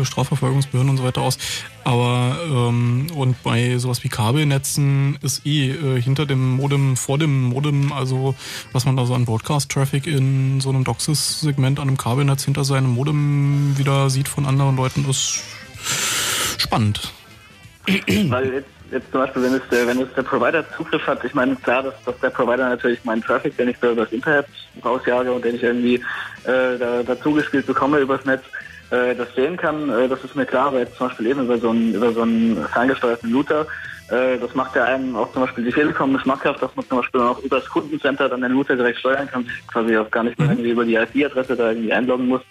äh, 0.00 0.04
Strafverfolgungsbehörden 0.04 0.90
und 0.90 0.98
so 0.98 1.04
weiter 1.04 1.22
aus. 1.22 1.38
Aber 1.82 2.36
ähm, 2.50 3.06
und 3.14 3.42
bei 3.42 3.78
sowas 3.78 4.04
wie 4.04 4.08
Kabelnetzen 4.08 5.18
ist 5.22 5.46
eh 5.46 5.70
äh, 5.70 6.00
hinter 6.00 6.26
dem 6.26 6.56
Modem, 6.56 6.96
vor 6.96 7.18
dem 7.18 7.44
Modem, 7.44 7.92
also 7.92 8.34
was 8.72 8.84
man 8.84 8.96
da 8.96 9.06
so 9.06 9.14
an 9.14 9.24
Broadcast-Traffic 9.24 10.06
in 10.06 10.60
so 10.60 10.68
einem 10.68 10.84
DOCSIS-Segment 10.84 11.80
an 11.80 11.88
einem 11.88 11.96
Kabelnetz 11.96 12.44
hinter 12.44 12.64
seinem 12.64 12.90
Modem 12.94 13.78
wieder 13.78 14.10
sieht 14.10 14.28
von 14.28 14.44
anderen 14.44 14.76
Leuten, 14.76 15.08
ist 15.08 15.42
spannend. 16.58 17.12
Weil 17.86 18.52
jetzt, 18.52 18.73
jetzt 18.90 19.10
zum 19.10 19.20
Beispiel, 19.20 19.42
wenn 19.42 19.54
es, 19.54 19.62
der, 19.70 19.86
wenn 19.86 20.00
es 20.00 20.12
der 20.14 20.22
Provider 20.22 20.64
Zugriff 20.76 21.06
hat, 21.06 21.24
ich 21.24 21.34
meine, 21.34 21.56
klar, 21.56 21.82
dass, 21.82 21.94
dass 22.04 22.18
der 22.20 22.30
Provider 22.30 22.68
natürlich 22.68 23.04
meinen 23.04 23.22
Traffic, 23.22 23.56
den 23.56 23.68
ich 23.68 23.78
da 23.78 23.90
über 23.90 24.04
das 24.04 24.12
Internet 24.12 24.46
rausjage 24.84 25.32
und 25.32 25.44
den 25.44 25.56
ich 25.56 25.62
irgendwie 25.62 25.96
äh, 26.44 26.78
da, 26.78 27.02
dazu 27.04 27.32
gespielt 27.32 27.66
bekomme 27.66 27.98
übers 27.98 28.24
Netz, 28.24 28.42
äh, 28.90 29.14
das 29.14 29.34
sehen 29.34 29.56
kann, 29.56 29.88
äh, 29.90 30.08
das 30.08 30.22
ist 30.24 30.36
mir 30.36 30.46
klar, 30.46 30.68
aber 30.68 30.80
jetzt 30.80 30.96
zum 30.96 31.08
Beispiel 31.08 31.26
eben 31.26 31.44
über 31.44 31.58
so 31.58 31.70
einen, 31.70 31.94
über 31.94 32.12
so 32.12 32.22
einen 32.22 32.66
ferngesteuerten 32.72 33.34
Router, 33.34 33.66
äh, 34.10 34.38
das 34.38 34.54
macht 34.54 34.76
ja 34.76 34.84
einem 34.84 35.16
auch 35.16 35.32
zum 35.32 35.42
Beispiel 35.42 35.64
die 35.64 35.72
Telekom 35.72 36.18
schmackhaft, 36.18 36.62
dass 36.62 36.74
man 36.76 36.86
zum 36.86 36.98
Beispiel 36.98 37.20
auch 37.22 37.38
über 37.40 37.60
das 37.60 37.68
Kundencenter 37.68 38.28
dann 38.28 38.42
den 38.42 38.52
Router 38.52 38.76
direkt 38.76 38.98
steuern 38.98 39.28
kann, 39.28 39.44
sich 39.44 39.66
quasi 39.66 39.96
auch 39.96 40.10
gar 40.10 40.24
nicht 40.24 40.38
mehr 40.38 40.50
irgendwie 40.50 40.70
über 40.70 40.84
die 40.84 40.96
IP-Adresse 40.96 41.56
da 41.56 41.70
irgendwie 41.70 41.92
einloggen 41.92 42.28
muss. 42.28 42.42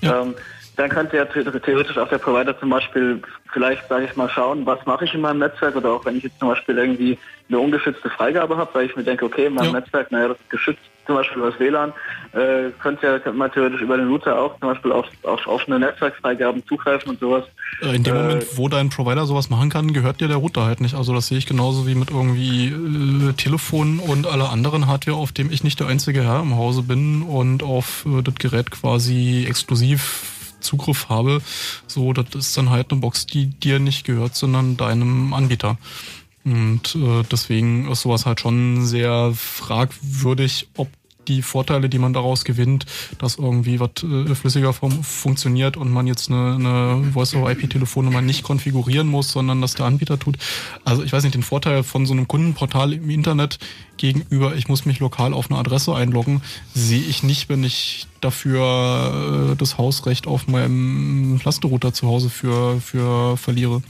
Ähm, 0.00 0.34
dann 0.76 0.88
könnte 0.90 1.16
ja 1.16 1.26
the- 1.32 1.60
theoretisch 1.60 1.98
auch 1.98 2.08
der 2.08 2.18
Provider 2.18 2.58
zum 2.58 2.70
Beispiel 2.70 3.20
vielleicht, 3.52 3.86
sage 3.88 4.06
ich 4.06 4.16
mal, 4.16 4.28
schauen, 4.30 4.64
was 4.64 4.84
mache 4.86 5.04
ich 5.04 5.14
in 5.14 5.20
meinem 5.20 5.38
Netzwerk 5.40 5.76
oder 5.76 5.90
auch 5.92 6.04
wenn 6.04 6.16
ich 6.16 6.24
jetzt 6.24 6.38
zum 6.38 6.48
Beispiel 6.48 6.78
irgendwie 6.78 7.18
eine 7.48 7.58
ungeschützte 7.58 8.08
Freigabe 8.10 8.56
habe, 8.56 8.70
weil 8.72 8.86
ich 8.86 8.96
mir 8.96 9.04
denke, 9.04 9.26
okay, 9.26 9.46
in 9.46 9.54
meinem 9.54 9.72
Netzwerk, 9.72 10.10
naja, 10.10 10.28
das 10.28 10.38
ist 10.38 10.50
geschützt, 10.50 10.80
zum 11.04 11.16
Beispiel 11.16 11.38
über 11.38 11.50
das 11.50 11.58
WLAN, 11.60 11.92
äh, 12.32 12.70
könnte, 12.80 13.06
ja, 13.06 13.18
könnte 13.18 13.36
man 13.36 13.50
theoretisch 13.52 13.80
über 13.82 13.96
den 13.96 14.08
Router 14.08 14.38
auch 14.38 14.58
zum 14.60 14.68
Beispiel 14.70 14.92
auf, 14.92 15.04
auf 15.24 15.46
offene 15.48 15.78
Netzwerkfreigaben 15.80 16.64
zugreifen 16.66 17.10
und 17.10 17.20
sowas. 17.20 17.44
Äh, 17.82 17.96
In 17.96 18.04
dem 18.04 18.14
Äh, 18.14 18.22
Moment, 18.22 18.46
wo 18.56 18.68
dein 18.68 18.88
Provider 18.88 19.26
sowas 19.26 19.50
machen 19.50 19.68
kann, 19.68 19.92
gehört 19.92 20.20
dir 20.20 20.28
der 20.28 20.36
Router 20.38 20.64
halt 20.64 20.80
nicht. 20.80 20.94
Also 20.94 21.12
das 21.12 21.26
sehe 21.26 21.38
ich 21.38 21.46
genauso 21.46 21.86
wie 21.88 21.96
mit 21.96 22.10
irgendwie 22.10 22.68
äh, 22.68 23.32
Telefon 23.34 23.98
und 23.98 24.26
aller 24.28 24.50
anderen 24.50 24.86
Hardware, 24.86 25.16
auf 25.18 25.32
dem 25.32 25.50
ich 25.50 25.64
nicht 25.64 25.80
der 25.80 25.88
einzige 25.88 26.22
Herr 26.22 26.40
im 26.40 26.56
Hause 26.56 26.82
bin 26.84 27.22
und 27.22 27.62
auf 27.64 28.06
äh, 28.06 28.22
das 28.22 28.36
Gerät 28.36 28.70
quasi 28.70 29.44
exklusiv 29.48 30.31
Zugriff 30.62 31.08
habe. 31.08 31.42
So, 31.86 32.12
das 32.12 32.26
ist 32.34 32.56
dann 32.56 32.70
halt 32.70 32.90
eine 32.90 33.00
Box, 33.00 33.26
die 33.26 33.46
dir 33.46 33.78
nicht 33.78 34.04
gehört, 34.04 34.34
sondern 34.34 34.76
deinem 34.76 35.34
Anbieter. 35.34 35.78
Und 36.44 36.96
äh, 36.96 37.22
deswegen 37.30 37.90
ist 37.90 38.02
sowas 38.02 38.26
halt 38.26 38.40
schon 38.40 38.84
sehr 38.84 39.32
fragwürdig, 39.34 40.68
ob 40.76 40.88
die 41.28 41.42
Vorteile, 41.42 41.88
die 41.88 41.98
man 41.98 42.12
daraus 42.12 42.44
gewinnt, 42.44 42.86
dass 43.18 43.36
irgendwie 43.36 43.80
was 43.80 43.90
äh, 44.02 44.34
flüssiger 44.34 44.72
fun 44.72 45.02
funktioniert 45.02 45.76
und 45.76 45.90
man 45.90 46.06
jetzt 46.06 46.30
eine, 46.30 46.54
eine 46.54 47.12
Voice-over-IP-Telefonnummer 47.12 48.22
nicht 48.22 48.42
konfigurieren 48.42 49.08
muss, 49.08 49.32
sondern 49.32 49.60
dass 49.60 49.74
der 49.74 49.86
Anbieter 49.86 50.18
tut. 50.18 50.36
Also 50.84 51.02
ich 51.02 51.12
weiß 51.12 51.22
nicht, 51.22 51.34
den 51.34 51.42
Vorteil 51.42 51.82
von 51.82 52.06
so 52.06 52.12
einem 52.12 52.28
Kundenportal 52.28 52.92
im 52.92 53.10
Internet 53.10 53.58
gegenüber, 53.96 54.56
ich 54.56 54.68
muss 54.68 54.84
mich 54.84 55.00
lokal 55.00 55.32
auf 55.32 55.50
eine 55.50 55.58
Adresse 55.58 55.94
einloggen, 55.94 56.42
sehe 56.74 57.02
ich 57.02 57.22
nicht, 57.22 57.48
wenn 57.48 57.62
ich 57.62 58.06
dafür 58.20 59.52
äh, 59.52 59.56
das 59.56 59.78
Hausrecht 59.78 60.26
auf 60.26 60.48
meinem 60.48 61.38
Clusterrouter 61.40 61.92
zu 61.92 62.06
Hause 62.06 62.30
für, 62.30 62.80
für 62.80 63.36
verliere. 63.36 63.82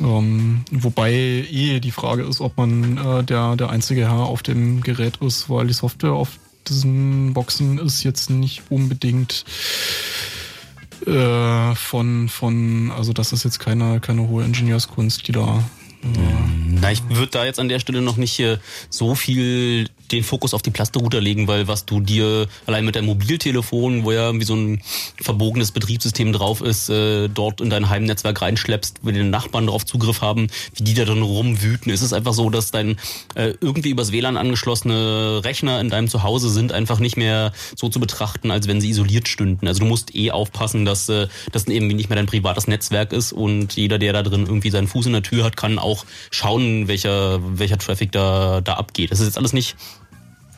Ähm, 0.00 0.64
wobei 0.70 1.12
eh 1.12 1.80
die 1.80 1.90
Frage 1.90 2.22
ist, 2.22 2.40
ob 2.40 2.56
man 2.56 2.98
äh, 2.98 3.24
der, 3.24 3.56
der 3.56 3.70
einzige 3.70 4.02
Herr 4.02 4.26
auf 4.26 4.42
dem 4.42 4.80
Gerät 4.80 5.16
ist, 5.18 5.50
weil 5.50 5.66
die 5.66 5.72
Software 5.72 6.12
auf 6.12 6.38
diesen 6.68 7.32
Boxen 7.34 7.78
ist 7.78 8.02
jetzt 8.04 8.30
nicht 8.30 8.62
unbedingt 8.70 9.44
äh, 11.06 11.74
von, 11.74 12.28
von, 12.28 12.90
also 12.90 13.12
das 13.12 13.32
ist 13.32 13.44
jetzt 13.44 13.58
keine, 13.58 14.00
keine 14.00 14.28
hohe 14.28 14.44
Ingenieurskunst, 14.44 15.26
die 15.26 15.32
da. 15.32 15.64
Äh, 16.02 16.06
Na, 16.80 16.92
ich 16.92 17.02
würde 17.08 17.32
da 17.32 17.44
jetzt 17.44 17.58
an 17.58 17.68
der 17.68 17.80
Stelle 17.80 18.02
noch 18.02 18.16
nicht 18.16 18.42
so 18.90 19.14
viel 19.14 19.88
den 20.10 20.24
Fokus 20.24 20.54
auf 20.54 20.62
die 20.62 20.70
Plasterrouter 20.70 21.20
legen, 21.20 21.48
weil 21.48 21.68
was 21.68 21.84
du 21.84 22.00
dir 22.00 22.46
allein 22.66 22.84
mit 22.84 22.96
deinem 22.96 23.06
Mobiltelefon, 23.06 24.04
wo 24.04 24.12
ja 24.12 24.26
irgendwie 24.26 24.46
so 24.46 24.54
ein 24.54 24.82
verbogenes 25.20 25.72
Betriebssystem 25.72 26.32
drauf 26.32 26.60
ist, 26.60 26.88
äh, 26.88 27.28
dort 27.28 27.60
in 27.60 27.70
dein 27.70 27.88
Heimnetzwerk 27.88 28.42
reinschleppst, 28.42 29.00
wenn 29.02 29.14
die 29.14 29.22
Nachbarn 29.22 29.66
darauf 29.66 29.84
Zugriff 29.84 30.20
haben, 30.20 30.48
wie 30.74 30.84
die 30.84 30.94
da 30.94 31.04
dann 31.04 31.22
rumwüten. 31.22 31.92
ist 31.92 32.02
Es 32.02 32.12
einfach 32.12 32.34
so, 32.34 32.50
dass 32.50 32.70
dein 32.70 32.96
äh, 33.34 33.54
irgendwie 33.60 33.90
übers 33.90 34.12
WLAN 34.12 34.36
angeschlossene 34.36 35.42
Rechner 35.44 35.80
in 35.80 35.90
deinem 35.90 36.08
Zuhause 36.08 36.50
sind 36.50 36.72
einfach 36.72 36.98
nicht 36.98 37.16
mehr 37.16 37.52
so 37.76 37.88
zu 37.88 38.00
betrachten, 38.00 38.50
als 38.50 38.68
wenn 38.68 38.80
sie 38.80 38.90
isoliert 38.90 39.28
stünden. 39.28 39.66
Also 39.66 39.80
du 39.80 39.86
musst 39.86 40.14
eh 40.14 40.30
aufpassen, 40.30 40.84
dass 40.84 41.08
äh, 41.08 41.28
das 41.52 41.66
eben 41.66 41.88
nicht 41.88 42.08
mehr 42.08 42.16
dein 42.16 42.26
privates 42.26 42.66
Netzwerk 42.66 43.12
ist 43.12 43.32
und 43.32 43.74
jeder, 43.74 43.98
der 43.98 44.12
da 44.12 44.22
drin 44.22 44.46
irgendwie 44.46 44.70
seinen 44.70 44.88
Fuß 44.88 45.06
in 45.06 45.12
der 45.12 45.22
Tür 45.22 45.44
hat, 45.44 45.56
kann 45.56 45.78
auch 45.78 46.04
schauen, 46.30 46.88
welcher, 46.88 47.40
welcher 47.58 47.78
Traffic 47.78 48.12
da, 48.12 48.60
da 48.60 48.74
abgeht. 48.74 49.10
Das 49.10 49.20
ist 49.20 49.26
jetzt 49.26 49.38
alles 49.38 49.52
nicht 49.52 49.76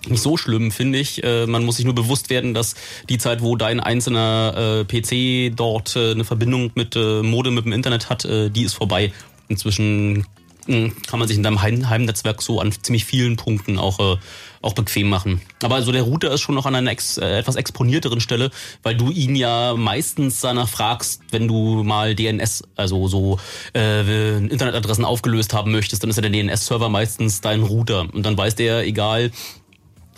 nicht 0.08 0.22
so 0.22 0.36
schlimm, 0.36 0.70
finde 0.70 0.98
ich. 0.98 1.22
Äh, 1.22 1.46
man 1.46 1.64
muss 1.64 1.76
sich 1.76 1.84
nur 1.84 1.94
bewusst 1.94 2.30
werden, 2.30 2.54
dass 2.54 2.74
die 3.08 3.18
Zeit, 3.18 3.42
wo 3.42 3.56
dein 3.56 3.80
einzelner 3.80 4.84
äh, 4.90 5.50
PC 5.50 5.54
dort 5.54 5.96
äh, 5.96 6.12
eine 6.12 6.24
Verbindung 6.24 6.70
mit 6.74 6.96
äh, 6.96 7.22
Modem, 7.22 7.54
mit 7.54 7.64
dem 7.64 7.72
Internet 7.72 8.08
hat, 8.08 8.24
äh, 8.24 8.50
die 8.50 8.62
ist 8.62 8.74
vorbei. 8.74 9.12
Inzwischen 9.48 10.26
mh, 10.66 10.92
kann 11.06 11.18
man 11.18 11.28
sich 11.28 11.36
in 11.36 11.42
deinem 11.42 11.60
Heim 11.60 11.88
Heimnetzwerk 11.88 12.40
so 12.40 12.60
an 12.60 12.72
ziemlich 12.72 13.04
vielen 13.04 13.36
Punkten 13.36 13.78
auch, 13.78 13.98
äh, 13.98 14.16
auch 14.62 14.74
bequem 14.74 15.08
machen. 15.08 15.40
Aber 15.62 15.74
also 15.74 15.92
der 15.92 16.02
Router 16.02 16.32
ist 16.32 16.40
schon 16.40 16.54
noch 16.54 16.66
an 16.66 16.74
einer 16.74 16.90
ex, 16.90 17.18
äh, 17.18 17.38
etwas 17.38 17.56
exponierteren 17.56 18.20
Stelle, 18.20 18.50
weil 18.82 18.96
du 18.96 19.10
ihn 19.10 19.34
ja 19.34 19.74
meistens 19.76 20.40
danach 20.40 20.68
fragst, 20.68 21.22
wenn 21.30 21.46
du 21.48 21.82
mal 21.82 22.14
DNS, 22.14 22.62
also 22.76 23.08
so 23.08 23.38
Internetadressen 23.72 25.04
aufgelöst 25.04 25.54
haben 25.54 25.72
möchtest, 25.72 26.02
dann 26.02 26.10
ist 26.10 26.16
ja 26.16 26.22
der 26.22 26.30
DNS-Server 26.30 26.88
meistens 26.88 27.40
dein 27.40 27.62
Router. 27.62 28.06
Und 28.12 28.24
dann 28.24 28.36
weiß 28.36 28.54
der, 28.54 28.86
egal 28.86 29.30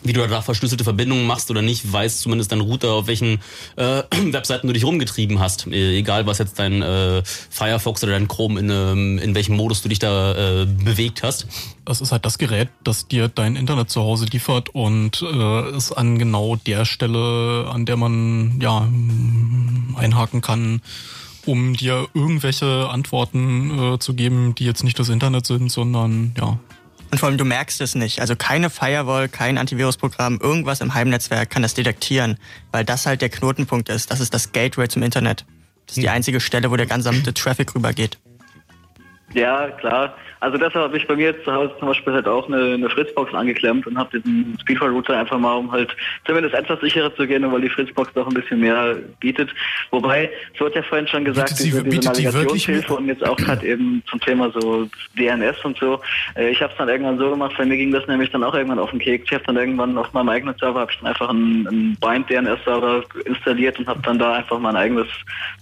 wie 0.04 0.12
du 0.12 0.26
da 0.26 0.42
verschlüsselte 0.42 0.84
Verbindungen 0.84 1.26
machst 1.26 1.50
oder 1.50 1.62
nicht, 1.62 1.92
weiß 1.92 2.20
zumindest 2.20 2.52
dein 2.52 2.60
Router, 2.60 2.92
auf 2.92 3.06
welchen 3.06 3.40
äh, 3.76 4.02
Webseiten 4.32 4.66
du 4.66 4.72
dich 4.72 4.84
rumgetrieben 4.84 5.40
hast. 5.40 5.66
Äh, 5.66 5.98
egal, 5.98 6.26
was 6.26 6.38
jetzt 6.38 6.58
dein 6.58 6.82
äh, 6.82 7.22
Firefox 7.24 8.02
oder 8.02 8.12
dein 8.12 8.28
Chrome 8.28 8.58
in, 8.58 8.70
ähm, 8.70 9.18
in 9.18 9.34
welchem 9.34 9.56
Modus 9.56 9.82
du 9.82 9.88
dich 9.88 9.98
da 9.98 10.62
äh, 10.62 10.66
bewegt 10.66 11.22
hast. 11.22 11.46
Das 11.84 12.00
ist 12.00 12.12
halt 12.12 12.24
das 12.24 12.38
Gerät, 12.38 12.68
das 12.84 13.08
dir 13.08 13.28
dein 13.28 13.56
Internet 13.56 13.90
zu 13.90 14.02
Hause 14.02 14.26
liefert 14.26 14.68
und 14.70 15.22
äh, 15.22 15.76
ist 15.76 15.92
an 15.92 16.18
genau 16.18 16.56
der 16.56 16.84
Stelle, 16.84 17.68
an 17.72 17.86
der 17.86 17.96
man 17.96 18.60
ja 18.60 18.88
einhaken 19.96 20.40
kann, 20.40 20.80
um 21.44 21.74
dir 21.74 22.06
irgendwelche 22.14 22.88
Antworten 22.88 23.94
äh, 23.94 23.98
zu 23.98 24.14
geben, 24.14 24.54
die 24.54 24.64
jetzt 24.64 24.84
nicht 24.84 24.98
das 24.98 25.08
Internet 25.08 25.46
sind, 25.46 25.70
sondern 25.70 26.34
ja, 26.38 26.58
und 27.12 27.18
vor 27.18 27.28
allem, 27.28 27.36
du 27.36 27.44
merkst 27.44 27.80
es 27.82 27.94
nicht. 27.94 28.20
Also 28.20 28.36
keine 28.36 28.70
Firewall, 28.70 29.28
kein 29.28 29.58
Antivirusprogramm, 29.58 30.38
irgendwas 30.40 30.80
im 30.80 30.94
Heimnetzwerk 30.94 31.50
kann 31.50 31.62
das 31.62 31.74
detektieren, 31.74 32.38
weil 32.72 32.86
das 32.86 33.04
halt 33.04 33.20
der 33.20 33.28
Knotenpunkt 33.28 33.90
ist. 33.90 34.10
Das 34.10 34.18
ist 34.18 34.32
das 34.32 34.52
Gateway 34.52 34.88
zum 34.88 35.02
Internet. 35.02 35.44
Das 35.86 35.98
ist 35.98 36.02
die 36.02 36.08
einzige 36.08 36.40
Stelle, 36.40 36.70
wo 36.70 36.76
der 36.76 36.86
gesamte 36.86 37.34
Traffic 37.34 37.74
rübergeht. 37.74 38.18
Ja, 39.34 39.68
klar. 39.70 40.14
Also 40.40 40.58
deshalb 40.58 40.86
habe 40.86 40.96
ich 40.96 41.06
bei 41.06 41.14
mir 41.14 41.26
jetzt 41.26 41.44
zu 41.44 41.52
Hause 41.52 41.72
zum 41.78 41.86
Beispiel 41.86 42.12
halt 42.12 42.26
auch 42.26 42.48
eine, 42.48 42.74
eine 42.74 42.90
Fritzbox 42.90 43.32
angeklemmt 43.32 43.86
und 43.86 43.96
habe 43.96 44.18
diesen 44.18 44.58
Speedfire-Router 44.60 45.16
einfach 45.16 45.38
mal, 45.38 45.54
um 45.54 45.70
halt 45.70 45.96
zumindest 46.26 46.56
etwas 46.56 46.80
sicherer 46.80 47.14
zu 47.14 47.28
gehen, 47.28 47.50
weil 47.50 47.60
die 47.60 47.68
Fritzbox 47.68 48.12
doch 48.14 48.26
ein 48.26 48.34
bisschen 48.34 48.58
mehr 48.58 48.96
bietet. 49.20 49.50
Wobei, 49.92 50.28
es 50.52 50.60
wurde 50.60 50.74
ja 50.74 50.82
vorhin 50.82 51.06
schon 51.06 51.24
gesagt, 51.24 51.50
sie, 51.50 51.66
diese, 51.66 51.84
diese 51.84 52.00
die 52.00 52.06
Navigationshilfe 52.08 52.94
und 52.94 53.06
jetzt 53.06 53.24
auch 53.24 53.36
gerade 53.36 53.64
eben 53.64 54.02
zum 54.10 54.18
Thema 54.18 54.50
so 54.50 54.88
DNS 55.16 55.64
und 55.64 55.78
so. 55.78 56.00
Äh, 56.34 56.50
ich 56.50 56.60
habe 56.60 56.72
es 56.72 56.78
dann 56.78 56.88
irgendwann 56.88 57.18
so 57.18 57.30
gemacht, 57.30 57.54
bei 57.56 57.64
mir 57.64 57.76
ging 57.76 57.92
das 57.92 58.04
nämlich 58.08 58.30
dann 58.32 58.42
auch 58.42 58.54
irgendwann 58.54 58.80
auf 58.80 58.90
den 58.90 58.98
Keks. 58.98 59.26
Ich 59.26 59.34
habe 59.34 59.44
dann 59.44 59.56
irgendwann 59.56 59.96
auf 59.96 60.12
meinem 60.12 60.28
eigenen 60.28 60.56
Server 60.58 60.80
habe 60.80 60.90
ich 60.90 60.98
dann 60.98 61.06
einfach 61.06 61.30
einen, 61.30 61.68
einen 61.68 61.96
Bind-DNS-Server 62.00 63.04
installiert 63.26 63.78
und 63.78 63.86
habe 63.86 64.00
dann 64.02 64.18
da 64.18 64.34
einfach 64.34 64.58
mein 64.58 64.74
eigenes 64.74 65.06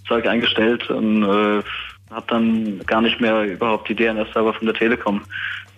Zeug 0.09 0.27
eingestellt 0.27 0.89
und 0.89 1.23
äh, 1.23 1.63
habe 2.11 2.27
dann 2.29 2.81
gar 2.87 3.01
nicht 3.01 3.21
mehr 3.21 3.43
überhaupt 3.45 3.89
die 3.89 3.95
DNS-Server 3.95 4.55
von 4.55 4.67
der 4.67 4.75
Telekom 4.75 5.23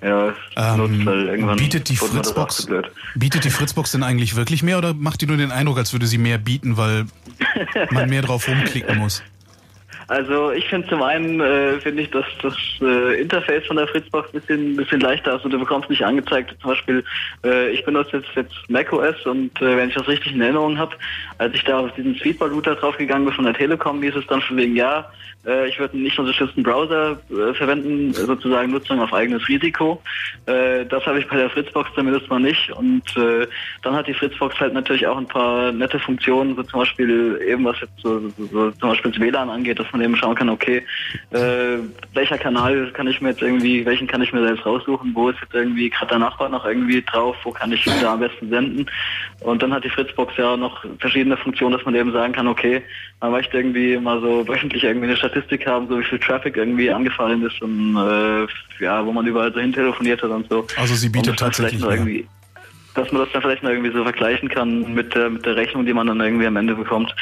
ja, 0.03 0.35
Ähm, 0.57 0.76
benutzt, 0.76 1.07
weil 1.07 1.28
irgendwann 1.28 1.57
bietet 1.59 1.89
die 1.89 1.97
Fritzbox 1.97 2.68
bietet 3.14 3.45
die 3.45 3.51
Fritzbox 3.51 3.93
denn 3.93 4.03
eigentlich 4.03 4.35
wirklich 4.35 4.62
mehr 4.62 4.78
oder 4.78 4.95
macht 4.95 5.20
die 5.20 5.26
nur 5.26 5.37
den 5.37 5.53
Eindruck, 5.53 5.78
als 5.78 5.93
würde 5.93 6.07
sie 6.07 6.18
mehr 6.18 6.39
bieten, 6.39 6.76
weil 6.76 7.07
man 7.91 8.09
mehr 8.09 8.22
drauf 8.22 8.49
rumklicken 8.49 8.99
muss? 8.99 9.22
Also 10.09 10.51
ich 10.53 10.69
finde 10.69 10.89
zum 10.89 11.03
einen 11.03 11.41
äh, 11.41 11.81
finde 11.81 12.03
ich, 12.03 12.11
dass 12.11 12.25
das 12.43 12.55
äh, 12.81 13.21
Interface 13.21 13.67
von 13.67 13.77
der 13.77 13.87
Fritzbox 13.87 14.29
ein 14.29 14.41
bisschen, 14.41 14.77
bisschen 14.77 15.01
leichter 15.01 15.37
ist 15.37 15.45
und 15.45 15.53
du 15.53 15.59
bekommst 15.59 15.91
nicht 15.91 16.05
angezeigt. 16.05 16.55
Zum 16.61 16.71
Beispiel, 16.71 17.05
äh, 17.45 17.71
ich 17.71 17.85
benutze 17.85 18.19
jetzt, 18.19 18.29
jetzt 18.35 18.55
macOS 18.69 19.25
und 19.27 19.61
äh, 19.61 19.77
wenn 19.77 19.89
ich 19.89 19.95
das 19.95 20.09
richtig 20.09 20.35
in 20.35 20.41
Erinnerung 20.41 20.79
habe, 20.79 20.97
als 21.39 21.55
ich 21.55 21.65
da 21.65 21.81
auf 21.81 21.93
diesen 21.95 22.17
Speedball-Router 22.17 22.77
draufgegangen 22.77 23.25
bin 23.25 23.35
von 23.35 23.45
der 23.45 23.55
Telekom, 23.55 24.03
hieß 24.03 24.17
es 24.17 24.27
dann 24.27 24.41
schon 24.43 24.57
wegen, 24.57 24.77
ja, 24.77 25.11
äh, 25.47 25.69
ich 25.69 25.79
würde 25.79 25.99
nicht 25.99 26.19
unterstützten 26.19 26.63
Browser 26.63 27.19
äh, 27.31 27.55
verwenden, 27.55 28.13
sozusagen 28.13 28.71
Nutzung 28.71 29.01
auf 29.01 29.13
eigenes 29.13 29.47
Risiko. 29.49 30.03
Das 30.45 31.07
habe 31.07 31.21
ich 31.21 31.29
bei 31.29 31.37
der 31.37 31.51
Fritzbox 31.51 31.91
zumindest 31.95 32.29
mal 32.29 32.41
nicht. 32.41 32.73
Und 32.73 33.03
dann 33.15 33.95
hat 33.95 34.09
die 34.09 34.15
Fritzbox 34.15 34.59
halt 34.59 34.75
natürlich 34.75 35.07
auch 35.07 35.17
ein 35.17 35.27
paar 35.27 35.71
nette 35.71 35.99
Funktionen, 35.99 36.57
so 36.57 36.63
zum 36.65 36.81
Beispiel 36.81 37.41
eben 37.47 37.65
was 37.65 37.81
jetzt 37.81 37.93
so, 38.03 38.29
so, 38.31 38.47
so 38.47 38.71
zum 38.73 38.89
Beispiel 38.91 39.13
das 39.13 39.21
WLAN 39.21 39.51
angeht, 39.51 39.79
dass 39.93 39.99
man 39.99 40.05
eben 40.05 40.16
schauen 40.16 40.34
kann, 40.34 40.49
okay, 40.49 40.82
äh, 41.30 41.78
welcher 42.14 42.38
Kanal 42.38 42.90
kann 42.93 43.07
ich 43.07 43.20
mir 43.20 43.30
jetzt 43.30 43.43
irgendwie, 43.43 43.84
welchen 43.84 44.07
kann 44.07 44.22
ich 44.22 44.32
mir 44.32 44.45
selbst 44.45 44.64
raussuchen, 44.64 45.14
wo 45.14 45.28
ist 45.28 45.38
jetzt 45.40 45.55
irgendwie 45.55 45.90
gerade 45.90 46.09
der 46.09 46.18
Nachbar 46.18 46.49
noch 46.49 46.64
irgendwie 46.64 47.03
drauf, 47.03 47.36
wo 47.45 47.51
kann 47.51 47.72
ich 47.72 47.84
da 47.84 48.14
am 48.14 48.20
besten 48.20 48.49
senden. 48.49 48.86
Und 49.40 49.62
dann 49.62 49.72
hat 49.72 49.84
die 49.84 49.90
Fritzbox 49.90 50.36
ja 50.36 50.57
noch 50.57 50.84
verschiedene 50.99 51.36
Funktionen, 51.36 51.76
dass 51.76 51.84
man 51.84 51.95
eben 51.95 52.12
sagen 52.12 52.32
kann, 52.32 52.49
okay, 52.49 52.82
man 53.20 53.32
möchte 53.32 53.57
irgendwie 53.57 53.99
mal 53.99 54.20
so 54.20 54.47
wöchentlich 54.49 54.84
irgendwie 54.84 55.09
eine 55.09 55.16
Statistik 55.16 55.66
haben, 55.66 55.88
so 55.88 55.99
wie 55.99 56.05
viel 56.05 56.18
Traffic 56.18 56.57
irgendwie 56.57 56.90
angefallen 56.90 57.45
ist 57.45 57.61
und 57.61 57.97
äh, 57.97 58.47
ja, 58.82 59.05
wo 59.05 59.12
man 59.12 59.26
überall 59.26 59.53
so 59.53 59.61
hin 59.61 59.72
telefoniert 59.72 60.22
hat 60.22 60.30
und 60.30 60.49
so. 60.49 60.66
Also 60.78 60.95
sie 60.95 61.09
bietet 61.09 61.38
tatsächlich 61.38 61.82
irgendwie 61.82 62.26
dass 62.95 63.11
man 63.11 63.22
das 63.22 63.32
dann 63.32 63.40
vielleicht 63.40 63.62
noch 63.62 63.70
irgendwie 63.70 63.90
so 63.90 64.03
vergleichen 64.03 64.51
kann 64.51 64.93
mit 64.93 65.14
der, 65.14 65.30
mit 65.30 65.47
der 65.47 65.57
Rechnung, 65.57 65.86
die 65.86 65.95
man 65.95 66.09
dann 66.09 66.20
irgendwie 66.20 66.47
am 66.47 66.57
Ende 66.57 66.74
bekommt. 66.74 67.14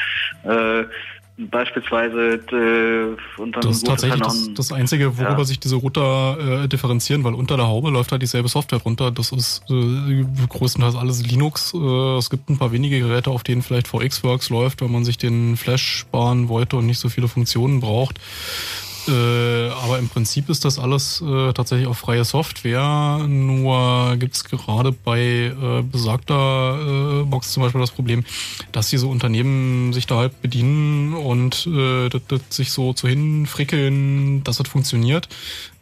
Äh, 0.43 0.83
beispielsweise 1.37 2.35
äh, 2.35 3.17
dann 3.37 3.51
Das 3.51 3.77
ist 3.77 3.87
tatsächlich 3.87 4.21
das, 4.21 4.49
das 4.53 4.71
Einzige, 4.71 5.17
worüber 5.17 5.39
Ja. 5.39 5.45
sich 5.45 5.59
diese 5.59 5.75
Router 5.75 6.63
äh, 6.63 6.67
differenzieren, 6.67 7.23
weil 7.23 7.33
unter 7.33 7.57
der 7.57 7.67
Haube 7.67 7.89
läuft 7.89 8.11
halt 8.11 8.21
dieselbe 8.21 8.49
Software 8.49 8.79
runter. 8.79 9.11
Das 9.11 9.31
ist 9.31 9.63
äh, 9.69 10.23
größtenteils 10.49 10.95
alles 10.95 11.25
Linux. 11.25 11.73
Äh, 11.73 12.17
es 12.17 12.29
gibt 12.29 12.49
ein 12.49 12.57
paar 12.57 12.71
wenige 12.71 12.99
Geräte, 12.99 13.31
auf 13.31 13.43
denen 13.43 13.61
vielleicht 13.61 13.87
VxWorks 13.87 14.49
läuft, 14.49 14.81
wenn 14.81 14.91
man 14.91 15.03
sich 15.03 15.17
den 15.17 15.57
Flash 15.57 15.83
sparen 15.99 16.49
wollte 16.49 16.77
und 16.77 16.85
nicht 16.85 16.99
so 16.99 17.09
viele 17.09 17.27
Funktionen 17.27 17.79
braucht. 17.79 18.19
Äh, 19.07 19.69
aber 19.69 19.97
im 19.97 20.09
Prinzip 20.09 20.49
ist 20.49 20.63
das 20.63 20.77
alles 20.77 21.21
äh, 21.21 21.53
tatsächlich 21.53 21.87
auch 21.87 21.95
freie 21.95 22.23
Software. 22.23 23.25
Nur 23.27 24.15
gibt 24.17 24.35
es 24.35 24.43
gerade 24.43 24.91
bei 24.91 25.21
äh, 25.21 25.81
besagter 25.81 27.21
äh, 27.21 27.23
Box 27.23 27.51
zum 27.51 27.63
Beispiel 27.63 27.81
das 27.81 27.91
Problem, 27.91 28.23
dass 28.71 28.89
diese 28.89 29.07
Unternehmen 29.07 29.91
sich 29.93 30.05
da 30.05 30.17
halt 30.17 30.41
bedienen 30.41 31.13
und 31.13 31.67
äh, 31.67 32.09
das, 32.09 32.21
das 32.27 32.41
sich 32.49 32.71
so 32.71 32.93
zu 32.93 33.07
hinfrickeln, 33.07 34.43
dass 34.43 34.57
das 34.57 34.67
funktioniert. 34.67 35.27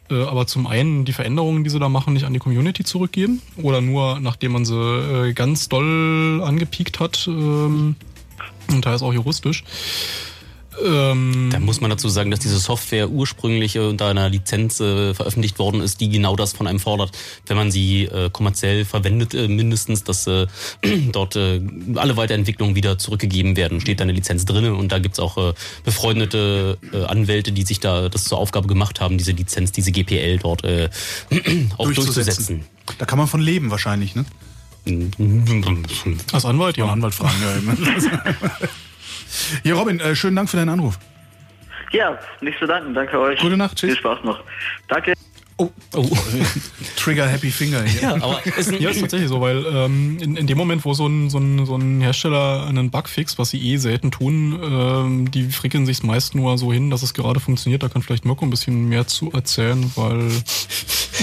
Aber 0.08 0.44
zum 0.48 0.66
einen 0.66 1.04
die 1.04 1.12
Veränderungen, 1.12 1.62
die 1.62 1.70
sie 1.70 1.78
da 1.78 1.88
machen, 1.88 2.14
nicht 2.14 2.24
an 2.24 2.32
die 2.32 2.40
Community 2.40 2.82
zurückgeben 2.82 3.40
oder 3.62 3.80
nur 3.80 4.18
nachdem 4.18 4.50
man 4.50 4.64
sie 4.64 5.32
ganz 5.36 5.68
doll 5.68 6.42
angepiekt 6.44 6.98
hat 6.98 7.28
ähm, 7.28 7.94
und 8.68 8.82
teils 8.82 9.02
auch 9.02 9.12
juristisch. 9.12 9.62
Ähm, 10.84 11.48
Da 11.52 11.58
muss 11.58 11.80
man 11.80 11.90
dazu 11.90 12.08
sagen, 12.08 12.30
dass 12.30 12.40
diese 12.40 12.58
Software 12.58 13.10
ursprünglich 13.10 13.76
äh, 13.76 13.80
unter 13.80 14.06
einer 14.06 14.28
Lizenz 14.28 14.80
äh, 14.80 15.14
veröffentlicht 15.14 15.58
worden 15.58 15.80
ist, 15.80 16.00
die 16.00 16.08
genau 16.08 16.36
das 16.36 16.52
von 16.52 16.66
einem 16.66 16.80
fordert, 16.80 17.16
wenn 17.46 17.56
man 17.56 17.70
sie 17.70 18.04
äh, 18.04 18.30
kommerziell 18.30 18.84
verwendet, 18.84 19.34
äh, 19.34 19.48
mindestens, 19.48 20.04
dass 20.04 20.26
äh, 20.26 20.46
dort 21.12 21.36
äh, 21.36 21.60
alle 21.96 22.16
Weiterentwicklungen 22.16 22.74
wieder 22.74 22.98
zurückgegeben 22.98 23.56
werden. 23.56 23.80
Steht 23.80 24.00
da 24.00 24.04
eine 24.04 24.12
Lizenz 24.12 24.44
drinne 24.44 24.74
und 24.74 24.92
da 24.92 24.98
gibt's 24.98 25.18
auch 25.18 25.36
äh, 25.36 25.52
befreundete 25.84 26.78
äh, 26.92 27.04
Anwälte, 27.04 27.52
die 27.52 27.62
sich 27.62 27.80
da 27.80 28.08
das 28.08 28.24
zur 28.24 28.38
Aufgabe 28.38 28.68
gemacht 28.68 29.00
haben, 29.00 29.18
diese 29.18 29.32
Lizenz, 29.32 29.72
diese 29.72 29.92
GPL 29.92 30.38
dort 30.38 30.64
äh, 30.64 30.88
auch 31.78 31.90
durchzusetzen. 31.90 32.64
Da 32.98 33.04
kann 33.04 33.18
man 33.18 33.28
von 33.28 33.40
leben 33.40 33.70
wahrscheinlich, 33.70 34.14
ne? 34.14 34.24
Als 36.32 36.44
Anwalt, 36.44 36.76
ja. 36.76 36.86
Anwalt 36.86 37.14
fragen, 37.14 37.36
ja. 37.42 38.68
Hier, 39.62 39.74
Robin, 39.74 40.00
äh, 40.00 40.14
schönen 40.14 40.36
Dank 40.36 40.48
für 40.48 40.56
deinen 40.56 40.70
Anruf. 40.70 40.98
Ja, 41.92 42.18
nicht 42.40 42.58
zu 42.58 42.66
danken. 42.66 42.94
Danke 42.94 43.18
euch. 43.18 43.40
Gute 43.40 43.56
Nacht, 43.56 43.76
tschüss. 43.76 43.90
Viel 43.90 43.98
Spaß 43.98 44.24
noch. 44.24 44.40
Danke. 44.88 45.14
Oh, 45.56 45.70
oh. 45.94 46.08
Trigger 46.96 47.28
Happy 47.28 47.50
Finger 47.50 47.82
hier. 47.82 48.00
Ja, 48.00 48.14
aber 48.14 48.40
ist, 48.46 48.72
ja, 48.72 48.88
ist 48.88 49.00
tatsächlich 49.00 49.28
so, 49.28 49.42
weil 49.42 49.66
ähm, 49.66 50.16
in, 50.18 50.36
in 50.36 50.46
dem 50.46 50.56
Moment, 50.56 50.86
wo 50.86 50.94
so 50.94 51.06
ein, 51.06 51.28
so, 51.28 51.36
ein, 51.36 51.66
so 51.66 51.76
ein 51.76 52.00
Hersteller 52.00 52.66
einen 52.66 52.90
Bug 52.90 53.10
fixt, 53.10 53.38
was 53.38 53.50
sie 53.50 53.60
eh 53.60 53.76
selten 53.76 54.10
tun, 54.10 54.58
ähm, 54.62 55.30
die 55.30 55.50
frickeln 55.50 55.84
sich 55.84 56.02
meist 56.02 56.34
nur 56.34 56.56
so 56.56 56.72
hin, 56.72 56.88
dass 56.88 57.02
es 57.02 57.12
gerade 57.12 57.40
funktioniert. 57.40 57.82
Da 57.82 57.90
kann 57.90 58.00
vielleicht 58.00 58.24
Mirko 58.24 58.46
ein 58.46 58.50
bisschen 58.50 58.88
mehr 58.88 59.06
zu 59.06 59.32
erzählen, 59.32 59.92
weil... 59.96 60.30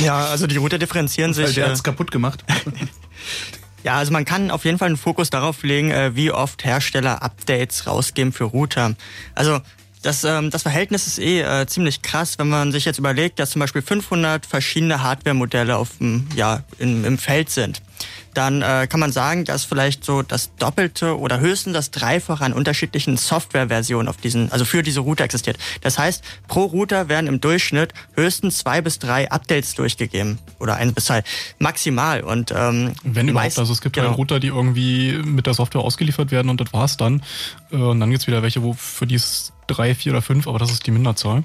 Ja, 0.04 0.26
also 0.26 0.46
die 0.46 0.58
Router 0.58 0.78
differenzieren 0.78 1.34
sich... 1.34 1.48
Weil 1.48 1.54
der 1.54 1.66
äh, 1.66 1.70
hat's 1.70 1.84
kaputt 1.84 2.12
gemacht. 2.12 2.44
Ja, 3.88 3.96
also 3.96 4.12
man 4.12 4.26
kann 4.26 4.52
auf 4.52 4.66
jeden 4.66 4.78
Fall 4.78 4.88
einen 4.90 4.98
Fokus 4.98 5.30
darauf 5.30 5.64
legen, 5.64 5.92
äh, 5.92 6.14
wie 6.14 6.30
oft 6.30 6.66
Hersteller 6.66 7.24
Updates 7.24 7.88
rausgeben 7.88 8.34
für 8.34 8.44
Router. 8.44 8.96
Also 9.34 9.62
das, 10.02 10.24
ähm, 10.24 10.50
das 10.52 10.62
Verhältnis 10.64 11.08
ist 11.08 11.20
eh 11.20 11.42
äh, 11.42 11.66
ziemlich 11.68 12.02
krass, 12.02 12.38
wenn 12.38 12.50
man 12.50 12.72
sich 12.72 12.86
jetzt 12.86 13.00
überlegt, 13.00 13.40
dass 13.40 13.52
zum 13.52 13.60
Beispiel 13.60 13.82
500 13.82 14.46
verschiedene 14.46 15.02
Hardware-Modelle 15.04 15.82
ja, 16.36 16.64
in, 16.80 17.04
im 17.04 17.18
Feld 17.18 17.50
sind. 17.50 17.82
Dann 18.36 18.62
äh, 18.62 18.86
kann 18.88 19.00
man 19.00 19.12
sagen, 19.12 19.46
dass 19.46 19.64
vielleicht 19.64 20.06
so 20.06 20.22
das 20.22 20.56
Doppelte 20.58 21.18
oder 21.18 21.40
höchstens 21.40 21.74
das 21.74 21.90
Dreifache 21.90 22.44
an 22.46 22.54
unterschiedlichen 22.54 23.18
Softwareversionen 23.18 24.08
auf 24.08 24.18
diesen, 24.18 24.52
also 24.52 24.66
für 24.66 24.84
diese 24.84 25.00
Router 25.00 25.24
existiert. 25.24 25.58
Das 25.82 25.98
heißt, 25.98 26.24
pro 26.48 26.66
Router 26.66 27.10
werden 27.10 27.26
im 27.26 27.42
Durchschnitt 27.42 27.96
höchstens 28.14 28.60
zwei 28.60 28.82
bis 28.82 29.00
drei 29.00 29.32
Updates 29.32 29.74
durchgegeben 29.74 30.38
oder 30.60 30.76
ein 30.76 30.94
bis 30.94 31.06
zwei 31.06 31.24
maximal. 31.58 32.22
Und 32.22 32.52
ähm, 32.56 32.94
Wenn 33.04 33.30
überhaupt, 33.30 33.48
meist- 33.48 33.60
also 33.60 33.74
es 33.74 33.82
gibt 33.82 33.96
genau. 33.96 34.10
halt 34.10 34.18
Router, 34.20 34.40
die 34.40 34.48
irgendwie 34.50 35.14
mit 35.26 35.48
der 35.48 35.56
Software 35.56 35.82
ausgeliefert 35.82 36.30
werden 36.30 36.50
und 36.50 36.62
das 36.62 36.72
war's 36.74 36.98
dann. 36.98 37.24
Äh, 37.72 37.78
Und 37.78 38.00
dann 38.00 38.12
gibt's 38.12 38.28
wieder 38.28 38.44
welche, 38.44 38.62
wo 38.62 38.74
für 38.74 39.08
die 39.08 39.16
ist 39.16 39.54
drei, 39.68 39.94
vier 39.96 40.14
oder 40.14 40.22
fünf, 40.22 40.48
aber 40.48 40.60
das 40.60 40.72
ist 40.72 40.88
die 40.88 40.92
Minderzahl. 40.92 41.44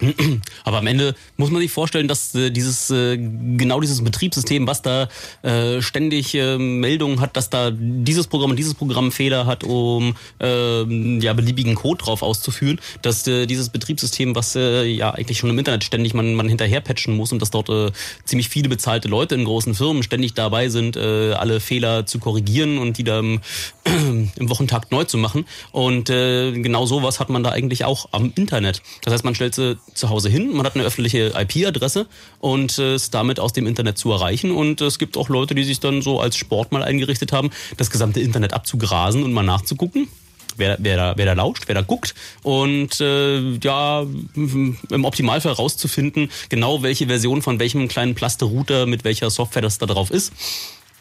Aber 0.64 0.78
am 0.78 0.86
Ende 0.86 1.14
muss 1.36 1.50
man 1.50 1.60
sich 1.60 1.70
vorstellen, 1.70 2.08
dass 2.08 2.34
äh, 2.34 2.50
dieses 2.50 2.90
äh, 2.90 3.16
genau 3.16 3.80
dieses 3.80 4.02
Betriebssystem, 4.02 4.66
was 4.66 4.82
da 4.82 5.08
äh, 5.42 5.80
ständig 5.82 6.34
äh, 6.34 6.58
Meldungen 6.58 7.20
hat, 7.20 7.36
dass 7.36 7.50
da 7.50 7.70
dieses 7.70 8.26
Programm 8.26 8.50
und 8.50 8.56
dieses 8.56 8.74
Programm 8.74 9.12
Fehler 9.12 9.46
hat, 9.46 9.62
um 9.62 10.16
äh, 10.40 11.18
ja 11.20 11.32
beliebigen 11.32 11.76
Code 11.76 12.02
drauf 12.02 12.22
auszuführen, 12.22 12.80
dass 13.02 13.26
äh, 13.28 13.46
dieses 13.46 13.68
Betriebssystem, 13.68 14.34
was 14.34 14.56
äh, 14.56 14.84
ja 14.84 15.12
eigentlich 15.12 15.38
schon 15.38 15.50
im 15.50 15.58
Internet 15.58 15.84
ständig 15.84 16.12
man, 16.12 16.34
man 16.34 16.48
hinterher 16.48 16.80
patchen 16.80 17.16
muss 17.16 17.32
und 17.32 17.40
dass 17.40 17.50
dort 17.50 17.68
äh, 17.68 17.92
ziemlich 18.24 18.48
viele 18.48 18.68
bezahlte 18.68 19.08
Leute 19.08 19.36
in 19.36 19.44
großen 19.44 19.74
Firmen 19.74 20.02
ständig 20.02 20.34
dabei 20.34 20.68
sind, 20.70 20.96
äh, 20.96 21.32
alle 21.32 21.60
Fehler 21.60 22.06
zu 22.06 22.18
korrigieren 22.18 22.78
und 22.78 22.98
die 22.98 23.04
da 23.04 23.20
im, 23.20 23.40
im 23.84 24.50
Wochentakt 24.50 24.90
neu 24.90 25.04
zu 25.04 25.18
machen. 25.18 25.46
Und 25.70 26.10
äh, 26.10 26.52
genau 26.52 26.86
sowas 26.86 27.20
hat 27.20 27.30
man 27.30 27.44
da 27.44 27.50
eigentlich 27.50 27.84
auch 27.84 28.08
am 28.10 28.32
Internet. 28.34 28.82
Das 29.02 29.14
heißt, 29.14 29.24
man 29.24 29.34
stellt 29.34 29.54
sie 29.54 29.78
zu 29.92 30.10
Hause 30.10 30.28
hin, 30.28 30.52
man 30.52 30.66
hat 30.66 30.74
eine 30.74 30.84
öffentliche 30.84 31.32
IP-Adresse 31.36 32.06
und 32.40 32.78
äh, 32.78 32.94
ist 32.94 33.14
damit 33.14 33.40
aus 33.40 33.52
dem 33.52 33.66
Internet 33.66 33.98
zu 33.98 34.10
erreichen. 34.12 34.50
Und 34.50 34.80
es 34.80 34.98
gibt 34.98 35.16
auch 35.16 35.28
Leute, 35.28 35.54
die 35.54 35.64
sich 35.64 35.80
dann 35.80 36.02
so 36.02 36.20
als 36.20 36.36
Sport 36.36 36.72
mal 36.72 36.82
eingerichtet 36.82 37.32
haben, 37.32 37.50
das 37.76 37.90
gesamte 37.90 38.20
Internet 38.20 38.52
abzugrasen 38.52 39.22
und 39.22 39.32
mal 39.32 39.42
nachzugucken. 39.42 40.08
Wer, 40.56 40.76
wer, 40.80 40.96
da, 40.96 41.14
wer 41.16 41.26
da 41.26 41.32
lauscht, 41.32 41.64
wer 41.66 41.74
da 41.74 41.82
guckt 41.82 42.14
und 42.44 43.00
äh, 43.00 43.56
ja, 43.56 44.06
im 44.36 45.04
Optimalfall 45.04 45.52
rauszufinden, 45.52 46.30
genau 46.48 46.84
welche 46.84 47.08
Version 47.08 47.42
von 47.42 47.58
welchem 47.58 47.88
kleinen 47.88 48.14
Plaste-Router 48.14 48.86
mit 48.86 49.02
welcher 49.02 49.30
Software 49.30 49.62
das 49.62 49.78
da 49.78 49.86
drauf 49.86 50.12
ist. 50.12 50.32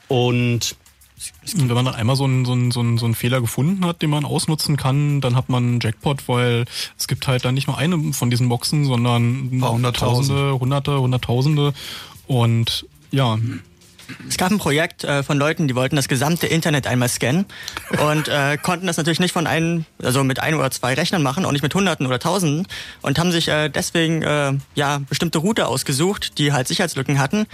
Und 0.07 0.75
Und 1.53 1.69
wenn 1.69 1.75
man 1.75 1.85
dann 1.85 1.95
einmal 1.95 2.15
so 2.15 2.23
einen, 2.23 2.45
so, 2.45 2.53
einen, 2.53 2.71
so, 2.71 2.79
einen, 2.79 2.97
so 2.97 3.05
einen 3.05 3.15
Fehler 3.15 3.41
gefunden 3.41 3.85
hat, 3.85 4.01
den 4.01 4.09
man 4.09 4.25
ausnutzen 4.25 4.77
kann, 4.77 5.21
dann 5.21 5.35
hat 5.35 5.49
man 5.49 5.63
einen 5.63 5.79
Jackpot, 5.81 6.27
weil 6.27 6.65
es 6.97 7.07
gibt 7.07 7.27
halt 7.27 7.45
dann 7.45 7.53
nicht 7.53 7.67
nur 7.67 7.77
eine 7.77 8.13
von 8.13 8.29
diesen 8.29 8.49
Boxen, 8.49 8.85
sondern 8.85 9.49
Tausende, 10.15 10.59
Hunderte, 10.59 10.99
Hunderttausende. 10.99 11.73
Und 12.27 12.85
ja, 13.11 13.37
Es 14.27 14.37
gab 14.37 14.51
ein 14.51 14.57
Projekt 14.57 15.03
äh, 15.03 15.23
von 15.23 15.37
Leuten, 15.37 15.67
die 15.67 15.75
wollten 15.75 15.95
das 15.95 16.07
gesamte 16.07 16.47
Internet 16.47 16.87
einmal 16.87 17.09
scannen 17.09 17.45
und 18.01 18.27
äh, 18.27 18.57
konnten 18.57 18.87
das 18.87 18.97
natürlich 18.97 19.19
nicht 19.19 19.33
von 19.33 19.47
einem, 19.47 19.85
also 20.01 20.23
mit 20.23 20.39
ein 20.39 20.55
oder 20.55 20.71
zwei 20.71 20.93
Rechnern 20.93 21.23
machen, 21.23 21.45
auch 21.45 21.51
nicht 21.51 21.63
mit 21.63 21.73
Hunderten 21.73 22.05
oder 22.05 22.19
Tausenden 22.19 22.67
und 23.01 23.19
haben 23.19 23.31
sich 23.31 23.47
äh, 23.47 23.69
deswegen 23.69 24.21
äh, 24.21 24.53
ja 24.75 24.99
bestimmte 25.09 25.39
Router 25.39 25.67
ausgesucht, 25.67 26.37
die 26.37 26.53
halt 26.53 26.67
Sicherheitslücken 26.67 27.19
hatten 27.19 27.45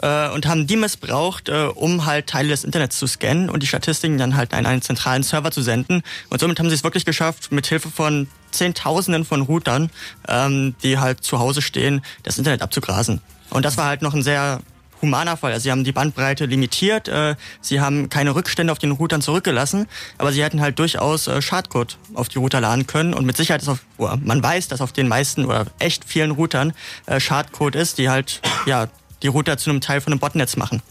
äh, 0.00 0.28
und 0.30 0.46
haben 0.46 0.66
die 0.66 0.76
missbraucht, 0.76 1.48
äh, 1.48 1.68
um 1.74 2.06
halt 2.06 2.26
Teile 2.26 2.48
des 2.48 2.64
Internets 2.64 2.98
zu 2.98 3.06
scannen 3.06 3.50
und 3.50 3.62
die 3.62 3.66
Statistiken 3.66 4.18
dann 4.18 4.36
halt 4.36 4.54
an 4.54 4.66
einen 4.66 4.82
zentralen 4.82 5.22
Server 5.22 5.50
zu 5.50 5.62
senden. 5.62 6.02
Und 6.30 6.40
somit 6.40 6.58
haben 6.58 6.68
sie 6.68 6.74
es 6.74 6.84
wirklich 6.84 7.04
geschafft, 7.04 7.52
mit 7.52 7.66
Hilfe 7.66 7.90
von 7.90 8.28
Zehntausenden 8.50 9.24
von 9.24 9.42
Routern, 9.42 9.90
ähm, 10.28 10.74
die 10.82 10.98
halt 10.98 11.24
zu 11.24 11.38
Hause 11.38 11.62
stehen, 11.62 12.02
das 12.22 12.38
Internet 12.38 12.62
abzugrasen. 12.62 13.20
Und 13.50 13.64
das 13.64 13.76
war 13.76 13.86
halt 13.86 14.02
noch 14.02 14.14
ein 14.14 14.22
sehr 14.22 14.60
humaner 15.02 15.36
Fall. 15.36 15.52
Also 15.52 15.64
sie 15.64 15.70
haben 15.70 15.84
die 15.84 15.92
Bandbreite 15.92 16.46
limitiert, 16.46 17.08
äh, 17.08 17.34
sie 17.60 17.80
haben 17.80 18.08
keine 18.08 18.34
Rückstände 18.34 18.72
auf 18.72 18.78
den 18.78 18.92
Routern 18.92 19.20
zurückgelassen, 19.20 19.86
aber 20.16 20.32
sie 20.32 20.42
hätten 20.42 20.60
halt 20.60 20.78
durchaus 20.78 21.26
äh, 21.26 21.42
Schadcode 21.42 21.98
auf 22.14 22.28
die 22.28 22.38
Router 22.38 22.60
laden 22.60 22.86
können 22.86 23.12
und 23.12 23.26
mit 23.26 23.36
Sicherheit 23.36 23.62
ist 23.62 23.68
auf, 23.68 23.80
oder 23.98 24.16
man 24.16 24.42
weiß, 24.42 24.68
dass 24.68 24.80
auf 24.80 24.92
den 24.92 25.08
meisten 25.08 25.44
oder 25.44 25.66
echt 25.78 26.04
vielen 26.04 26.30
Routern 26.30 26.72
äh, 27.06 27.20
Schadcode 27.20 27.74
ist, 27.74 27.98
die 27.98 28.08
halt 28.08 28.40
ja 28.66 28.88
die 29.22 29.28
Router 29.28 29.58
zu 29.58 29.70
einem 29.70 29.80
Teil 29.80 30.00
von 30.00 30.12
einem 30.12 30.20
Botnetz 30.20 30.56
machen. 30.56 30.82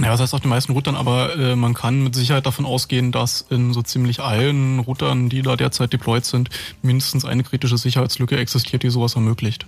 Ja, 0.00 0.10
was 0.10 0.20
heißt 0.20 0.32
auf 0.32 0.40
den 0.40 0.48
meisten 0.48 0.72
Routern, 0.72 0.96
aber 0.96 1.36
äh, 1.36 1.54
man 1.54 1.74
kann 1.74 2.02
mit 2.02 2.14
Sicherheit 2.14 2.46
davon 2.46 2.64
ausgehen, 2.64 3.12
dass 3.12 3.44
in 3.50 3.74
so 3.74 3.82
ziemlich 3.82 4.20
allen 4.20 4.78
Routern, 4.78 5.28
die 5.28 5.42
da 5.42 5.54
derzeit 5.54 5.92
deployed 5.92 6.24
sind, 6.24 6.48
mindestens 6.80 7.26
eine 7.26 7.42
kritische 7.42 7.76
Sicherheitslücke 7.76 8.38
existiert, 8.38 8.82
die 8.82 8.90
sowas 8.90 9.16
ermöglicht. 9.16 9.66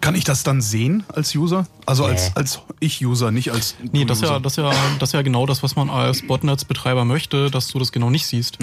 Kann 0.00 0.14
ich 0.14 0.24
das 0.24 0.42
dann 0.44 0.60
sehen 0.60 1.04
als 1.08 1.34
User? 1.34 1.66
Also 1.84 2.04
als, 2.04 2.26
Nee. 2.28 2.32
als 2.36 2.60
Ich-User, 2.80 3.30
nicht 3.32 3.50
als 3.50 3.74
Nee, 3.92 4.04
das 4.04 4.18
ist 4.18 4.24
ja, 4.24 4.30
User. 4.32 4.40
das 4.40 4.52
ist 4.52 4.56
ja, 4.58 4.70
das 4.98 5.08
ist 5.08 5.12
ja 5.14 5.22
genau 5.22 5.46
das, 5.46 5.62
was 5.62 5.74
man 5.74 5.88
als 5.90 6.24
Botnetzbetreiber 6.26 7.04
möchte, 7.04 7.50
dass 7.50 7.68
du 7.68 7.78
das 7.78 7.90
genau 7.92 8.10
nicht 8.10 8.26
siehst. 8.26 8.58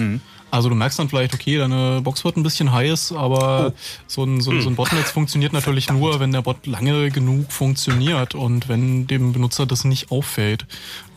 Also 0.50 0.68
du 0.68 0.74
merkst 0.76 0.98
dann 1.00 1.08
vielleicht, 1.08 1.34
okay, 1.34 1.58
deine 1.58 2.00
Box 2.02 2.24
wird 2.24 2.36
ein 2.36 2.44
bisschen 2.44 2.70
heiß, 2.72 3.12
aber 3.12 3.72
so, 4.06 4.22
ein, 4.24 4.40
so, 4.40 4.52
ein- 4.52 4.62
so 4.62 4.68
ein 4.70 4.76
Botnetz 4.76 5.10
funktioniert 5.10 5.52
natürlich 5.52 5.90
nur, 5.90 6.20
wenn 6.20 6.30
der 6.32 6.42
Bot 6.42 6.66
lange 6.66 7.10
genug 7.10 7.50
funktioniert 7.50 8.34
und 8.36 8.68
wenn 8.68 9.06
dem 9.08 9.32
Benutzer 9.32 9.66
das 9.66 9.84
nicht 9.84 10.10
auffällt. 10.12 10.66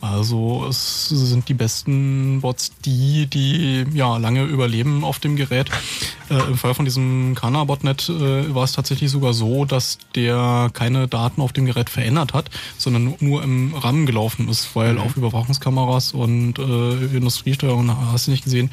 Also 0.00 0.66
es 0.68 1.08
sind 1.08 1.48
die 1.48 1.54
besten 1.54 2.40
Bots 2.40 2.72
die, 2.84 3.26
die 3.26 3.84
ja 3.94 4.16
lange 4.16 4.44
überleben 4.44 5.04
auf 5.04 5.18
dem 5.18 5.36
Gerät. 5.36 5.70
Äh, 6.30 6.34
Im 6.48 6.58
Fall 6.58 6.74
von 6.74 6.84
diesem 6.84 7.34
Kana-Botnet 7.34 8.08
äh, 8.08 8.54
war 8.54 8.64
es 8.64 8.72
tatsächlich 8.72 9.10
sogar 9.10 9.32
so, 9.32 9.64
dass 9.64 9.98
der 10.14 10.70
keine 10.72 11.08
Daten 11.08 11.40
auf 11.40 11.52
dem 11.52 11.64
Gerät 11.66 11.90
verändert 11.90 12.34
hat, 12.34 12.50
sondern 12.76 13.14
nur 13.20 13.42
im 13.42 13.74
RAM 13.74 14.06
gelaufen 14.06 14.48
ist, 14.48 14.74
weil 14.76 14.94
Mhm. 14.94 15.00
auf 15.00 15.16
Überwachungskameras 15.16 16.12
und 16.12 16.58
äh, 16.58 17.16
Industriesteuerung 17.16 17.90
hast 18.12 18.26
du 18.26 18.30
nicht 18.30 18.44
gesehen, 18.44 18.70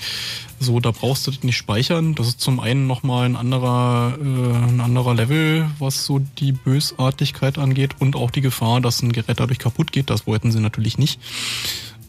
so 0.60 0.80
da 0.80 0.92
brauchst 0.92 1.28
du 1.28 1.32
das 1.32 1.44
nicht 1.44 1.58
speichern. 1.58 2.16
Das 2.16 2.28
ist 2.28 2.42
zum 2.42 2.60
einen 2.60 2.88
nochmal 2.88 3.26
ein 3.26 3.36
anderer, 3.36 4.18
äh, 4.20 4.68
ein 4.68 4.82
anderer 4.82 5.14
Level, 5.14 5.70
was 5.80 6.06
so 6.06 6.20
die 6.20 6.52
Bösartigkeit 6.52 7.58
angeht 7.58 7.96
und 8.00 8.16
auch 8.16 8.32
die 8.32 8.42
Gefahr, 8.42 8.82
dass 8.82 9.02
ein 9.02 9.12
Gerät 9.12 9.40
dadurch 9.40 9.60
kaputt 9.60 9.92
geht. 9.92 10.10
Das 10.10 10.28
wollten 10.28 10.52
sie 10.52 10.60
natürlich 10.60 10.98
nicht. 10.98 11.15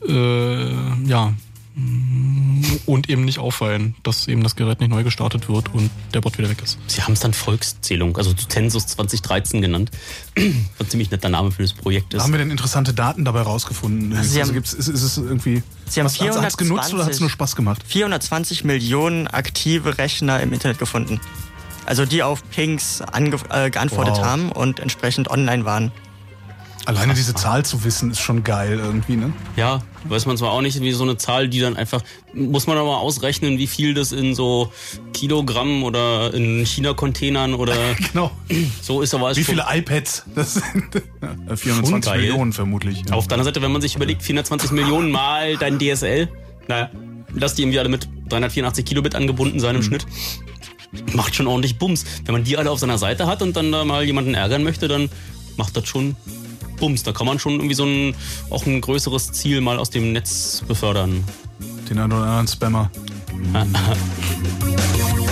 Äh, 0.07 1.05
ja. 1.07 1.33
Und 2.87 3.11
eben 3.11 3.27
nicht 3.27 3.39
auffallen, 3.39 3.97
dass 4.03 4.29
eben 4.29 4.43
das 4.43 4.57
Gerät 4.57 4.81
nicht 4.81 4.89
neu 4.89 5.05
gestartet 5.05 5.51
wird 5.51 5.75
und 5.75 5.91
der 6.15 6.23
Bot 6.23 6.39
wieder 6.39 6.49
weg 6.49 6.63
ist. 6.63 6.79
Sie 6.87 7.03
haben 7.03 7.13
es 7.13 7.21
dann 7.21 7.35
Volkszählung, 7.35 8.17
also 8.17 8.33
Census 8.33 8.87
2013 8.87 9.61
genannt. 9.61 9.91
Was 10.79 10.89
ziemlich 10.89 11.11
netter 11.11 11.29
Name 11.29 11.51
für 11.51 11.61
das 11.63 11.75
Projekt 11.75 12.15
ist. 12.15 12.23
Haben 12.23 12.33
wir 12.33 12.39
denn 12.39 12.51
interessante 12.51 12.95
Daten 12.95 13.27
dabei 13.27 13.43
rausgefunden? 13.43 14.17
Also 14.17 14.31
Sie 14.31 14.41
also 14.41 14.49
haben- 14.51 14.55
gibt's, 14.55 14.73
ist, 14.73 14.89
ist 14.89 15.03
es 15.03 15.19
irgendwie. 15.19 15.63
Sie 15.87 16.01
haben 16.01 16.07
hat's- 16.09 16.19
hat's 16.19 16.57
genutzt 16.57 16.95
oder 16.95 17.05
hat 17.05 17.13
es 17.13 17.21
nur 17.21 17.29
Spaß 17.29 17.57
gemacht? 17.57 17.83
420 17.87 18.65
Millionen 18.65 19.27
aktive 19.29 19.99
Rechner 19.99 20.41
im 20.41 20.55
Internet 20.55 20.79
gefunden. 20.79 21.21
Also 21.85 22.07
die 22.07 22.23
auf 22.23 22.43
Pings 22.51 23.01
äh, 23.13 23.71
geantwortet 23.71 24.15
Wow. 24.17 24.25
haben 24.25 24.51
und 24.51 24.81
entsprechend 24.81 25.29
online 25.31 25.67
waren. 25.67 25.93
Alleine 26.87 27.15
diese 27.15 27.35
Zahl 27.35 27.65
zu 27.65 27.83
wissen, 27.83 28.13
ist 28.13 28.21
schon 28.21 28.45
geil 28.45 28.79
irgendwie, 28.79 29.17
ne? 29.17 29.33
Ja, 29.57 29.81
weiß 30.05 30.27
man 30.27 30.37
zwar 30.37 30.53
auch 30.53 30.61
nicht, 30.61 30.81
wie 30.81 30.93
so 30.93 31.03
eine 31.03 31.17
Zahl, 31.17 31.49
die 31.49 31.59
dann 31.59 31.77
einfach, 31.77 32.01
muss 32.33 32.69
man 32.69 32.79
aber 32.79 32.99
ausrechnen, 32.99 33.59
wie 33.59 33.67
viel 33.67 33.93
das 33.93 34.13
in 34.13 34.37
so 34.37 34.73
Kilogramm 35.13 35.83
oder 35.83 36.33
in 36.33 36.65
China-Containern 36.65 37.55
oder 37.55 37.75
genau. 38.13 38.31
so 38.81 39.03
ist, 39.03 39.15
aber 39.15 39.35
Wie 39.35 39.43
viele 39.43 39.65
iPads? 39.69 40.27
Das 40.37 40.55
sind 40.55 41.03
ja, 41.21 41.35
Schon 41.49 41.57
420 41.57 42.13
geil. 42.13 42.21
Millionen 42.21 42.53
vermutlich. 42.53 43.03
Ja. 43.09 43.17
Auf 43.17 43.27
der 43.27 43.35
anderen 43.35 43.53
Seite, 43.53 43.63
wenn 43.63 43.73
man 43.73 43.83
sich 43.83 43.97
überlegt, 43.97 44.23
420 44.23 44.71
Millionen 44.71 45.11
mal 45.11 45.57
dein 45.57 45.81
DSL, 45.81 46.29
naja, 46.69 46.91
lass 47.35 47.55
die 47.55 47.63
irgendwie 47.63 47.81
alle 47.81 47.89
mit 47.89 48.09
384 48.29 48.85
Kilobit 48.85 49.17
angebunden 49.17 49.59
sein 49.59 49.75
im 49.75 49.83
Schnitt. 49.83 50.07
Macht 51.15 51.35
schon 51.35 51.49
ordentlich 51.49 51.79
Bums. 51.79 52.05
Wenn 52.25 52.33
man 52.33 52.45
die 52.45 52.57
alle 52.57 52.71
auf 52.71 52.79
seiner 52.79 52.97
Seite 52.99 53.27
hat 53.27 53.43
und 53.43 53.57
dann 53.57 53.73
da 53.73 53.85
mal 53.85 54.05
jemanden 54.05 54.35
ärgern 54.35 54.63
möchte, 54.63 54.87
dann 54.87 55.11
macht 55.57 55.77
das 55.77 55.89
schon 55.89 56.15
Bums. 56.77 57.03
Da 57.03 57.13
kann 57.13 57.27
man 57.27 57.39
schon 57.39 57.55
irgendwie 57.55 57.75
so 57.75 57.85
ein, 57.85 58.15
auch 58.51 58.67
ein 58.67 58.81
größeres 58.81 59.33
Ziel 59.33 59.61
mal 59.61 59.79
aus 59.79 59.91
dem 59.91 60.13
Netz 60.13 60.63
befördern. 60.67 61.25
Den 61.89 61.99
einen 61.99 62.13
oder 62.13 62.23
anderen 62.23 62.49
Spammer. 62.49 62.91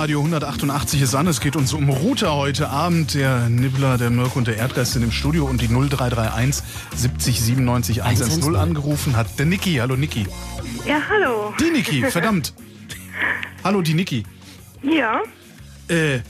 Radio 0.00 0.20
188 0.20 1.02
ist 1.02 1.14
an. 1.14 1.26
Es 1.26 1.42
geht 1.42 1.56
uns 1.56 1.74
um 1.74 1.90
Router 1.90 2.34
heute 2.34 2.70
Abend. 2.70 3.12
Der 3.12 3.50
Nibbler, 3.50 3.98
der 3.98 4.08
Mirko 4.08 4.38
und 4.38 4.48
der 4.48 4.56
Erdgeist 4.56 4.92
sind 4.92 5.02
im 5.02 5.12
Studio 5.12 5.44
und 5.44 5.60
die 5.60 5.68
0331 5.68 6.64
70 6.96 7.38
97 7.38 8.02
110 8.02 8.56
angerufen 8.56 9.14
hat. 9.14 9.38
Der 9.38 9.44
Niki. 9.44 9.74
Hallo 9.74 9.96
Niki. 9.96 10.26
Ja, 10.86 11.02
hallo. 11.10 11.52
Die 11.60 11.70
Niki, 11.70 12.02
verdammt. 12.10 12.54
Hallo, 13.62 13.82
die 13.82 13.92
Niki. 13.92 14.22
Ja, 14.82 15.20
Äh, 15.90 16.20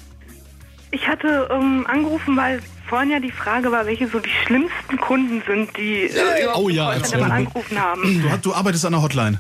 ich 0.91 1.07
hatte 1.07 1.49
ähm, 1.53 1.87
angerufen, 1.87 2.37
weil 2.37 2.61
vorhin 2.89 3.11
ja 3.11 3.21
die 3.21 3.31
Frage 3.31 3.71
war, 3.71 3.87
welche 3.87 4.09
so 4.09 4.19
die 4.19 4.31
schlimmsten 4.47 4.97
Kunden 4.97 5.45
sind, 5.47 5.77
die 5.77 6.07
äh, 6.07 6.49
Oh 6.57 6.69
ja, 6.69 6.87
mal 7.21 7.31
angerufen 7.31 7.81
haben. 7.81 8.03
du, 8.21 8.37
du 8.51 8.53
arbeitest 8.53 8.85
an 8.85 8.95
der 8.95 9.03
Hotline. 9.03 9.39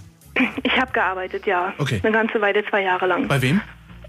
Ich 0.62 0.81
habe 0.81 0.93
gearbeitet, 0.93 1.47
ja. 1.47 1.74
Okay. 1.78 1.98
Eine 2.05 2.12
ganze 2.12 2.40
Weile, 2.40 2.65
zwei 2.70 2.82
Jahre 2.85 3.09
lang. 3.09 3.27
Bei 3.27 3.43
wem? 3.43 3.61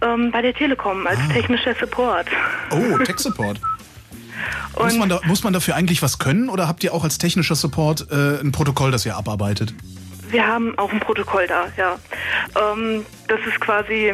Ähm, 0.02 0.32
bei 0.32 0.41
der 0.41 0.53
Telekom 0.53 1.06
als 1.07 1.19
technischer 1.32 1.76
Support. 1.76 2.28
Oh, 2.72 2.98
Tech 3.03 3.19
Support. 3.19 3.60
muss, 4.78 4.98
man 4.98 5.10
da, 5.10 5.19
muss 5.26 5.44
man 5.44 5.53
dafür 5.53 5.76
eigentlich 5.76 6.02
was 6.02 6.18
können 6.19 6.49
oder 6.49 6.68
habt 6.68 6.84
ihr 6.84 6.94
auch 6.94 7.03
als 7.03 7.18
technischer 7.18 7.56
Support 7.56 8.07
äh, 8.11 8.40
ein 8.41 8.52
Protokoll, 8.52 8.91
das 8.91 9.06
ihr 9.06 9.15
abarbeitet? 9.15 9.73
wir 10.32 10.48
haben 10.48 10.78
auch 10.78 10.91
ein 10.91 10.99
Protokoll 11.02 11.45
da, 11.45 11.65
ja. 11.78 11.98
Ähm, 12.57 13.06
das 13.28 13.40
ist 13.45 13.60
quasi 13.60 14.14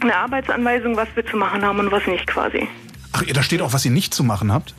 eine 0.00 0.16
Arbeitsanweisung, 0.16 0.96
was 0.96 1.08
wir 1.14 1.24
zu 1.24 1.36
machen 1.36 1.64
haben 1.64 1.78
und 1.78 1.92
was 1.92 2.04
nicht 2.06 2.26
quasi. 2.26 2.66
Ach, 3.12 3.22
da 3.22 3.42
steht 3.44 3.62
auch, 3.62 3.72
was 3.72 3.84
ihr 3.84 3.92
nicht 3.92 4.12
zu 4.12 4.24
machen 4.24 4.52
habt? 4.52 4.74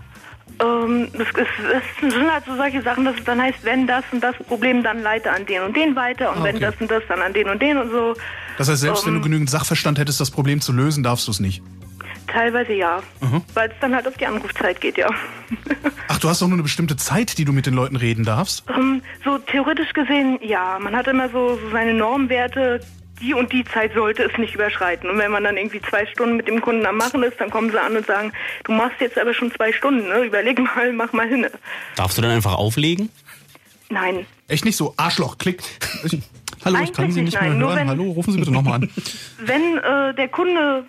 Ähm, 0.61 1.07
das, 1.13 1.27
ist, 1.29 1.47
das 1.71 2.11
sind 2.13 2.31
halt 2.31 2.43
so 2.45 2.55
solche 2.55 2.81
Sachen, 2.81 3.05
dass 3.05 3.15
es 3.17 3.23
dann 3.23 3.41
heißt, 3.41 3.59
wenn 3.63 3.87
das 3.87 4.03
und 4.11 4.21
das 4.21 4.35
Problem, 4.47 4.83
dann 4.83 5.01
leite 5.01 5.31
an 5.31 5.45
den 5.45 5.61
und 5.61 5.75
den 5.75 5.95
weiter 5.95 6.31
und 6.33 6.41
Ah, 6.41 6.43
wenn 6.43 6.57
okay. 6.57 6.65
das 6.65 6.75
und 6.81 6.91
das, 6.91 7.03
dann 7.07 7.21
an 7.21 7.33
den 7.33 7.49
und 7.49 7.61
den 7.61 7.77
und 7.77 7.89
so. 7.91 8.13
Das 8.57 8.69
heißt, 8.69 8.81
selbst 8.81 9.05
wenn 9.05 9.13
du 9.13 9.17
Ähm, 9.19 9.23
genügend 9.23 9.49
Sachverstand 9.49 9.99
hättest, 9.99 10.19
das 10.19 10.31
Problem 10.31 10.61
zu 10.61 10.73
lösen, 10.73 11.03
darfst 11.03 11.27
du 11.27 11.31
es 11.31 11.39
nicht. 11.39 11.61
Teilweise 12.27 12.73
ja, 12.73 13.01
Mhm. 13.21 13.41
weil 13.53 13.69
es 13.69 13.75
dann 13.79 13.95
halt 13.95 14.07
auf 14.07 14.17
die 14.17 14.25
Anrufzeit 14.25 14.81
geht, 14.81 14.97
ja. 14.97 15.09
Ach, 16.09 16.19
du 16.19 16.27
hast 16.27 16.41
doch 16.41 16.47
nur 16.47 16.55
eine 16.55 16.63
bestimmte 16.63 16.97
Zeit, 16.97 17.37
die 17.37 17.45
du 17.45 17.53
mit 17.53 17.65
den 17.65 17.73
Leuten 17.73 17.95
reden 17.95 18.25
darfst? 18.25 18.63
Ähm, 18.75 19.01
so 19.23 19.37
theoretisch 19.37 19.93
gesehen, 19.93 20.37
ja. 20.41 20.77
Man 20.79 20.95
hat 20.95 21.07
immer 21.07 21.29
so, 21.29 21.57
so 21.57 21.69
seine 21.71 21.93
Normwerte. 21.93 22.81
Die 23.21 23.33
und 23.33 23.51
die 23.51 23.65
Zeit 23.65 23.93
sollte 23.95 24.23
es 24.23 24.37
nicht 24.37 24.53
überschreiten. 24.53 25.09
Und 25.09 25.17
wenn 25.17 25.31
man 25.31 25.43
dann 25.43 25.57
irgendwie 25.57 25.81
zwei 25.81 26.05
Stunden 26.05 26.35
mit 26.37 26.47
dem 26.47 26.61
Kunden 26.61 26.85
am 26.85 26.97
Machen 26.97 27.23
ist, 27.23 27.39
dann 27.39 27.49
kommen 27.49 27.71
sie 27.71 27.81
an 27.81 27.97
und 27.97 28.05
sagen, 28.05 28.31
du 28.65 28.71
machst 28.73 29.01
jetzt 29.01 29.17
aber 29.17 29.33
schon 29.33 29.51
zwei 29.51 29.71
Stunden, 29.73 30.07
ne? 30.07 30.23
Überleg 30.23 30.59
mal, 30.59 30.93
mach 30.93 31.13
mal 31.13 31.27
hin. 31.27 31.47
Darfst 31.95 32.17
du 32.17 32.21
dann 32.21 32.29
einfach 32.29 32.53
auflegen? 32.53 33.09
Nein. 33.89 34.27
Echt 34.47 34.65
nicht 34.65 34.75
so, 34.77 34.93
Arschloch, 34.97 35.37
klick. 35.39 35.63
Hallo, 36.67 36.77
Eigentlich 36.77 36.89
ich 36.91 36.95
kann 36.95 37.11
Sie 37.11 37.21
nicht 37.21 37.33
nicht, 37.33 37.41
mehr 37.41 37.49
nein, 37.53 37.59
hören. 37.61 37.75
wenn- 37.77 37.87
Hallo, 37.89 38.11
rufen 38.11 38.33
Sie 38.33 38.39
bitte 38.39 38.51
nochmal 38.51 38.75
an. 38.75 38.89
Wenn 39.45 39.77
äh, 39.77 40.13
der 40.13 40.27
Kunde, 40.27 40.83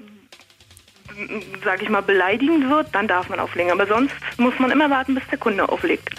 m, 1.17 1.43
sag 1.65 1.83
ich 1.83 1.89
mal, 1.89 2.03
beleidigend 2.03 2.69
wird, 2.69 2.89
dann 2.95 3.07
darf 3.09 3.29
man 3.29 3.39
auflegen. 3.41 3.71
Aber 3.73 3.87
sonst 3.87 4.13
muss 4.39 4.55
man 4.59 4.71
immer 4.71 4.91
warten, 4.91 5.15
bis 5.15 5.23
der 5.31 5.39
Kunde 5.39 5.69
auflegt. 5.69 6.11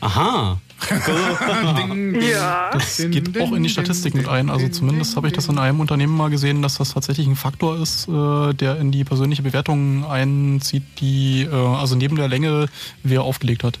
Aha. 0.00 0.60
Ja. 2.20 2.70
Das 2.72 2.98
geht 2.98 3.40
auch 3.40 3.52
in 3.52 3.62
die 3.62 3.68
Statistik 3.70 4.14
mit 4.14 4.28
ein. 4.28 4.50
Also 4.50 4.68
zumindest 4.68 5.16
habe 5.16 5.28
ich 5.28 5.32
das 5.32 5.48
in 5.48 5.56
einem 5.58 5.80
Unternehmen 5.80 6.14
mal 6.14 6.28
gesehen, 6.30 6.60
dass 6.60 6.76
das 6.76 6.92
tatsächlich 6.92 7.26
ein 7.26 7.36
Faktor 7.36 7.78
ist, 7.80 8.06
äh, 8.08 8.52
der 8.52 8.78
in 8.78 8.90
die 8.92 9.04
persönliche 9.04 9.42
Bewertung 9.42 10.04
einzieht, 10.04 10.82
die 11.00 11.48
äh, 11.50 11.54
also 11.54 11.96
neben 11.96 12.16
der 12.16 12.28
Länge, 12.28 12.66
wer 13.02 13.22
aufgelegt 13.22 13.64
hat. 13.64 13.78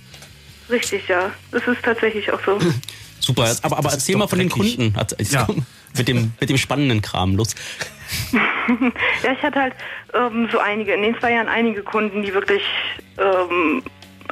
Richtig, 0.70 1.06
ja. 1.08 1.30
Das 1.50 1.66
ist 1.66 1.82
tatsächlich 1.82 2.32
auch 2.32 2.40
so. 2.46 2.58
Super, 3.24 3.56
aber, 3.62 3.78
aber 3.78 3.90
erzähl 3.90 4.16
mal 4.16 4.26
von 4.26 4.38
den 4.38 4.50
Kunden. 4.50 4.94
Ja. 5.30 5.46
Mit, 5.96 6.08
dem, 6.08 6.32
mit 6.40 6.50
dem 6.50 6.56
spannenden 6.58 7.02
Kram, 7.02 7.36
los. 7.36 7.54
ja, 8.32 9.30
ich 9.32 9.40
hatte 9.44 9.60
halt 9.60 9.74
ähm, 10.12 10.48
so 10.50 10.58
einige, 10.58 10.92
in 10.92 11.02
den 11.02 11.16
zwei 11.20 11.34
Jahren 11.34 11.46
einige 11.46 11.84
Kunden, 11.84 12.24
die 12.24 12.34
wirklich 12.34 12.62
ähm, 13.16 13.80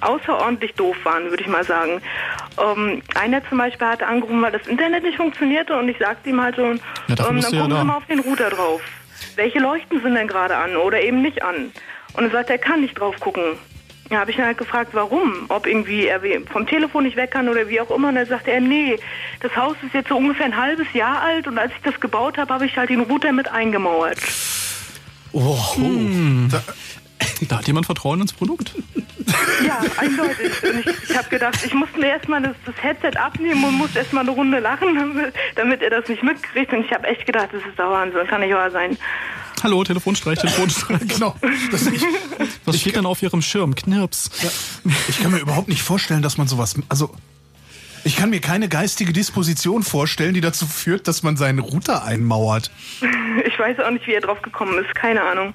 außerordentlich 0.00 0.74
doof 0.74 0.96
waren, 1.04 1.30
würde 1.30 1.40
ich 1.40 1.48
mal 1.48 1.62
sagen. 1.62 2.02
Ähm, 2.60 3.00
einer 3.14 3.48
zum 3.48 3.58
Beispiel 3.58 3.86
hatte 3.86 4.08
angerufen, 4.08 4.42
weil 4.42 4.50
das 4.50 4.66
Internet 4.66 5.04
nicht 5.04 5.18
funktionierte 5.18 5.78
und 5.78 5.88
ich 5.88 5.98
sagte 5.98 6.30
ihm 6.30 6.40
halt 6.40 6.56
so, 6.56 6.64
ähm, 6.64 6.80
Ja, 7.06 7.14
dafür 7.14 7.40
dann 7.40 7.40
ja 7.42 7.48
gucken 7.60 7.70
da. 7.70 7.78
Sie 7.78 7.84
mal 7.86 7.96
auf 7.96 8.06
den 8.06 8.18
Router 8.18 8.50
drauf. 8.50 8.82
Welche 9.36 9.60
Leuchten 9.60 10.02
sind 10.02 10.16
denn 10.16 10.26
gerade 10.26 10.56
an 10.56 10.74
oder 10.74 11.00
eben 11.00 11.22
nicht 11.22 11.44
an? 11.44 11.70
Und 12.14 12.24
er 12.24 12.30
sagt, 12.30 12.50
er 12.50 12.58
kann 12.58 12.80
nicht 12.80 12.98
drauf 12.98 13.20
gucken. 13.20 13.56
Ja, 14.12 14.18
habe 14.18 14.30
ich 14.30 14.36
ihn 14.36 14.44
halt 14.44 14.58
gefragt, 14.58 14.90
warum? 14.92 15.46
Ob 15.48 15.66
irgendwie 15.66 16.06
er 16.06 16.20
vom 16.52 16.66
Telefon 16.66 17.04
nicht 17.04 17.16
weg 17.16 17.30
kann 17.30 17.48
oder 17.48 17.66
wie 17.70 17.80
auch 17.80 17.90
immer. 17.90 18.08
Und 18.08 18.16
dann 18.16 18.26
sagte 18.26 18.50
er, 18.50 18.60
nee, 18.60 18.98
das 19.40 19.56
Haus 19.56 19.74
ist 19.82 19.94
jetzt 19.94 20.10
so 20.10 20.18
ungefähr 20.18 20.44
ein 20.44 20.56
halbes 20.56 20.86
Jahr 20.92 21.22
alt 21.22 21.46
und 21.46 21.56
als 21.56 21.72
ich 21.72 21.82
das 21.82 21.98
gebaut 21.98 22.36
habe, 22.36 22.52
habe 22.52 22.66
ich 22.66 22.76
halt 22.76 22.90
den 22.90 23.00
Router 23.00 23.32
mit 23.32 23.48
eingemauert. 23.48 24.18
Oh, 25.32 25.56
da, 26.50 26.62
da 27.48 27.56
hat 27.56 27.66
jemand 27.66 27.86
Vertrauen 27.86 28.20
ins 28.20 28.34
Produkt. 28.34 28.74
Ja, 29.66 29.80
eindeutig. 29.96 30.62
Und 30.62 30.80
ich, 30.80 31.10
ich 31.10 31.16
habe 31.16 31.30
gedacht, 31.30 31.64
ich 31.64 31.72
musste 31.72 31.98
mir 31.98 32.08
erstmal 32.08 32.42
das, 32.42 32.56
das 32.66 32.74
Headset 32.82 33.18
abnehmen 33.18 33.64
und 33.64 33.76
musste 33.76 34.00
erstmal 34.00 34.24
eine 34.24 34.32
Runde 34.32 34.58
lachen, 34.58 34.94
damit, 34.98 35.34
damit 35.54 35.80
er 35.80 35.88
das 35.88 36.06
nicht 36.06 36.22
mitkriegt. 36.22 36.70
Und 36.74 36.84
ich 36.84 36.92
habe 36.92 37.06
echt 37.06 37.24
gedacht, 37.24 37.48
das 37.52 37.62
ist 37.62 37.78
der 37.78 37.88
Wahnsinn, 37.88 38.26
kann 38.26 38.42
nicht 38.42 38.52
wahr 38.52 38.70
sein. 38.70 38.98
Hallo, 39.62 39.84
Telefonstreich, 39.84 40.38
Telefonstreich. 40.38 41.00
genau. 41.08 41.36
Das, 41.70 41.86
ich, 41.86 42.04
Was 42.64 42.80
steht 42.80 42.96
denn 42.96 43.06
auf 43.06 43.22
Ihrem 43.22 43.42
Schirm? 43.42 43.74
Knirps. 43.74 44.30
ich 45.08 45.22
kann 45.22 45.30
mir 45.30 45.38
überhaupt 45.38 45.68
nicht 45.68 45.82
vorstellen, 45.82 46.22
dass 46.22 46.36
man 46.36 46.48
sowas. 46.48 46.74
Also. 46.88 47.14
Ich 48.04 48.16
kann 48.16 48.30
mir 48.30 48.40
keine 48.40 48.68
geistige 48.68 49.12
Disposition 49.12 49.84
vorstellen, 49.84 50.34
die 50.34 50.40
dazu 50.40 50.66
führt, 50.66 51.06
dass 51.06 51.22
man 51.22 51.36
seinen 51.36 51.60
Router 51.60 52.04
einmauert. 52.04 52.72
Ich 53.46 53.56
weiß 53.56 53.78
auch 53.78 53.92
nicht, 53.92 54.08
wie 54.08 54.14
er 54.14 54.20
drauf 54.20 54.42
gekommen 54.42 54.76
ist, 54.84 54.92
keine 54.96 55.22
Ahnung. 55.22 55.54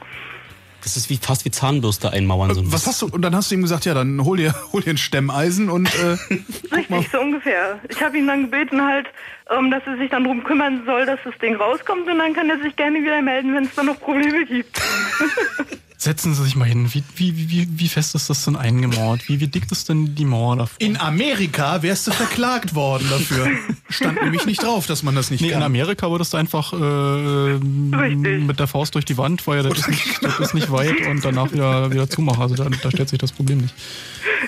Das 0.84 0.96
ist 0.96 1.10
wie, 1.10 1.18
fast 1.18 1.44
wie 1.46 1.52
Zahnbürste 1.52 2.12
einmauern. 2.12 2.54
So 2.54 2.62
ein 2.62 2.72
Was 2.72 2.88
hast 2.88 3.02
du? 3.02 3.08
Und 3.08 3.22
dann 3.22 3.36
hast 3.36 3.52
du 3.52 3.56
ihm 3.56 3.62
gesagt, 3.62 3.86
ja, 3.86 3.94
dann 3.94 4.24
hol 4.24 4.38
dir, 4.38 4.54
hol 4.72 4.82
dir 4.82 4.92
ein 4.92 4.98
Stemmeisen 4.98 5.70
und 5.70 5.88
äh, 5.96 6.18
Richtig, 6.76 7.10
so 7.12 7.20
ungefähr. 7.20 7.80
Ich 7.90 8.02
habe 8.02 8.18
ihn 8.18 8.28
dann 8.28 8.44
gebeten 8.44 8.82
halt, 8.82 9.08
ähm, 9.50 9.72
dass 9.72 9.84
er 9.86 9.98
sich 9.98 10.10
dann 10.10 10.24
drum 10.24 10.44
kümmern 10.44 10.84
soll, 10.86 11.06
dass 11.06 11.20
das 11.24 11.38
Ding 11.40 11.56
rauskommt 11.56 12.08
und 12.08 12.18
dann 12.20 12.34
kann 12.34 12.50
er 12.50 12.60
sich 12.62 12.76
gerne 12.76 13.00
wieder 13.00 13.22
melden, 13.22 13.54
wenn 13.56 13.66
es 13.66 13.76
da 13.76 13.84
noch 13.84 14.00
Probleme 14.00 14.46
gibt. 14.46 14.82
Setzen 16.00 16.36
Sie 16.36 16.44
sich 16.44 16.56
mal 16.56 16.66
hin. 16.66 16.94
Wie, 16.94 17.04
wie, 17.16 17.50
wie, 17.50 17.68
wie 17.72 17.88
fest 17.88 18.14
ist 18.14 18.30
das 18.30 18.46
denn 18.46 18.56
eingemauert? 18.56 19.28
Wie, 19.28 19.40
wie 19.40 19.48
dick 19.48 19.72
ist 19.72 19.90
denn 19.90 20.14
die 20.14 20.26
Mauer 20.26 20.56
davor? 20.56 20.78
in 20.80 20.96
Amerika 20.98 21.82
wärst 21.82 22.06
du 22.06 22.12
verklagt 22.12 22.76
worden 22.76 23.08
dafür. 23.10 23.48
Stand 23.90 24.22
nämlich 24.22 24.46
nicht 24.46 24.62
drauf, 24.62 24.86
dass 24.86 25.02
man 25.02 25.16
das 25.16 25.32
nicht 25.32 25.42
Nee, 25.42 25.48
in 25.48 25.54
kann. 25.56 25.64
Amerika 25.64 26.12
würdest 26.12 26.34
du 26.34 26.38
einfach 26.38 26.72
äh, 26.72 27.58
mit 27.58 28.60
der 28.60 28.68
Faust 28.68 28.94
durch 28.94 29.06
die 29.06 29.18
Wand, 29.18 29.48
weil 29.48 29.64
ja, 29.64 29.70
das, 29.70 29.80
ist 29.80 29.88
nicht, 29.90 30.24
das 30.24 30.40
ist 30.40 30.54
nicht 30.54 30.72
weit 30.72 31.02
und 31.08 31.26
danach 31.26 31.52
wieder, 31.52 31.92
wieder 31.92 32.08
zumachen. 32.08 32.44
Also 32.44 32.56
da, 32.56 32.70
da 32.70 32.92
stellt 32.92 33.10
sich 33.10 33.20
das 33.20 33.32
Problem 33.32 33.60
nicht. 33.60 33.74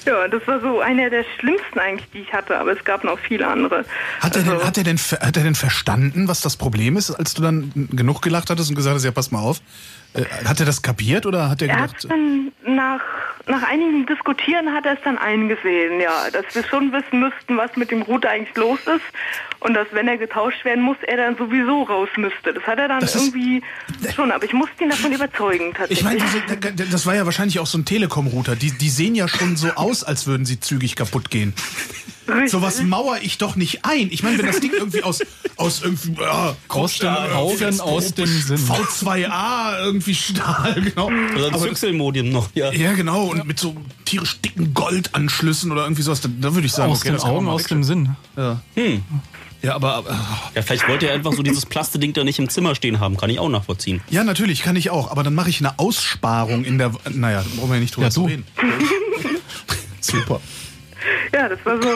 Ja, 0.06 0.28
das 0.28 0.46
war 0.48 0.62
so 0.62 0.82
einer 0.82 1.10
der 1.10 1.26
schlimmsten 1.40 1.80
eigentlich, 1.80 2.08
die 2.14 2.20
ich 2.20 2.32
hatte, 2.32 2.60
aber 2.60 2.78
es 2.78 2.84
gab 2.86 3.04
noch 3.04 3.18
viele 3.18 3.48
andere. 3.48 3.86
Hat 4.20 4.36
er, 4.36 4.44
denn, 4.44 4.64
hat, 4.64 4.78
er 4.78 4.84
denn, 4.84 4.98
hat 4.98 5.38
er 5.38 5.44
denn 5.44 5.56
verstanden, 5.56 6.28
was 6.28 6.42
das 6.42 6.58
Problem 6.58 6.96
ist, 6.96 7.10
als 7.12 7.34
du 7.34 7.42
dann 7.42 7.90
genug 7.92 8.22
gelacht 8.22 8.50
hattest 8.50 8.70
und 8.70 8.76
gesagt 8.76 8.96
hast, 8.96 9.04
ja, 9.04 9.12
pass 9.12 9.32
mal 9.32 9.40
auf? 9.40 9.62
Äh, 10.14 10.24
hat 10.46 10.60
er 10.60 10.66
das 10.66 10.82
kapiert 10.82 11.26
oder 11.28 11.50
hat 11.50 11.62
er 11.62 11.70
Er 11.70 11.76
gedacht, 11.76 12.04
hat 12.04 12.10
dann 12.10 12.52
nach, 12.66 13.02
nach 13.46 13.62
einigem 13.64 14.08
Diskutieren 14.08 14.74
hat 14.74 14.86
er 14.86 14.94
es 14.94 15.00
dann 15.04 15.20
eingesehen, 15.20 16.00
ja, 16.02 16.30
dass 16.32 16.46
wir 16.56 16.64
schon 16.64 16.92
wissen 16.92 17.20
müssten, 17.20 17.58
was 17.58 17.76
mit 17.76 17.92
dem 17.92 18.02
Router 18.02 18.32
eigentlich 18.32 18.56
los 18.58 18.80
ist 18.88 19.04
und 19.60 19.76
dass, 19.76 19.88
wenn 19.92 20.08
er 20.08 20.18
getauscht 20.18 20.66
werden 20.66 20.84
muss, 20.84 20.98
er 21.06 21.18
dann 21.18 21.38
sowieso 21.38 21.84
raus 21.84 22.10
müsste. 22.18 22.54
Das 22.54 22.64
hat 22.64 22.80
er 22.80 22.88
dann 22.88 23.02
Das 23.02 23.14
ist- 23.14 23.28
irgendwie 23.36 23.62
schon, 24.16 24.32
aber 24.32 24.46
ich 24.46 24.54
musste 24.54 24.84
ihn 24.84 24.90
davon 24.90 25.12
überzeugen, 25.12 25.68
Ich 25.72 25.78
tatsächlich. 25.78 26.04
meine, 26.04 26.20
diese- 26.72 26.90
das 26.92 27.06
war 27.06 27.14
ja 27.14 27.26
wahrscheinlich 27.26 27.60
auch 27.60 27.68
so 27.68 27.78
ein 27.78 27.86
Telekom-Router. 27.86 28.56
Die, 28.56 28.72
die 28.72 28.90
sehen 28.90 29.14
ja 29.14 29.28
schon 29.28 29.58
so 29.58 29.70
aus, 29.76 30.04
als 30.04 30.26
würden 30.26 30.46
sie 30.48 30.60
zügig 30.60 30.96
kaputt 30.96 31.30
gehen. 31.30 31.54
Sowas 32.48 32.82
mauer 32.84 33.18
ich 33.22 33.38
doch 33.38 33.56
nicht 33.56 33.86
ein. 33.86 34.10
Ich 34.12 34.24
meine, 34.24 34.38
wenn 34.38 34.46
das 34.46 34.60
Ding 34.60 34.72
irgendwie 34.74 35.04
aus, 35.04 35.20
aus 35.58 35.82
irgendwie, 35.84 36.16
ja, 36.22 36.56
Aus 36.68 36.98
den 36.98 37.08
Augen, 37.10 37.80
aus 37.82 38.14
dem 38.14 38.26
Sinn. 38.28 38.58
V2A, 38.58 39.80
irgendwie 39.84 40.16
Stahl, 40.16 40.82
genau. 40.82 41.08
Oder 41.36 41.48
Aber- 41.48 41.60
Züchselmodem 41.60 42.30
noch, 42.32 42.50
ja. 42.56 42.72
Ja, 42.72 42.94
genau, 42.94 43.26
und 43.26 43.46
mit 43.46 43.60
so 43.60 43.76
tierisch 44.06 44.40
dicken 44.42 44.74
Goldanschlüssen 44.74 45.72
oder 45.72 45.84
irgendwie 45.84 46.02
sowas, 46.02 46.22
da, 46.22 46.30
da 46.40 46.54
würde 46.54 46.66
ich 46.68 46.74
sagen, 46.74 46.92
aus 46.92 47.00
okay, 47.00 47.10
den 47.10 47.16
das 47.16 47.24
Augen, 47.26 47.48
aus 47.48 47.64
dem 47.66 47.84
Sinn. 47.84 48.16
Ja. 48.38 48.62
Hm. 48.76 49.04
Ja, 49.62 49.76
aber, 49.76 49.94
aber 49.96 50.20
Ja, 50.56 50.62
vielleicht 50.62 50.88
wollte 50.88 51.08
er 51.08 51.14
einfach 51.16 51.34
so 51.34 51.44
dieses 51.44 51.66
Plasteding 51.66 52.14
da 52.14 52.24
nicht 52.24 52.40
im 52.40 52.48
Zimmer 52.48 52.76
stehen 52.76 53.02
haben. 53.02 53.18
Kann 53.18 53.30
ich 53.30 53.40
auch 53.40 53.50
nachvollziehen. 53.50 54.00
ja, 54.10 54.24
natürlich, 54.24 54.62
kann 54.64 54.78
ich 54.78 54.90
auch, 54.90 55.12
aber 55.12 55.22
dann 55.24 55.36
mache 55.36 55.50
ich 55.50 55.60
eine 55.60 55.78
Aussparung 55.80 56.64
in 56.64 56.78
der, 56.78 56.92
naja, 57.10 57.42
da 57.44 57.50
brauchen 57.58 57.70
wir 57.70 57.76
ja 57.76 57.82
nicht 57.82 57.94
drüber 57.96 58.08
Ja, 58.08 58.12
zu 58.12 58.24
reden. 58.26 58.46
Super. 60.00 60.40
Ja, 61.34 61.50
das 61.50 61.60
war 61.66 61.82
so, 61.82 61.96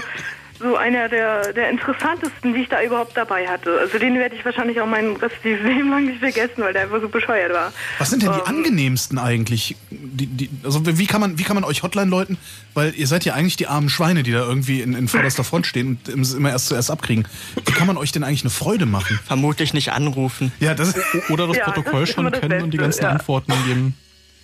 so 0.60 0.76
einer 0.78 1.10
der, 1.10 1.52
der 1.54 1.70
interessantesten, 1.70 2.54
die 2.54 2.62
ich 2.62 2.70
da 2.70 2.82
überhaupt 2.82 3.18
dabei 3.18 3.48
hatte. 3.48 3.80
Also 3.80 3.98
den 3.98 4.16
werde 4.16 4.36
ich 4.36 4.46
wahrscheinlich 4.46 4.80
auch 4.80 4.86
mein 4.88 5.16
restliches 5.16 5.62
Leben 5.64 5.90
lang 5.90 6.06
nicht 6.06 6.20
vergessen, 6.20 6.58
weil 6.58 6.74
der 6.74 6.84
einfach 6.84 7.02
so 7.02 7.10
bescheuert 7.10 7.52
war. 7.54 7.74
Was 7.98 8.10
sind 8.12 8.24
denn 8.24 8.32
die 8.32 8.40
Ähm, 8.40 8.46
angenehmsten 8.46 9.18
eigentlich? 9.18 9.76
Die, 9.90 10.28
die, 10.28 10.50
also 10.64 10.82
wie 10.86 11.06
kann 11.08 11.20
man, 11.22 11.38
wie 11.38 11.44
kann 11.44 11.56
man 11.56 11.64
euch 11.64 11.84
Hotline-Leuten, 11.84 12.38
weil 12.74 12.94
ihr 12.96 13.08
seid 13.08 13.26
ja 13.26 13.34
eigentlich 13.34 13.58
die 13.58 13.68
armen 13.68 13.90
Schweine, 13.90 14.24
die 14.24 14.32
da 14.32 14.40
irgendwie 14.40 14.82
in, 14.82 14.94
in 14.94 15.08
vorderster 15.08 15.44
Front 15.44 15.68
stehen 15.68 16.00
und 16.08 16.22
es 16.22 16.34
immer 16.34 16.50
erst 16.50 16.68
zuerst 16.68 16.92
abkriegen. 16.92 17.28
Wie 17.66 17.74
kann 17.74 17.88
man 17.88 17.98
euch 17.98 18.12
denn 18.12 18.24
eigentlich 18.24 18.44
eine 18.44 18.52
Freude 18.52 18.86
machen? 18.86 19.20
Vermutlich 19.26 19.74
nicht 19.74 19.92
anrufen. 19.92 20.52
Ja, 20.60 20.76
das 20.76 20.96
Oder 21.30 21.48
das 21.48 21.58
Ja, 21.58 21.66
das 21.66 21.74
Protokoll 21.74 22.04
ist 22.04 22.14
schon 22.14 22.32
das 22.32 22.40
kennen 22.40 22.62
und 22.62 22.72
die 22.72 22.78
Beste, 22.78 23.02
ganzen 23.02 23.04
ja. 23.04 23.10
Antworten 23.10 23.54
geben. 23.66 23.96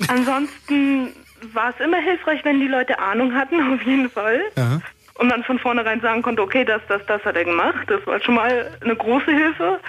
Ansonsten 0.07 1.09
war 1.53 1.71
es 1.71 1.83
immer 1.83 1.97
hilfreich, 1.97 2.43
wenn 2.43 2.59
die 2.59 2.67
Leute 2.67 2.99
Ahnung 2.99 3.33
hatten, 3.33 3.73
auf 3.73 3.81
jeden 3.83 4.09
Fall. 4.09 4.41
Ja. 4.55 4.81
Und 5.15 5.27
man 5.27 5.43
von 5.43 5.59
vornherein 5.59 5.99
sagen 5.99 6.21
konnte, 6.21 6.41
okay, 6.41 6.63
das, 6.63 6.81
das, 6.87 7.05
das 7.05 7.23
hat 7.25 7.35
er 7.35 7.43
gemacht. 7.43 7.87
Das 7.87 8.05
war 8.07 8.21
schon 8.21 8.35
mal 8.35 8.71
eine 8.81 8.95
große 8.95 9.31
Hilfe. 9.31 9.79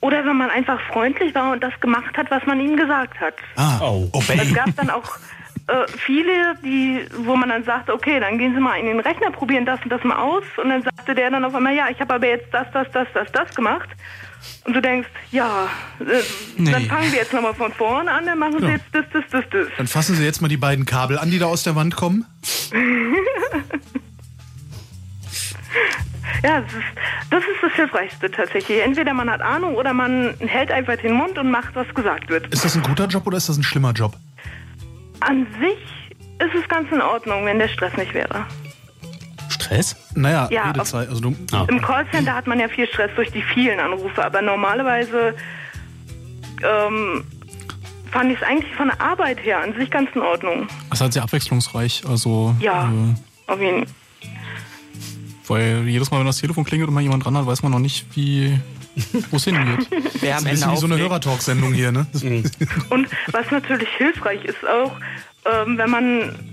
Oder 0.00 0.24
wenn 0.24 0.36
man 0.36 0.50
einfach 0.50 0.80
freundlich 0.92 1.34
war 1.34 1.52
und 1.52 1.62
das 1.62 1.78
gemacht 1.80 2.16
hat, 2.16 2.30
was 2.30 2.44
man 2.46 2.60
ihm 2.60 2.76
gesagt 2.76 3.20
hat. 3.20 3.34
Ah, 3.56 3.78
Es 4.40 4.54
gab 4.54 4.74
dann 4.76 4.90
auch 4.90 5.16
äh, 5.68 5.86
viele, 5.88 6.56
die, 6.64 7.06
wo 7.18 7.36
man 7.36 7.48
dann 7.48 7.64
sagte, 7.64 7.94
okay, 7.94 8.18
dann 8.18 8.38
gehen 8.38 8.54
Sie 8.54 8.60
mal 8.60 8.76
in 8.76 8.86
den 8.86 9.00
Rechner, 9.00 9.30
probieren 9.30 9.64
das 9.64 9.80
und 9.82 9.90
das 9.90 10.02
mal 10.02 10.16
aus. 10.16 10.44
Und 10.56 10.70
dann 10.70 10.82
sagte 10.82 11.14
der 11.14 11.30
dann 11.30 11.44
auf 11.44 11.54
einmal, 11.54 11.74
ja, 11.74 11.88
ich 11.88 12.00
habe 12.00 12.14
aber 12.14 12.26
jetzt 12.26 12.52
das, 12.52 12.66
das, 12.72 12.90
das, 12.92 13.06
das, 13.14 13.30
das 13.32 13.54
gemacht. 13.54 13.88
Und 14.64 14.74
du 14.74 14.80
denkst, 14.82 15.08
ja, 15.32 15.68
äh, 16.00 16.04
Nee. 16.56 16.70
dann 16.70 16.84
fangen 16.86 17.10
wir 17.12 17.18
jetzt 17.18 17.32
nochmal 17.32 17.54
von 17.54 17.72
vorne 17.72 18.10
an, 18.10 18.26
dann 18.26 18.38
machen 18.38 18.58
Sie 18.60 18.64
Ja. 18.66 18.70
jetzt 18.72 18.84
das, 18.92 19.04
das, 19.12 19.24
das, 19.30 19.44
das. 19.50 19.66
Dann 19.76 19.86
fassen 19.88 20.14
Sie 20.16 20.24
jetzt 20.24 20.40
mal 20.40 20.48
die 20.48 20.56
beiden 20.56 20.84
Kabel 20.86 21.18
an, 21.18 21.30
die 21.30 21.38
da 21.38 21.46
aus 21.46 21.62
der 21.64 21.74
Wand 21.74 21.96
kommen. 21.96 22.24
Ja, 26.42 26.60
das 26.60 26.72
ist, 26.72 26.82
das 27.30 27.40
ist 27.42 27.62
das 27.62 27.72
Hilfreichste 27.74 28.30
tatsächlich. 28.30 28.80
Entweder 28.82 29.14
man 29.14 29.30
hat 29.30 29.40
Ahnung 29.40 29.76
oder 29.76 29.92
man 29.92 30.34
hält 30.40 30.70
einfach 30.72 30.96
den 30.96 31.12
Mund 31.12 31.38
und 31.38 31.50
macht, 31.50 31.74
was 31.74 31.86
gesagt 31.94 32.30
wird. 32.30 32.48
Ist 32.48 32.64
das 32.64 32.74
ein 32.74 32.82
guter 32.82 33.06
Job 33.06 33.26
oder 33.26 33.36
ist 33.36 33.48
das 33.48 33.56
ein 33.58 33.62
schlimmer 33.62 33.92
Job? 33.92 34.16
An 35.20 35.46
sich 35.60 35.78
ist 36.44 36.54
es 36.60 36.68
ganz 36.68 36.90
in 36.90 37.00
Ordnung, 37.00 37.44
wenn 37.46 37.58
der 37.60 37.68
Stress 37.68 37.96
nicht 37.96 38.12
wäre. 38.12 38.44
Stress? 39.62 39.96
Naja, 40.14 40.48
Ja, 40.50 40.70
Redezeit. 40.70 41.08
Also 41.08 41.20
du, 41.20 41.36
Im 41.68 41.80
Callcenter 41.82 42.34
hat 42.34 42.46
man 42.46 42.58
ja 42.60 42.68
viel 42.68 42.86
Stress 42.88 43.10
durch 43.16 43.30
die 43.30 43.42
vielen 43.42 43.80
Anrufe, 43.80 44.24
aber 44.24 44.42
normalerweise 44.42 45.34
ähm, 46.62 47.24
fand 48.10 48.30
ich 48.32 48.38
es 48.38 48.42
eigentlich 48.46 48.74
von 48.74 48.88
der 48.88 49.00
Arbeit 49.00 49.42
her 49.44 49.60
an 49.60 49.74
sich 49.74 49.90
ganz 49.90 50.10
in 50.14 50.20
Ordnung. 50.22 50.68
Das 50.90 50.98
ist 50.98 51.00
halt 51.02 51.12
sehr 51.14 51.22
abwechslungsreich. 51.22 52.02
Also, 52.08 52.54
Ja. 52.60 52.90
äh, 52.90 53.50
Auf 53.52 53.60
jeden 53.60 53.86
weil 55.48 55.84
jedes 55.88 56.10
Mal, 56.10 56.20
wenn 56.20 56.26
das 56.26 56.38
Telefon 56.38 56.64
klingelt 56.64 56.88
und 56.88 56.94
mal 56.94 57.00
jemand 57.02 57.24
dran 57.24 57.36
hat, 57.36 57.44
weiß 57.46 57.62
man 57.62 57.72
noch 57.72 57.78
nicht, 57.80 58.06
wie 58.14 58.58
wo 59.30 59.36
es 59.36 59.44
hingeht. 59.44 59.86
Wer 60.20 60.38
am 60.38 60.46
Ende 60.46 60.70
wie 60.70 60.76
so 60.76 60.86
eine 60.86 60.96
Hörertalk-Sendung 60.98 61.72
hier, 61.74 61.90
ne? 61.92 62.06
Und 62.90 63.08
was 63.32 63.50
natürlich 63.50 63.88
hilfreich 63.98 64.44
ist 64.44 64.64
auch, 64.66 64.92
ähm, 65.44 65.76
wenn 65.78 65.90
man 65.90 66.51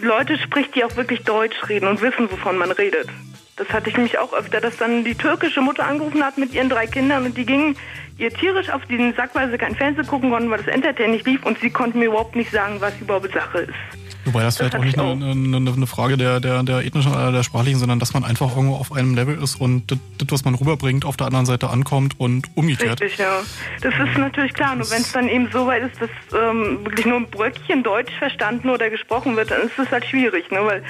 Leute 0.00 0.38
spricht, 0.38 0.74
die 0.74 0.84
auch 0.84 0.96
wirklich 0.96 1.22
Deutsch 1.24 1.56
reden 1.68 1.88
und 1.88 2.00
wissen, 2.00 2.30
wovon 2.30 2.58
man 2.58 2.70
redet. 2.70 3.08
Das 3.56 3.68
hatte 3.70 3.88
ich 3.88 3.96
nämlich 3.96 4.18
auch 4.18 4.32
öfter, 4.34 4.60
dass 4.60 4.76
dann 4.76 5.04
die 5.04 5.14
türkische 5.14 5.62
Mutter 5.62 5.86
angerufen 5.86 6.22
hat 6.22 6.36
mit 6.36 6.52
ihren 6.52 6.68
drei 6.68 6.86
Kindern 6.86 7.24
und 7.24 7.36
die 7.36 7.46
gingen 7.46 7.76
ihr 8.18 8.30
tierisch 8.30 8.70
auf 8.70 8.84
den 8.86 9.14
Sack, 9.14 9.34
weil 9.34 9.50
sie 9.50 9.58
kein 9.58 9.74
Fernsehen 9.74 10.06
gucken 10.06 10.30
konnten, 10.30 10.50
weil 10.50 10.58
das 10.58 10.68
Entertain 10.68 11.10
nicht 11.10 11.26
lief 11.26 11.44
und 11.44 11.58
sie 11.60 11.70
konnten 11.70 11.98
mir 11.98 12.06
überhaupt 12.06 12.36
nicht 12.36 12.50
sagen, 12.50 12.80
was 12.80 12.98
überhaupt 13.00 13.32
Sache 13.32 13.60
ist. 13.60 14.05
Wobei 14.26 14.42
das 14.42 14.58
vielleicht 14.58 14.74
auch 14.74 14.84
nicht 14.84 14.98
eine, 14.98 15.30
eine, 15.30 15.56
eine 15.72 15.86
Frage 15.86 16.16
der, 16.16 16.40
der, 16.40 16.62
der 16.62 16.84
ethnischen 16.84 17.12
oder 17.12 17.32
der 17.32 17.42
sprachlichen, 17.42 17.78
sondern 17.78 17.98
dass 17.98 18.12
man 18.12 18.24
einfach 18.24 18.54
irgendwo 18.54 18.74
auf 18.76 18.92
einem 18.92 19.14
Level 19.14 19.40
ist 19.42 19.58
und 19.60 19.90
das, 19.90 19.98
das, 20.18 20.26
was 20.30 20.44
man 20.44 20.54
rüberbringt, 20.56 21.04
auf 21.04 21.16
der 21.16 21.28
anderen 21.28 21.46
Seite 21.46 21.70
ankommt 21.70 22.18
und 22.18 22.48
umgekehrt. 22.56 23.00
Richtig, 23.00 23.18
ja. 23.18 23.40
Das 23.82 23.94
ist 23.94 24.18
natürlich 24.18 24.52
klar. 24.52 24.74
Nur 24.76 24.90
wenn 24.90 25.00
es 25.02 25.12
dann 25.12 25.28
eben 25.28 25.48
so 25.52 25.66
weit 25.66 25.84
ist, 25.84 26.02
dass 26.02 26.10
ähm, 26.38 26.84
wirklich 26.84 27.06
nur 27.06 27.16
ein 27.18 27.30
Bröckchen 27.30 27.82
Deutsch 27.82 28.12
verstanden 28.18 28.68
oder 28.68 28.90
gesprochen 28.90 29.36
wird, 29.36 29.50
dann 29.50 29.62
ist 29.62 29.78
es 29.78 29.90
halt 29.90 30.04
schwierig, 30.04 30.50
ne? 30.50 30.58
Weil 30.62 30.82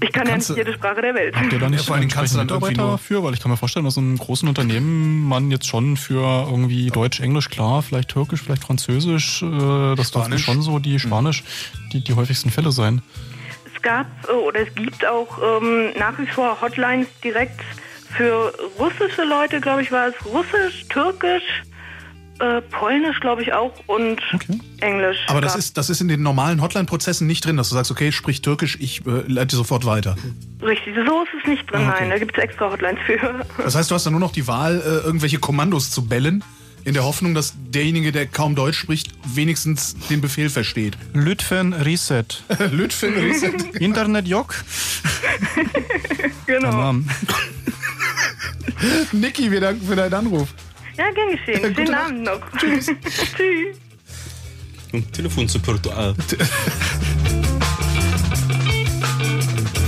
ich 0.00 0.12
kann 0.12 0.26
Kannst 0.28 0.50
ja 0.50 0.54
nicht 0.54 0.66
jede 0.66 0.76
Sprache 0.78 1.02
der 1.02 1.14
Welt. 1.14 1.34
Habt 1.34 1.52
ihr 1.52 1.58
da 1.58 1.68
nicht 1.68 1.84
vor 1.84 1.94
allen 1.96 2.02
Dingen 2.02 2.12
kannst 2.12 2.34
du 2.34 2.38
dann 2.38 2.46
Mitarbeiter 2.46 2.82
nur- 2.82 2.90
dafür? 2.92 3.22
Weil 3.24 3.34
ich 3.34 3.40
kann 3.40 3.50
mir 3.50 3.56
vorstellen, 3.56 3.84
dass 3.84 3.96
in 3.96 4.04
einem 4.04 4.18
großen 4.18 4.48
Unternehmen 4.48 5.24
man 5.28 5.50
jetzt 5.50 5.66
schon 5.66 5.96
für 5.96 6.46
irgendwie 6.48 6.90
Deutsch, 6.90 7.18
Englisch, 7.20 7.50
klar, 7.50 7.82
vielleicht 7.82 8.10
Türkisch, 8.10 8.42
vielleicht 8.42 8.62
Französisch, 8.62 9.42
äh, 9.42 9.96
das 9.96 10.08
Spanisch. 10.08 10.44
schon 10.44 10.62
so 10.62 10.78
die 10.78 10.98
Spanisch, 11.00 11.42
die, 11.92 12.04
die 12.04 12.14
häufigsten 12.14 12.50
Fälle 12.50 12.67
sein. 12.70 13.02
Es 13.74 13.82
gab 13.82 14.06
äh, 14.28 14.32
oder 14.32 14.60
es 14.60 14.74
gibt 14.74 15.06
auch 15.06 15.38
ähm, 15.62 15.92
nach 15.98 16.18
wie 16.18 16.26
vor 16.26 16.60
Hotlines 16.60 17.08
direkt 17.22 17.60
für 18.16 18.52
russische 18.78 19.24
Leute, 19.24 19.60
glaube 19.60 19.82
ich, 19.82 19.92
war 19.92 20.08
es 20.08 20.14
Russisch, 20.24 20.86
Türkisch, 20.88 21.62
äh, 22.40 22.60
Polnisch, 22.62 23.20
glaube 23.20 23.42
ich 23.42 23.52
auch 23.52 23.72
und 23.86 24.20
Englisch. 24.80 25.18
Aber 25.26 25.40
das 25.40 25.56
ist, 25.56 25.76
das 25.76 25.90
ist 25.90 26.00
in 26.00 26.08
den 26.08 26.22
normalen 26.22 26.62
Hotline-Prozessen 26.62 27.26
nicht 27.26 27.44
drin, 27.44 27.56
dass 27.56 27.68
du 27.68 27.74
sagst, 27.74 27.90
okay, 27.90 28.12
sprich 28.12 28.42
Türkisch, 28.42 28.78
ich 28.80 29.04
äh, 29.06 29.24
leite 29.26 29.56
sofort 29.56 29.84
weiter. 29.84 30.16
richtig. 30.62 30.94
So 30.94 31.22
ist 31.22 31.30
es 31.42 31.48
nicht 31.48 31.70
drin. 31.70 31.82
Ah, 31.82 31.90
okay. 31.90 32.00
Nein, 32.02 32.10
da 32.10 32.18
gibt 32.18 32.36
es 32.36 32.42
extra 32.42 32.70
Hotlines 32.70 33.00
für. 33.04 33.44
Das 33.62 33.74
heißt, 33.74 33.90
du 33.90 33.94
hast 33.94 34.06
dann 34.06 34.12
nur 34.12 34.20
noch 34.20 34.32
die 34.32 34.46
Wahl, 34.46 34.80
äh, 34.80 35.06
irgendwelche 35.06 35.38
Kommandos 35.38 35.90
zu 35.90 36.06
bellen, 36.06 36.44
in 36.84 36.94
der 36.94 37.04
Hoffnung, 37.04 37.34
dass 37.34 37.54
derjenige, 37.56 38.12
der 38.12 38.26
kaum 38.26 38.54
Deutsch 38.54 38.78
spricht, 38.78 39.10
wenigstens 39.34 39.96
den 40.08 40.20
Befehl 40.20 40.50
versteht. 40.50 40.96
Lütfen 41.12 41.72
Reset. 41.72 42.24
Lütfen 42.70 43.14
Reset. 43.14 43.52
Internet 43.80 44.26
Jock. 44.26 44.54
genau. 46.46 46.70
Tamam. 46.70 47.08
Niki, 49.12 49.50
wir 49.50 49.60
danken 49.60 49.86
für 49.86 49.96
deinen 49.96 50.14
Anruf. 50.14 50.48
Ja, 50.96 51.10
gern 51.12 51.30
geschehen. 51.30 51.62
Gute 51.62 51.74
Schönen. 51.86 51.94
Abend 51.94 52.22
noch. 52.24 52.40
Tschüss. 52.58 52.86
Tschüss. 53.36 53.76
Telefonsupport. 55.12 55.86
Äh. 55.86 56.14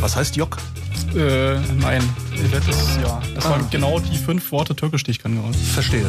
Was 0.00 0.16
heißt 0.16 0.36
Jock? 0.36 0.56
Äh, 1.14 1.58
nein. 1.80 2.02
Das 2.52 2.66
ist, 2.68 2.98
ja, 3.02 3.20
das 3.34 3.46
Ah. 3.46 3.50
waren 3.50 3.68
genau 3.70 3.98
die 3.98 4.16
fünf 4.16 4.50
Worte 4.52 4.74
Türkisch, 4.76 5.02
die 5.04 5.10
ich 5.12 5.18
kann 5.18 5.34
gerade. 5.34 5.52
Verstehe. 5.56 6.06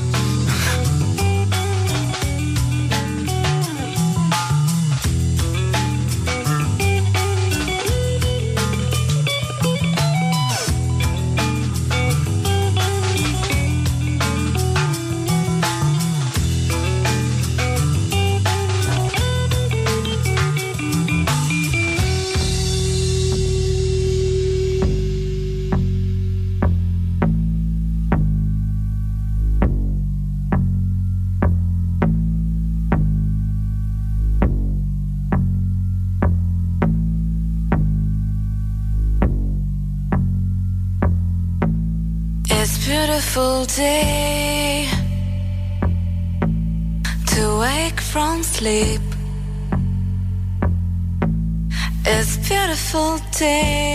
Beautiful 52.92 53.20
day 53.40 53.91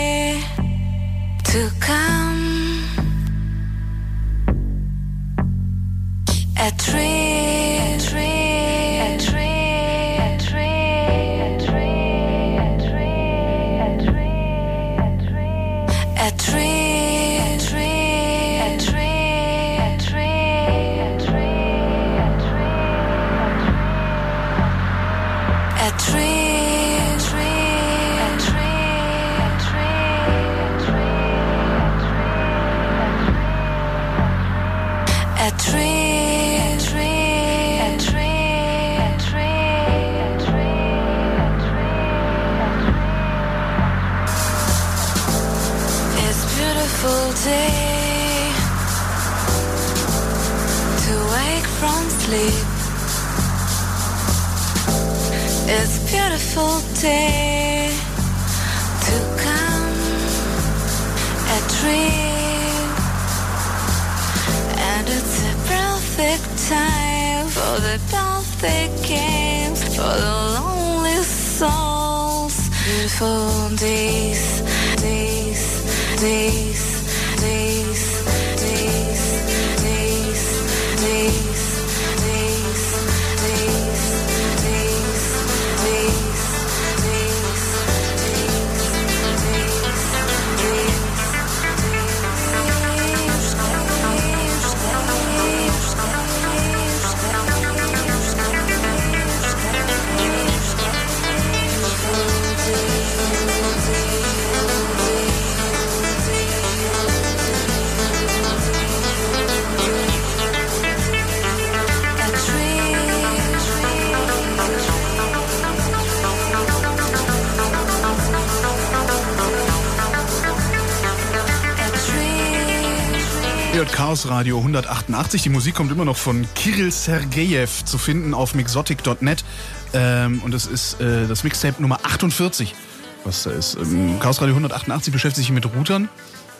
Ihr 124.27 124.31
hört 124.31 124.39
Chaos 124.39 124.39
Radio 124.39 124.57
188. 124.57 125.41
Die 125.41 125.49
Musik 125.49 125.75
kommt 125.75 125.91
immer 125.91 126.03
noch 126.03 126.17
von 126.17 126.45
Kirill 126.53 126.91
Sergejew 126.91 127.67
zu 127.85 127.97
finden 127.97 128.33
auf 128.33 128.55
mixotic.net. 128.55 129.45
Ähm, 129.93 130.41
und 130.43 130.53
es 130.53 130.65
ist 130.65 130.99
äh, 130.99 131.27
das 131.27 131.43
Mixtape 131.43 131.81
Nummer 131.81 131.99
48, 132.03 132.75
was 133.23 133.43
da 133.43 133.51
ist. 133.51 133.75
Ähm, 133.75 134.19
Chaos 134.19 134.41
Radio 134.41 134.53
188 134.55 135.13
beschäftigt 135.13 135.47
sich 135.47 135.51
mit 135.51 135.65
Routern. 135.65 136.09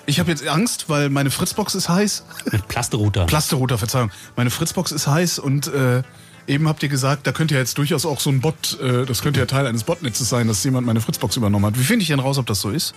Ich 0.05 0.19
habe 0.19 0.31
jetzt 0.31 0.47
Angst, 0.47 0.87
weil 0.87 1.09
meine 1.09 1.29
Fritzbox 1.29 1.75
ist 1.75 1.89
heiß. 1.89 2.23
Mit 2.51 2.67
Plasterrouter. 2.69 3.25
Plasterrouter, 3.25 3.77
Verzeihung. 3.77 4.11
Meine 4.37 4.49
Fritzbox 4.49 4.93
ist 4.93 5.07
heiß 5.07 5.39
und 5.39 5.67
äh, 5.67 6.03
eben 6.47 6.69
habt 6.69 6.83
ihr 6.83 6.89
gesagt, 6.89 7.27
da 7.27 7.33
könnte 7.33 7.55
ja 7.55 7.59
jetzt 7.59 7.77
durchaus 7.77 8.05
auch 8.05 8.21
so 8.21 8.29
ein 8.29 8.39
Bot, 8.39 8.79
äh, 8.79 9.05
das 9.05 9.21
könnte 9.21 9.41
ja 9.41 9.45
Teil 9.45 9.67
eines 9.67 9.83
Botnetzes 9.83 10.29
sein, 10.29 10.47
dass 10.47 10.63
jemand 10.63 10.87
meine 10.87 11.01
Fritzbox 11.01 11.35
übernommen 11.35 11.65
hat. 11.65 11.77
Wie 11.77 11.83
finde 11.83 12.03
ich 12.03 12.07
denn 12.07 12.19
raus, 12.19 12.37
ob 12.37 12.45
das 12.45 12.61
so 12.61 12.69
ist? 12.69 12.93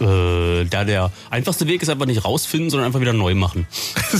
Äh, 0.00 0.64
da 0.64 0.84
der 0.84 1.12
einfachste 1.30 1.66
Weg 1.66 1.82
ist 1.82 1.88
einfach 1.88 2.06
nicht 2.06 2.24
rausfinden, 2.24 2.70
sondern 2.70 2.86
einfach 2.86 3.00
wieder 3.00 3.12
neu 3.12 3.34
machen. 3.34 3.66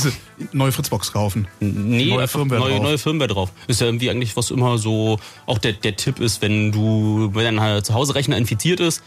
neue 0.53 0.73
Fritzbox 0.73 1.13
kaufen. 1.13 1.49
Nee, 1.61 2.07
Neue 2.07 2.29
Firmware 2.29 2.61
neue, 2.61 2.75
drauf. 2.75 2.83
neue 2.83 2.99
Firmware 2.99 3.29
drauf. 3.29 3.53
Ist 3.67 3.81
ja 3.81 3.87
irgendwie 3.87 4.11
eigentlich 4.11 4.37
was 4.37 4.51
immer 4.51 4.79
so, 4.79 5.19
auch 5.47 5.59
der, 5.59 5.73
der 5.73 5.97
Tipp 5.97 6.21
ist, 6.21 6.43
wenn 6.43 6.73
du, 6.73 7.31
wenn 7.33 7.45
dein 7.45 7.61
halt 7.61 7.87
Zuhause-Rechner 7.87 8.37
infiziert 8.37 8.81
ist, 8.81 9.03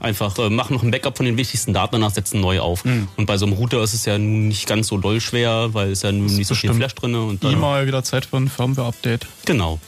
einfach 0.00 0.38
äh, 0.38 0.48
mach 0.50 0.70
noch 0.70 0.82
ein 0.82 0.90
Backup 0.90 1.16
von 1.16 1.26
den 1.26 1.36
wichtigsten 1.36 1.72
Daten, 1.74 1.92
danach 1.92 2.12
setzen 2.12 2.40
neu 2.40 2.60
auf. 2.60 2.84
Hm. 2.84 3.08
Und 3.16 3.26
bei 3.26 3.36
so 3.36 3.46
einem 3.46 3.54
Router 3.54 3.82
ist 3.82 3.92
es 3.94 4.04
ja 4.06 4.18
nun 4.18 4.48
nicht 4.48 4.66
ganz 4.66 4.88
so 4.88 4.98
doll 4.98 5.20
schwer, 5.20 5.68
weil 5.72 5.90
es 5.92 6.02
ja 6.02 6.12
nun 6.12 6.26
nicht 6.34 6.46
so 6.46 6.54
viel 6.54 6.72
Flash 6.72 6.94
drin 6.94 7.14
und 7.14 7.44
dann- 7.44 7.52
E-Mail 7.52 7.86
wieder 7.86 8.02
Zeit 8.02 8.26
für 8.26 8.36
ein 8.38 8.48
Firmware-Update. 8.48 9.26
Genau. 9.44 9.78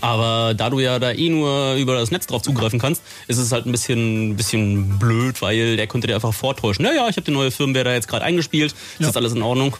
Aber 0.00 0.54
da 0.54 0.70
du 0.70 0.80
ja 0.80 0.98
da 0.98 1.12
eh 1.12 1.28
nur 1.28 1.74
über 1.74 1.94
das 1.98 2.10
Netz 2.10 2.26
drauf 2.26 2.42
zugreifen 2.42 2.78
kannst, 2.78 3.02
ist 3.28 3.38
es 3.38 3.52
halt 3.52 3.66
ein 3.66 3.72
bisschen, 3.72 4.36
bisschen 4.36 4.98
blöd, 4.98 5.40
weil 5.42 5.76
der 5.76 5.86
könnte 5.86 6.06
dir 6.06 6.14
einfach 6.14 6.34
vortäuschen. 6.34 6.84
Naja, 6.84 7.06
ich 7.08 7.16
habe 7.16 7.22
die 7.22 7.30
neue 7.30 7.50
Firmware 7.50 7.84
da 7.84 7.92
jetzt 7.92 8.08
gerade 8.08 8.24
eingespielt, 8.24 8.72
ist 8.72 9.00
Ja. 9.00 9.06
jetzt 9.06 9.16
alles 9.16 9.32
in 9.32 9.42
Ordnung. 9.42 9.76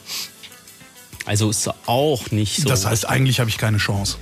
Also 1.27 1.51
ist 1.51 1.69
auch 1.86 2.31
nicht 2.31 2.61
so. 2.62 2.69
Das 2.69 2.86
heißt, 2.86 3.09
eigentlich 3.09 3.41
habe 3.41 3.49
ich 3.51 3.59
keine 3.59 3.78
Chance. 3.78 4.19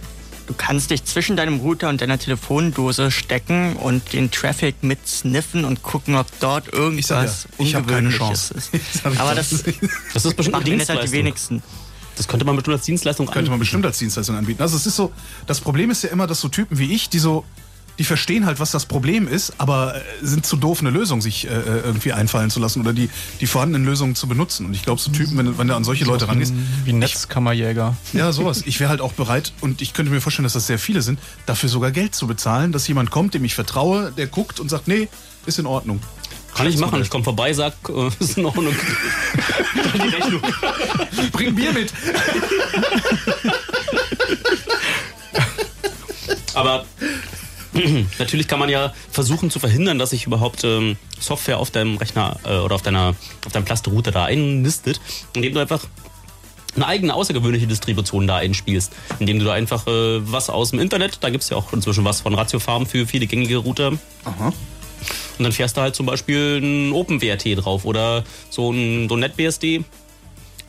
Du 0.47 0.55
kannst 0.55 0.91
dich 0.91 1.05
zwischen 1.05 1.37
deinem 1.37 1.61
Router 1.61 1.89
und 1.89 2.01
deiner 2.01 2.19
Telefondose 2.19 3.11
stecken 3.11 3.77
und 3.77 4.13
den 4.13 4.31
Traffic 4.31 4.83
mit 4.83 5.07
sniffen 5.07 5.65
und 5.65 5.83
gucken, 5.83 6.17
ob 6.17 6.27
dort 6.41 6.73
irgendwas 6.73 7.47
ja, 7.59 7.65
ich 7.65 7.75
hab 7.75 7.87
keine 7.87 8.09
Ungewöhnliches 8.09 8.49
Chance. 8.51 8.55
ist. 8.55 8.71
Das 9.05 9.13
ich 9.15 9.21
Aber 9.21 9.35
das. 9.35 9.65
Das 10.15 10.25
ist 10.25 10.37
bestimmt 10.37 10.53
machen 10.59 10.79
jetzt 10.79 10.89
halt 10.89 11.05
die 11.05 11.13
wenigsten. 11.13 11.63
Das 12.17 12.29
könnte 12.29 12.45
man 12.45 12.57
bestimmt 12.57 12.75
als 12.77 12.85
Dienstleistung 12.85 13.27
Könnte 13.27 13.51
man 13.51 13.59
bestimmt 13.59 13.87
als 13.87 13.99
Dienstleistung 13.99 14.37
anbieten. 14.37 14.63
Also 14.63 14.77
es 14.77 14.87
ist 14.87 14.97
so, 14.97 15.13
das 15.47 15.61
Problem 15.61 15.91
ist 15.91 16.03
ja 16.03 16.11
immer, 16.11 16.27
dass 16.27 16.41
so 16.41 16.49
Typen 16.49 16.79
wie 16.79 16.93
ich, 16.93 17.09
die 17.09 17.19
so, 17.19 17.45
die 17.99 18.05
verstehen 18.05 18.47
halt, 18.47 18.59
was 18.59 18.71
das 18.71 18.87
Problem 18.87 19.29
ist, 19.29 19.55
aber 19.59 19.97
äh, 19.97 20.01
sind 20.23 20.47
zu 20.47 20.57
doof, 20.57 20.81
eine 20.81 20.91
Lösung 20.91 21.21
sich 21.21 21.47
äh, 21.47 21.51
äh, 21.51 21.81
irgendwie 21.85 22.13
einfallen 22.13 22.51
zu 22.51 22.59
lassen 22.61 22.81
oder 22.81 22.93
die, 22.93 23.11
die 23.41 23.47
vorhandenen 23.47 23.87
Lösungen 23.87 24.15
zu 24.15 24.27
benutzen. 24.27 24.67
Und 24.67 24.75
ich 24.75 24.83
glaube, 24.83 25.01
so 25.01 25.11
Typen, 25.11 25.37
wenn, 25.37 25.59
wenn 25.59 25.69
du 25.69 25.77
an 25.77 25.85
solche 25.85 26.05
Leute 26.05 26.29
rangehst, 26.29 26.55
Wie 26.85 26.93
Netzkammerjäger. 26.93 27.97
ja, 28.13 28.33
sowas. 28.33 28.63
Ich 28.67 28.81
wäre 28.81 28.91
halt 28.91 29.01
auch 29.01 29.13
bereit 29.13 29.53
und 29.61 29.83
ich 29.83 29.93
könnte 29.93 30.11
mir 30.11 30.21
vorstellen, 30.21 30.45
dass 30.45 30.55
das 30.55 30.67
sehr 30.67 30.79
viele 30.79 31.03
sind, 31.03 31.19
dafür 31.47 31.69
sogar 31.69 31.91
Geld 31.91 32.15
zu 32.15 32.27
bezahlen, 32.27 32.73
dass 32.73 32.89
jemand 32.89 33.11
kommt, 33.11 33.35
dem 33.35 33.45
ich 33.45 33.55
vertraue, 33.55 34.13
der 34.17 34.27
guckt 34.27 34.59
und 34.61 34.69
sagt, 34.69 34.89
nee, 34.89 35.09
ist 35.47 35.59
in 35.59 35.67
Ordnung. 35.67 36.01
Kann 36.55 36.67
ich 36.67 36.79
machen. 36.79 37.01
Ich 37.03 37.11
komme 37.11 37.25
vorbei, 37.25 37.53
sag, 37.53 37.75
äh, 37.89 38.09
ist 38.19 38.39
in 38.39 38.45
Ordnung. 38.45 38.75
Die 39.95 40.09
Rechnung. 40.09 40.43
Bring 41.33 41.55
Bier 41.55 41.73
mit. 41.73 41.93
Aber 46.55 46.85
natürlich 48.19 48.49
kann 48.49 48.59
man 48.59 48.69
ja 48.69 48.93
versuchen 49.11 49.51
zu 49.51 49.59
verhindern, 49.59 49.99
dass 49.99 50.11
sich 50.11 50.27
überhaupt 50.27 50.65
ähm, 50.65 50.97
Software 51.19 51.59
auf 51.59 51.71
deinem 51.71 51.97
Rechner 51.97 52.37
äh, 52.45 52.59
oder 52.59 52.75
auf 52.75 52.83
deiner 52.83 53.15
auf 53.47 53.53
deinem 53.53 53.65
Plasterrouter 53.65 54.11
da 54.11 54.25
einnistet, 54.25 55.01
indem 55.35 55.55
du 55.55 55.61
einfach 55.61 55.81
eine 56.75 56.87
eigene 56.87 57.15
außergewöhnliche 57.15 57.67
Distribution 57.67 58.27
da 58.27 58.37
einspielst, 58.37 58.93
indem 59.19 59.39
du 59.39 59.45
da 59.45 59.53
einfach 59.53 59.87
äh, 59.87 60.21
was 60.31 60.51
aus 60.51 60.71
dem 60.71 60.81
Internet, 60.81 61.19
da 61.21 61.31
gibt 61.31 61.45
es 61.45 61.51
ja 61.51 61.57
auch 61.57 61.73
inzwischen 61.73 62.05
was 62.05 62.21
von 62.21 62.35
Ratio 62.35 62.61
Farm 62.61 62.87
für 62.87 63.07
viele 63.07 63.27
gängige 63.27 63.59
Router. 63.59 63.93
Aha. 64.25 64.53
Und 65.39 65.45
dann 65.45 65.53
fährst 65.53 65.77
du 65.77 65.81
halt 65.81 65.95
zum 65.95 66.07
Beispiel 66.07 66.59
ein 66.63 66.93
OpenWRT 66.93 67.65
drauf 67.65 67.85
oder 67.85 68.25
so 68.51 68.71
ein, 68.73 69.09
so 69.09 69.17
ein 69.17 69.21
NetBSD. 69.21 69.85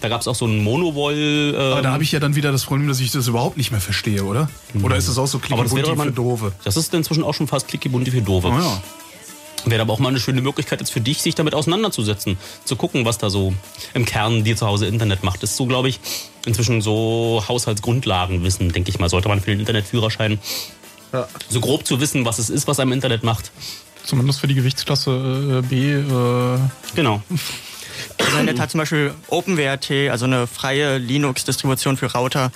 Da 0.02 0.10
gab 0.10 0.20
es 0.20 0.28
auch 0.28 0.36
so 0.36 0.46
ein 0.46 0.62
Monowall. 0.64 1.54
Ähm, 1.56 1.56
Aber 1.56 1.82
da 1.82 1.92
habe 1.94 2.04
ich 2.04 2.12
ja 2.12 2.20
dann 2.20 2.36
wieder 2.36 2.52
das 2.52 2.66
Problem, 2.66 2.88
dass 2.90 3.00
ich 3.00 3.12
das 3.12 3.28
überhaupt 3.28 3.56
nicht 3.56 3.72
mehr 3.72 3.80
verstehe, 3.80 4.24
oder? 4.26 4.50
Oder 4.82 4.98
ist 4.98 5.08
es 5.08 5.18
auch 5.18 5.28
so 5.28 5.38
das 5.38 5.48
klickibunti 5.48 5.96
für 5.96 6.12
Doofe? 6.12 6.52
Das 6.66 6.76
ist 6.76 6.94
inzwischen 6.94 7.24
auch 7.24 7.34
schon 7.34 7.48
fast 7.48 7.70
klickibunti 7.70 8.12
für 8.12 8.22
Doofe. 8.22 8.48
Oh 8.48 8.52
ja. 8.52 8.84
Wäre 9.66 9.82
aber 9.82 9.94
auch 9.94 10.00
mal 10.00 10.10
eine 10.10 10.20
schöne 10.20 10.42
Möglichkeit 10.42 10.82
jetzt 10.82 10.92
für 10.92 11.00
dich, 11.00 11.22
sich 11.22 11.36
damit 11.36 11.56
auseinanderzusetzen. 11.56 12.38
Zu 12.66 12.76
gucken, 12.76 13.06
was 13.06 13.18
da 13.18 13.30
so 13.30 13.54
im 13.94 14.04
Kern 14.06 14.44
dir 14.44 14.58
zu 14.58 14.68
Hause 14.68 14.88
Internet 14.88 15.24
macht. 15.24 15.42
Das 15.42 15.52
ist 15.52 15.56
so, 15.56 15.68
glaube 15.68 15.88
ich, 15.88 16.02
inzwischen 16.46 16.82
so 16.82 17.42
Haushaltsgrundlagenwissen, 17.48 18.74
denke 18.74 18.90
ich 18.90 19.00
mal. 19.00 19.08
Sollte 19.08 19.30
man 19.30 19.40
für 19.40 19.52
den 19.52 19.62
Internetführerschein 19.62 20.40
Ja. 21.14 21.30
so 21.48 21.62
grob 21.62 21.86
zu 21.88 22.02
wissen, 22.02 22.26
was 22.26 22.40
es 22.40 22.50
ist, 22.50 22.68
was 22.68 22.80
am 22.82 22.92
Internet 22.92 23.24
macht. 23.24 23.52
Zumindest 24.04 24.40
für 24.40 24.48
die 24.48 24.56
Gewichtsklasse 24.56 25.62
äh, 25.64 25.68
B. 25.68 25.94
Äh, 25.94 26.60
Genau. 26.96 27.22
Also 28.18 28.38
in 28.38 28.46
der 28.46 28.56
Tat 28.56 28.72
zum 28.72 28.80
Beispiel 28.80 29.14
OpenWRT, 29.28 30.10
also 30.10 30.26
eine 30.26 30.48
freie 30.48 30.98
Linux-Distribution 30.98 31.98
für 31.98 32.12
Router. 32.14 32.52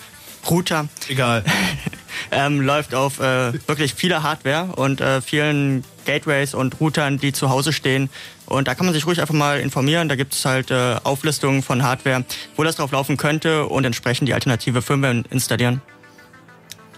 Router. 0.49 0.87
Egal. 1.07 1.43
ähm, 2.31 2.61
läuft 2.61 2.95
auf 2.95 3.19
äh, 3.19 3.53
wirklich 3.67 3.93
viele 3.93 4.23
Hardware 4.23 4.75
und 4.75 5.01
äh, 5.01 5.21
vielen 5.21 5.83
Gateways 6.05 6.53
und 6.53 6.79
Routern, 6.79 7.19
die 7.19 7.33
zu 7.33 7.49
Hause 7.49 7.73
stehen. 7.73 8.09
Und 8.45 8.67
da 8.67 8.75
kann 8.75 8.85
man 8.85 8.93
sich 8.93 9.05
ruhig 9.05 9.19
einfach 9.19 9.33
mal 9.33 9.59
informieren. 9.59 10.09
Da 10.09 10.15
gibt 10.15 10.33
es 10.33 10.45
halt 10.45 10.71
äh, 10.71 10.95
Auflistungen 11.03 11.63
von 11.63 11.83
Hardware, 11.83 12.23
wo 12.55 12.63
das 12.63 12.77
drauf 12.77 12.91
laufen 12.91 13.17
könnte 13.17 13.65
und 13.65 13.83
entsprechend 13.83 14.27
die 14.27 14.33
alternative 14.33 14.81
Firmware 14.81 15.23
installieren. 15.29 15.81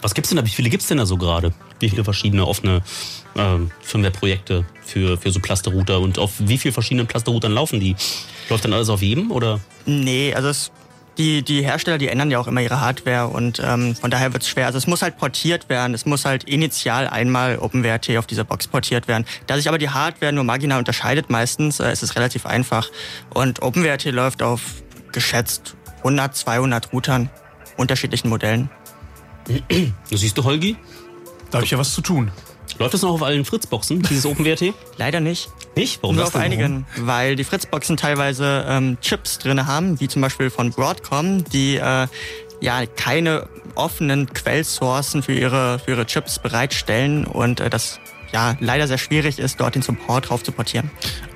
Was 0.01 0.13
gibt's 0.13 0.29
denn 0.29 0.37
da? 0.37 0.45
Wie 0.45 0.49
viele 0.49 0.69
gibt's 0.69 0.87
denn 0.87 0.97
da 0.97 1.05
so 1.05 1.17
gerade? 1.17 1.53
Wie 1.79 1.89
viele 1.89 2.03
verschiedene 2.03 2.45
offene 2.45 2.81
ähm, 3.35 3.71
Firmware-Projekte 3.81 4.65
für, 4.83 5.17
für 5.17 5.31
so 5.31 5.39
Plasterrouter 5.39 5.99
und 5.99 6.19
auf 6.19 6.33
wie 6.39 6.57
vielen 6.57 6.73
verschiedenen 6.73 7.07
Plasterroutern 7.07 7.51
laufen 7.51 7.79
die? 7.79 7.95
Läuft 8.49 8.65
dann 8.65 8.73
alles 8.73 8.89
auf 8.89 9.01
jedem 9.01 9.31
oder? 9.31 9.59
Nee, 9.85 10.33
also 10.33 10.49
es, 10.49 10.71
die, 11.19 11.43
die 11.43 11.63
Hersteller, 11.63 11.97
die 11.97 12.07
ändern 12.07 12.31
ja 12.31 12.39
auch 12.39 12.47
immer 12.47 12.61
ihre 12.61 12.79
Hardware 12.79 13.27
und 13.27 13.61
ähm, 13.63 13.95
von 13.95 14.09
daher 14.09 14.31
wird 14.33 14.43
es 14.43 14.49
schwer. 14.49 14.67
Also 14.67 14.77
es 14.77 14.87
muss 14.87 15.01
halt 15.01 15.17
portiert 15.17 15.67
werden. 15.67 15.93
Es 15.93 16.05
muss 16.05 16.25
halt 16.25 16.45
initial 16.45 17.07
einmal 17.07 17.59
OpenWRT 17.59 18.17
auf 18.17 18.25
dieser 18.25 18.45
Box 18.45 18.67
portiert 18.67 19.07
werden. 19.07 19.25
Da 19.45 19.57
sich 19.57 19.67
aber 19.67 19.77
die 19.77 19.89
Hardware 19.89 20.31
nur 20.31 20.45
marginal 20.45 20.79
unterscheidet 20.79 21.29
meistens, 21.29 21.79
äh, 21.79 21.91
ist 21.91 22.03
es 22.03 22.15
relativ 22.15 22.45
einfach. 22.45 22.89
Und 23.33 23.61
OpenWRT 23.61 24.05
läuft 24.05 24.41
auf 24.41 24.61
geschätzt 25.11 25.75
100, 25.97 26.35
200 26.35 26.93
Routern, 26.93 27.29
unterschiedlichen 27.77 28.29
Modellen. 28.29 28.69
Das 30.09 30.21
siehst 30.21 30.37
du, 30.37 30.43
Holgi? 30.43 30.77
Da 31.51 31.57
habe 31.57 31.65
ich 31.65 31.71
ja 31.71 31.77
was 31.77 31.93
zu 31.93 32.01
tun. 32.01 32.31
Läuft 32.79 32.93
das 32.93 33.01
noch 33.01 33.11
auf 33.11 33.23
allen 33.23 33.43
Fritzboxen, 33.43 34.01
dieses 34.03 34.25
OpenWrt? 34.25 34.73
Leider 34.97 35.19
nicht. 35.19 35.49
Nicht? 35.75 36.01
Warum 36.01 36.15
Nur 36.15 36.25
auf 36.25 36.35
einigen, 36.35 36.87
weil 36.97 37.35
die 37.35 37.43
Fritzboxen 37.43 37.97
teilweise 37.97 38.65
ähm, 38.67 38.97
Chips 39.01 39.37
drin 39.37 39.67
haben, 39.67 39.99
wie 39.99 40.07
zum 40.07 40.21
Beispiel 40.21 40.49
von 40.49 40.71
Broadcom, 40.71 41.43
die 41.43 41.75
äh, 41.75 42.07
ja 42.61 42.85
keine 42.95 43.47
offenen 43.75 44.31
Quellsourcen 44.33 45.23
für 45.23 45.33
ihre, 45.33 45.79
für 45.79 45.91
ihre 45.91 46.05
Chips 46.05 46.39
bereitstellen 46.39 47.25
und 47.25 47.59
äh, 47.59 47.69
das 47.69 47.99
ja 48.31 48.55
leider 48.59 48.87
sehr 48.87 48.97
schwierig 48.97 49.39
ist, 49.39 49.59
dort 49.59 49.75
den 49.75 49.81
Support 49.81 50.29
drauf 50.29 50.43
zu 50.43 50.51
portieren. 50.51 50.89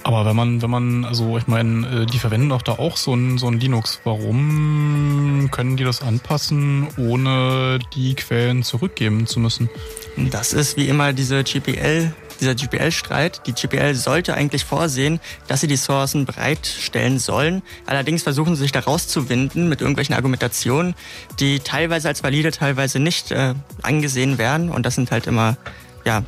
Aber 0.04 0.26
wenn 0.26 0.36
man, 0.36 0.62
wenn 0.62 0.70
man, 0.70 1.06
also 1.06 1.38
ich 1.38 1.48
meine, 1.48 2.04
äh, 2.04 2.06
die 2.06 2.20
verwenden 2.20 2.50
doch 2.50 2.62
da 2.62 2.74
auch 2.74 2.98
so 2.98 3.14
ein, 3.14 3.38
so 3.38 3.48
ein 3.48 3.60
Linux. 3.60 4.02
Warum 4.04 5.50
können 5.52 5.78
die 5.78 5.84
das 5.84 6.02
anpassen, 6.02 6.88
ohne 6.98 7.80
die 7.96 8.16
Quellen 8.16 8.64
zurückgeben 8.64 9.28
zu 9.28 9.40
müssen? 9.40 9.70
Das 10.18 10.54
ist 10.54 10.78
wie 10.78 10.88
immer 10.90 11.14
diese 11.14 11.44
GPL, 11.44 12.14
dieser 12.40 12.56
GPL-Streit. 12.56 13.42
Die 13.48 13.54
GPL 13.54 13.96
sollte 13.96 14.34
eigentlich 14.34 14.66
vorsehen, 14.66 15.20
dass 15.48 15.62
sie 15.62 15.68
die 15.68 15.78
Sourcen 15.78 16.26
bereitstellen 16.26 17.18
sollen. 17.18 17.62
Allerdings 17.86 18.24
versuchen 18.24 18.56
sie 18.56 18.64
sich 18.64 18.72
da 18.72 18.82
rauszuwinden 18.82 19.70
mit 19.70 19.82
irgendwelchen 19.82 20.16
Argumentationen, 20.16 20.96
die 21.40 21.60
teilweise 21.60 22.10
als 22.10 22.24
valide, 22.24 22.52
teilweise 22.52 23.00
nicht 23.00 23.32
äh, 23.32 23.54
angesehen 23.82 24.38
werden. 24.38 24.70
Und 24.70 24.86
das 24.86 24.96
sind 24.96 25.12
halt 25.12 25.28
immer, 25.28 25.58
ja, 26.06 26.24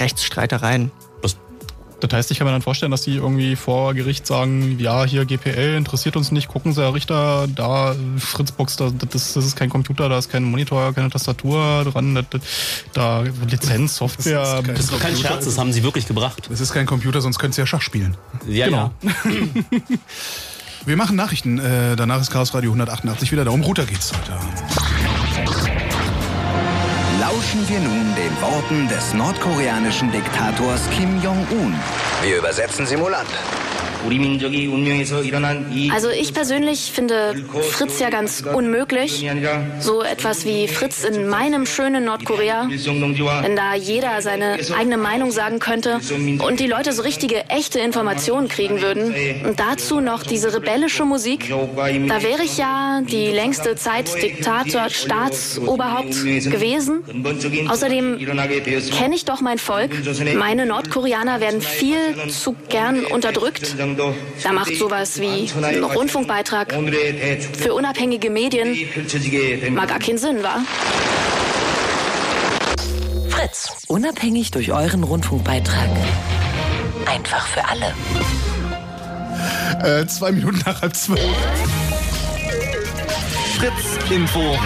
Rechtsstreitereien. 0.00 0.90
Das 2.00 2.12
heißt, 2.12 2.30
ich 2.32 2.38
kann 2.38 2.46
mir 2.46 2.52
dann 2.52 2.60
vorstellen, 2.60 2.90
dass 2.90 3.00
die 3.02 3.14
irgendwie 3.16 3.56
vor 3.56 3.94
Gericht 3.94 4.26
sagen, 4.26 4.78
ja, 4.78 5.04
hier 5.04 5.24
GPL 5.24 5.74
interessiert 5.76 6.16
uns 6.16 6.32
nicht, 6.32 6.48
gucken 6.48 6.74
Sie, 6.74 6.82
Herr 6.82 6.92
Richter, 6.92 7.46
da 7.48 7.94
Fritzbox, 8.18 8.76
da, 8.76 8.90
das, 8.90 9.32
das 9.32 9.44
ist 9.46 9.56
kein 9.56 9.70
Computer, 9.70 10.10
da 10.10 10.18
ist 10.18 10.28
kein 10.30 10.42
Monitor, 10.44 10.92
keine 10.92 11.08
Tastatur 11.08 11.84
dran, 11.84 12.14
das, 12.14 12.42
da 12.92 13.22
Lizenz, 13.48 13.96
Software. 13.96 14.42
Das 14.42 14.52
ist 14.60 14.64
kein 14.66 14.74
Das 14.74 14.84
ist 14.84 14.92
doch 14.92 15.00
kein. 15.00 15.16
Scherz, 15.16 15.44
das 15.46 15.56
haben 15.56 15.72
sie 15.72 15.82
wirklich 15.82 16.06
gebracht. 16.06 16.48
Das 16.50 16.60
ist 16.60 16.74
kein 16.74 16.84
Computer, 16.84 17.22
sonst 17.22 17.38
könnt 17.38 17.56
ihr 17.56 17.62
ja 17.62 17.66
Schach 17.66 17.80
spielen. 17.80 18.16
Ja, 18.46 18.66
Genau. 18.66 18.92
ja. 19.02 19.10
Wir 20.86 20.96
machen 20.98 21.16
Nachrichten. 21.16 21.58
Äh, 21.58 21.96
danach 21.96 22.20
ist 22.20 22.30
Chaos 22.30 22.52
Radio 22.52 22.70
188 22.72 23.32
wieder 23.32 23.46
da. 23.46 23.50
Um 23.50 23.62
Router 23.62 23.86
geht's 23.86 24.12
heute. 24.12 25.43
Lauschen 27.54 27.68
wir 27.68 27.80
nun 27.80 28.14
den 28.16 28.42
Worten 28.42 28.88
des 28.88 29.14
nordkoreanischen 29.14 30.10
Diktators 30.10 30.80
Kim 30.90 31.22
Jong-un. 31.22 31.74
Wir 32.22 32.38
übersetzen 32.38 32.84
simulant. 32.84 33.28
Also 35.92 36.08
ich 36.10 36.34
persönlich 36.34 36.92
finde 36.92 37.34
Fritz 37.70 37.98
ja 38.00 38.10
ganz 38.10 38.42
unmöglich. 38.42 39.26
So 39.80 40.02
etwas 40.02 40.44
wie 40.44 40.68
Fritz 40.68 41.04
in 41.04 41.28
meinem 41.28 41.66
schönen 41.66 42.04
Nordkorea. 42.04 42.68
Wenn 42.68 43.56
da 43.56 43.74
jeder 43.74 44.20
seine 44.22 44.58
eigene 44.76 44.96
Meinung 44.96 45.30
sagen 45.30 45.58
könnte 45.58 46.00
und 46.38 46.60
die 46.60 46.66
Leute 46.66 46.92
so 46.92 47.02
richtige, 47.02 47.48
echte 47.48 47.78
Informationen 47.80 48.48
kriegen 48.48 48.80
würden. 48.82 49.14
Und 49.46 49.58
dazu 49.60 50.00
noch 50.00 50.22
diese 50.22 50.54
rebellische 50.54 51.04
Musik. 51.04 51.48
Da 51.48 52.22
wäre 52.22 52.42
ich 52.44 52.58
ja 52.58 53.00
die 53.08 53.28
längste 53.28 53.76
Zeit 53.76 54.10
Diktator, 54.22 54.88
Staatsoberhaupt 54.90 56.14
gewesen. 56.22 57.02
Außerdem 57.68 58.18
kenne 58.96 59.14
ich 59.14 59.24
doch 59.24 59.40
mein 59.40 59.58
Volk. 59.58 59.90
Meine 60.36 60.66
Nordkoreaner 60.66 61.40
werden 61.40 61.60
viel 61.60 61.96
zu 62.28 62.54
gern 62.68 63.04
unterdrückt. 63.06 63.74
Da 64.42 64.52
macht 64.52 64.76
sowas 64.76 65.20
wie 65.20 65.50
ein 65.62 65.84
Rundfunkbeitrag 65.84 66.72
für 67.58 67.74
unabhängige 67.74 68.30
Medien 68.30 68.76
mal 69.74 69.86
gar 69.86 69.98
keinen 69.98 70.18
Sinn, 70.18 70.42
wa? 70.42 70.62
Fritz, 73.28 73.68
unabhängig 73.88 74.50
durch 74.50 74.72
euren 74.72 75.02
Rundfunkbeitrag. 75.04 75.90
Einfach 77.06 77.46
für 77.46 77.64
alle. 77.68 77.94
Äh, 79.82 80.06
zwei 80.06 80.32
Minuten 80.32 80.60
nach 80.64 80.80
halb 80.82 80.94
zwölf. 80.96 81.20
Fritz 83.58 84.10
Info. 84.10 84.56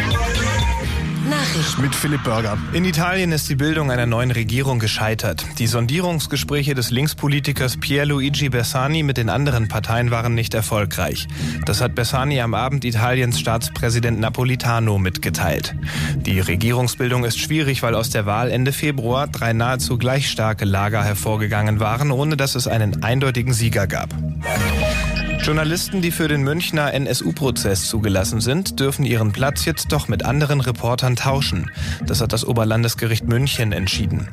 Nachrichten. 1.28 1.82
Mit 1.82 1.94
Philipp 1.94 2.24
Burger. 2.24 2.58
In 2.72 2.84
Italien 2.84 3.32
ist 3.32 3.48
die 3.48 3.54
Bildung 3.54 3.90
einer 3.90 4.06
neuen 4.06 4.30
Regierung 4.30 4.78
gescheitert. 4.78 5.44
Die 5.58 5.66
Sondierungsgespräche 5.66 6.74
des 6.74 6.90
Linkspolitikers 6.90 7.76
Pierluigi 7.76 8.48
Bersani 8.48 9.02
mit 9.02 9.16
den 9.16 9.28
anderen 9.28 9.68
Parteien 9.68 10.10
waren 10.10 10.34
nicht 10.34 10.54
erfolgreich. 10.54 11.28
Das 11.66 11.80
hat 11.80 11.94
Bersani 11.94 12.40
am 12.40 12.54
Abend 12.54 12.84
Italiens 12.84 13.38
Staatspräsident 13.38 14.20
Napolitano 14.20 14.98
mitgeteilt. 14.98 15.74
Die 16.16 16.40
Regierungsbildung 16.40 17.24
ist 17.24 17.38
schwierig, 17.38 17.82
weil 17.82 17.94
aus 17.94 18.10
der 18.10 18.26
Wahl 18.26 18.50
Ende 18.50 18.72
Februar 18.72 19.26
drei 19.26 19.52
nahezu 19.52 19.98
gleich 19.98 20.30
starke 20.30 20.64
Lager 20.64 21.04
hervorgegangen 21.04 21.80
waren, 21.80 22.10
ohne 22.10 22.36
dass 22.36 22.54
es 22.54 22.66
einen 22.66 23.02
eindeutigen 23.02 23.52
Sieger 23.52 23.86
gab. 23.86 24.14
Journalisten, 25.48 26.02
die 26.02 26.10
für 26.10 26.28
den 26.28 26.42
Münchner 26.42 26.92
NSU-Prozess 26.92 27.88
zugelassen 27.88 28.42
sind, 28.42 28.78
dürfen 28.80 29.06
ihren 29.06 29.32
Platz 29.32 29.64
jetzt 29.64 29.90
doch 29.92 30.06
mit 30.06 30.22
anderen 30.22 30.60
Reportern 30.60 31.16
tauschen. 31.16 31.70
Das 32.04 32.20
hat 32.20 32.34
das 32.34 32.44
Oberlandesgericht 32.44 33.26
München 33.26 33.72
entschieden. 33.72 34.28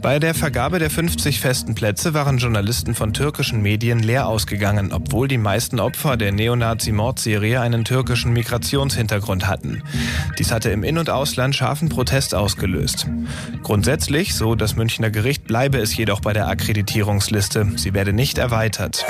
Bei 0.00 0.20
der 0.20 0.32
Vergabe 0.32 0.78
der 0.78 0.88
50 0.88 1.40
festen 1.40 1.74
Plätze 1.74 2.14
waren 2.14 2.38
Journalisten 2.38 2.94
von 2.94 3.12
türkischen 3.12 3.62
Medien 3.62 3.98
leer 3.98 4.28
ausgegangen, 4.28 4.92
obwohl 4.92 5.26
die 5.26 5.38
meisten 5.38 5.80
Opfer 5.80 6.16
der 6.16 6.30
Neonazi-Mordserie 6.30 7.60
einen 7.60 7.84
türkischen 7.84 8.32
Migrationshintergrund 8.32 9.48
hatten. 9.48 9.82
Dies 10.38 10.52
hatte 10.52 10.70
im 10.70 10.84
In- 10.84 10.98
und 10.98 11.10
Ausland 11.10 11.56
scharfen 11.56 11.88
Protest 11.88 12.32
ausgelöst. 12.32 13.08
Grundsätzlich, 13.64 14.36
so 14.36 14.54
das 14.54 14.76
Münchner 14.76 15.10
Gericht, 15.10 15.48
bleibe 15.48 15.78
es 15.78 15.96
jedoch 15.96 16.20
bei 16.20 16.32
der 16.32 16.46
Akkreditierungsliste. 16.46 17.72
Sie 17.74 17.92
werde 17.92 18.12
nicht 18.12 18.38
erweitert. 18.38 19.04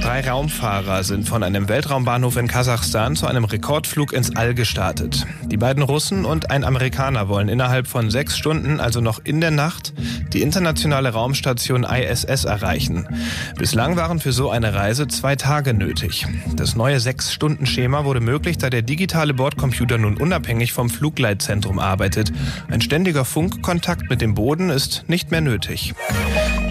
Drei 0.00 0.28
Raumfahrer 0.28 0.91
sind 1.00 1.28
von 1.28 1.42
einem 1.42 1.68
Weltraumbahnhof 1.68 2.36
in 2.36 2.46
Kasachstan 2.46 3.16
zu 3.16 3.26
einem 3.26 3.44
Rekordflug 3.44 4.12
ins 4.12 4.36
All 4.36 4.54
gestartet. 4.54 5.26
Die 5.46 5.56
beiden 5.56 5.82
Russen 5.82 6.24
und 6.26 6.50
ein 6.50 6.64
Amerikaner 6.64 7.28
wollen 7.28 7.48
innerhalb 7.48 7.86
von 7.86 8.10
sechs 8.10 8.36
Stunden, 8.36 8.78
also 8.78 9.00
noch 9.00 9.20
in 9.24 9.40
der 9.40 9.50
Nacht, 9.50 9.94
die 10.34 10.42
internationale 10.42 11.10
Raumstation 11.10 11.84
ISS 11.84 12.44
erreichen. 12.44 13.08
Bislang 13.56 13.96
waren 13.96 14.20
für 14.20 14.32
so 14.32 14.50
eine 14.50 14.74
Reise 14.74 15.08
zwei 15.08 15.34
Tage 15.34 15.72
nötig. 15.72 16.26
Das 16.54 16.76
neue 16.76 17.00
Sechs-Stunden-Schema 17.00 18.04
wurde 18.04 18.20
möglich, 18.20 18.58
da 18.58 18.68
der 18.68 18.82
digitale 18.82 19.34
Bordcomputer 19.34 19.96
nun 19.96 20.18
unabhängig 20.18 20.72
vom 20.72 20.90
Flugleitzentrum 20.90 21.78
arbeitet. 21.78 22.32
Ein 22.70 22.82
ständiger 22.82 23.24
Funkkontakt 23.24 24.10
mit 24.10 24.20
dem 24.20 24.34
Boden 24.34 24.68
ist 24.68 25.04
nicht 25.08 25.30
mehr 25.30 25.40
nötig. 25.40 25.94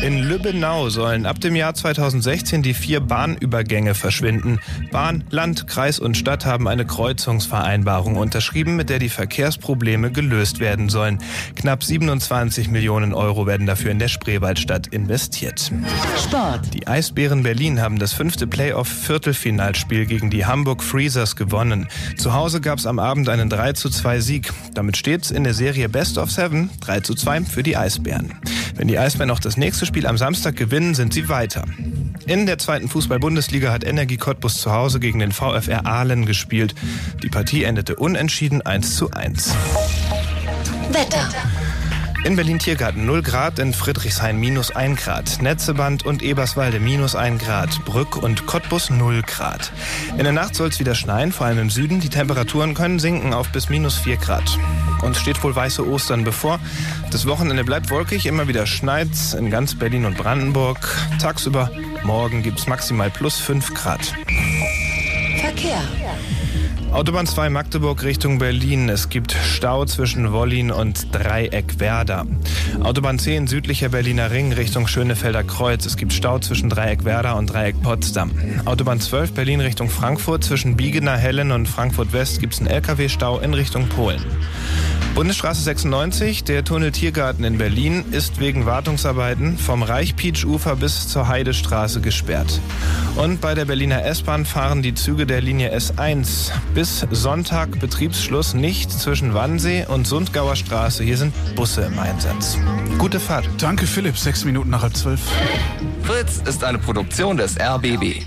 In 0.02 0.18
Lübbenau 0.18 0.89
sollen 0.89 1.27
ab 1.27 1.39
dem 1.39 1.56
Jahr 1.56 1.76
2016 1.76 2.64
die 2.64 2.73
vier 2.73 3.02
Bahnübergänge 3.02 3.93
verschwinden. 3.93 4.11
Bahn, 4.92 5.24
Land, 5.30 5.68
Kreis 5.68 6.00
und 6.00 6.18
Stadt 6.18 6.46
haben 6.46 6.68
eine 6.68 6.86
Kreuzungsvereinbarung 6.86 8.16
unterschrieben, 8.18 8.76
mit 8.76 8.90
der 8.90 9.00
die 9.00 9.10
Verkehrsprobleme 9.10 10.12
gelöst 10.12 10.60
werden 10.60 10.90
sollen. 10.90 11.20
Knapp 11.56 11.84
27 11.84 12.70
Millionen 12.70 13.14
Euro 13.14 13.48
werden 13.48 13.68
dafür 13.68 13.92
in 13.92 14.00
der 14.00 14.08
Spreewaldstadt 14.08 14.88
investiert. 14.88 15.72
Sport. 16.18 16.74
Die 16.74 16.88
Eisbären 16.88 17.44
Berlin 17.44 17.82
haben 17.82 18.00
das 18.00 18.14
fünfte 18.14 18.48
Playoff-Viertelfinalspiel 18.48 20.06
gegen 20.06 20.30
die 20.30 20.46
Hamburg 20.46 20.84
Freezers 20.84 21.36
gewonnen. 21.36 21.88
Zu 22.18 22.34
Hause 22.34 22.62
gab 22.62 22.80
es 22.80 22.86
am 22.86 23.00
Abend 23.00 23.30
einen 23.30 23.50
3 23.50 23.74
zu 23.74 23.90
2 23.90 24.20
Sieg. 24.20 24.54
Damit 24.74 24.98
steht's 24.98 25.32
in 25.32 25.44
der 25.44 25.54
Serie 25.54 25.90
Best 25.90 26.18
of 26.18 26.32
Seven 26.32 26.70
3 26.82 27.00
zu 27.02 27.16
2 27.16 27.42
für 27.42 27.64
die 27.64 27.78
Eisbären. 27.78 28.34
Wenn 28.76 28.88
die 28.88 28.98
Eisbären 28.98 29.28
noch 29.28 29.40
das 29.40 29.58
nächste 29.58 29.86
Spiel 29.86 30.08
am 30.08 30.18
Samstag 30.18 30.56
gewinnen, 30.56 30.96
sind 30.96 31.14
sie 31.14 31.30
weiter. 31.30 31.64
In 32.26 32.46
der 32.46 32.58
zweiten 32.58 32.88
Fußball-Bundesliga 32.88 33.72
hat 33.72 33.84
Energie 33.91 34.15
Cottbus 34.15 34.61
zu 34.61 34.72
Hause 34.72 35.01
gegen 35.01 35.19
den 35.19 35.34
VfR 35.34 35.85
Aalen 35.85 36.26
gespielt. 36.26 36.76
Die 37.22 37.27
Partie 37.27 37.65
endete 37.65 37.97
unentschieden 37.97 38.61
1 38.61 38.95
zu 38.95 39.11
1. 39.11 39.53
Wetter. 40.93 41.30
In 42.23 42.35
Berlin-Tiergarten 42.35 43.07
0 43.07 43.23
Grad, 43.23 43.57
in 43.57 43.73
Friedrichshain 43.73 44.38
minus 44.38 44.69
1 44.76 45.02
Grad, 45.02 45.41
Netzeband 45.41 46.06
und 46.06 46.22
Eberswalde 46.22 46.80
minus 46.80 47.15
1 47.15 47.43
Grad, 47.43 47.84
Brück 47.84 48.15
und 48.15 48.45
Cottbus 48.45 48.91
0 48.91 49.23
Grad. 49.23 49.72
In 50.11 50.23
der 50.23 50.31
Nacht 50.31 50.53
soll 50.53 50.69
es 50.69 50.80
wieder 50.80 50.93
schneien, 50.93 51.31
vor 51.31 51.48
allem 51.48 51.57
im 51.57 51.69
Süden. 51.72 51.99
Die 51.99 52.10
Temperaturen 52.10 52.76
können 52.76 52.99
sinken 52.99 53.34
auf 53.34 53.52
bis 53.52 53.69
minus 53.69 53.98
4 53.98 54.18
Grad. 54.18 54.60
Uns 55.02 55.19
steht 55.19 55.43
wohl 55.43 55.56
weiße 55.56 55.88
Ostern 55.88 56.23
bevor. 56.23 56.60
Das 57.10 57.26
Wochenende 57.26 57.64
bleibt 57.64 57.89
wolkig, 57.89 58.27
immer 58.27 58.48
wieder 58.48 58.68
schneit's 58.68 59.34
in 59.34 59.49
ganz 59.49 59.73
Berlin 59.73 60.06
und 60.06 60.15
Brandenburg. 60.15 60.95
Tagsüber 61.19 61.72
morgen 62.03 62.43
gibt's 62.43 62.68
maximal 62.68 63.10
plus 63.10 63.39
5 63.39 63.73
Grad. 63.73 64.14
Verkehr. 65.41 65.81
Autobahn 66.91 67.26
2 67.26 67.49
Magdeburg 67.49 68.03
Richtung 68.03 68.38
Berlin. 68.38 68.89
Es 68.89 69.07
gibt 69.07 69.31
Stau 69.31 69.85
zwischen 69.85 70.34
Wollin 70.34 70.72
und 70.72 71.07
Dreieckwerder. 71.15 72.27
Autobahn 72.84 73.18
10 73.18 73.47
südlicher 73.47 73.88
Berliner 73.88 74.30
Ring 74.30 74.51
Richtung 74.51 74.88
Schönefelder 74.88 75.45
Kreuz. 75.45 75.85
Es 75.85 75.95
gibt 75.95 76.11
Stau 76.11 76.39
zwischen 76.39 76.69
Dreieckwerder 76.69 77.38
und 77.38 77.47
Dreieck 77.47 77.81
Potsdam. 77.81 78.31
Autobahn 78.65 78.99
12 78.99 79.31
Berlin 79.31 79.61
Richtung 79.61 79.89
Frankfurt. 79.89 80.43
Zwischen 80.43 80.76
Biegener 80.76 81.15
Hellen 81.15 81.53
und 81.53 81.65
Frankfurt 81.68 82.11
West 82.11 82.41
gibt 82.41 82.55
es 82.55 82.59
einen 82.59 82.69
LKW-Stau 82.69 83.39
in 83.39 83.53
Richtung 83.53 83.88
Polen. 83.88 84.22
Bundesstraße 85.16 85.62
96, 85.62 86.46
der 86.46 86.64
Tunnel 86.64 86.92
Tiergarten 86.92 87.44
in 87.44 87.58
Berlin, 87.58 88.06
ist 88.12 88.40
wegen 88.40 88.66
Wartungsarbeiten 88.66 89.58
vom 89.58 89.84
Reichpietsch-Ufer 89.84 90.78
bis 90.78 91.10
zur 91.10 91.28
Heidestraße 91.28 92.00
gesperrt. 92.00 92.62
Und 93.18 93.42
bei 93.42 93.54
der 93.54 93.66
Berliner 93.66 94.06
S-Bahn 94.06 94.46
fahren 94.46 94.82
die 94.82 94.94
Züge 94.94 95.26
der 95.26 95.42
Linie 95.42 95.76
S1 95.76 96.52
bis 96.74 97.06
Sonntag 97.12 97.80
Betriebsschluss 97.80 98.54
nicht 98.54 98.90
zwischen 98.90 99.34
Wannsee 99.34 99.86
und 99.86 100.08
Sundgauer 100.08 100.56
Straße. 100.56 101.04
Hier 101.04 101.18
sind 101.18 101.34
Busse 101.56 101.82
im 101.82 102.00
Einsatz. 102.00 102.58
Gute 102.98 103.20
Fahrt. 103.20 103.50
Danke, 103.58 103.88
Philipp. 103.88 104.18
Sechs 104.18 104.46
Minuten 104.46 104.70
nach 104.70 104.84
halb 104.84 104.96
zwölf. 104.96 105.20
Fritz 106.04 106.42
ist 106.48 106.64
eine 106.64 106.78
Produktion 106.78 107.36
des 107.36 107.60
RBB. 107.60 108.24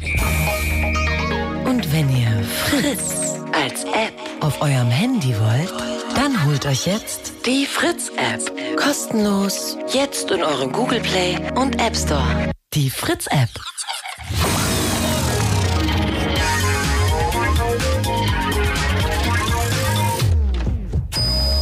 Und 1.65 1.93
wenn 1.93 2.15
ihr 2.15 2.45
Fritz 2.67 3.41
als 3.53 3.85
App 3.85 4.15
auf 4.41 4.61
eurem 4.61 4.91
Handy 4.91 5.35
wollt, 5.39 5.94
dann 6.15 6.45
holt 6.45 6.67
euch 6.67 6.87
jetzt 6.87 7.33
die 7.47 7.67
Fritz-App. 7.67 8.41
Kostenlos. 8.77 9.77
Jetzt 9.93 10.31
in 10.31 10.43
eurem 10.43 10.73
Google 10.73 11.01
Play 11.01 11.39
und 11.55 11.81
App 11.81 11.97
Store. 11.97 12.51
Die 12.75 12.91
Fritz-App. 12.91 13.49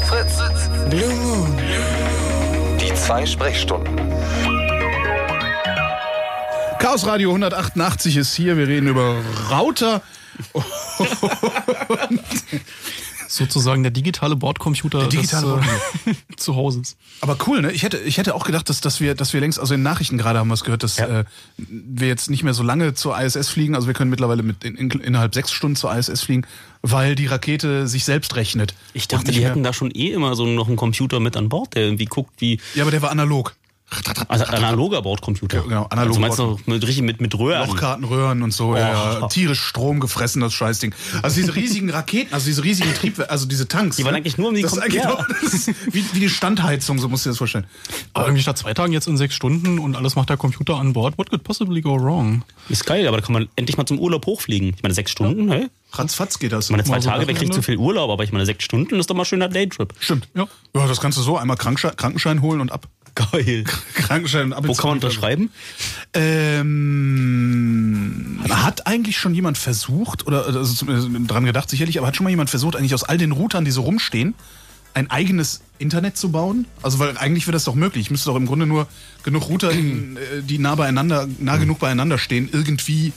Fritz. 0.06 0.38
Blue 0.90 1.14
Moon. 1.14 1.58
Die 2.80 2.94
zwei 2.94 3.24
Sprechstunden. 3.26 4.00
Chaos 6.78 7.06
Radio 7.06 7.30
188 7.30 8.16
ist 8.16 8.34
hier. 8.34 8.56
Wir 8.56 8.68
reden 8.68 8.88
über 8.88 9.16
Router. 9.50 10.02
Sozusagen 13.34 13.82
der 13.82 13.92
digitale 13.92 14.36
Bordcomputer 14.36 14.98
Der 14.98 15.08
digitale 15.08 15.42
des, 15.42 15.50
Bordcomputer. 15.66 16.10
äh, 16.30 16.36
zu 16.36 16.54
Hauses. 16.54 16.96
Aber 17.22 17.38
cool, 17.46 17.62
ne? 17.62 17.72
Ich 17.72 17.82
hätte, 17.82 17.96
ich 17.96 18.18
hätte 18.18 18.34
auch 18.34 18.44
gedacht, 18.44 18.68
dass, 18.68 18.82
dass, 18.82 19.00
wir, 19.00 19.14
dass 19.14 19.32
wir 19.32 19.40
längst, 19.40 19.58
also 19.58 19.72
in 19.72 19.82
Nachrichten 19.82 20.18
gerade 20.18 20.38
haben 20.38 20.48
wir 20.48 20.54
es 20.54 20.64
gehört, 20.64 20.82
dass 20.82 20.98
äh, 20.98 21.24
wir 21.56 22.08
jetzt 22.08 22.28
nicht 22.28 22.42
mehr 22.42 22.52
so 22.52 22.62
lange 22.62 22.92
zur 22.92 23.18
ISS 23.18 23.48
fliegen. 23.48 23.74
Also 23.74 23.86
wir 23.86 23.94
können 23.94 24.10
mittlerweile 24.10 24.42
mit 24.42 24.64
in, 24.64 24.74
in, 24.76 24.90
innerhalb 24.90 25.32
sechs 25.32 25.50
Stunden 25.50 25.76
zur 25.76 25.96
ISS 25.96 26.20
fliegen, 26.20 26.46
weil 26.82 27.14
die 27.14 27.26
Rakete 27.26 27.86
sich 27.88 28.04
selbst 28.04 28.36
rechnet. 28.36 28.74
Ich 28.92 29.08
dachte, 29.08 29.32
die 29.32 29.42
hätten 29.42 29.62
da 29.62 29.72
schon 29.72 29.90
eh 29.92 30.10
immer 30.12 30.34
so 30.34 30.44
noch 30.44 30.68
einen 30.68 30.76
Computer 30.76 31.18
mit 31.18 31.34
an 31.38 31.48
Bord, 31.48 31.74
der 31.74 31.84
irgendwie 31.84 32.04
guckt, 32.04 32.34
wie. 32.36 32.60
Ja, 32.74 32.82
aber 32.82 32.90
der 32.90 33.00
war 33.00 33.10
analog. 33.10 33.54
Also 34.28 34.44
analoger 34.46 35.02
Bordcomputer. 35.02 35.58
Ja, 35.58 35.62
genau, 35.64 35.86
analoger 35.90 36.08
Also 36.08 36.20
meinst 36.20 36.38
du 36.66 36.70
mit, 36.70 36.82
richtig 36.86 37.02
mit, 37.02 37.20
mit 37.20 37.38
Röhren? 37.38 37.68
Lochkarten, 37.68 38.04
Röhren 38.04 38.42
und 38.42 38.52
so, 38.52 38.74
ja, 38.76 38.88
ja, 38.88 39.18
Oh. 39.22 39.28
tierisch 39.28 39.60
Strom 39.60 40.00
gefressen, 40.00 40.40
das 40.40 40.52
Scheißding. 40.54 40.94
Also 41.22 41.36
diese 41.40 41.54
riesigen 41.54 41.90
Raketen, 41.98 42.32
also 42.32 42.46
diese 42.46 42.64
riesigen 42.64 42.92
Triebwerke, 42.94 43.30
also 43.30 43.46
diese 43.46 43.68
Tanks. 43.68 43.96
Die 43.96 44.04
waren 44.04 44.12
ne? 44.12 44.18
eigentlich 44.18 44.38
nur 44.38 44.48
um 44.48 44.54
die 44.54 44.62
das 44.62 44.72
ist 44.72 44.78
Kom- 44.78 44.82
eigentlich 44.82 45.02
ja. 45.02 45.08
nur, 45.10 45.26
das 45.42 45.52
ist 45.54 45.68
wie, 45.92 46.04
wie 46.12 46.20
die 46.20 46.28
Standheizung, 46.28 46.98
so 46.98 47.08
musst 47.08 47.24
du 47.24 47.28
dir 47.28 47.32
das 47.32 47.38
vorstellen. 47.38 47.66
Aber 48.14 48.26
irgendwie 48.26 48.42
statt 48.42 48.58
zwei 48.58 48.72
Tagen 48.74 48.92
jetzt 48.92 49.06
in 49.08 49.16
sechs 49.16 49.34
Stunden 49.34 49.78
und 49.78 49.94
alles 49.96 50.16
macht 50.16 50.30
der 50.30 50.36
Computer 50.36 50.76
an 50.76 50.92
Bord. 50.92 51.18
What 51.18 51.30
could 51.30 51.44
possibly 51.44 51.80
go 51.82 52.00
wrong? 52.00 52.42
Ist 52.68 52.86
geil, 52.86 53.06
aber 53.06 53.18
da 53.18 53.22
kann 53.24 53.32
man 53.34 53.48
endlich 53.56 53.76
mal 53.76 53.86
zum 53.86 53.98
Urlaub 53.98 54.24
hochfliegen. 54.26 54.72
Ich 54.76 54.82
meine, 54.82 54.94
sechs 54.94 55.10
Stunden, 55.10 55.50
hey? 55.50 55.68
Ratzfatz 55.92 56.38
geht 56.38 56.52
das. 56.52 56.66
Ich 56.66 56.70
meine, 56.70 56.84
zwei 56.84 57.00
so 57.00 57.10
Tage, 57.10 57.20
wer 57.20 57.26
kriegt 57.34 57.40
Wochenende. 57.50 57.56
zu 57.56 57.62
viel 57.62 57.76
Urlaub, 57.76 58.10
aber 58.10 58.24
ich 58.24 58.32
meine, 58.32 58.46
sechs 58.46 58.64
Stunden 58.64 58.98
ist 58.98 59.10
doch 59.10 59.14
mal 59.14 59.26
schöner 59.26 59.48
Daytrip. 59.48 59.92
Stimmt. 60.00 60.26
Ja. 60.34 60.46
ja, 60.74 60.86
das 60.86 61.00
kannst 61.00 61.18
du 61.18 61.22
so 61.22 61.36
einmal 61.36 61.58
Krankenschein 61.58 62.40
holen 62.40 62.60
und 62.62 62.72
ab. 62.72 62.86
Geil. 63.32 63.64
Krankenschein. 63.94 64.54
Wo 64.62 64.74
kann 64.74 64.88
man 64.88 64.98
unterschreiben? 64.98 65.50
Ähm, 66.14 66.72
hat 68.48 68.86
eigentlich 68.86 69.18
schon 69.18 69.34
jemand 69.34 69.58
versucht, 69.58 70.26
oder 70.26 70.46
also 70.46 70.64
zumindest 70.74 71.08
dran 71.30 71.44
gedacht 71.44 71.68
sicherlich, 71.68 71.98
aber 71.98 72.06
hat 72.06 72.16
schon 72.16 72.24
mal 72.24 72.30
jemand 72.30 72.48
versucht, 72.50 72.76
eigentlich 72.76 72.94
aus 72.94 73.04
all 73.04 73.18
den 73.18 73.32
Routern, 73.32 73.64
die 73.64 73.70
so 73.70 73.82
rumstehen, 73.82 74.34
ein 74.94 75.10
eigenes 75.10 75.60
Internet 75.78 76.16
zu 76.16 76.30
bauen? 76.30 76.66
Also, 76.82 76.98
weil 76.98 77.16
eigentlich 77.18 77.46
wäre 77.46 77.52
das 77.52 77.64
doch 77.64 77.74
möglich. 77.74 78.06
Ich 78.06 78.10
müsste 78.10 78.30
doch 78.30 78.36
im 78.36 78.46
Grunde 78.46 78.66
nur 78.66 78.86
genug 79.22 79.48
Router, 79.48 79.72
in, 79.72 80.16
äh, 80.16 80.42
die 80.42 80.58
nah 80.58 80.74
beieinander, 80.74 81.28
nah 81.38 81.56
genug 81.56 81.78
beieinander 81.78 82.18
stehen, 82.18 82.48
irgendwie. 82.52 83.12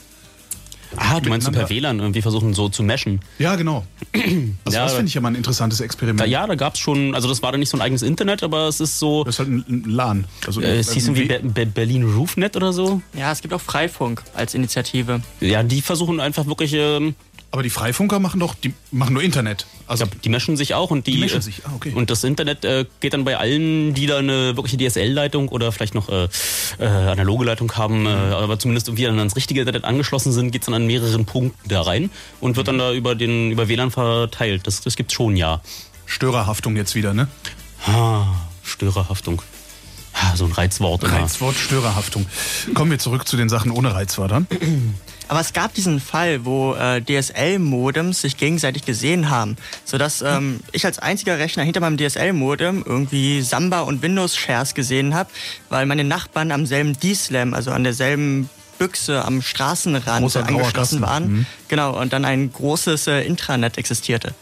Ah, 0.96 1.20
du 1.20 1.28
meinst 1.28 1.46
so 1.46 1.52
per 1.52 1.68
WLAN 1.70 1.98
irgendwie 2.00 2.22
versuchen 2.22 2.54
so 2.54 2.68
zu 2.68 2.82
meshen. 2.82 3.20
Ja, 3.38 3.56
genau. 3.56 3.84
Also 4.64 4.76
Ja, 4.78 4.84
das 4.84 4.94
finde 4.94 5.08
ich 5.08 5.14
ja 5.14 5.20
mal 5.20 5.28
ein 5.28 5.34
interessantes 5.34 5.80
Experiment. 5.80 6.20
Da, 6.20 6.24
ja, 6.24 6.46
da 6.46 6.54
gab's 6.54 6.78
schon, 6.78 7.14
also 7.14 7.28
das 7.28 7.42
war 7.42 7.52
dann 7.52 7.60
nicht 7.60 7.68
so 7.70 7.76
ein 7.76 7.80
eigenes 7.80 8.02
Internet, 8.02 8.42
aber 8.42 8.68
es 8.68 8.80
ist 8.80 8.98
so. 8.98 9.24
Das 9.24 9.36
ist 9.36 9.38
halt 9.40 9.48
ein, 9.50 9.64
ein 9.68 9.84
LAN. 9.90 10.24
Also 10.46 10.60
äh, 10.60 10.78
es 10.78 10.92
hieß 10.92 11.08
irgendwie 11.08 11.26
Be 11.26 11.40
Be 11.42 11.66
Berlin 11.66 12.04
Roofnet 12.04 12.56
oder 12.56 12.72
so. 12.72 13.00
Ja, 13.14 13.32
es 13.32 13.40
gibt 13.42 13.54
auch 13.54 13.60
Freifunk 13.60 14.22
als 14.34 14.54
Initiative. 14.54 15.20
Ja, 15.40 15.62
die 15.62 15.82
versuchen 15.82 16.20
einfach 16.20 16.46
wirklich. 16.46 16.72
Ähm, 16.74 17.14
aber 17.52 17.62
die 17.62 17.70
Freifunker 17.70 18.18
machen 18.18 18.40
doch, 18.40 18.54
die 18.54 18.74
machen 18.90 19.14
nur 19.14 19.22
Internet. 19.22 19.66
Also 19.86 20.04
ja, 20.04 20.10
die 20.24 20.28
meschen 20.28 20.56
sich 20.56 20.74
auch 20.74 20.90
und 20.90 21.06
die. 21.06 21.12
Die 21.12 21.18
meschen 21.18 21.40
sich, 21.40 21.62
ah, 21.64 21.70
okay. 21.74 21.92
Und 21.94 22.10
das 22.10 22.22
Internet 22.24 22.64
äh, 22.64 22.84
geht 23.00 23.14
dann 23.14 23.24
bei 23.24 23.36
allen, 23.38 23.94
die 23.94 24.06
da 24.06 24.18
eine 24.18 24.56
wirkliche 24.56 24.76
DSL-Leitung 24.76 25.48
oder 25.48 25.72
vielleicht 25.72 25.94
noch 25.94 26.08
äh, 26.08 26.28
äh, 26.78 26.84
analoge 26.86 27.44
Leitung 27.44 27.72
haben, 27.76 28.00
Mhm. 28.00 28.06
äh, 28.06 28.10
aber 28.10 28.58
zumindest 28.58 28.88
irgendwie 28.88 29.04
dann 29.04 29.18
ans 29.18 29.36
richtige 29.36 29.60
Internet 29.60 29.84
angeschlossen 29.84 30.32
sind, 30.32 30.50
geht's 30.50 30.66
dann 30.66 30.74
an 30.74 30.86
mehreren 30.86 31.24
Punkten 31.24 31.68
da 31.68 31.82
rein 31.82 32.10
und 32.40 32.56
wird 32.56 32.68
dann 32.68 32.78
da 32.78 32.92
über 32.92 33.14
den 33.14 33.50
über 33.52 33.68
WLAN 33.68 33.90
verteilt. 33.90 34.66
Das, 34.66 34.80
das 34.82 34.96
gibt's 34.96 35.14
schon, 35.14 35.36
ja. 35.36 35.60
Störerhaftung 36.04 36.76
jetzt 36.76 36.94
wieder, 36.94 37.14
ne? 37.14 37.28
Ah, 37.86 38.24
Störerhaftung. 38.64 39.40
Ah, 40.12 40.34
so 40.34 40.46
ein 40.46 40.52
Reizwort. 40.52 41.04
immer. 41.04 41.12
Reizwort 41.12 41.56
Störerhaftung. 41.56 42.26
Kommen 42.74 42.90
wir 42.90 42.98
zurück 42.98 43.28
zu 43.28 43.36
den 43.36 43.48
Sachen 43.48 43.70
ohne 43.70 43.94
Reizwörtern. 43.94 44.46
Aber 45.28 45.40
es 45.40 45.52
gab 45.52 45.74
diesen 45.74 46.00
Fall, 46.00 46.44
wo 46.44 46.74
äh, 46.74 47.02
DSL-Modems 47.02 48.20
sich 48.20 48.36
gegenseitig 48.36 48.84
gesehen 48.84 49.28
haben, 49.28 49.56
sodass 49.84 50.22
ähm, 50.22 50.60
ich 50.72 50.84
als 50.84 50.98
einziger 50.98 51.38
Rechner 51.38 51.64
hinter 51.64 51.80
meinem 51.80 51.98
DSL-Modem 51.98 52.84
irgendwie 52.86 53.42
Samba 53.42 53.80
und 53.80 54.02
Windows-Shares 54.02 54.74
gesehen 54.74 55.14
habe, 55.14 55.30
weil 55.68 55.86
meine 55.86 56.04
Nachbarn 56.04 56.52
am 56.52 56.66
selben 56.66 56.98
D-Slam, 56.98 57.54
also 57.54 57.72
an 57.72 57.82
derselben 57.82 58.48
Büchse 58.78 59.24
am 59.24 59.42
Straßenrand 59.42 60.22
Großer 60.22 60.46
angeschlossen 60.46 61.00
waren. 61.00 61.28
Mhm. 61.28 61.46
Genau, 61.68 61.98
und 62.00 62.12
dann 62.12 62.24
ein 62.24 62.52
großes 62.52 63.08
äh, 63.08 63.22
Intranet 63.22 63.78
existierte. 63.78 64.34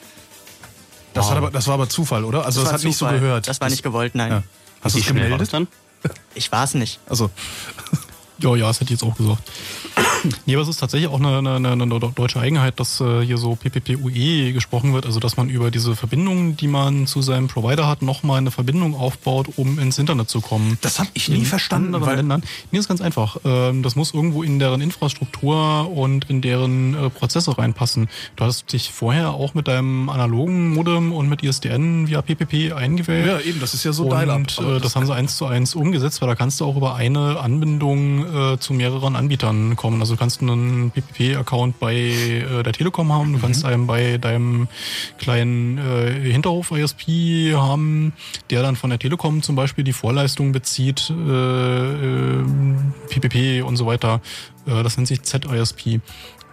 Das, 1.15 1.31
hat 1.31 1.37
aber, 1.37 1.51
das 1.51 1.67
war 1.69 1.75
aber 1.75 1.89
Zufall, 1.89 2.25
oder? 2.25 2.45
Also 2.45 2.61
das, 2.61 2.71
war 2.71 2.75
hat 2.75 2.85
nicht 2.85 2.97
so 2.97 3.07
Zufall. 3.07 3.21
gehört. 3.21 3.49
Das 3.49 3.61
war 3.61 3.71
nicht 3.71 3.85
gewollt, 3.85 4.15
nein. 4.17 4.31
Ja. 4.31 4.43
Hast 4.83 4.97
du 4.97 5.01
es 5.01 5.07
gemeldet? 5.07 5.41
das 5.41 5.49
dann? 5.51 5.69
Ich 6.35 6.53
war 6.53 6.65
es 6.65 6.75
nicht. 6.75 6.99
Also 7.09 7.31
Ja, 8.39 8.57
ja, 8.57 8.67
das 8.67 8.81
hätte 8.81 8.93
ich 8.93 9.01
jetzt 9.01 9.05
auch 9.05 9.17
gesagt. 9.17 9.43
Nee, 10.47 10.55
aber 10.55 10.63
es 10.63 10.69
ist 10.69 10.79
tatsächlich 10.81 11.09
auch 11.11 11.19
eine, 11.21 11.39
eine, 11.39 11.71
eine 11.73 11.87
deutsche 12.15 12.41
Eigenheit, 12.41 12.79
dass 12.81 13.01
äh, 13.01 13.21
hier 13.23 13.39
so 13.39 13.55
PPPUE 13.57 14.53
gesprochen 14.53 14.93
wird, 14.95 15.07
also 15.07 15.21
dass 15.21 15.37
man 15.37 15.49
über 15.49 15.71
diese 15.71 15.97
Verbindungen, 15.97 16.57
die 16.57 16.69
man 16.69 17.07
zu 17.07 17.23
seinem 17.23 17.49
Provider 17.49 17.87
hat, 17.87 18.03
nochmal 18.03 18.39
eine 18.39 18.51
Verbindung 18.51 18.95
aufbaut, 18.95 19.49
um 19.57 19.79
ins 19.79 19.99
Internet 19.99 20.29
zu 20.31 20.41
kommen. 20.41 20.79
Das 20.81 20.99
habe 20.99 21.09
ich 21.15 21.29
nie 21.29 21.39
in 21.39 21.45
verstanden, 21.45 21.95
weil- 22.01 22.17
Ländern. 22.17 22.43
Nee, 22.71 22.79
ist 22.79 22.89
ganz 22.89 23.01
einfach. 23.01 23.39
Ähm, 23.45 23.83
das 23.83 23.97
muss 23.97 24.15
irgendwo 24.15 24.43
in 24.43 24.59
deren 24.59 24.81
Infrastruktur 24.81 25.91
und 25.91 26.29
in 26.31 26.41
deren 26.41 26.95
äh, 26.95 27.11
Prozesse 27.11 27.57
reinpassen. 27.57 28.09
Du 28.37 28.45
hast 28.45 28.73
dich 28.73 28.91
vorher 28.91 29.31
auch 29.33 29.55
mit 29.55 29.69
deinem 29.69 30.09
analogen 30.09 30.73
Modem 30.75 31.13
und 31.13 31.29
mit 31.29 31.43
ISDN 31.43 32.09
via 32.09 32.23
PPP 32.23 32.73
eingewählt. 32.73 33.27
Ja, 33.27 33.41
eben, 33.41 33.61
das 33.61 33.75
ist 33.75 33.85
ja 33.85 33.93
so 33.93 34.05
und, 34.05 34.11
Dial-Up. 34.11 34.43
aber 34.59 34.77
Äh, 34.77 34.81
das 34.81 34.97
haben 34.97 35.07
sie 35.07 35.15
eins 35.15 35.37
zu 35.37 35.47
eins 35.47 35.75
umgesetzt, 35.75 36.21
weil 36.21 36.29
da 36.29 36.35
kannst 36.35 36.61
du 36.61 36.65
auch 36.67 36.77
über 36.77 36.95
eine 36.95 37.39
Anbindung 37.41 38.55
äh, 38.55 38.59
zu 38.59 38.75
mehreren 38.75 39.17
Anbietern 39.17 39.77
kommen. 39.77 40.01
Also 40.01 40.14
du 40.15 40.19
kannst 40.19 40.41
einen 40.41 40.93
PPP-Account 40.93 41.81
bei 41.81 41.95
äh, 41.95 42.63
der 42.63 42.73
Telekom 42.73 43.13
haben, 43.13 43.33
du 43.33 43.41
kannst 43.41 43.65
einen 43.65 43.87
bei 43.87 44.19
deinem 44.19 44.69
kleinen 45.19 45.79
äh, 45.79 46.33
Hinterhof-ISP 46.33 47.55
haben, 47.55 48.13
der 48.51 48.63
dann 48.63 48.77
von 48.77 48.91
der 48.91 48.99
Telekom 48.99 49.43
zum 49.43 49.57
Beispiel 49.57 49.83
die 49.83 49.93
Vorleistung 49.93 50.53
bezieht, 50.53 51.11
äh, 51.11 52.41
äh, 52.41 52.45
PPP 53.09 53.65
und 53.67 53.77
so 53.77 53.87
weiter. 53.87 54.21
Äh, 54.67 54.83
das 54.83 54.97
nennt 54.97 55.09
sich 55.09 55.23
ZISP. 55.23 56.01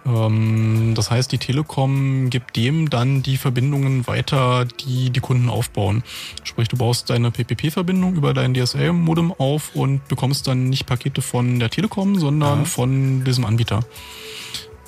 Ähm, 0.06 0.94
das 0.94 1.10
heißt, 1.10 1.30
die 1.32 1.38
Telekom 1.38 2.30
gibt 2.30 2.56
dem 2.56 2.90
dann 2.90 3.22
die 3.22 3.36
Verbindungen 3.36 4.06
weiter, 4.06 4.64
die 4.64 5.10
die 5.10 5.20
Kunden 5.20 5.48
aufbauen. 5.48 6.02
Sprich, 6.44 6.68
du 6.68 6.76
baust 6.76 7.10
deine 7.10 7.30
PPP-Verbindung 7.30 8.14
über 8.14 8.34
dein 8.34 8.54
DSL-Modem 8.54 9.32
auf 9.32 9.74
und 9.74 10.06
bekommst 10.08 10.46
dann 10.46 10.68
nicht 10.70 10.86
Pakete 10.86 11.22
von 11.22 11.58
der 11.58 11.70
Telekom, 11.70 12.18
sondern 12.18 12.60
Ja. 12.60 12.64
von 12.64 13.24
diesem 13.24 13.44
Anbieter. 13.44 13.80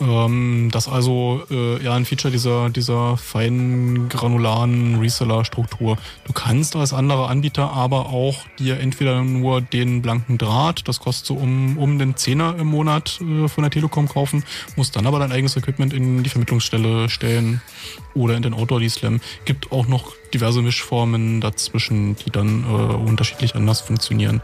Ähm, 0.01 0.71
das 0.73 0.87
ist 0.87 0.93
also 0.93 1.43
äh, 1.51 1.83
ja 1.83 1.95
ein 1.95 2.05
Feature 2.05 2.33
dieser, 2.33 2.71
dieser 2.71 3.17
feinen 3.17 4.09
granularen 4.09 4.99
Reseller-Struktur. 4.99 5.99
Du 6.27 6.33
kannst 6.33 6.75
als 6.75 6.93
anderer 6.93 7.29
Anbieter 7.29 7.73
aber 7.73 8.07
auch 8.07 8.45
dir 8.59 8.81
entweder 8.81 9.23
nur 9.23 9.61
den 9.61 10.03
blanken 10.03 10.39
Draht, 10.39 10.89
das 10.89 11.01
kostet 11.01 11.27
so 11.27 11.35
um, 11.35 11.79
um 11.79 11.99
den 11.99 12.17
Zehner 12.17 12.57
im 12.59 12.69
Monat 12.69 13.21
äh, 13.21 13.49
von 13.49 13.63
der 13.63 13.71
Telekom 13.71 14.09
kaufen, 14.09 14.45
musst 14.77 14.97
dann 14.97 15.07
aber 15.07 15.21
dein 15.21 15.33
eigenes 15.33 15.57
Equipment 15.57 15.93
in 15.93 16.23
die 16.23 16.31
Vermittlungsstelle 16.31 17.09
stellen 17.09 17.61
oder 18.15 18.37
in 18.37 18.43
den 18.43 18.55
Outdoor 18.55 18.81
D-Slam. 18.81 19.21
Gibt 19.45 19.71
auch 19.71 19.87
noch 19.87 20.15
diverse 20.35 20.61
Mischformen 20.61 21.41
dazwischen, 21.41 22.17
die 22.17 22.31
dann 22.31 22.65
äh, 22.65 22.95
unterschiedlich 22.95 23.55
anders 23.55 23.81
funktionieren. 23.81 24.43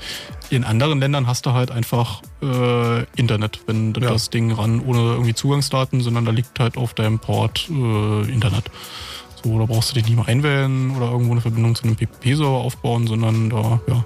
In 0.48 0.64
anderen 0.64 1.00
Ländern 1.00 1.26
hast 1.26 1.44
du 1.46 1.52
halt 1.52 1.70
einfach 1.70 2.22
äh, 2.42 3.02
Internet, 3.16 3.60
wenn 3.66 3.92
du 3.92 4.00
Ja. 4.00 4.10
das 4.12 4.30
Ding 4.30 4.52
ran, 4.52 4.80
ohne 4.80 5.00
irgendwie 5.00 5.34
Zugangsdaten, 5.34 6.00
sondern 6.00 6.24
da 6.24 6.30
liegt 6.32 6.58
halt 6.60 6.76
auf 6.76 6.94
deinem 6.94 7.18
Port 7.18 7.68
äh, 7.68 8.22
Internet. 8.32 8.64
So, 9.42 9.58
da 9.58 9.64
brauchst 9.66 9.90
du 9.90 9.94
dich 9.94 10.04
nicht 10.06 10.16
mehr 10.16 10.28
einwählen 10.28 10.96
oder 10.96 11.10
irgendwo 11.10 11.32
eine 11.32 11.40
Verbindung 11.40 11.74
zu 11.74 11.84
einem 11.84 11.96
PPP-Server 11.96 12.48
aufbauen, 12.58 13.06
sondern 13.06 13.50
da, 13.50 13.80
ja. 13.88 14.04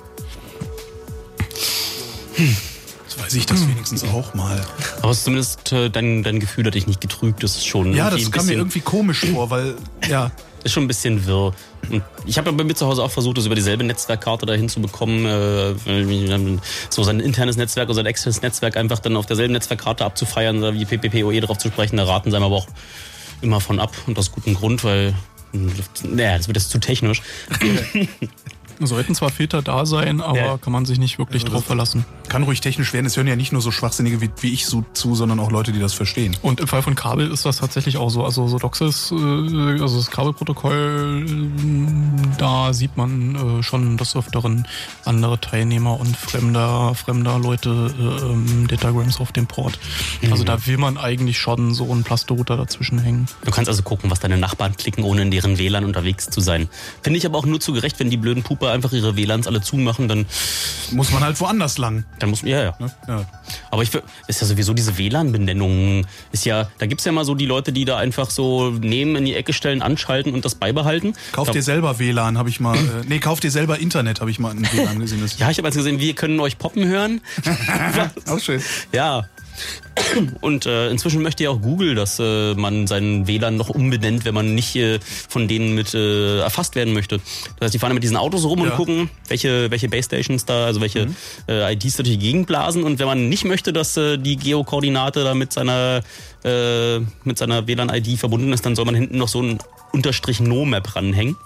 Das 3.05 3.19
weiß 3.25 3.35
ich 3.35 3.47
das 3.47 3.67
wenigstens 3.69 4.05
auch 4.05 4.35
mal. 4.35 4.61
Aber 5.03 5.11
es 5.11 5.19
ist 5.19 5.25
zumindest 5.25 5.73
äh, 5.73 5.89
dein, 5.91 6.23
dein 6.23 6.41
Gefühl 6.41 6.67
hat 6.67 6.75
dich 6.75 6.87
nicht 6.87 7.01
getrügt. 7.01 7.43
Das 7.43 7.57
ist 7.57 7.67
schon 7.67 7.95
Ja, 7.95 8.11
das 8.11 8.31
kam 8.31 8.47
mir 8.47 8.53
irgendwie 8.55 8.81
komisch 8.81 9.25
vor, 9.33 9.51
weil, 9.51 9.77
ja. 10.09 10.31
Ist 10.65 10.73
schon 10.73 10.85
ein 10.85 10.89
bisschen 10.89 11.27
wirr. 11.27 11.55
Und 11.91 12.03
ich 12.27 12.39
habe 12.39 12.51
ja 12.51 12.57
bei 12.57 12.65
mir 12.65 12.75
zu 12.75 12.87
Hause 12.87 13.03
auch 13.03 13.11
versucht, 13.11 13.37
das 13.37 13.47
über 13.47 13.55
dieselbe 13.55 13.85
Netzwerkkarte 13.85 14.47
dahin 14.47 14.69
zu 14.69 14.81
bekommen, 14.81 15.27
äh, 15.27 16.59
so 16.91 17.03
sein 17.03 17.21
internes 17.21 17.57
Netzwerk 17.57 17.89
oder 17.89 17.97
sein 17.97 18.07
externes 18.07 18.43
Netzwerk 18.43 18.77
einfach 18.77 18.99
dann 18.99 19.17
auf 19.17 19.27
derselben 19.27 19.53
Netzwerkkarte 19.53 20.05
abzufeiern, 20.05 20.75
wie 20.75 20.85
PPPoE 20.85 21.41
drauf 21.41 21.59
zu 21.59 21.69
sprechen. 21.69 21.99
Da 21.99 22.05
raten 22.05 22.31
sie 22.31 22.37
einem 22.37 22.47
aber 22.47 22.57
auch 22.57 22.67
immer 23.43 23.61
von 23.61 23.79
ab 23.79 23.93
und 24.07 24.19
aus 24.19 24.33
gutem 24.33 24.55
Grund, 24.55 24.83
weil 24.85 25.15
naja, 26.03 26.37
das 26.37 26.49
wird 26.49 26.57
jetzt 26.57 26.71
zu 26.71 26.79
technisch. 26.79 27.23
Sollten 28.81 29.15
zwar 29.15 29.31
Filter 29.31 29.63
da 29.63 29.87
sein, 29.87 30.21
aber 30.21 30.59
kann 30.59 30.73
man 30.73 30.85
sich 30.85 30.99
nicht 30.99 31.19
wirklich 31.19 31.45
drauf 31.45 31.65
verlassen. 31.65 32.05
Kann 32.29 32.43
ruhig 32.43 32.61
technisch 32.61 32.93
werden. 32.93 33.07
Es 33.07 33.17
hören 33.17 33.27
ja 33.27 33.37
nicht 33.37 33.53
nur 33.53 33.63
so 33.63 33.71
Schwachsinnige 33.71 34.21
wie, 34.21 34.31
wie 34.41 34.53
ich 34.53 34.67
so 34.67 34.85
zu, 34.95 35.15
sondern 35.15 35.39
auch 35.41 35.51
Leute, 35.51 35.73
die 35.73 35.81
das 35.81 35.93
verstehen. 35.93 36.37
Und 36.43 36.61
im 36.61 36.67
Fall 36.69 36.83
von 36.83 36.95
Kabel 36.95 37.31
ist 37.31 37.45
das 37.45 37.59
tatsächlich 37.59 37.97
auch 37.97 38.11
so. 38.11 38.25
Also 38.25 38.49
so 38.49 38.59
DOCSIS, 38.59 39.13
äh, 39.13 39.81
also 39.81 39.97
das 39.99 40.11
Kabelprotokoll, 40.11 41.25
äh, 41.27 42.37
da 42.39 42.73
sieht 42.73 42.97
man 42.97 43.59
äh, 43.61 43.63
schon 43.63 43.97
des 43.97 44.17
Öfteren 44.17 44.67
andere 45.05 45.41
Teilnehmer 45.41 45.99
und 46.01 46.17
fremder, 46.17 46.95
fremder 46.95 47.39
Leute 47.39 47.93
äh, 47.99 48.27
ähm, 48.33 48.67
Datagrams 48.69 49.21
auf 49.21 49.33
dem 49.33 49.47
Port. 49.47 49.79
Also 50.31 50.43
Mhm. 50.43 50.47
da 50.47 50.67
will 50.67 50.79
man 50.79 50.97
eigentlich 50.99 51.39
schon 51.39 51.75
so 51.75 51.91
einen 51.91 52.03
Plastorouter 52.05 52.57
dazwischen 52.57 52.99
hängen. 52.99 53.27
Du 53.45 53.51
kannst 53.51 53.69
also 53.69 53.83
gucken, 53.83 54.11
was 54.11 54.21
deine 54.21 54.37
Nachbarn 54.39 54.77
klicken, 54.77 55.05
ohne 55.05 55.23
in 55.23 55.31
deren 55.31 55.59
WLAN 55.59 55.85
unterwegs 55.85 56.29
zu 56.31 56.41
sein. 56.41 56.69
Finde 57.03 57.19
ich 57.19 57.27
aber 57.27 57.39
auch 57.39 57.47
nur 57.47 57.61
zu 57.61 57.73
gerecht, 57.73 57.99
wenn 58.01 58.11
die 58.11 58.17
blöden 58.17 58.43
Puper 58.43 58.64
einfach 58.73 58.93
ihre 58.93 59.17
WLANs 59.17 59.47
alle 59.47 59.61
zumachen, 59.61 60.09
dann 60.09 60.27
muss 60.93 61.11
man 61.13 61.23
halt 61.23 61.41
woanders 61.41 61.79
lang. 61.79 62.05
Dann 62.19 62.31
muss 62.31 62.43
ja, 62.43 62.63
ja. 62.63 62.77
ja. 63.09 63.25
Aber 63.71 63.83
ich 63.83 63.91
ist 64.27 64.41
ja 64.41 64.47
sowieso 64.47 64.75
diese 64.75 64.99
WLAN-Benennung 64.99 66.07
ist 66.33 66.45
ja, 66.45 66.69
da 66.79 66.87
gibt's 66.87 67.05
ja 67.05 67.13
mal 67.13 67.25
so 67.25 67.35
die 67.35 67.47
Leute, 67.47 67.73
die 67.73 67.85
da 67.85 67.97
einfach 67.97 68.31
so 68.31 68.71
nehmen, 68.71 69.17
in 69.17 69.25
die 69.25 69.35
Ecke 69.35 69.53
stellen, 69.53 69.83
anschalten 69.83 70.35
und 70.35 70.45
das 70.45 70.55
beibehalten. 70.55 71.15
Kauf 71.33 71.49
Da- 71.49 71.53
dir 71.53 71.63
selber 71.63 71.99
WLAN, 71.99 72.39
habe 72.39 72.49
ich 72.49 72.61
mal. 72.61 72.77
Äh, 72.77 72.81
nee, 73.07 73.19
kauf 73.19 73.41
dir 73.41 73.51
selber 73.51 73.79
Internet, 73.79 74.21
habe 74.21 74.31
ich 74.31 74.39
mal 74.39 74.53
in 74.53 74.63
WLAN 74.73 75.01
gesehen. 75.01 75.25
Ja, 75.39 75.51
ich 75.51 75.59
habe 75.59 75.69
also 75.69 75.81
gesehen, 75.81 76.01
wir 76.01 76.15
können 76.15 76.41
euch 76.41 76.59
poppen 76.59 76.87
hören. 76.87 77.21
Auch 78.29 78.41
schön. 78.41 78.63
Ja. 78.93 79.29
Und 80.41 80.67
äh, 80.67 80.91
inzwischen 80.91 81.23
möchte 81.23 81.45
ja 81.45 81.51
auch 81.51 81.61
Google, 81.61 81.95
dass 81.95 82.19
äh, 82.19 82.55
man 82.55 82.87
seinen 82.87 83.27
WLAN 83.27 83.57
noch 83.57 83.69
umbenennt, 83.71 84.25
wenn 84.25 84.35
man 84.35 84.55
nicht 84.55 84.77
äh, 84.77 84.99
von 85.29 85.49
denen 85.49 85.75
mit 85.75 85.95
äh, 85.95 86.41
erfasst 86.41 86.75
werden 86.77 86.95
möchte. 86.95 87.19
Das 87.59 87.67
heißt, 87.67 87.75
die 87.75 87.79
fahren 87.79 87.95
mit 87.95 88.03
diesen 88.03 88.17
Autos 88.17 88.45
rum 88.45 88.61
und 88.61 88.69
Ja. 88.69 88.77
gucken, 88.77 89.11
welche, 89.29 89.71
welche 89.71 89.89
Basestations 89.89 90.45
da, 90.45 90.67
also 90.67 90.81
welche 90.81 91.09
äh, 91.49 91.73
IDs 91.73 91.97
da 91.97 92.03
durch 92.03 92.17
die 92.17 92.19
Gegend 92.19 92.47
blasen. 92.47 92.85
Und 92.85 92.99
wenn 92.99 93.07
man 93.07 93.29
nicht 93.29 93.45
möchte, 93.45 93.73
dass 93.73 93.97
äh, 93.97 94.19
die 94.19 94.37
Geokoordinate 94.37 95.25
da 95.25 95.35
mit 95.35 95.53
seiner, 95.53 96.03
äh, 96.45 96.99
mit 97.25 97.39
seiner 97.39 97.67
WLAN-ID 97.67 98.19
verbunden 98.19 98.53
ist, 98.53 98.65
dann 98.67 98.75
soll 98.77 98.85
man 98.85 98.95
hinten 98.95 99.19
noch 99.19 99.29
so 99.29 99.41
ein 99.43 99.59
Unterstrich 99.93 100.41
No-Map 100.41 100.97
ranhängen. 100.97 101.37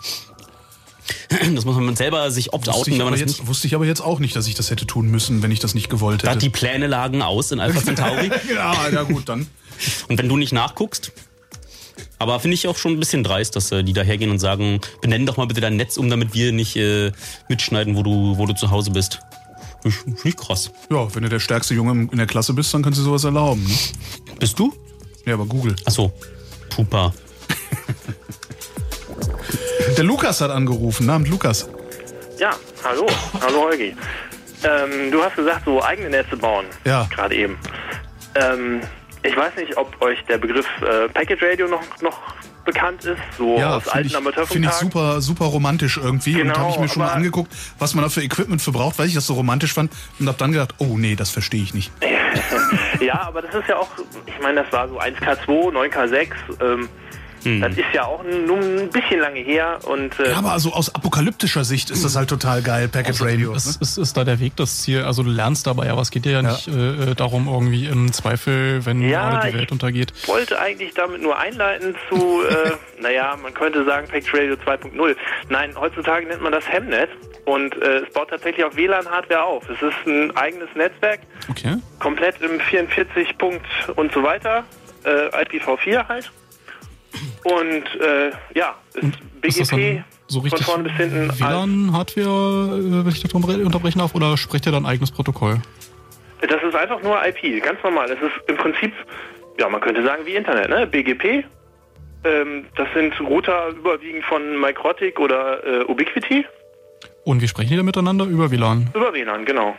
Das 1.55 1.64
muss 1.64 1.76
man 1.76 1.97
selber 1.97 2.30
sich 2.30 2.52
opt-outen, 2.52 2.93
wenn 2.93 2.98
man 3.05 3.12
das 3.12 3.20
jetzt, 3.20 3.39
nicht 3.39 3.47
wusste 3.47 3.66
ich 3.66 3.74
aber 3.74 3.86
jetzt 3.86 4.01
auch 4.01 4.18
nicht, 4.18 4.35
dass 4.36 4.47
ich 4.47 4.55
das 4.55 4.70
hätte 4.70 4.86
tun 4.86 5.10
müssen, 5.10 5.43
wenn 5.43 5.51
ich 5.51 5.59
das 5.60 5.74
nicht 5.74 5.89
gewollt 5.89 6.24
Da 6.24 6.30
hätte. 6.30 6.40
die 6.40 6.51
Pläne 6.51 6.86
lagen 6.86 7.22
aus 7.22 7.51
in 7.52 7.60
Alpha 7.60 7.82
Centauri. 7.82 8.30
ja, 8.55 8.89
ja, 8.90 9.02
gut, 9.02 9.28
dann. 9.28 9.47
Und 10.09 10.18
wenn 10.18 10.28
du 10.28 10.36
nicht 10.36 10.52
nachguckst, 10.52 11.12
aber 12.18 12.40
finde 12.40 12.55
ich 12.55 12.66
auch 12.66 12.76
schon 12.76 12.93
ein 12.93 13.01
bisschen 13.01 13.22
dreist, 13.22 13.55
dass 13.56 13.70
äh, 13.70 13.85
die 13.85 13.93
da 13.93 14.02
hergehen 14.02 14.30
und 14.30 14.39
sagen, 14.39 14.80
benenn 15.01 15.24
doch 15.24 15.36
mal 15.36 15.47
bitte 15.47 15.60
dein 15.60 15.76
Netz 15.76 15.97
um, 15.97 16.10
damit 16.10 16.35
wir 16.35 16.52
nicht 16.52 16.76
äh, 16.76 17.12
mitschneiden, 17.48 17.97
wo 17.97 18.02
du, 18.02 18.36
wo 18.36 18.47
du 18.47 18.55
zu 18.55 18.70
Hause 18.70 18.90
bist. 18.90 19.20
Finde 19.82 20.18
ich, 20.24 20.36
krass. 20.36 20.70
Ja, 20.90 21.14
wenn 21.14 21.22
du 21.22 21.28
der 21.28 21.39
stärkste 21.39 21.74
Junge 21.74 22.09
in 22.10 22.18
der 22.18 22.26
Klasse 22.26 22.52
bist, 22.52 22.74
dann 22.74 22.82
kannst 22.82 22.98
du 22.98 23.05
sowas 23.05 23.22
erlauben. 23.22 23.62
Ne? 23.64 23.74
Bist 24.40 24.59
du? 24.59 24.72
Ja, 25.24 25.35
aber 25.35 25.47
Google. 25.47 25.76
Ach 25.85 25.93
so, 25.93 26.12
Pupa. 26.68 27.14
Der 29.97 30.05
Lukas 30.05 30.40
hat 30.40 30.51
angerufen. 30.51 31.06
Namens 31.06 31.28
Lukas. 31.28 31.69
Ja, 32.39 32.51
hallo. 32.85 33.06
Hallo 33.40 33.62
Holgi. 33.62 33.97
Ähm, 34.65 35.10
du 35.10 35.23
hast 35.23 35.36
gesagt, 35.36 35.62
so 35.65 35.82
eigene 35.82 36.10
Netze 36.10 36.36
bauen. 36.36 36.66
Ja. 36.85 37.09
Gerade 37.15 37.35
eben. 37.35 37.59
Ähm, 38.35 38.81
ich 39.23 39.36
weiß 39.36 39.56
nicht, 39.56 39.77
ob 39.77 40.01
euch 40.01 40.19
der 40.28 40.39
Begriff 40.39 40.66
äh, 40.82 41.09
Packet 41.09 41.43
Radio 41.43 41.69
noch, 41.69 41.82
noch 42.01 42.19
bekannt 42.65 43.05
ist, 43.05 43.19
so 43.39 43.56
Ja, 43.56 43.77
aus 43.77 43.85
finde 43.85 44.16
alten 44.19 44.40
ich, 44.43 44.48
find 44.48 44.65
ich 44.66 44.73
super, 44.73 45.20
super 45.20 45.47
romantisch 45.47 45.97
irgendwie. 45.97 46.35
und 46.35 46.43
Genau, 46.48 46.56
habe 46.59 46.70
ich 46.70 46.78
mir 46.78 46.89
schon 46.89 47.02
mal 47.02 47.12
angeguckt, 47.12 47.51
was 47.78 47.94
man 47.94 48.05
da 48.05 48.10
für 48.10 48.23
Equipment 48.23 48.60
für 48.60 48.73
braucht, 48.73 48.98
weil 48.98 49.06
ich 49.09 49.15
das 49.15 49.27
so 49.27 49.35
romantisch 49.35 49.73
fand. 49.73 49.90
Und 50.20 50.28
habe 50.28 50.39
dann 50.39 50.52
gedacht, 50.52 50.74
oh 50.78 50.97
nee, 50.98 51.16
das 51.16 51.31
verstehe 51.31 51.62
ich 51.62 51.73
nicht. 51.73 51.90
ja, 53.01 53.23
aber 53.23 53.43
das 53.43 53.55
ist 53.55 53.69
ja 53.69 53.77
auch, 53.77 53.89
ich 54.27 54.40
meine, 54.43 54.62
das 54.62 54.73
war 54.73 54.89
so 54.89 55.01
1K2, 55.01 55.73
9K6. 55.73 56.28
Ähm, 56.60 56.89
Das 57.44 57.73
ist 57.77 57.85
ja 57.93 58.05
auch 58.05 58.23
nur 58.24 58.59
ein 58.59 58.90
bisschen 58.90 59.20
lange 59.20 59.40
her. 59.40 59.78
Und, 59.85 60.19
äh, 60.20 60.31
Ja, 60.31 60.39
aber 60.39 60.52
also 60.52 60.73
aus 60.73 60.94
apokalyptischer 60.94 61.65
Sicht 61.65 61.90
ist 61.90 62.05
das 62.05 62.16
halt 62.16 62.28
total 62.28 62.62
geil, 62.62 62.89
Packet 62.89 63.20
Radio. 63.20 63.55
Es 63.55 63.66
ne? 63.66 63.73
ist, 63.81 63.97
ist 63.98 64.16
da 64.16 64.24
der 64.24 64.40
Weg 64.40 64.56
das 64.56 64.82
Ziel. 64.82 65.02
Also 65.05 65.23
du 65.23 65.31
lernst 65.31 65.66
dabei, 65.66 65.90
aber 65.90 66.02
es 66.02 66.10
geht 66.10 66.24
dir 66.24 66.32
ja, 66.32 66.43
nicht 66.43 66.69
äh, 66.69 67.10
äh, 67.10 67.15
darum, 67.15 67.48
irgendwie 67.48 67.86
im 67.86 68.12
Zweifel, 68.12 68.85
wenn 68.86 69.01
Ja, 69.02 69.31
gerade 69.31 69.51
die 69.52 69.59
Welt 69.59 69.73
untergeht. 69.73 70.12
Ich 70.23 70.28
wollte 70.28 70.59
eigentlich 70.60 70.94
damit 70.94 71.23
nur 71.23 71.39
einleiten 71.39 71.94
zu, 72.09 72.43
äh, 72.43 72.73
naja, 73.02 73.36
man 73.43 73.55
könnte 73.55 73.85
sagen 73.85 74.06
Packet 74.09 74.35
Radio 74.35 74.55
2.0. 74.55 75.16
Nein, 75.48 75.74
heutzutage 75.78 76.27
nennt 76.27 76.43
man 76.43 76.52
das 76.52 76.69
Hemnet 76.69 77.10
und 77.44 77.74
äh, 77.81 77.98
es 78.01 78.12
baut 78.12 78.31
tatsächlich 78.31 78.65
auf 78.65 78.77
WLAN-Hardware 78.77 79.43
auf. 79.44 79.69
Es 79.69 79.81
ist 79.81 80.06
ein 80.06 80.36
eigenes 80.36 80.69
Netzwerk, 80.74 81.20
Okay. 81.51 81.77
komplett 81.98 82.40
im 82.43 82.60
44 82.60 83.39
Punkt 83.39 83.65
und 83.97 84.12
so 84.12 84.23
weiter, 84.23 84.65
äh, 85.05 85.28
IPv4 85.44 86.06
halt. 86.09 86.31
Und 87.44 88.01
äh, 88.01 88.30
ja, 88.55 88.74
ist 89.43 89.60
das 89.60 89.68
BGP 89.70 90.05
so 90.26 90.40
von 90.40 90.48
richtig 90.51 90.66
vorne 90.66 90.82
bis 90.85 90.93
hinten. 90.93 91.30
WLAN-Hardware, 91.39 92.78
äh, 92.78 93.05
wenn 93.05 93.09
ich 93.12 93.22
das 93.22 93.32
unter- 93.32 93.55
unterbrechen 93.64 93.98
darf, 94.01 94.14
oder 94.14 94.36
spricht 94.36 94.66
ihr 94.66 94.72
dann 94.72 94.85
eigenes 94.86 95.10
Protokoll? 95.10 95.60
Das 96.40 96.62
ist 96.62 96.74
einfach 96.74 97.02
nur 97.02 97.16
IP, 97.26 97.62
ganz 97.62 97.82
normal. 97.82 98.09
Das 98.09 98.18
ist 98.18 98.48
im 98.48 98.56
Prinzip, 98.56 98.93
ja, 99.59 99.68
man 99.68 99.80
könnte 99.80 100.05
sagen 100.05 100.22
wie 100.26 100.35
Internet, 100.36 100.68
ne? 100.68 100.86
BGP. 100.86 101.44
Ähm, 102.24 102.64
das 102.76 102.89
sind 102.94 103.18
Router 103.20 103.68
überwiegend 103.70 104.24
von 104.24 104.60
Microtic 104.60 105.18
oder 105.18 105.64
äh, 105.64 105.85
Ubiquiti. 105.85 106.44
Und 107.24 107.40
wie 107.43 107.48
sprechen 107.48 107.70
die 107.70 107.76
da 107.76 107.82
miteinander? 107.82 108.24
Über 108.24 108.51
WLAN. 108.51 108.90
Über 108.94 109.12
WLAN, 109.14 109.44
genau. 109.44 109.76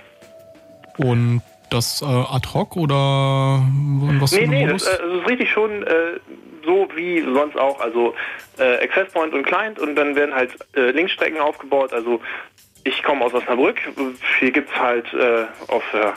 Und 0.98 1.42
das 1.70 2.02
äh, 2.02 2.06
ad 2.06 2.48
hoc 2.54 2.76
oder 2.76 3.62
was 4.20 4.32
nee, 4.32 4.48
nee, 4.48 4.66
das, 4.66 4.84
äh, 4.88 4.98
das 4.98 5.22
ist 5.22 5.30
richtig 5.30 5.52
schon 5.52 5.84
äh, 5.84 5.88
so 6.70 6.88
wie 6.96 7.22
sonst 7.22 7.58
auch. 7.58 7.80
Also 7.80 8.14
äh, 8.60 8.84
Access 8.84 9.12
Point 9.12 9.34
und 9.34 9.44
Client 9.44 9.80
und 9.80 9.96
dann 9.96 10.16
werden 10.16 10.36
halt 10.36 10.52
äh, 10.76 10.92
Linkstrecken 10.92 11.40
aufgebaut. 11.40 11.92
Also 11.94 12.22
ich 12.84 13.02
komme 13.04 13.26
aus 13.26 13.34
Osnabrück. 13.34 13.78
Hier 14.40 14.52
gibt's 14.52 14.76
halt 14.76 15.12
äh, 15.14 15.46
auf, 15.68 15.84
äh, 15.94 16.12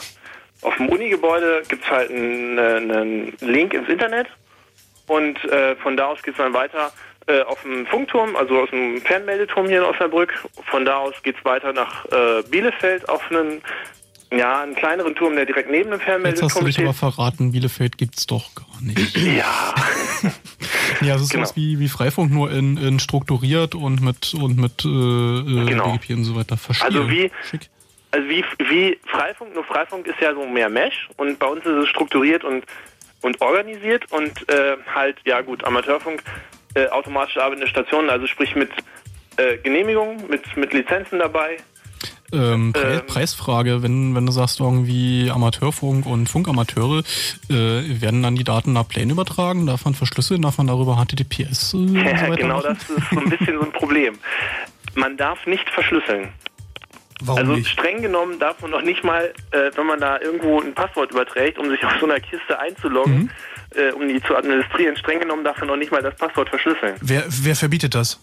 auf 0.61 0.77
dem 0.77 0.89
Uni-Gebäude 0.91 1.63
gibt's 1.69 1.89
halt 1.91 2.11
einen, 2.11 2.59
einen 2.59 3.33
Link 3.41 3.73
ins 3.73 3.89
Internet 3.89 4.29
und 5.07 5.43
äh, 5.45 5.75
von 5.77 5.97
da 5.97 6.07
aus 6.07 6.23
geht's 6.23 6.39
dann 6.39 6.53
weiter 6.53 6.93
äh, 7.27 7.41
auf 7.43 7.63
dem 7.63 7.87
Funkturm, 7.87 8.37
also 8.37 8.61
aus 8.61 8.71
dem 8.71 9.01
Fernmeldeturm 9.01 9.67
hier 9.67 9.79
in 9.79 9.85
Osnabrück. 9.85 10.33
Von 10.71 10.85
da 10.85 10.99
aus 10.99 11.15
geht's 11.23 11.45
weiter 11.45 11.73
nach 11.73 12.05
äh, 12.07 12.43
Bielefeld 12.51 13.09
auf 13.09 13.23
einen 13.31 13.63
ja, 14.37 14.63
einen 14.63 14.75
kleineren 14.75 15.15
Turm, 15.15 15.37
der 15.37 15.45
direkt 15.45 15.71
neben 15.71 15.91
dem 15.91 16.01
Jetzt 16.01 16.03
hast 16.03 16.07
du 16.07 16.07
Fernmeldeturm 16.07 16.65
dich 16.65 16.75
steht. 16.75 16.87
aber 16.87 16.95
verraten, 16.95 17.53
Bielefeld 17.53 17.99
gibt's 17.99 18.27
doch 18.27 18.55
gar 18.55 18.81
nicht. 18.81 19.17
Ja. 19.17 19.75
Ja, 21.01 21.17
es 21.17 21.23
ist 21.23 21.31
Genau. 21.31 21.45
sowas 21.45 21.57
wie, 21.57 21.79
wie 21.79 21.89
Freifunk, 21.89 22.33
nur 22.33 22.51
in, 22.51 22.77
in 22.77 22.99
strukturiert 23.01 23.75
und 23.75 24.03
mit, 24.03 24.35
und 24.35 24.59
mit 24.59 24.85
äh, 24.85 24.89
äh, 24.89 25.67
Genau. 25.67 25.93
BGP 25.93 26.11
und 26.15 26.25
so 26.25 26.37
weiter. 26.37 26.57
Verstehe. 26.57 26.87
Also 26.87 27.11
wie, 27.11 27.31
also 28.11 28.29
wie, 28.29 28.45
wie 28.69 28.99
Freifunk, 29.07 29.55
nur 29.55 29.65
Freifunk 29.65 30.07
ist 30.07 30.21
ja 30.21 30.35
so 30.35 30.47
mehr 30.47 30.69
Mesh 30.69 31.09
und 31.17 31.39
bei 31.39 31.47
uns 31.47 31.65
ist 31.65 31.73
es 31.85 31.89
strukturiert 31.89 32.45
und, 32.45 32.65
und 33.23 33.41
organisiert 33.41 34.11
und 34.13 34.49
äh, 34.49 34.77
halt, 34.95 35.17
ja 35.25 35.41
gut, 35.41 35.65
Amateurfunk, 35.65 36.23
äh, 36.75 36.89
automatisch 36.89 37.37
arbeitende 37.39 37.69
Stationen, 37.69 38.11
also 38.11 38.27
sprich 38.27 38.55
mit 38.55 38.71
äh, 39.37 39.57
Genehmigung, 39.59 40.29
mit, 40.29 40.57
mit 40.57 40.73
Lizenzen 40.73 41.19
dabei. 41.19 41.57
Ähm, 42.33 42.73
Pre 42.73 42.95
Ähm. 43.01 43.07
Preisfrage, 43.07 43.83
wenn, 43.83 44.15
wenn 44.15 44.27
du 44.27 44.33
sagst 44.33 44.61
irgendwie 44.61 45.31
Amateurfunk 45.31 46.07
und 46.07 46.29
Funkamateure, 46.29 47.03
äh, 47.51 47.55
werden 48.01 48.23
dann 48.23 48.37
die 48.37 48.45
Daten 48.45 48.73
nach 48.73 48.89
Plänen 48.89 49.11
übertragen? 49.11 49.67
Darf 49.67 49.85
man 49.85 49.95
verschlüsseln? 49.95 50.43
Darf 50.43 50.59
man 50.59 50.67
darüber 50.67 50.97
HTTPS 50.97 51.75
äh, 51.75 51.77
und 51.77 51.89
so 51.89 51.95
Ja, 51.99 52.23
weiter 52.23 52.37
genau 52.37 52.57
machen? 52.57 52.77
das 52.79 52.99
ist 52.99 53.11
so 53.11 53.21
ein 53.21 53.29
bisschen 53.29 53.59
so 53.59 53.65
ein 53.65 53.73
Problem. 53.73 54.15
Man 54.95 55.17
darf 55.17 55.47
nicht 55.47 55.69
verschlüsseln. 55.71 56.29
Warum 57.25 57.39
also 57.41 57.53
nicht? 57.53 57.69
streng 57.69 58.03
genommen 58.03 58.39
darf 58.41 58.61
man 58.63 58.73
noch 58.73 58.83
nicht 58.83 59.05
mal, 59.05 59.33
äh, 59.53 59.71
wenn 59.77 59.87
man 59.87 60.01
da 60.01 60.21
irgendwo 60.21 60.61
ein 60.61 60.75
Passwort 60.75 61.13
überträgt, 61.13 61.57
um 61.59 61.69
sich 61.71 61.85
auf 61.85 61.93
so 62.01 62.07
einer 62.07 62.19
Kiste 62.19 62.59
einzuloggen, 62.59 63.15
Mhm. 63.15 63.31
äh, 63.77 63.93
um 63.93 64.09
die 64.09 64.21
zu 64.23 64.35
administrieren, 64.37 64.97
streng 64.97 65.21
genommen 65.21 65.45
darf 65.45 65.59
man 65.59 65.69
noch 65.69 65.77
nicht 65.77 65.93
mal 65.93 66.03
das 66.03 66.17
Passwort 66.17 66.49
verschlüsseln. 66.49 66.97
Wer, 67.01 67.25
wer 67.29 67.55
verbietet 67.55 67.95
das? 67.95 68.19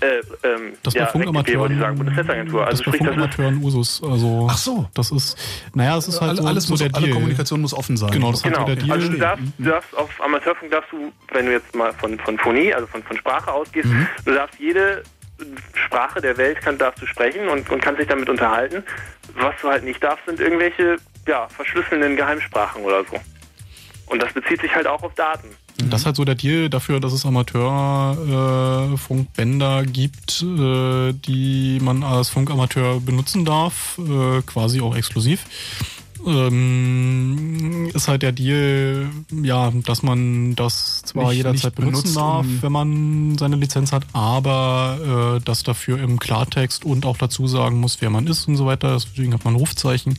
Äh, 0.00 0.20
ähm, 0.46 0.72
Das 0.82 0.94
ja, 0.94 1.04
bei 1.04 1.06
sagen, 1.12 1.24
Funkamateuren, 1.24 1.96
Bundesnetzagentur. 1.96 2.66
Also 2.66 2.82
das 2.82 2.92
bei 2.92 2.96
sprich, 2.98 3.00
das 3.00 3.08
ist, 3.08 3.14
Funkamateuren 3.34 3.64
Usus. 3.64 4.02
Also, 4.02 4.48
Ach 4.50 4.56
so. 4.58 4.88
Das 4.94 5.10
ist, 5.10 5.38
naja, 5.74 5.96
es 5.98 6.08
ist 6.08 6.20
halt 6.20 6.30
Alle- 6.30 6.42
so, 6.42 6.48
alles 6.48 6.64
so 6.64 6.70
muss- 6.72 6.80
der 6.80 6.90
alle 6.94 7.04
Deal. 7.06 7.14
Kommunikation 7.14 7.60
muss 7.60 7.74
offen 7.74 7.96
sein. 7.96 8.10
Genau, 8.10 8.30
das 8.30 8.40
ist 8.40 8.42
genau. 8.44 8.58
halt 8.58 8.68
so 8.68 8.74
der 8.74 8.84
Deal. 8.84 8.92
Also 8.92 9.08
du 9.12 9.18
darfst, 9.18 9.44
du 9.58 9.64
darfst 9.70 9.96
auf 9.96 10.20
Amateurfunk 10.22 10.70
darfst 10.70 10.92
du, 10.92 11.12
wenn 11.32 11.46
du 11.46 11.52
jetzt 11.52 11.74
mal 11.74 11.92
von, 11.94 12.18
von 12.20 12.38
Phonie, 12.38 12.72
also 12.74 12.86
von, 12.86 13.02
von 13.02 13.16
Sprache 13.16 13.52
ausgehst, 13.52 13.86
Mhm. 13.88 14.06
du 14.24 14.32
darfst 14.34 14.58
jede 14.60 15.02
Sprache 15.86 16.20
der 16.20 16.36
Welt 16.36 16.60
kann, 16.60 16.76
darfst 16.78 17.00
du 17.02 17.06
sprechen 17.06 17.48
und, 17.48 17.68
und 17.70 17.80
kannst 17.82 18.00
dich 18.00 18.08
damit 18.08 18.28
unterhalten. 18.28 18.82
Was 19.36 19.54
du 19.62 19.68
halt 19.68 19.84
nicht 19.84 20.02
darfst, 20.02 20.26
sind 20.26 20.38
irgendwelche 20.40 20.96
ja, 21.26 21.48
verschlüsselnden 21.48 22.16
Geheimsprachen 22.16 22.82
oder 22.82 23.04
so. 23.04 23.16
Und 24.06 24.20
das 24.22 24.32
bezieht 24.32 24.60
sich 24.60 24.74
halt 24.74 24.86
auch 24.86 25.02
auf 25.02 25.14
Daten. 25.14 25.48
Das 25.88 26.00
ist 26.00 26.06
halt 26.06 26.16
so 26.16 26.24
der 26.24 26.34
Deal 26.34 26.68
dafür, 26.68 27.00
dass 27.00 27.12
es 27.12 27.24
Amateurfunkbänder 27.24 28.92
äh, 28.92 28.96
Funkbänder 28.98 29.84
gibt, 29.84 30.42
äh, 30.42 31.12
die 31.12 31.78
man 31.80 32.02
als 32.02 32.28
Funkamateur 32.28 33.00
benutzen 33.00 33.44
darf, 33.44 33.98
äh, 33.98 34.42
quasi 34.42 34.80
auch 34.80 34.94
exklusiv. 34.96 35.44
Ähm, 36.26 37.90
ist 37.94 38.08
halt 38.08 38.22
der 38.22 38.32
Deal, 38.32 39.06
ja, 39.42 39.72
dass 39.86 40.02
man 40.02 40.54
das 40.54 41.02
zwar 41.02 41.28
Nicht- 41.28 41.38
jederzeit 41.38 41.64
nicht 41.78 41.86
benutzen 41.86 42.14
darf, 42.14 42.44
um- 42.46 42.62
wenn 42.62 42.72
man 42.72 43.38
seine 43.38 43.56
Lizenz 43.56 43.90
hat, 43.92 44.02
aber 44.12 45.36
äh, 45.38 45.40
das 45.44 45.62
dafür 45.62 45.98
im 45.98 46.18
Klartext 46.18 46.84
und 46.84 47.06
auch 47.06 47.16
dazu 47.16 47.46
sagen 47.46 47.80
muss, 47.80 48.00
wer 48.00 48.10
man 48.10 48.26
ist 48.26 48.48
und 48.48 48.56
so 48.56 48.66
weiter. 48.66 48.92
Deswegen 48.94 49.32
hat 49.32 49.44
man 49.44 49.54
ein 49.54 49.60
Rufzeichen. 49.60 50.18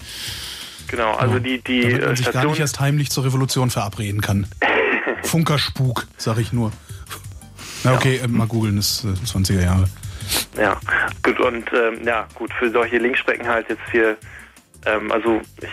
Genau, 0.88 1.14
also 1.14 1.38
die, 1.40 1.62
die 1.62 1.82
Damit 1.84 2.02
äh, 2.02 2.06
man 2.08 2.16
sich 2.16 2.32
gar 2.32 2.46
nicht 2.46 2.60
erst 2.60 2.80
heimlich 2.80 3.12
zur 3.12 3.24
Revolution 3.24 3.70
verabreden 3.70 4.22
kann. 4.22 4.48
Funkerspuk, 5.24 6.08
sag 6.18 6.38
ich 6.38 6.54
nur. 6.54 6.72
Na 7.84 7.94
okay, 7.94 8.18
äh, 8.24 8.28
mal 8.28 8.48
googeln, 8.48 8.78
ist 8.78 9.04
äh, 9.04 9.08
20er 9.08 9.62
Jahre. 9.62 9.86
Ja, 10.58 10.80
gut, 11.24 11.40
und 11.40 11.70
ähm, 11.74 12.06
ja, 12.06 12.28
gut, 12.36 12.52
für 12.54 12.70
solche 12.70 12.98
Linkstrecken 12.98 13.48
halt 13.48 13.70
jetzt 13.70 13.82
hier, 13.92 14.18
ähm, 14.86 15.12
also 15.12 15.42
ich, 15.62 15.70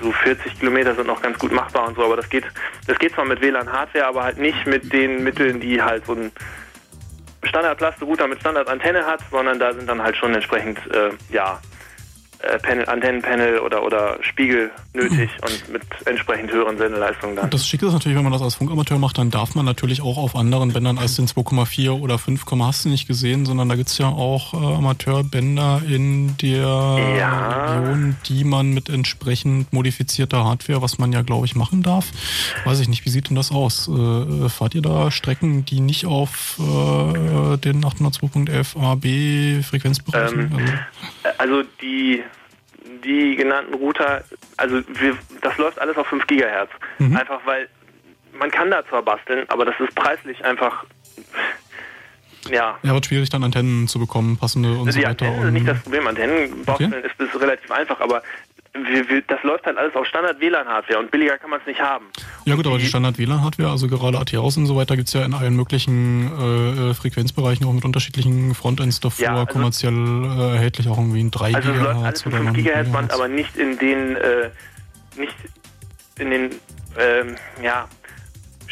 so 0.00 0.10
40 0.10 0.58
Kilometer 0.58 0.94
sind 0.94 1.06
noch 1.06 1.20
ganz 1.20 1.38
gut 1.38 1.52
machbar 1.52 1.88
und 1.88 1.96
so, 1.96 2.04
aber 2.04 2.16
das 2.16 2.28
geht, 2.28 2.44
das 2.86 2.98
geht 2.98 3.12
zwar 3.14 3.24
mit 3.24 3.40
WLAN-Hardware, 3.40 4.06
aber 4.06 4.24
halt 4.24 4.38
nicht 4.38 4.66
mit 4.66 4.92
den 4.92 5.22
Mitteln, 5.22 5.60
die 5.60 5.80
halt 5.82 6.06
so 6.06 6.14
ein 6.14 6.32
Standard-Plaste-Router 7.44 8.28
mit 8.28 8.40
Standard-Antenne 8.40 9.04
hat, 9.04 9.20
sondern 9.30 9.58
da 9.58 9.72
sind 9.74 9.88
dann 9.88 10.02
halt 10.02 10.16
schon 10.16 10.34
entsprechend, 10.34 10.78
äh, 10.92 11.10
ja, 11.30 11.60
Panel, 12.62 12.86
Antennenpanel 12.86 13.58
oder, 13.60 13.82
oder 13.84 14.18
Spiegel 14.20 14.70
nötig 14.94 15.30
und 15.42 15.72
mit 15.72 15.82
entsprechend 16.06 16.50
höheren 16.52 16.76
Sendeleistungen 16.76 17.36
dann. 17.36 17.50
Das 17.50 17.66
Schicke 17.66 17.86
ist 17.86 17.92
natürlich, 17.92 18.16
wenn 18.16 18.24
man 18.24 18.32
das 18.32 18.42
als 18.42 18.56
Funkamateur 18.56 18.98
macht, 18.98 19.18
dann 19.18 19.30
darf 19.30 19.54
man 19.54 19.64
natürlich 19.64 20.02
auch 20.02 20.18
auf 20.18 20.36
anderen 20.36 20.72
Bändern 20.72 20.98
als 20.98 21.16
den 21.16 21.26
2,4 21.26 21.90
oder 21.90 22.18
5, 22.18 22.44
hast 22.60 22.84
du 22.84 22.88
nicht 22.88 23.06
gesehen, 23.06 23.46
sondern 23.46 23.68
da 23.68 23.74
gibt's 23.74 23.98
ja 23.98 24.06
auch 24.06 24.54
äh, 24.54 24.56
Amateurbänder 24.56 25.82
in 25.86 26.36
der 26.38 26.66
Region, 26.66 28.16
die 28.26 28.44
man 28.44 28.72
mit 28.72 28.88
entsprechend 28.88 29.72
modifizierter 29.72 30.44
Hardware, 30.44 30.82
was 30.82 30.98
man 30.98 31.12
ja 31.12 31.22
glaube 31.22 31.46
ich 31.46 31.54
machen 31.54 31.82
darf. 31.82 32.06
Weiß 32.64 32.80
ich 32.80 32.88
nicht, 32.88 33.04
wie 33.04 33.10
sieht 33.10 33.28
denn 33.28 33.36
das 33.36 33.50
aus? 33.50 33.88
Äh, 33.88 33.92
äh, 33.92 34.48
fahrt 34.48 34.74
ihr 34.74 34.82
da 34.82 35.10
Strecken, 35.10 35.64
die 35.64 35.80
nicht 35.80 36.06
auf 36.06 36.58
äh, 36.58 37.56
den 37.58 37.84
802.11 37.84 38.78
AB 38.80 39.64
Frequenzbereichen? 39.64 40.40
Ähm, 40.40 40.78
Also 41.38 41.62
die, 41.80 42.22
die 43.04 43.36
genannten 43.36 43.74
Router, 43.74 44.24
also 44.56 44.82
wir, 44.88 45.16
das 45.40 45.56
läuft 45.58 45.78
alles 45.78 45.96
auf 45.96 46.06
5 46.06 46.26
Gigahertz. 46.26 46.70
Mhm. 46.98 47.16
Einfach 47.16 47.40
weil 47.44 47.68
man 48.38 48.50
kann 48.50 48.70
da 48.70 48.84
zwar 48.88 49.02
basteln, 49.02 49.44
aber 49.48 49.64
das 49.64 49.74
ist 49.78 49.94
preislich 49.94 50.42
einfach, 50.44 50.84
ja. 52.50 52.78
ja, 52.82 52.94
wird 52.94 53.06
schwierig 53.06 53.28
dann 53.30 53.44
Antennen 53.44 53.88
zu 53.88 53.98
bekommen, 53.98 54.36
passende 54.38 54.76
und 54.78 54.86
die 54.86 54.92
so 54.92 54.98
weiter. 54.98 55.26
Antennen 55.26 55.46
und- 55.46 55.52
nicht 55.52 55.68
das 55.68 55.80
Problem. 55.82 56.06
Antennen 56.06 56.64
basteln 56.64 56.92
ist, 57.04 57.20
ist 57.20 57.40
relativ 57.40 57.70
einfach, 57.70 58.00
aber 58.00 58.22
das 58.72 59.42
läuft 59.42 59.66
halt 59.66 59.76
alles 59.76 59.94
auf 59.94 60.06
Standard 60.06 60.40
WLAN-Hardware 60.40 60.98
und 60.98 61.10
billiger 61.10 61.36
kann 61.38 61.50
man 61.50 61.60
es 61.60 61.66
nicht 61.66 61.80
haben. 61.80 62.06
Ja 62.46 62.54
gut, 62.54 62.66
aber 62.66 62.78
die 62.78 62.86
Standard-WLAN-Hardware, 62.86 63.70
also 63.70 63.86
gerade 63.86 64.18
ATAs 64.18 64.56
und 64.56 64.66
so 64.66 64.76
weiter, 64.76 64.96
gibt's 64.96 65.12
ja 65.12 65.24
in 65.24 65.34
allen 65.34 65.54
möglichen 65.54 66.30
äh, 66.38 66.90
äh, 66.90 66.94
Frequenzbereichen 66.94 67.66
auch 67.66 67.72
mit 67.72 67.84
unterschiedlichen 67.84 68.54
Frontends 68.54 69.00
davor, 69.00 69.22
Ja, 69.24 69.34
also- 69.34 69.46
kommerziell 69.46 69.92
äh, 69.94 70.52
erhältlich 70.54 70.88
auch 70.88 70.96
irgendwie 70.98 71.20
in 71.20 71.30
3 71.30 71.54
Also 71.54 71.70
es 71.70 71.76
läuft 71.80 71.96
alles 72.04 72.22
im 72.22 72.28
oder 72.32 72.36
5 72.38 72.48
noch 72.48 72.54
Gigahertz 72.56 72.90
Band, 72.92 73.10
Gigahertz. 73.10 73.14
aber 73.14 73.28
nicht 73.28 73.56
in 73.56 73.78
den, 73.78 74.16
äh, 74.16 74.50
nicht 75.16 75.36
in 76.18 76.30
den, 76.30 76.50
ähm, 76.98 77.34
ja, 77.62 77.88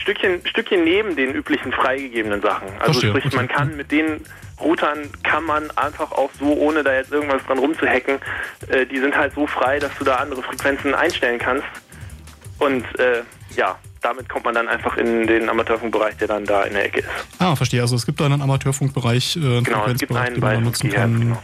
Stückchen, 0.00 0.40
Stückchen 0.46 0.84
neben 0.84 1.16
den 1.16 1.34
üblichen 1.34 1.72
freigegebenen 1.72 2.40
Sachen. 2.40 2.68
Also 2.78 3.00
Verstehe, 3.00 3.10
sprich, 3.10 3.34
man 3.34 3.48
kann 3.48 3.76
mit 3.76 3.90
den 3.90 4.24
Routern 4.60 5.08
kann 5.22 5.44
man 5.44 5.70
einfach 5.72 6.12
auch 6.12 6.30
so, 6.38 6.52
ohne 6.52 6.82
da 6.82 6.92
jetzt 6.94 7.12
irgendwas 7.12 7.42
dran 7.44 7.58
rumzuhacken, 7.58 8.18
äh, 8.68 8.86
die 8.86 8.98
sind 8.98 9.16
halt 9.16 9.34
so 9.34 9.46
frei, 9.46 9.78
dass 9.78 9.92
du 9.98 10.04
da 10.04 10.16
andere 10.16 10.42
Frequenzen 10.42 10.94
einstellen 10.94 11.38
kannst. 11.38 11.64
Und 12.58 12.84
äh, 12.98 13.22
ja, 13.56 13.78
damit 14.02 14.28
kommt 14.28 14.44
man 14.44 14.54
dann 14.54 14.68
einfach 14.68 14.96
in 14.96 15.26
den 15.26 15.48
Amateurfunkbereich, 15.48 16.16
der 16.18 16.28
dann 16.28 16.44
da 16.44 16.62
in 16.64 16.74
der 16.74 16.84
Ecke 16.84 17.00
ist. 17.00 17.08
Ah, 17.38 17.56
verstehe. 17.56 17.80
Also 17.80 17.96
es 17.96 18.04
gibt 18.04 18.20
da 18.20 18.26
einen 18.26 18.42
Amateurfunkbereich, 18.42 19.36
äh, 19.36 19.40
einen 19.40 19.64
Genau, 19.64 19.86
es 19.86 19.98
gibt 19.98 20.12
Frequenzbereich, 20.12 20.26
einen 20.26 20.34
den 20.34 20.40
man 20.40 20.50
bei 20.50 20.54
da 20.54 20.60
nutzen 20.60 20.80
5 20.82 20.92
Gigahertz, 20.92 21.12
kann, 21.12 21.20
genau. 21.20 21.42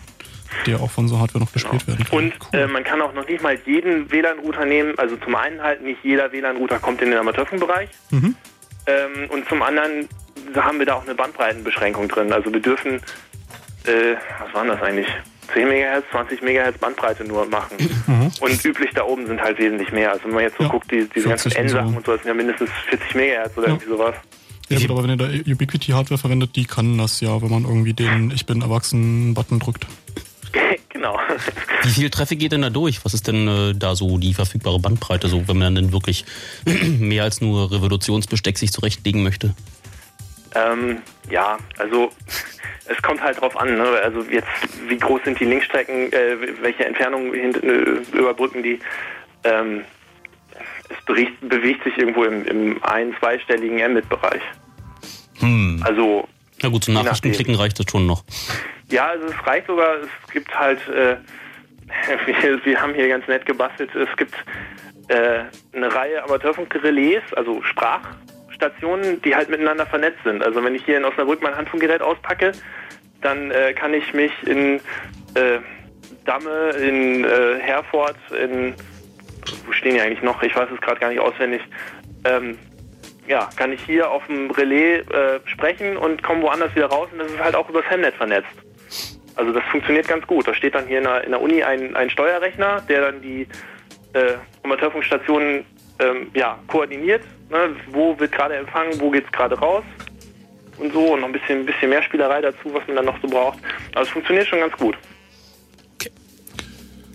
Der 0.67 0.81
auch 0.81 0.91
von 0.91 1.09
so 1.09 1.19
Hardware 1.19 1.45
noch 1.45 1.51
bespielt 1.51 1.87
werden 1.87 2.05
kann. 2.05 2.19
Und 2.19 2.35
äh, 2.53 2.67
man 2.67 2.85
kann 2.85 3.01
auch 3.03 3.13
noch 3.13 3.27
nicht 3.29 3.43
mal 3.43 3.59
jeden 3.67 4.11
WLAN-Router 4.11 4.65
nehmen. 4.65 4.99
Also 4.99 5.17
zum 5.17 5.35
einen 5.35 5.63
halt 5.63 5.83
nicht 5.83 5.99
jeder 6.03 6.33
WLAN-Router 6.33 6.79
kommt 6.79 7.03
in 7.03 7.11
den 7.11 7.19
Amateurfunkbereich. 7.19 7.91
Mhm. 8.11 8.35
Ähm, 8.87 9.31
und 9.31 9.49
zum 9.49 9.63
anderen 9.63 10.09
haben 10.55 10.79
wir 10.79 10.87
da 10.87 10.95
auch 10.95 11.05
eine 11.05 11.15
Bandbreitenbeschränkung 11.15 12.09
drin. 12.09 12.33
Also 12.33 12.53
wir 12.53 12.61
dürfen, 12.61 12.97
äh, 13.85 14.15
was 14.41 14.55
waren 14.55 14.69
das 14.69 14.81
eigentlich? 14.83 15.09
10 15.53 15.69
MHz, 15.69 16.05
20 16.11 16.43
MHz 16.43 16.79
Bandbreite 16.79 17.25
nur 17.25 17.47
machen. 17.47 17.77
Mhm. 18.07 18.31
Und 18.41 18.65
üblich 18.65 18.91
da 18.95 19.05
oben 19.05 19.27
sind 19.27 19.41
halt 19.41 19.59
wesentlich 19.59 19.93
mehr. 19.93 20.13
Also 20.13 20.25
wenn 20.25 20.35
man 20.35 20.43
jetzt 20.43 20.59
so 20.59 20.69
guckt, 20.69 20.91
die, 20.91 21.09
diese 21.15 21.29
ganzen 21.29 21.51
40 21.51 21.59
und 21.63 21.69
so. 21.69 21.77
N-Sachen 21.77 21.97
und 21.97 22.07
so, 22.07 22.13
das 22.13 22.23
sind 22.23 22.29
ja 22.29 22.35
mindestens 22.35 22.71
40 22.89 23.15
MHz 23.15 23.57
oder 23.57 23.69
irgendwie 23.69 23.89
sowas. 23.89 24.15
Ja 24.69 24.81
gut, 24.81 24.91
aber 24.91 25.05
wenn 25.05 25.11
ihr 25.11 25.17
da 25.17 25.53
Ubiquity-Hardware 25.53 26.19
verwendet, 26.19 26.57
die 26.57 26.65
kann 26.65 26.99
das 26.99 27.21
ja, 27.21 27.41
wenn 27.41 27.51
man 27.51 27.65
irgendwie 27.65 27.93
den 27.93 28.33
Ich 28.33 28.47
bin 28.47 28.63
erwachsen-Button 28.63 29.61
drückt. 29.61 29.87
genau. 30.89 31.19
Wie 31.83 31.89
viel 31.89 32.11
Traffic 32.11 32.39
geht 32.39 32.53
denn 32.53 32.63
da 32.63 32.71
durch? 32.71 33.05
Was 33.05 33.15
ist 33.15 33.29
denn 33.29 33.49
äh, 33.49 33.75
da 33.75 33.95
so 33.95 34.19
die 34.19 34.35
verfügbare 34.35 34.79
Bandbreite, 34.79 35.29
so 35.29 35.47
wenn 35.49 35.59
man 35.59 35.75
dann 35.75 35.93
wirklich 35.93 36.25
mehr 36.99 37.25
als 37.25 37.41
nur 37.41 37.71
Revolutionsbesteck 37.71 38.59
sich 38.59 38.73
zurechtlegen 38.73 39.23
möchte? 39.23 39.55
Ähm, 40.55 40.99
ja, 41.31 41.59
also 41.79 42.11
es 42.87 43.01
kommt 43.03 43.23
halt 43.23 43.41
drauf 43.41 43.57
an. 43.57 43.77
Ne? 43.77 43.85
Also 44.03 44.23
jetzt, 44.31 44.49
wie 44.89 44.97
groß 44.97 45.21
sind 45.25 45.39
die 45.41 45.45
Linkstrecken, 45.45 46.13
äh, 46.13 46.37
welche 46.61 46.87
Entfernungen 46.87 47.35
äh, 47.35 48.17
überbrücken 48.17 48.63
die? 48.63 48.79
Ähm, 49.45 49.83
es 50.89 51.05
bericht, 51.05 51.33
bewegt 51.41 51.85
sich 51.85 51.97
irgendwo 51.99 52.25
im, 52.25 52.45
im 52.47 52.85
ein-, 52.85 53.15
zweistelligen 53.19 53.93
Mbit-Bereich. 53.93 54.43
Hm. 55.41 55.83
Also 55.85 56.27
Na 56.63 56.69
gut, 56.69 56.85
zum 56.85 56.95
Nachrichten 56.95 57.33
klicken 57.33 57.55
reicht 57.55 57.79
das 57.79 57.87
schon 57.91 58.07
noch. 58.07 58.25
Ja, 58.91 59.09
also 59.09 59.27
es 59.27 59.47
reicht 59.47 59.67
sogar, 59.67 59.97
es 59.97 60.33
gibt 60.33 60.57
halt, 60.57 60.81
äh, 60.89 61.17
wir, 62.27 62.65
wir 62.65 62.81
haben 62.81 62.95
hier 62.95 63.09
ganz 63.09 63.27
nett 63.27 63.45
gebastelt, 63.47 63.95
es 63.95 64.17
gibt 64.17 64.35
äh, 65.09 65.45
eine 65.73 65.95
Reihe 65.95 66.23
Amateurfunkrelais, 66.25 67.23
also 67.35 67.63
Sprachstationen, 67.63 69.21
die 69.23 69.35
halt 69.35 69.49
miteinander 69.49 69.87
vernetzt 69.87 70.19
sind. 70.25 70.43
Also 70.43 70.63
wenn 70.63 70.75
ich 70.75 70.85
hier 70.85 70.97
in 70.97 71.05
Osnabrück 71.05 71.43
mein 71.43 71.57
Handfunkgerät 71.57 72.03
auspacke, 72.03 72.53
dann 73.23 73.51
äh, 73.51 73.73
kann 73.73 73.95
ich 73.95 74.15
mich 74.15 74.33
in 74.47 74.81
äh, 75.35 75.59
Damme, 76.25 76.71
in 76.71 77.25
äh, 77.25 77.59
Herford, 77.61 78.17
in, 78.41 78.75
wo 79.65 79.73
stehen 79.73 79.95
die 79.95 80.01
eigentlich 80.01 80.23
noch, 80.23 80.43
ich 80.43 80.55
weiß 80.55 80.69
es 80.73 80.81
gerade 80.81 81.01
gar 81.01 81.09
nicht 81.11 81.21
auswendig, 81.21 81.63
ähm, 82.25 82.59
ja, 83.27 83.49
kann 83.57 83.73
ich 83.73 83.83
hier 83.83 84.11
auf 84.11 84.27
dem 84.27 84.51
Relais 84.51 85.01
äh, 85.09 85.41
sprechen 85.47 85.97
und 85.97 86.23
komme 86.23 86.43
woanders 86.43 86.75
wieder 86.77 86.87
raus 86.87 87.09
und 87.13 87.19
das 87.19 87.31
ist 87.31 87.41
halt 87.41 87.57
auch 87.57 87.69
übers 87.69 87.89
Hemnet 87.89 88.15
vernetzt. 88.15 88.66
Also 89.37 89.53
das 89.53 89.63
funktioniert 89.71 90.09
ganz 90.09 90.27
gut. 90.27 90.49
Da 90.49 90.55
steht 90.55 90.75
dann 90.75 90.87
hier 90.87 90.99
in 90.99 91.05
der, 91.05 91.25
in 91.25 91.31
der 91.31 91.41
Uni 91.41 91.63
ein, 91.63 91.95
ein 91.95 92.11
Steuerrechner, 92.11 92.81
der 92.83 93.13
dann 93.13 93.23
die 93.23 93.47
äh, 94.15 94.35
Amateurfunkstationen 94.63 95.65
ähm, 95.99 96.31
ja, 96.35 96.59
koordiniert. 96.67 97.23
Ne? 97.51 97.77
Wo 97.91 98.19
wird 98.19 98.33
gerade 98.33 98.57
empfangen, 98.57 98.99
wo 99.01 99.11
geht's 99.11 99.31
gerade 99.33 99.59
raus 99.59 99.85
und 100.79 100.93
so 100.93 101.13
und 101.13 101.21
noch 101.21 101.29
ein 101.29 101.33
bisschen, 101.33 101.65
bisschen 101.67 101.91
mehr 101.91 102.03
Spielerei 102.03 102.41
dazu, 102.41 102.73
was 102.73 102.87
man 102.87 102.97
dann 102.97 103.05
noch 103.07 103.21
so 103.21 103.29
braucht. 103.29 103.59
Also 103.95 104.09
es 104.09 104.09
funktioniert 104.09 104.47
schon 104.49 104.61
ganz 104.61 104.75
gut. 104.77 104.97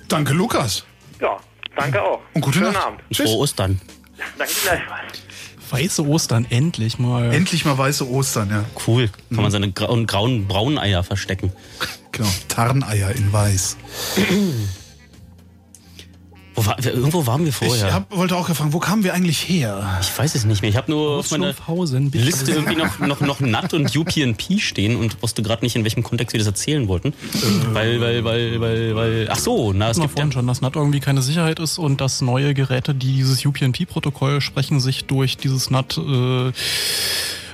Danke, 0.07 0.33
Lukas. 0.33 0.85
Ja, 1.19 1.39
danke 1.75 2.01
auch. 2.01 2.21
Und 2.33 2.41
gute 2.41 2.59
Schönen 2.59 2.73
Nacht. 2.73 2.87
Abend. 2.87 3.01
Frohe 3.15 3.37
Ostern. 3.37 3.79
Danke 4.37 4.53
gleichfalls. 4.63 5.23
Weiße 5.71 6.05
Ostern, 6.05 6.45
endlich 6.49 6.99
mal. 6.99 7.33
Endlich 7.33 7.63
mal 7.65 7.77
weiße 7.77 8.07
Ostern, 8.09 8.49
ja. 8.49 8.65
Cool. 8.85 9.07
Kann 9.07 9.21
Mhm. 9.29 9.41
man 9.43 9.51
seine 9.51 9.71
grauen, 9.71 10.05
grauen 10.05 10.47
braunen 10.47 10.77
Eier 10.77 11.03
verstecken. 11.03 11.51
Genau. 12.11 12.27
Tarneier 12.49 13.11
in 13.15 13.31
weiß. 13.31 13.77
Wo 16.61 16.65
war, 16.67 16.85
irgendwo 16.85 17.25
waren 17.25 17.43
wir 17.43 17.53
vorher. 17.53 17.87
Ich 17.87 17.93
hab, 17.93 18.15
wollte 18.15 18.35
auch 18.35 18.47
gefragt, 18.47 18.71
wo 18.73 18.79
kamen 18.79 19.03
wir 19.03 19.13
eigentlich 19.13 19.47
her? 19.49 19.99
Ich 20.01 20.15
weiß 20.17 20.35
es 20.35 20.45
nicht 20.45 20.61
mehr. 20.61 20.69
Ich 20.69 20.77
habe 20.77 20.91
nur 20.91 21.19
auf 21.19 21.31
meiner 21.31 21.53
Liste 22.13 22.51
irgendwie 22.51 22.75
noch, 22.75 22.99
noch, 22.99 23.19
noch 23.21 23.39
NAT 23.39 23.73
und 23.73 23.95
UPnP 23.95 24.59
stehen 24.59 24.95
und 24.95 25.21
wusste 25.23 25.41
gerade 25.41 25.63
nicht, 25.65 25.75
in 25.75 25.83
welchem 25.83 26.03
Kontext 26.03 26.33
wir 26.33 26.39
das 26.39 26.47
erzählen 26.47 26.87
wollten. 26.87 27.13
Weil, 27.73 27.99
weil, 27.99 28.23
weil, 28.23 28.61
weil, 28.61 28.95
weil. 28.95 29.27
Ach 29.29 29.39
so, 29.39 29.73
na, 29.73 29.89
es 29.89 29.97
gibt 29.97 30.09
ja, 30.09 30.15
vorhin 30.15 30.31
schon, 30.31 30.47
dass 30.47 30.61
NAT 30.61 30.75
irgendwie 30.75 30.99
keine 30.99 31.21
Sicherheit 31.21 31.59
ist 31.59 31.77
und 31.79 32.01
dass 32.01 32.21
neue 32.21 32.53
Geräte, 32.53 32.93
die 32.93 33.13
dieses 33.13 33.43
UPnP-Protokoll 33.45 34.41
sprechen, 34.41 34.79
sich 34.79 35.05
durch 35.05 35.37
dieses 35.37 35.71
NAT 35.71 35.97
äh, 35.97 36.51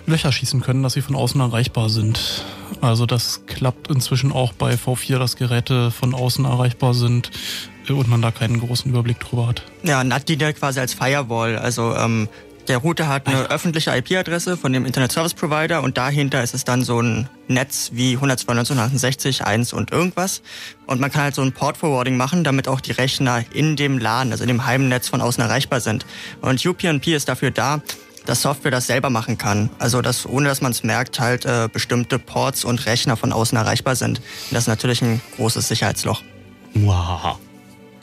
Löcher 0.05 0.31
schießen 0.31 0.61
können, 0.61 0.84
dass 0.84 0.93
sie 0.93 1.01
von 1.01 1.15
außen 1.15 1.39
erreichbar 1.39 1.89
sind. 1.89 2.45
Also 2.81 3.05
das 3.05 3.45
klappt 3.45 3.89
inzwischen 3.89 4.31
auch 4.31 4.53
bei 4.53 4.75
V4, 4.75 5.19
dass 5.19 5.35
Geräte 5.35 5.91
von 5.91 6.13
außen 6.13 6.45
erreichbar 6.45 6.93
sind 6.93 7.29
äh, 7.29 7.76
und 7.95 8.09
man 8.09 8.22
da 8.22 8.31
keinen 8.31 8.59
großen 8.59 8.89
Überblick 8.89 9.19
drüber 9.19 9.47
hat. 9.47 9.64
Ja, 9.84 10.03
NAT 10.03 10.27
dient 10.30 10.41
ja 10.41 10.51
quasi 10.53 10.80
als 10.80 10.93
Firewall. 10.93 11.57
Also 11.57 11.95
ähm, 11.95 12.27
der 12.68 12.80
Router 12.80 13.07
hat 13.07 13.27
eine 13.27 13.49
öffentliche 13.49 13.95
IP-Adresse 13.95 14.57
von 14.57 14.73
dem 14.73 14.85
Internet 14.85 15.14
Service 15.14 15.34
Provider 15.34 15.81
und 15.84 15.97
dahinter 15.97 16.43
ist 16.43 16.53
es 16.53 16.65
dann 16.65 16.84
so 16.84 17.01
ein 17.01 17.30
Netz 17.47 17.91
wie 17.93 18.18
192.168, 18.18 19.41
1 19.41 19.72
und 19.72 19.91
irgendwas. 19.91 20.41
Und 20.85 20.99
man 20.99 21.11
kann 21.11 21.23
halt 21.23 21.35
so 21.35 21.41
ein 21.41 21.53
Port 21.53 21.77
Forwarding 21.77 22.18
machen, 22.18 22.43
damit 22.43 22.68
auch 22.68 22.81
die 22.81 22.91
Rechner 22.91 23.43
in 23.53 23.77
dem 23.77 23.97
LAN, 23.97 24.31
also 24.31 24.43
in 24.43 24.49
dem 24.49 24.65
Heimnetz 24.65 25.07
von 25.07 25.22
außen 25.22 25.41
erreichbar 25.41 25.80
sind. 25.80 26.05
Und 26.41 26.65
UPnP 26.65 27.07
ist 27.15 27.30
dafür 27.30 27.51
da, 27.51 27.81
dass 28.26 28.41
Software 28.41 28.72
das 28.72 28.88
selber 28.88 29.09
machen 29.09 29.38
kann. 29.38 29.69
Also 29.80 30.01
dass, 30.01 30.26
ohne 30.26 30.49
dass 30.49 30.59
man 30.59 30.72
es 30.72 30.84
merkt, 30.84 31.19
halt 31.22 31.45
äh, 31.45 31.69
bestimmte 31.72 32.19
Ports 32.19 32.65
und 32.65 32.85
Rechner 32.85 33.15
von 33.15 33.31
außen 33.31 33.57
erreichbar 33.57 33.95
sind. 33.95 34.19
Und 34.19 34.51
das 34.51 34.64
ist 34.64 34.68
natürlich 34.68 35.01
ein 35.01 35.22
großes 35.38 35.69
Sicherheitsloch. 35.69 36.22
Wow. 36.73 37.39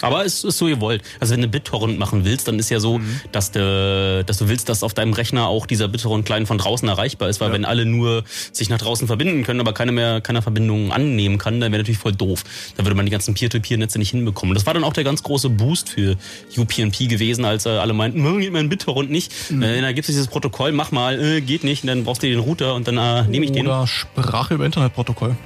Aber 0.04 0.24
es 0.24 0.44
ist 0.44 0.58
so 0.58 0.66
gewollt. 0.66 1.02
Also 1.20 1.34
wenn 1.34 1.40
du 1.42 1.48
BitTorrent 1.48 1.98
machen 1.98 2.24
willst, 2.24 2.46
dann 2.48 2.58
ist 2.58 2.70
ja 2.70 2.80
so, 2.80 3.00
dass, 3.32 3.50
du, 3.52 4.22
dass 4.26 4.38
du 4.38 4.48
willst, 4.48 4.68
dass 4.68 4.82
auf 4.82 4.94
deinem 4.94 5.12
Rechner 5.12 5.46
auch 5.48 5.66
dieser 5.66 5.88
BitTorrent-Client 5.88 6.46
von 6.46 6.58
draußen 6.58 6.88
erreichbar 6.88 7.28
ist, 7.28 7.40
weil 7.40 7.52
wenn 7.52 7.64
alle 7.64 7.86
nur 7.86 8.24
sich 8.52 8.68
nach 8.68 8.78
draußen 8.78 9.06
verbinden 9.06 9.42
können, 9.44 9.60
aber 9.60 9.72
keiner 9.72 9.92
mehr 9.92 10.20
keiner 10.20 10.42
Verbindung 10.42 10.92
annehmen 10.92 11.38
kann, 11.38 11.60
dann 11.60 11.72
wäre 11.72 11.82
natürlich 11.82 11.98
voll 11.98 12.12
doof. 12.12 12.44
Da 12.76 12.84
würde 12.84 12.94
man 12.94 13.06
die 13.06 13.12
ganzen 13.12 13.34
Peer-to-Peer-Netze 13.34 13.98
nicht 13.98 14.10
hinbekommen. 14.10 14.54
Das 14.54 14.66
war 14.66 14.74
dann 14.74 14.84
auch 14.84 14.92
der 14.92 15.04
ganz 15.04 15.22
große 15.22 15.50
Boost 15.50 15.88
für 15.88 16.16
UPnP 16.56 17.08
gewesen, 17.08 17.44
als 17.44 17.66
äh, 17.66 17.70
alle 17.70 17.92
meinten, 17.92 18.24
"Hm, 18.24 18.40
geht 18.40 18.52
mein 18.52 18.68
BitTorrent 18.68 19.10
nicht. 19.10 19.32
Äh, 19.50 19.80
da 19.80 19.92
gibt 19.92 20.08
es 20.08 20.14
dieses 20.14 20.28
Protokoll, 20.28 20.72
mach 20.72 20.90
mal, 20.92 21.20
äh, 21.20 21.40
geht 21.40 21.64
nicht, 21.64 21.82
und 21.84 21.88
dann 21.88 22.04
brauchst 22.04 22.22
du 22.22 22.26
den 22.26 22.38
Router 22.40 22.74
und 22.74 22.86
dann 22.88 22.96
äh, 22.98 23.22
nehme 23.28 23.44
ich 23.46 23.52
den. 23.52 23.66
Oder 23.66 23.86
Sprache 23.86 24.54
über 24.54 24.64
Internetprotokoll. 24.66 25.36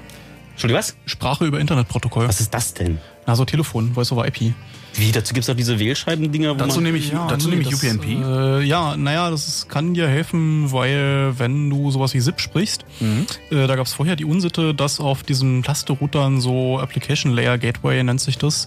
Entschuldigung, 0.52 0.78
was? 0.80 0.96
Sprache 1.06 1.44
über 1.46 1.60
Internetprotokoll. 1.60 2.26
Was 2.26 2.40
ist 2.40 2.52
das 2.52 2.74
denn? 2.74 2.98
Also 3.28 3.44
Telefon, 3.44 3.92
Voice 3.92 4.10
over 4.10 4.26
IP. 4.26 4.54
Wie, 4.94 5.12
dazu 5.12 5.34
gibt 5.34 5.44
es 5.44 5.50
auch 5.50 5.54
diese 5.54 5.78
Wählscheiben-Dinger, 5.78 6.54
wo 6.54 6.58
Dazu 6.58 6.76
man... 6.76 6.84
nehme 6.84 6.98
ich, 6.98 7.10
dazu 7.10 7.50
nehme 7.50 7.60
ich 7.62 7.68
das, 7.68 7.84
UPnP. 7.84 8.04
Äh, 8.06 8.62
ja, 8.64 8.96
naja, 8.96 9.30
das 9.30 9.46
ist, 9.46 9.68
kann 9.68 9.92
dir 9.94 10.08
helfen, 10.08 10.72
weil 10.72 11.38
wenn 11.38 11.68
du 11.68 11.90
sowas 11.90 12.14
wie 12.14 12.20
ZIP 12.20 12.40
sprichst, 12.40 12.84
Mhm. 12.98 13.26
äh, 13.50 13.66
da 13.66 13.76
gab 13.76 13.86
es 13.86 13.92
vorher 13.92 14.16
die 14.16 14.24
Unsitte, 14.24 14.74
dass 14.74 14.98
auf 14.98 15.22
diesen 15.22 15.60
Plaste-Routern 15.62 16.40
so 16.40 16.78
Application 16.80 17.32
Layer 17.32 17.58
Gateway 17.58 18.02
nennt 18.02 18.20
sich 18.22 18.38
das. 18.38 18.66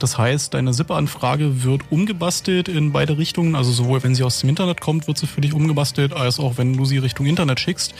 Das 0.00 0.18
heißt, 0.18 0.52
deine 0.54 0.72
ZIP-Anfrage 0.72 1.62
wird 1.62 1.82
umgebastelt 1.90 2.68
in 2.68 2.90
beide 2.92 3.16
Richtungen. 3.16 3.54
Also 3.54 3.70
sowohl 3.70 4.02
wenn 4.02 4.14
sie 4.16 4.24
aus 4.24 4.40
dem 4.40 4.50
Internet 4.50 4.80
kommt, 4.80 5.06
wird 5.06 5.18
sie 5.18 5.28
für 5.28 5.40
dich 5.40 5.54
umgebastelt, 5.54 6.12
als 6.12 6.40
auch 6.40 6.58
wenn 6.58 6.76
du 6.76 6.84
sie 6.84 6.98
Richtung 6.98 7.26
Internet 7.26 7.60
schickst, 7.60 7.94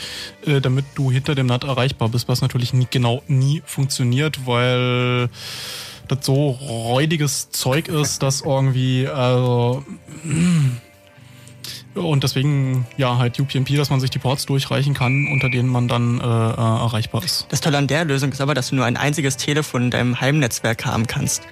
äh, 0.45 0.61
damit 0.61 0.85
du 0.97 1.11
hinter 1.13 1.35
dem 1.37 1.47
NAT 1.47 1.65
erreichbar 1.65 2.09
bist, 2.09 2.29
was 2.29 2.43
natürlich 2.43 2.75
nie, 2.75 2.89
genau 2.91 3.23
nie 3.29 3.63
funktioniert, 3.65 4.45
weil 4.45 5.31
das 6.11 6.27
so 6.27 6.51
räudiges 6.51 7.51
Zeug 7.51 7.89
ist, 7.89 8.23
dass 8.23 8.41
irgendwie, 8.41 9.07
also, 9.07 9.85
und 11.95 12.23
deswegen, 12.23 12.87
ja, 12.97 13.19
halt 13.19 13.39
UPnP, 13.39 13.77
dass 13.77 13.91
man 13.91 14.01
sich 14.01 14.11
die 14.11 14.19
Ports 14.19 14.47
durchreichen 14.47 14.95
kann, 14.95 15.29
unter 15.33 15.49
denen 15.49 15.69
man 15.69 15.89
dann 15.89 16.21
äh, 16.21 16.25
äh, 16.25 16.27
erreichbar 16.27 17.25
ist. 17.25 17.47
Das 17.51 17.61
Tolle 17.61 17.79
an 17.79 17.87
der 17.87 18.05
Lösung 18.05 18.33
ist 18.33 18.41
aber, 18.41 18.55
dass 18.55 18.71
du 18.71 18.77
nur 18.77 18.85
ein 18.85 18.97
einziges 18.97 19.37
Telefon 19.37 19.85
in 19.85 19.91
deinem 19.91 20.21
Heimnetzwerk 20.21 20.85
haben 20.85 21.07
kannst. 21.07 21.43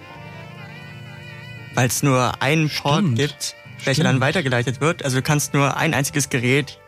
Weil 1.74 1.88
es 1.88 2.02
nur 2.02 2.42
einen 2.42 2.70
Port 2.70 3.04
gibt, 3.14 3.54
welcher 3.84 4.04
dann 4.04 4.20
weitergeleitet 4.20 4.80
wird. 4.80 5.04
Also 5.04 5.18
du 5.18 5.22
kannst 5.22 5.54
nur 5.54 5.76
ein 5.76 5.94
einziges 5.94 6.28
Gerät 6.28 6.78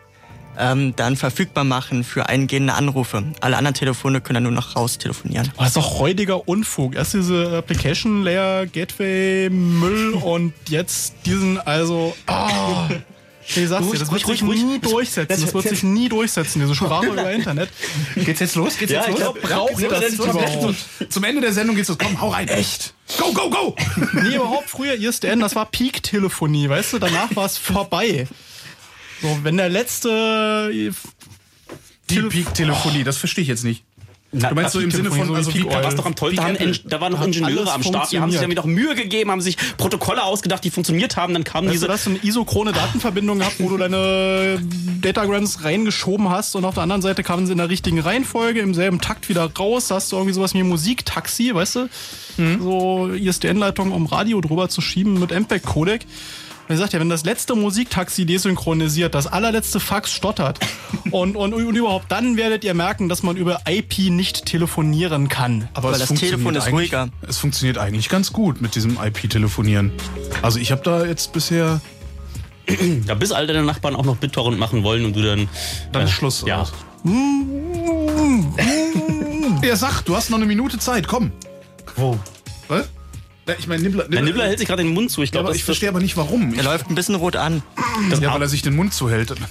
ähm, 0.57 0.93
dann 0.95 1.15
verfügbar 1.15 1.63
machen 1.63 2.03
für 2.03 2.27
eingehende 2.29 2.73
Anrufe. 2.73 3.23
Alle 3.39 3.57
anderen 3.57 3.75
Telefone 3.75 4.21
können 4.21 4.35
dann 4.35 4.43
nur 4.43 4.51
noch 4.51 4.75
raus 4.75 4.97
telefonieren. 4.97 5.49
Aber 5.55 5.65
das 5.65 5.67
ist 5.69 5.77
doch 5.77 5.99
räudiger 5.99 6.47
Unfug. 6.47 6.95
Erst 6.95 7.13
diese 7.13 7.57
Application 7.57 8.23
Layer 8.23 8.65
Gateway 8.65 9.49
Müll 9.49 10.13
und 10.21 10.53
jetzt 10.69 11.13
diesen, 11.25 11.59
also, 11.59 12.15
ah. 12.27 12.87
Ich 13.53 13.67
sag's 13.67 13.89
dir, 13.89 13.99
das 13.99 14.11
wird 14.11 14.25
sich 14.25 14.43
nie 14.43 14.79
durchsetzen. 14.79 15.41
Das 15.41 15.53
wird 15.53 15.67
sich 15.67 15.83
nie 15.83 16.07
durchsetzen, 16.07 16.61
diese 16.61 16.75
Sprache 16.75 17.07
über 17.11 17.31
Internet. 17.31 17.69
Geht's 18.15 18.39
jetzt 18.39 18.55
los? 18.55 18.77
Geht's 18.77 18.91
Ja, 18.91 18.99
jetzt 18.99 19.09
ich 19.09 19.19
los? 19.19 19.33
glaub, 19.33 19.41
braucht 19.41 19.91
das 19.91 20.13
überhaupt? 20.13 20.75
Zum 21.09 21.23
Ende 21.23 21.41
der 21.41 21.51
Sendung 21.51 21.75
geht's 21.75 21.89
los. 21.89 21.97
Komm, 21.97 22.21
hau 22.21 22.29
rein. 22.29 22.47
Echt. 22.47 22.93
Go, 23.17 23.33
go, 23.33 23.49
go! 23.49 23.75
Nee, 24.13 24.35
überhaupt 24.35 24.69
früher 24.69 24.93
ISDN, 24.93 25.39
das 25.41 25.55
war 25.55 25.65
Peak-Telefonie, 25.65 26.69
weißt 26.69 26.93
du? 26.93 26.99
Danach 26.99 27.35
war 27.35 27.45
es 27.45 27.57
vorbei. 27.57 28.27
So, 29.21 29.39
wenn 29.43 29.57
der 29.57 29.69
letzte. 29.69 30.71
Die 32.09 32.21
Peak-Telefonie, 32.21 33.03
das 33.03 33.17
verstehe 33.17 33.43
ich 33.43 33.47
jetzt 33.47 33.63
nicht. 33.63 33.83
Na, 34.33 34.49
du 34.49 34.55
meinst 34.55 34.71
so 34.71 34.79
im 34.79 34.91
Sinne 34.91 35.11
von, 35.11 35.35
also 35.35 35.53
wie 35.53 35.63
da 35.63 35.83
war's 35.83 35.95
doch 35.95 36.05
am 36.05 36.15
tollsten, 36.15 36.55
da, 36.57 36.65
da 36.85 37.01
waren 37.01 37.11
noch 37.11 37.21
Ingenieure 37.21 37.73
am 37.73 37.83
Start, 37.83 38.13
die 38.13 38.19
haben 38.21 38.31
sich 38.31 38.39
dann 38.39 38.49
wieder 38.49 38.65
Mühe 38.65 38.95
gegeben, 38.95 39.29
haben 39.29 39.41
sich 39.41 39.57
Protokolle 39.75 40.23
ausgedacht, 40.23 40.63
die 40.63 40.71
funktioniert 40.71 41.17
haben, 41.17 41.33
dann 41.33 41.43
kamen 41.43 41.67
Weißt 41.67 41.75
diese... 41.75 41.87
du, 41.87 41.91
dass 41.91 42.05
du 42.05 42.11
eine 42.11 42.19
isochrone 42.23 42.71
Datenverbindung 42.71 43.39
gehabt, 43.39 43.55
wo 43.59 43.67
du 43.67 43.75
deine 43.75 44.61
Datagrams 45.01 45.65
reingeschoben 45.65 46.29
hast 46.29 46.55
und 46.55 46.63
auf 46.63 46.75
der 46.75 46.83
anderen 46.83 47.01
Seite 47.01 47.23
kamen 47.23 47.45
sie 47.45 47.51
in 47.51 47.57
der 47.57 47.67
richtigen 47.67 47.99
Reihenfolge, 47.99 48.61
im 48.61 48.73
selben 48.73 49.01
Takt 49.01 49.27
wieder 49.27 49.51
raus. 49.51 49.89
Da 49.89 49.95
hast 49.95 50.09
du 50.13 50.15
irgendwie 50.15 50.33
sowas 50.33 50.53
wie 50.53 50.59
ein 50.59 50.69
Musiktaxi, 50.69 51.53
weißt 51.53 51.75
du? 51.75 51.89
So 52.61 53.09
ISDN-Leitung, 53.09 53.91
um 53.91 54.05
Radio 54.05 54.39
drüber 54.39 54.69
zu 54.69 54.79
schieben 54.79 55.19
mit 55.19 55.31
MPEG-Codec. 55.31 56.05
Er 56.71 56.77
sagt 56.77 56.93
ja, 56.93 56.99
wenn 56.99 57.09
das 57.09 57.23
letzte 57.25 57.55
Musiktaxi 57.55 58.25
desynchronisiert, 58.25 59.13
das 59.15 59.27
allerletzte 59.27 59.79
Fax 59.79 60.11
stottert 60.11 60.59
und, 61.11 61.35
und, 61.35 61.53
und 61.53 61.75
überhaupt, 61.75 62.11
dann 62.11 62.37
werdet 62.37 62.63
ihr 62.63 62.73
merken, 62.73 63.09
dass 63.09 63.23
man 63.23 63.37
über 63.37 63.59
IP 63.67 63.99
nicht 64.09 64.45
telefonieren 64.45 65.27
kann. 65.29 65.67
Aber 65.73 65.91
es 65.91 66.03
funktioniert 66.03 66.57
eigentlich- 66.67 66.91
Es 67.27 67.37
funktioniert 67.37 67.77
eigentlich 67.77 68.09
ganz 68.09 68.31
gut 68.33 68.61
mit 68.61 68.75
diesem 68.75 68.97
IP-Telefonieren. 69.01 69.91
Also 70.41 70.59
ich 70.59 70.71
habe 70.71 70.81
da 70.83 71.05
jetzt 71.05 71.33
bisher... 71.33 71.81
Ja, 73.07 73.15
bis 73.15 73.31
all 73.31 73.47
deine 73.47 73.63
Nachbarn 73.63 73.95
auch 73.95 74.05
noch 74.05 74.17
BitTorrent 74.17 74.57
machen 74.59 74.83
wollen 74.83 75.03
und 75.05 75.15
du 75.15 75.21
dann... 75.21 75.49
Dann 75.91 76.03
äh, 76.03 76.05
ist 76.05 76.11
Schluss. 76.11 76.43
Ja. 76.47 76.67
Ja, 79.63 79.75
sag, 79.75 80.01
du 80.05 80.15
hast 80.15 80.29
noch 80.29 80.37
eine 80.37 80.45
Minute 80.47 80.79
Zeit, 80.79 81.07
komm. 81.07 81.31
Wo? 81.95 82.17
Was? 82.67 82.89
Ja, 83.47 83.55
Ich 83.57 83.67
meine, 83.67 83.81
Nibbler, 83.81 84.07
Der 84.07 84.21
Nibbler 84.21 84.45
hält 84.45 84.59
sich 84.59 84.67
gerade 84.67 84.83
den 84.83 84.93
Mund 84.93 85.09
zu. 85.11 85.21
Ich 85.23 85.29
Ja, 85.29 85.33
glaube, 85.33 85.47
aber 85.49 85.55
ich 85.55 85.63
verstehe 85.63 85.89
aber 85.89 85.99
nicht 85.99 86.15
warum. 86.17 86.53
Er 86.53 86.63
läuft 86.63 86.89
ein 86.89 86.95
bisschen 86.95 87.15
rot 87.15 87.35
an. 87.35 87.63
ja, 88.21 88.33
weil 88.33 88.41
er 88.41 88.47
sich 88.47 88.61
den 88.61 88.75
Mund 88.75 88.93
zuhält. 88.93 89.33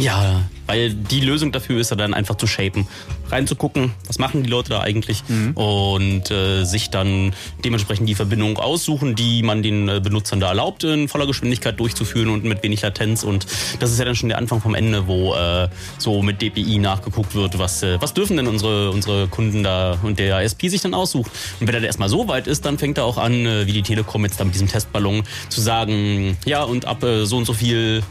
Ja, 0.00 0.42
weil 0.66 0.94
die 0.94 1.20
Lösung 1.20 1.52
dafür 1.52 1.80
ist 1.80 1.90
ja 1.90 1.96
dann 1.96 2.14
einfach 2.14 2.36
zu 2.36 2.46
shapen. 2.46 2.86
Reinzugucken, 3.28 3.92
was 4.06 4.18
machen 4.18 4.42
die 4.42 4.50
Leute 4.50 4.70
da 4.70 4.80
eigentlich 4.80 5.22
und 5.54 6.30
äh, 6.30 6.64
sich 6.64 6.90
dann 6.90 7.32
dementsprechend 7.64 8.08
die 8.08 8.14
Verbindung 8.14 8.58
aussuchen, 8.58 9.14
die 9.14 9.42
man 9.42 9.62
den 9.62 9.88
äh, 9.88 10.00
Benutzern 10.00 10.40
da 10.40 10.48
erlaubt, 10.48 10.84
in 10.84 11.08
voller 11.08 11.26
Geschwindigkeit 11.26 11.78
durchzuführen 11.78 12.28
und 12.28 12.44
mit 12.44 12.62
wenig 12.62 12.82
Latenz. 12.82 13.22
Und 13.22 13.46
das 13.78 13.92
ist 13.92 13.98
ja 13.98 14.04
dann 14.04 14.16
schon 14.16 14.28
der 14.28 14.38
Anfang 14.38 14.60
vom 14.60 14.74
Ende, 14.74 15.06
wo 15.06 15.34
äh, 15.34 15.68
so 15.98 16.22
mit 16.22 16.42
DPI 16.42 16.78
nachgeguckt 16.78 17.34
wird, 17.34 17.58
was, 17.58 17.82
äh, 17.82 18.00
was 18.00 18.14
dürfen 18.14 18.36
denn 18.36 18.46
unsere, 18.46 18.90
unsere 18.90 19.28
Kunden 19.28 19.62
da 19.62 19.98
und 20.02 20.18
der 20.18 20.42
ISP 20.42 20.68
sich 20.68 20.82
dann 20.82 20.94
aussucht. 20.94 21.30
Und 21.60 21.66
wenn 21.66 21.74
er 21.74 21.82
erstmal 21.82 22.08
so 22.08 22.26
weit 22.28 22.46
ist, 22.46 22.64
dann 22.64 22.78
fängt 22.78 22.98
er 22.98 23.04
auch 23.04 23.18
an, 23.18 23.46
äh, 23.46 23.66
wie 23.66 23.72
die 23.72 23.82
Telekom 23.82 24.24
jetzt 24.24 24.40
da 24.40 24.44
mit 24.44 24.54
diesem 24.54 24.68
Testballon, 24.68 25.22
zu 25.48 25.60
sagen, 25.60 26.36
ja, 26.44 26.62
und 26.62 26.84
ab 26.84 27.02
äh, 27.02 27.24
so 27.26 27.36
und 27.36 27.44
so 27.44 27.52
viel 27.52 28.02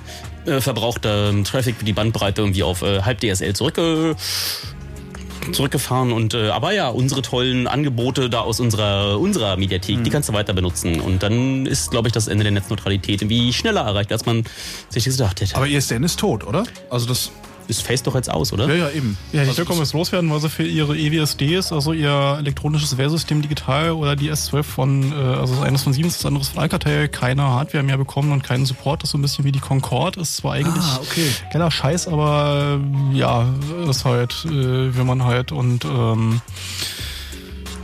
äh, 0.50 0.62
verbrauchter 0.62 1.30
ähm, 1.30 1.44
Traffic 1.44 1.76
für 1.78 1.86
die 1.86 1.94
Bandbreite 1.94 2.42
irgendwie 2.42 2.64
auf 2.64 2.82
äh, 2.82 3.02
halb 3.02 3.20
DSL 3.22 3.54
zurückge 3.54 4.16
zurückgefahren 5.52 6.12
und 6.12 6.34
äh, 6.34 6.50
aber 6.50 6.74
ja, 6.74 6.90
unsere 6.90 7.22
tollen 7.22 7.66
Angebote 7.68 8.30
da 8.30 8.42
aus 8.42 8.60
unserer 8.60 9.20
unserer 9.20 9.58
Mediathek, 9.58 10.04
die 10.04 10.10
kannst 10.10 10.30
du 10.30 10.34
weiter 10.34 10.54
benutzen 10.54 11.00
und 11.00 11.24
dann 11.24 11.66
ist 11.66 11.92
glaube 11.92 12.08
ich 12.08 12.12
das 12.12 12.28
Ende 12.28 12.44
der 12.44 12.52
Netzneutralität 12.52 13.22
irgendwie 13.22 13.54
schneller 13.54 13.82
erreicht, 13.82 14.12
als 14.12 14.26
man 14.26 14.44
sich 14.90 15.06
das 15.06 15.18
gedacht 15.18 15.42
hätte. 15.42 15.56
Aber 15.56 15.68
ISDN 15.68 16.04
ist 16.04 16.20
tot, 16.20 16.46
oder? 16.46 16.66
Also 16.90 17.08
das 17.08 17.32
ist 17.70 17.82
Face 17.84 18.04
doch 18.04 18.16
jetzt 18.16 18.30
aus, 18.32 18.52
oder? 18.52 18.68
Ja, 18.68 18.88
ja, 18.88 18.90
eben. 18.90 19.18
Ja, 19.32 19.44
die 19.44 19.50
Also 19.50 19.54
Telekom 19.64 19.82
ist 19.82 19.94
loswerden, 19.94 20.30
weil 20.32 20.40
sie 20.41 20.50
für 20.50 20.64
ihre 20.64 20.98
EWSDs, 20.98 21.72
also 21.72 21.94
ihr 21.94 22.38
elektronisches 22.40 22.98
Wählsystem 22.98 23.41
digital 23.41 23.91
oder 23.91 24.16
die 24.16 24.32
S12 24.32 24.64
von, 24.64 25.12
äh, 25.12 25.16
also 25.16 25.54
das 25.56 25.64
eines 25.64 25.84
von 25.84 25.94
Siemens, 25.94 26.18
das 26.18 26.26
andere 26.26 26.44
von 26.44 26.60
Alcatel, 26.62 27.08
keine 27.08 27.44
Hardware 27.44 27.84
mehr 27.84 27.98
bekommen 27.98 28.32
und 28.32 28.44
keinen 28.44 28.66
Support. 28.66 29.04
Das 29.04 29.10
ist 29.10 29.12
so 29.12 29.18
ein 29.18 29.22
bisschen 29.22 29.46
wie 29.46 29.52
die 29.52 29.60
Concorde. 29.60 30.20
Ist 30.20 30.38
zwar 30.38 30.54
eigentlich 30.54 30.84
Ah, 30.84 31.00
okay. 31.02 31.30
geiler 31.54 31.70
Scheiß, 31.72 32.08
aber 32.08 32.80
ja, 33.14 33.46
ist 33.90 34.04
halt, 34.06 34.46
äh, 34.46 34.96
will 34.96 35.04
man 35.06 35.24
halt 35.24 35.52
und 35.52 35.86
ähm, 35.86 36.41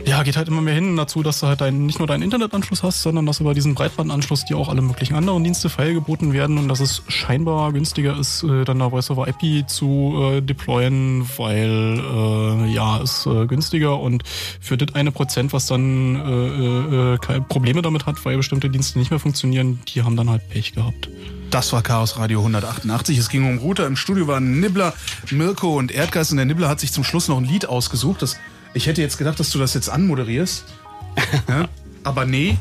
ja, 0.06 0.22
geht 0.22 0.36
halt 0.36 0.46
immer 0.46 0.62
mehr 0.62 0.74
hin 0.74 0.96
dazu, 0.96 1.24
dass 1.24 1.40
du 1.40 1.48
halt 1.48 1.60
dein, 1.60 1.84
nicht 1.84 1.98
nur 1.98 2.06
deinen 2.06 2.22
Internetanschluss 2.22 2.84
hast, 2.84 3.02
sondern 3.02 3.26
dass 3.26 3.40
über 3.40 3.54
diesen 3.54 3.74
Breitbandanschluss 3.74 4.44
dir 4.44 4.56
auch 4.56 4.68
alle 4.68 4.80
möglichen 4.80 5.16
anderen 5.16 5.42
Dienste 5.42 5.68
feilgeboten 5.68 6.32
werden 6.32 6.58
und 6.58 6.68
dass 6.68 6.78
es 6.78 7.02
scheinbar 7.08 7.72
günstiger 7.72 8.16
ist, 8.16 8.44
äh, 8.44 8.64
dann 8.64 8.78
da 8.78 8.90
Voice 8.90 9.10
over 9.10 9.26
IP 9.26 9.68
zu 9.68 10.14
äh, 10.16 10.42
deployen, 10.42 11.28
weil 11.38 12.00
äh, 12.00 12.72
ja, 12.72 12.98
ist 12.98 13.26
äh, 13.26 13.46
günstiger 13.46 13.98
und 13.98 14.22
für 14.60 14.76
das 14.76 14.94
eine 14.94 15.10
Prozent, 15.10 15.52
was 15.52 15.66
dann 15.66 16.14
äh, 16.14 17.14
äh, 17.14 17.18
keine 17.18 17.40
Probleme 17.40 17.82
damit 17.82 18.06
hat, 18.06 18.24
weil 18.24 18.36
bestimmte 18.36 18.70
Dienste 18.70 19.00
nicht 19.00 19.10
mehr 19.10 19.18
funktionieren, 19.20 19.80
die 19.88 20.02
haben 20.02 20.16
dann 20.16 20.30
halt 20.30 20.48
Pech 20.48 20.72
gehabt. 20.72 21.08
Das 21.50 21.72
war 21.72 21.82
Chaos 21.82 22.16
Radio 22.16 22.40
188. 22.40 23.18
Es 23.18 23.28
ging 23.28 23.48
um 23.48 23.58
Router. 23.58 23.86
Im 23.86 23.96
Studio 23.96 24.26
waren 24.26 24.60
Nibbler, 24.60 24.92
Mirko 25.30 25.76
und 25.76 25.92
Erdgeist. 25.92 26.32
Und 26.32 26.38
der 26.38 26.46
Nibbler 26.46 26.68
hat 26.68 26.80
sich 26.80 26.92
zum 26.92 27.04
Schluss 27.04 27.28
noch 27.28 27.38
ein 27.38 27.44
Lied 27.44 27.68
ausgesucht. 27.68 28.20
Das, 28.20 28.36
ich 28.76 28.86
hätte 28.86 29.00
jetzt 29.02 29.18
gedacht, 29.18 29.40
dass 29.40 29.50
du 29.50 29.58
das 29.58 29.74
jetzt 29.74 29.88
anmoderierst. 29.88 30.64
ja? 31.48 31.68
Aber 32.04 32.24
nee. 32.26 32.56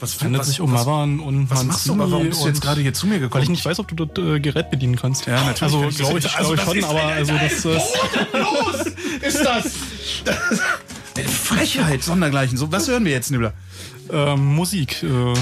Was 0.00 0.16
was- 0.32 0.46
sich 0.46 0.60
um 0.62 0.72
Mavan 0.72 1.20
und 1.20 1.50
Was 1.50 1.62
machst 1.64 1.86
du 1.86 1.92
aber? 1.92 2.10
Warum 2.10 2.26
bist 2.28 2.42
du 2.42 2.48
jetzt 2.48 2.62
gerade 2.62 2.80
hier 2.80 2.94
zu 2.94 3.06
mir 3.06 3.18
gekommen? 3.18 3.34
Weil 3.34 3.42
ich 3.42 3.50
nicht 3.50 3.64
weiß, 3.64 3.78
ob 3.80 3.88
du 3.94 4.06
das 4.06 4.24
äh, 4.24 4.40
Gerät 4.40 4.70
bedienen 4.70 4.96
kannst. 4.96 5.26
Ja, 5.26 5.44
natürlich 5.44 5.62
Also 5.62 5.78
glaube 5.90 6.18
ich, 6.18 6.24
jetzt. 6.24 6.36
glaube 6.38 6.54
ich 6.56 6.62
schon, 6.62 6.84
aber 6.84 7.02
also 7.04 7.32
das 7.34 7.40
eine- 7.42 7.46
ist. 7.46 7.64
Los 8.32 8.86
ist 9.20 9.44
das. 9.44 9.64
das 10.24 11.30
Frechheit, 11.30 12.02
sondergleichen. 12.02 12.56
So, 12.56 12.72
was 12.72 12.88
hören 12.88 13.04
wir 13.04 13.12
jetzt, 13.12 13.30
Nibbler? 13.30 13.52
Ähm, 14.10 14.42
Musik. 14.54 15.02
Äh, 15.02 15.34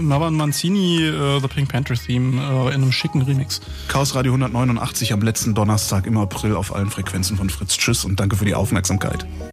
Marwan 0.00 0.34
Mancini, 0.34 1.02
äh, 1.02 1.40
The 1.40 1.48
Pink 1.48 1.70
Panther 1.70 1.94
Theme, 1.94 2.40
äh, 2.40 2.68
in 2.68 2.82
einem 2.82 2.92
schicken 2.92 3.22
Remix. 3.22 3.60
Chaos 3.88 4.14
Radio 4.14 4.32
189 4.32 5.12
am 5.12 5.22
letzten 5.22 5.54
Donnerstag 5.54 6.06
im 6.06 6.16
April 6.16 6.56
auf 6.56 6.74
allen 6.74 6.90
Frequenzen 6.90 7.36
von 7.36 7.50
Fritz. 7.50 7.76
Tschüss 7.76 8.04
und 8.04 8.20
danke 8.20 8.36
für 8.36 8.44
die 8.44 8.54
Aufmerksamkeit. 8.54 9.26